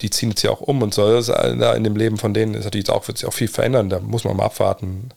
Die 0.00 0.10
ziehen 0.10 0.30
jetzt 0.30 0.42
ja 0.42 0.50
auch 0.50 0.60
um 0.60 0.82
und 0.82 0.94
so. 0.94 1.10
Das 1.12 1.28
in 1.28 1.84
dem 1.84 1.96
Leben 1.96 2.16
von 2.16 2.32
denen 2.32 2.54
ist 2.54 2.64
natürlich 2.64 2.88
auch, 2.88 3.06
wird 3.06 3.18
sich 3.18 3.28
auch 3.28 3.34
viel 3.34 3.48
verändern. 3.48 3.90
Da 3.90 4.00
muss 4.00 4.24
man 4.24 4.36
mal 4.36 4.46
abwarten, 4.46 5.10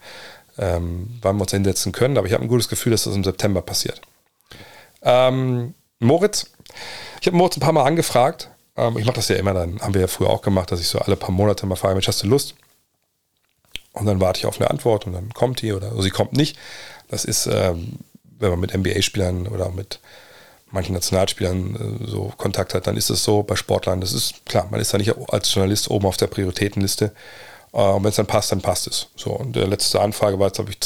ähm, 0.57 1.19
wann 1.21 1.37
wir 1.37 1.43
uns 1.43 1.51
hinsetzen 1.51 1.93
können. 1.93 2.17
Aber 2.17 2.27
ich 2.27 2.33
habe 2.33 2.43
ein 2.43 2.49
gutes 2.49 2.67
Gefühl, 2.67 2.91
dass 2.91 3.05
das 3.05 3.15
im 3.15 3.23
September 3.23 3.61
passiert. 3.61 4.01
Ähm, 5.01 5.73
Moritz. 5.99 6.51
Ich 7.21 7.27
habe 7.27 7.37
Moritz 7.37 7.55
ein 7.55 7.61
paar 7.61 7.71
Mal 7.71 7.85
angefragt. 7.85 8.49
Ähm, 8.75 8.97
ich 8.97 9.05
mache 9.05 9.15
das 9.15 9.27
ja 9.29 9.35
immer, 9.35 9.53
dann 9.53 9.79
haben 9.81 9.93
wir 9.93 10.01
ja 10.01 10.07
früher 10.07 10.29
auch 10.29 10.41
gemacht, 10.41 10.71
dass 10.71 10.79
ich 10.79 10.87
so 10.87 10.99
alle 10.99 11.15
paar 11.15 11.31
Monate 11.31 11.65
mal 11.65 11.75
frage, 11.75 11.95
Mensch, 11.95 12.07
hast 12.07 12.23
du 12.23 12.27
Lust? 12.27 12.55
Und 13.93 14.05
dann 14.05 14.19
warte 14.19 14.39
ich 14.39 14.45
auf 14.45 14.59
eine 14.59 14.69
Antwort 14.69 15.05
und 15.05 15.13
dann 15.13 15.33
kommt 15.33 15.61
die 15.61 15.71
oder 15.71 15.89
also 15.89 16.01
sie 16.01 16.09
kommt 16.09 16.33
nicht. 16.33 16.57
Das 17.09 17.25
ist, 17.25 17.45
ähm, 17.45 17.99
wenn 18.43 18.51
man 18.51 18.59
mit 18.59 18.73
NBA-Spielern 18.73 19.47
oder 19.47 19.69
mit 19.71 19.99
manchen 20.71 20.93
Nationalspielern 20.93 22.01
äh, 22.03 22.07
so 22.07 22.33
Kontakt 22.37 22.73
hat, 22.73 22.87
dann 22.87 22.97
ist 22.97 23.09
es 23.09 23.23
so 23.23 23.43
bei 23.43 23.55
Sportlern. 23.55 24.01
Das 24.01 24.11
ist 24.11 24.45
klar, 24.45 24.67
man 24.69 24.79
ist 24.79 24.93
da 24.93 24.97
nicht 24.97 25.13
als 25.29 25.53
Journalist 25.53 25.89
oben 25.89 26.05
auf 26.05 26.17
der 26.17 26.27
Prioritätenliste. 26.27 27.13
Äh, 27.73 27.77
und 27.77 28.03
wenn 28.03 28.09
es 28.09 28.15
dann 28.15 28.27
passt, 28.27 28.51
dann 28.51 28.61
passt 28.61 28.87
es. 28.87 29.07
So, 29.15 29.31
und 29.31 29.55
der 29.55 29.67
letzte 29.67 30.01
Anfrage 30.01 30.39
war 30.39 30.47
jetzt, 30.47 30.55
glaube 30.55 30.71
ich, 30.71 30.77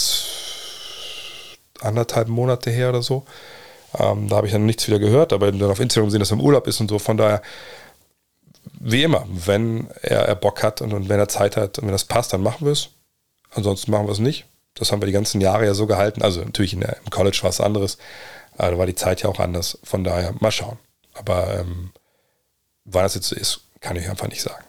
anderthalb 1.82 2.28
Monate 2.28 2.70
her 2.70 2.90
oder 2.90 3.02
so. 3.02 3.24
Ähm, 3.98 4.28
da 4.28 4.38
habe 4.38 4.48
ich 4.48 4.54
dann 4.54 4.66
nichts 4.66 4.88
wieder 4.88 5.00
gehört, 5.00 5.34
aber 5.34 5.52
dann 5.52 5.72
auf 5.72 5.80
Instagram 5.80 6.10
sehen, 6.10 6.20
dass 6.20 6.32
er 6.32 6.38
im 6.38 6.44
Urlaub 6.44 6.68
ist 6.68 6.80
und 6.82 6.90
so. 6.90 7.00
Von 7.00 7.18
daher, 7.18 7.42
wie 8.80 9.04
immer, 9.04 9.26
wenn 9.30 9.88
er, 10.02 10.28
er 10.28 10.36
Bock 10.36 10.64
hat 10.64 10.82
und, 10.82 10.94
und 10.94 11.10
wenn 11.10 11.20
er 11.20 11.30
Zeit 11.30 11.56
hat 11.56 11.80
und 11.80 11.86
wenn 11.86 11.94
das 11.94 12.06
passt, 12.06 12.34
dann 12.34 12.42
machen 12.42 12.66
wir 12.66 12.74
es. 12.74 12.90
Ansonsten 13.52 13.92
machen 13.92 14.08
wir 14.08 14.12
es 14.12 14.20
nicht. 14.20 14.46
Das 14.78 14.92
haben 14.92 15.02
wir 15.02 15.08
die 15.08 15.12
ganzen 15.14 15.42
Jahre 15.42 15.66
ja 15.66 15.74
so 15.74 15.88
gehalten. 15.88 16.22
Also 16.22 16.42
natürlich 16.42 16.78
der, 16.78 16.98
im 17.04 17.10
College 17.10 17.40
war 17.42 17.50
es 17.50 17.60
anderes. 17.62 17.98
Aber 18.58 18.72
da 18.72 18.78
war 18.78 18.86
die 18.86 18.96
Zeit 18.96 19.22
ja 19.22 19.30
auch 19.30 19.40
anders. 19.40 19.78
Von 19.84 20.04
daher, 20.04 20.34
mal 20.40 20.52
schauen. 20.52 20.78
Aber 21.14 21.60
ähm, 21.60 21.92
wann 22.86 23.04
das 23.04 23.16
jetzt 23.16 23.28
so 23.28 23.36
ist, 23.36 23.62
kann 23.82 23.96
ich 23.96 24.10
einfach 24.10 24.28
nicht 24.28 24.42
sagen. 24.42 24.64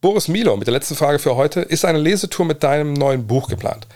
Boris 0.00 0.28
Milo 0.28 0.56
mit 0.56 0.66
der 0.66 0.72
letzten 0.72 0.96
Frage 0.96 1.18
für 1.18 1.36
heute. 1.36 1.60
Ist 1.60 1.84
eine 1.84 1.98
Lesetour 1.98 2.46
mit 2.46 2.62
deinem 2.62 2.94
neuen 2.94 3.26
Buch 3.26 3.48
geplant? 3.48 3.86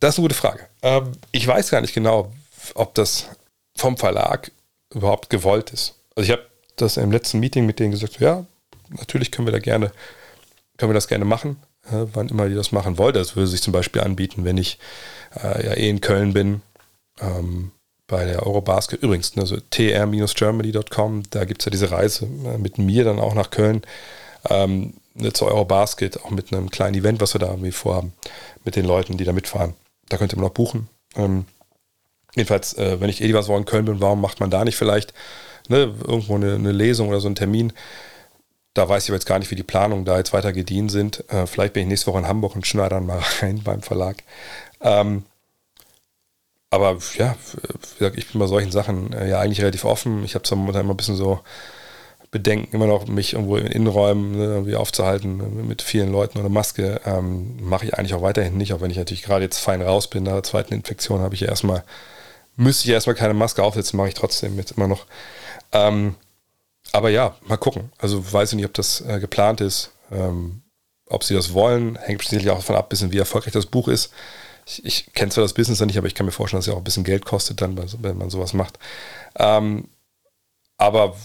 Das 0.00 0.14
ist 0.14 0.18
eine 0.18 0.24
gute 0.24 0.34
Frage. 0.34 0.66
Ähm, 0.82 1.12
ich 1.32 1.46
weiß 1.46 1.70
gar 1.70 1.80
nicht 1.80 1.94
genau, 1.94 2.32
ob 2.74 2.94
das 2.94 3.26
vom 3.76 3.96
Verlag 3.96 4.50
überhaupt 4.92 5.30
gewollt 5.30 5.70
ist. 5.70 5.94
Also 6.14 6.26
ich 6.26 6.32
habe 6.32 6.46
das 6.76 6.96
im 6.96 7.12
letzten 7.12 7.40
Meeting 7.40 7.66
mit 7.66 7.78
denen 7.78 7.92
gesagt, 7.92 8.18
ja, 8.20 8.44
natürlich 8.90 9.30
können 9.30 9.46
wir 9.46 9.52
da 9.52 9.58
gerne, 9.58 9.92
können 10.76 10.90
wir 10.90 10.94
das 10.94 11.08
gerne 11.08 11.24
machen, 11.24 11.56
äh, 11.56 11.75
wann 11.90 12.28
immer 12.28 12.46
ihr 12.46 12.56
das 12.56 12.72
machen 12.72 12.98
wollt. 12.98 13.16
Das 13.16 13.36
würde 13.36 13.48
sich 13.48 13.62
zum 13.62 13.72
Beispiel 13.72 14.02
anbieten, 14.02 14.44
wenn 14.44 14.58
ich 14.58 14.78
äh, 15.42 15.66
ja 15.66 15.74
eh 15.74 15.88
in 15.88 16.00
Köln 16.00 16.32
bin, 16.32 16.62
ähm, 17.20 17.72
bei 18.06 18.24
der 18.24 18.46
Eurobasket. 18.46 19.02
Übrigens, 19.02 19.36
ne, 19.36 19.46
so 19.46 19.56
tr-germany.com, 19.56 21.24
da 21.30 21.44
gibt 21.44 21.62
es 21.62 21.66
ja 21.66 21.70
diese 21.70 21.90
Reise 21.90 22.26
äh, 22.44 22.58
mit 22.58 22.78
mir 22.78 23.04
dann 23.04 23.18
auch 23.18 23.34
nach 23.34 23.50
Köln 23.50 23.82
ähm, 24.48 24.94
ne, 25.14 25.32
zur 25.32 25.48
Eurobasket, 25.48 26.22
auch 26.24 26.30
mit 26.30 26.52
einem 26.52 26.70
kleinen 26.70 26.94
Event, 26.94 27.20
was 27.20 27.34
wir 27.34 27.40
da 27.40 27.48
irgendwie 27.48 27.72
vorhaben, 27.72 28.12
mit 28.64 28.76
den 28.76 28.84
Leuten, 28.84 29.16
die 29.16 29.24
da 29.24 29.32
mitfahren. 29.32 29.74
Da 30.08 30.18
könnt 30.18 30.32
ihr 30.32 30.38
noch 30.38 30.50
buchen. 30.50 30.88
Ähm, 31.16 31.46
Jedenfalls, 32.36 32.74
äh, 32.74 33.00
wenn 33.00 33.08
ich 33.08 33.22
eh 33.22 33.32
was 33.32 33.48
in 33.48 33.64
Köln 33.64 33.86
bin, 33.86 34.00
warum 34.00 34.20
macht 34.20 34.40
man 34.40 34.50
da 34.50 34.62
nicht 34.64 34.76
vielleicht 34.76 35.14
ne, 35.68 35.94
irgendwo 36.06 36.34
eine, 36.34 36.54
eine, 36.54 36.70
Lesung 36.70 37.08
oder 37.08 37.18
so 37.18 37.28
einen 37.28 37.34
Termin? 37.34 37.72
Da 38.76 38.88
weiß 38.88 39.04
ich 39.04 39.10
aber 39.10 39.16
jetzt 39.16 39.26
gar 39.26 39.38
nicht, 39.38 39.50
wie 39.50 39.56
die 39.56 39.62
Planungen 39.62 40.04
da 40.04 40.18
jetzt 40.18 40.32
weiter 40.32 40.52
gediehen 40.52 40.88
sind. 40.88 41.24
Äh, 41.30 41.46
vielleicht 41.46 41.72
bin 41.72 41.84
ich 41.84 41.88
nächste 41.88 42.08
Woche 42.08 42.18
in 42.18 42.28
Hamburg 42.28 42.54
und 42.54 42.66
schneide 42.66 42.90
dann 42.90 43.06
mal 43.06 43.22
rein 43.40 43.62
beim 43.64 43.80
Verlag. 43.80 44.22
Ähm, 44.80 45.24
aber 46.68 46.98
ja, 47.16 47.36
wie 47.54 47.98
gesagt, 47.98 48.18
ich 48.18 48.30
bin 48.30 48.38
bei 48.38 48.46
solchen 48.46 48.72
Sachen 48.72 49.12
äh, 49.14 49.30
ja 49.30 49.40
eigentlich 49.40 49.62
relativ 49.62 49.84
offen. 49.84 50.24
Ich 50.24 50.34
habe 50.34 50.44
zwar 50.44 50.58
immer 50.58 50.78
ein 50.78 50.96
bisschen 50.96 51.16
so, 51.16 51.40
Bedenken, 52.30 52.74
immer 52.74 52.86
noch 52.86 53.06
mich 53.06 53.32
irgendwo 53.32 53.56
in 53.56 53.66
Innenräumen 53.66 54.32
ne, 54.32 54.44
irgendwie 54.44 54.76
aufzuhalten 54.76 55.66
mit 55.66 55.80
vielen 55.80 56.12
Leuten 56.12 56.38
ohne 56.38 56.50
Maske. 56.50 57.00
Ähm, 57.06 57.56
Mache 57.62 57.86
ich 57.86 57.94
eigentlich 57.94 58.12
auch 58.12 58.20
weiterhin 58.20 58.58
nicht, 58.58 58.74
auch 58.74 58.82
wenn 58.82 58.90
ich 58.90 58.98
natürlich 58.98 59.22
gerade 59.22 59.44
jetzt 59.44 59.58
fein 59.58 59.80
raus 59.80 60.08
bin. 60.08 60.24
Nach 60.24 60.34
der 60.34 60.42
zweiten 60.42 60.74
Infektion 60.74 61.20
habe 61.20 61.34
ich 61.34 61.40
ja 61.40 61.48
erstmal, 61.48 61.82
müsste 62.56 62.88
ich 62.88 62.92
erstmal 62.92 63.16
keine 63.16 63.32
Maske 63.32 63.62
aufsetzen, 63.62 63.96
mache 63.96 64.08
ich 64.08 64.14
trotzdem 64.14 64.58
jetzt 64.58 64.72
immer 64.72 64.86
noch. 64.86 65.06
Ähm, 65.72 66.16
aber 66.96 67.10
ja, 67.10 67.36
mal 67.42 67.56
gucken. 67.56 67.92
Also 67.98 68.32
weiß 68.32 68.52
ich 68.52 68.56
nicht, 68.56 68.66
ob 68.66 68.74
das 68.74 69.00
äh, 69.02 69.20
geplant 69.20 69.60
ist. 69.60 69.92
Ähm, 70.10 70.62
ob 71.08 71.22
sie 71.22 71.34
das 71.34 71.52
wollen, 71.52 71.96
hängt 71.96 72.22
sicherlich 72.22 72.50
auch 72.50 72.56
davon 72.56 72.76
ab, 72.76 72.88
bisschen, 72.88 73.12
wie 73.12 73.18
erfolgreich 73.18 73.52
das 73.52 73.66
Buch 73.66 73.88
ist. 73.88 74.12
Ich, 74.66 74.84
ich 74.84 75.12
kenne 75.12 75.30
zwar 75.30 75.42
das 75.42 75.54
Business 75.54 75.80
nicht, 75.80 75.98
aber 75.98 76.08
ich 76.08 76.14
kann 76.14 76.26
mir 76.26 76.32
vorstellen, 76.32 76.58
dass 76.58 76.66
es 76.66 76.70
ja 76.70 76.74
auch 76.74 76.80
ein 76.80 76.84
bisschen 76.84 77.04
Geld 77.04 77.24
kostet, 77.24 77.60
dann, 77.60 77.78
wenn 78.02 78.18
man 78.18 78.30
sowas 78.30 78.52
macht. 78.52 78.78
Ähm, 79.36 79.88
aber 80.78 81.16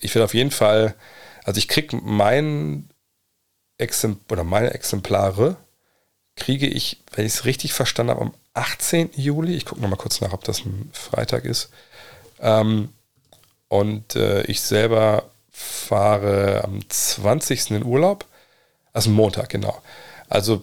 ich 0.00 0.14
werde 0.14 0.24
auf 0.24 0.34
jeden 0.34 0.50
Fall, 0.50 0.94
also 1.44 1.58
ich 1.58 1.68
kriege 1.68 1.96
mein 1.96 2.88
Exemplar 3.78 4.38
oder 4.38 4.44
meine 4.44 4.72
Exemplare 4.72 5.56
kriege 6.36 6.66
ich, 6.66 7.02
wenn 7.12 7.26
ich 7.26 7.34
es 7.34 7.44
richtig 7.44 7.74
verstanden 7.74 8.10
habe, 8.12 8.22
am 8.22 8.34
18. 8.54 9.10
Juli. 9.14 9.54
Ich 9.54 9.66
gucke 9.66 9.82
nochmal 9.82 9.98
kurz 9.98 10.20
nach, 10.20 10.32
ob 10.32 10.44
das 10.44 10.64
ein 10.64 10.90
Freitag 10.92 11.44
ist. 11.44 11.70
Ähm, 12.40 12.88
und 13.72 14.16
äh, 14.16 14.42
ich 14.42 14.60
selber 14.60 15.30
fahre 15.50 16.62
am 16.62 16.86
20. 16.90 17.70
in 17.70 17.84
Urlaub. 17.86 18.26
Also 18.92 19.08
Montag, 19.08 19.48
genau. 19.48 19.80
Also 20.28 20.62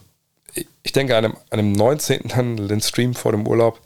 ich 0.84 0.92
denke 0.92 1.18
an 1.18 1.34
dem 1.52 1.72
19. 1.72 2.28
dann 2.28 2.68
den 2.68 2.82
Stream 2.82 3.16
vor 3.16 3.32
dem 3.32 3.48
Urlaub. 3.48 3.82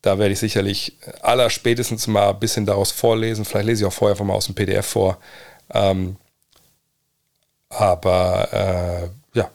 Da 0.00 0.18
werde 0.18 0.32
ich 0.32 0.38
sicherlich 0.38 0.96
aller 1.20 1.50
spätestens 1.50 2.06
mal 2.06 2.30
ein 2.30 2.40
bisschen 2.40 2.64
daraus 2.64 2.90
vorlesen. 2.90 3.44
Vielleicht 3.44 3.66
lese 3.66 3.82
ich 3.82 3.86
auch 3.86 3.92
vorher 3.92 4.16
von 4.16 4.26
mal 4.26 4.34
aus 4.34 4.46
dem 4.46 4.54
PDF 4.54 4.86
vor. 4.86 5.18
Ähm, 5.70 6.16
aber 7.68 8.48
äh, 8.50 9.38
ja, 9.38 9.50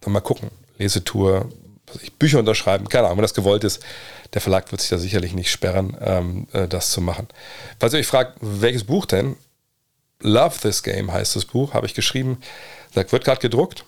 dann 0.00 0.12
mal 0.12 0.20
gucken. 0.20 0.50
Lesetour, 0.76 1.48
Bücher 2.18 2.38
unterschreiben, 2.38 2.88
keine 2.88 3.06
Ahnung, 3.06 3.18
wenn 3.18 3.22
das 3.22 3.34
gewollt 3.34 3.64
ist. 3.64 3.82
Der 4.34 4.40
Verlag 4.40 4.70
wird 4.70 4.80
sich 4.80 4.90
da 4.90 4.98
sicherlich 4.98 5.32
nicht 5.32 5.50
sperren, 5.50 5.96
ähm, 6.00 6.46
äh, 6.52 6.68
das 6.68 6.90
zu 6.90 7.00
machen. 7.00 7.28
Falls 7.80 7.94
ihr 7.94 8.00
euch 8.00 8.06
fragt, 8.06 8.38
welches 8.40 8.84
Buch 8.84 9.06
denn? 9.06 9.36
Love 10.20 10.58
This 10.60 10.82
Game 10.82 11.12
heißt 11.12 11.36
das 11.36 11.44
Buch, 11.44 11.74
habe 11.74 11.86
ich 11.86 11.94
geschrieben. 11.94 12.38
Das 12.94 13.10
wird 13.12 13.24
gerade 13.24 13.40
gedruckt. 13.40 13.84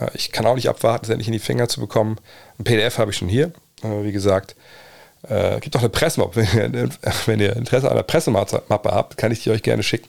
Äh, 0.00 0.10
ich 0.14 0.32
kann 0.32 0.46
auch 0.46 0.54
nicht 0.54 0.68
abwarten, 0.68 1.06
es 1.06 1.10
endlich 1.10 1.28
in 1.28 1.32
die 1.32 1.38
Finger 1.38 1.68
zu 1.68 1.80
bekommen. 1.80 2.18
Ein 2.58 2.64
PDF 2.64 2.98
habe 2.98 3.10
ich 3.10 3.16
schon 3.16 3.28
hier, 3.28 3.52
äh, 3.82 4.02
wie 4.02 4.12
gesagt. 4.12 4.54
Äh, 5.28 5.58
gibt 5.60 5.74
auch 5.76 5.80
eine 5.80 5.88
Pressemappe. 5.88 6.46
Wenn 7.26 7.40
ihr 7.40 7.56
Interesse 7.56 7.86
an 7.86 7.92
einer 7.92 8.02
Pressemappe 8.02 8.90
habt, 8.90 9.16
kann 9.16 9.32
ich 9.32 9.42
die 9.42 9.50
euch 9.50 9.62
gerne 9.62 9.82
schicken. 9.82 10.08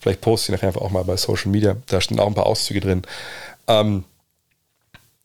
Vielleicht 0.00 0.20
poste 0.20 0.52
ich 0.52 0.56
nachher 0.56 0.68
einfach 0.68 0.82
auch 0.82 0.90
mal 0.90 1.04
bei 1.04 1.16
Social 1.16 1.50
Media. 1.50 1.76
Da 1.86 2.00
stehen 2.00 2.20
auch 2.20 2.26
ein 2.26 2.34
paar 2.34 2.46
Auszüge 2.46 2.80
drin. 2.80 3.02
Ähm, 3.68 4.04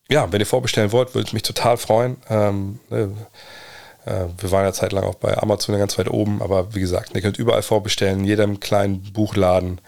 ja, 0.10 0.32
wenn 0.32 0.40
ihr 0.40 0.46
vorbestellen 0.46 0.92
wollt, 0.92 1.16
würde 1.16 1.28
es 1.28 1.34
mich 1.34 1.44
total 1.44 1.78
freuen. 1.78 2.18
Ähm, 2.30 2.80
ne, 2.90 3.12
äh, 4.06 4.26
wir 4.38 4.52
waren 4.52 4.66
ja 4.66 4.74
zeitlang 4.74 5.04
auch 5.04 5.16
bei 5.16 5.38
Amazon 5.38 5.78
ganz 5.78 5.98
weit 5.98 6.10
oben, 6.10 6.42
aber 6.42 6.74
wie 6.74 6.80
gesagt, 6.80 7.16
ihr 7.16 7.22
könnt 7.22 7.38
überall 7.38 7.62
vorbestellen, 7.62 8.20
in 8.20 8.26
jedem 8.26 8.60
kleinen 8.60 9.04
Buchladen, 9.14 9.82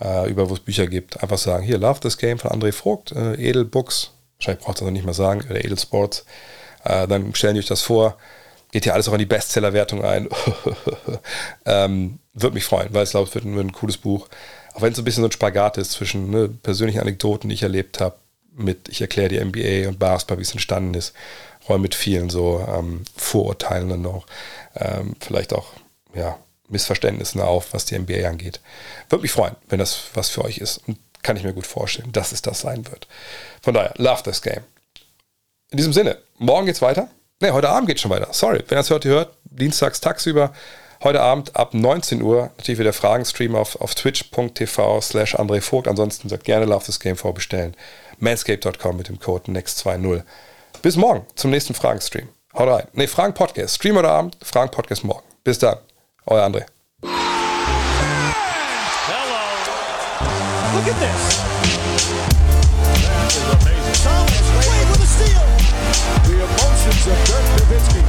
äh, 0.00 0.28
über 0.30 0.50
wo 0.50 0.54
es 0.54 0.60
Bücher 0.60 0.86
gibt. 0.86 1.22
Einfach 1.22 1.38
sagen, 1.38 1.64
hier, 1.64 1.78
Love 1.78 2.00
This 2.00 2.18
Game 2.18 2.38
von 2.38 2.50
André 2.50 2.72
Vogt, 2.72 3.12
äh, 3.12 3.34
Edel 3.34 3.64
Books, 3.64 4.10
wahrscheinlich 4.38 4.64
braucht 4.64 4.80
ihr 4.80 4.84
das 4.84 4.92
nicht 4.92 5.04
mehr 5.04 5.14
sagen, 5.14 5.42
oder 5.48 5.64
Edel 5.64 5.78
Sports. 5.78 6.24
Äh, 6.84 7.06
dann 7.08 7.34
stellen 7.34 7.54
die 7.54 7.60
euch 7.60 7.66
das 7.66 7.82
vor 7.82 8.16
geht 8.72 8.86
ja 8.86 8.94
alles 8.94 9.08
auch 9.08 9.12
in 9.12 9.20
die 9.20 9.26
Bestsellerwertung 9.26 10.02
ein. 10.02 10.28
ähm, 11.66 12.18
Würde 12.32 12.54
mich 12.54 12.64
freuen, 12.64 12.88
weil 12.92 13.04
ich 13.04 13.10
glaube, 13.10 13.28
es 13.28 13.34
wird 13.34 13.44
ein, 13.44 13.56
ein, 13.56 13.72
cooles 13.72 13.98
Buch. 13.98 14.28
Auch 14.74 14.80
wenn 14.80 14.92
es 14.92 14.98
ein 14.98 15.04
bisschen 15.04 15.22
so 15.22 15.28
ein 15.28 15.32
Spagat 15.32 15.76
ist 15.76 15.92
zwischen 15.92 16.30
ne, 16.30 16.48
persönlichen 16.48 17.00
Anekdoten, 17.00 17.50
die 17.50 17.54
ich 17.54 17.62
erlebt 17.62 18.00
habe, 18.00 18.16
mit 18.54 18.88
ich 18.88 19.00
erkläre 19.00 19.28
die 19.28 19.40
NBA 19.42 19.88
und 19.88 19.98
Basketball, 19.98 20.38
wie 20.38 20.42
es 20.42 20.52
entstanden 20.52 20.94
ist, 20.94 21.14
räume 21.68 21.82
mit 21.82 21.94
vielen 21.94 22.30
so 22.30 22.64
ähm, 22.68 23.04
Vorurteilen 23.16 23.88
dann 23.88 24.02
noch, 24.02 24.26
ähm, 24.76 25.16
vielleicht 25.20 25.52
auch 25.52 25.68
ja, 26.14 26.38
Missverständnissen 26.68 27.40
auf, 27.40 27.72
was 27.72 27.84
die 27.84 27.98
NBA 27.98 28.28
angeht. 28.28 28.60
Würde 29.08 29.22
mich 29.22 29.32
freuen, 29.32 29.56
wenn 29.68 29.78
das 29.78 30.00
was 30.14 30.28
für 30.28 30.44
euch 30.44 30.58
ist. 30.58 30.80
Und 30.86 30.98
kann 31.22 31.36
ich 31.36 31.44
mir 31.44 31.52
gut 31.52 31.66
vorstellen, 31.66 32.12
dass 32.12 32.32
es 32.32 32.42
das 32.42 32.60
sein 32.60 32.86
wird. 32.90 33.06
Von 33.62 33.74
daher, 33.74 33.94
love 33.96 34.22
this 34.24 34.42
game. 34.42 34.62
In 35.70 35.76
diesem 35.76 35.92
Sinne, 35.92 36.18
morgen 36.38 36.66
geht's 36.66 36.82
weiter. 36.82 37.08
Ne, 37.40 37.52
heute 37.52 37.68
Abend 37.68 37.88
geht 37.88 38.00
schon 38.00 38.10
weiter. 38.10 38.28
Sorry, 38.32 38.62
wenn 38.68 38.76
ihr 38.76 38.80
das 38.80 38.90
heute 38.90 39.08
hört, 39.08 39.36
dienstags 39.44 40.00
tagsüber. 40.00 40.52
Heute 41.02 41.20
Abend 41.20 41.56
ab 41.56 41.74
19 41.74 42.22
Uhr 42.22 42.50
natürlich 42.56 42.78
wieder 42.78 42.92
Fragenstream 42.92 43.56
auf, 43.56 43.80
auf 43.80 43.94
twitch.tv 43.94 45.00
slash 45.00 45.34
André 45.34 45.60
Vogt. 45.60 45.88
Ansonsten 45.88 46.28
sagt 46.28 46.44
gerne 46.44 46.66
Love 46.66 46.84
This 46.84 47.00
Game 47.00 47.16
vorbestellen. 47.16 47.76
Manscape.com 48.22 48.96
mit 48.96 49.08
dem 49.08 49.18
Code 49.18 49.50
NEXT20. 49.50 50.22
Bis 50.80 50.96
morgen 50.96 51.26
zum 51.34 51.50
nächsten 51.50 51.74
Fragenstream. 51.74 52.28
Haut 52.56 52.68
rein. 52.68 52.86
Ne, 52.92 53.08
Fragen-Podcast. 53.08 53.74
Stream 53.74 53.96
heute 53.96 54.08
Abend, 54.10 54.36
Fragen-Podcast 54.42 55.02
morgen. 55.04 55.26
Bis 55.42 55.58
dann. 55.58 55.76
Euer 56.26 56.44
André. 56.44 56.66
Hello. 57.02 57.10
Look 60.74 60.86
at 60.86 61.00
this. 61.00 61.42
That 63.02 63.26
is 63.26 63.42
amazing. 63.58 63.98
Thomas 64.04 64.46
Wade 64.54 64.88
with 64.92 65.02
a 65.02 65.10
steal. 65.10 65.42
The 66.22 66.38
emotions 66.46 67.02
of 67.10 67.18
Dirk 67.26 67.46
Nowitzki. 67.58 68.02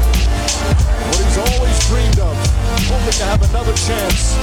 What 1.10 1.26
he's 1.26 1.38
always 1.40 1.78
dreamed 1.88 2.20
of. 2.20 2.38
Hoping 2.88 3.18
to 3.18 3.26
have 3.26 3.42
another 3.50 3.74
chance 3.74 4.34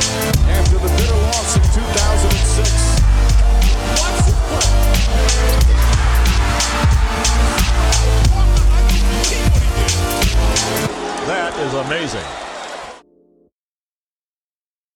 That 11.27 11.55
is 11.61 11.75
amazing. 11.75 12.50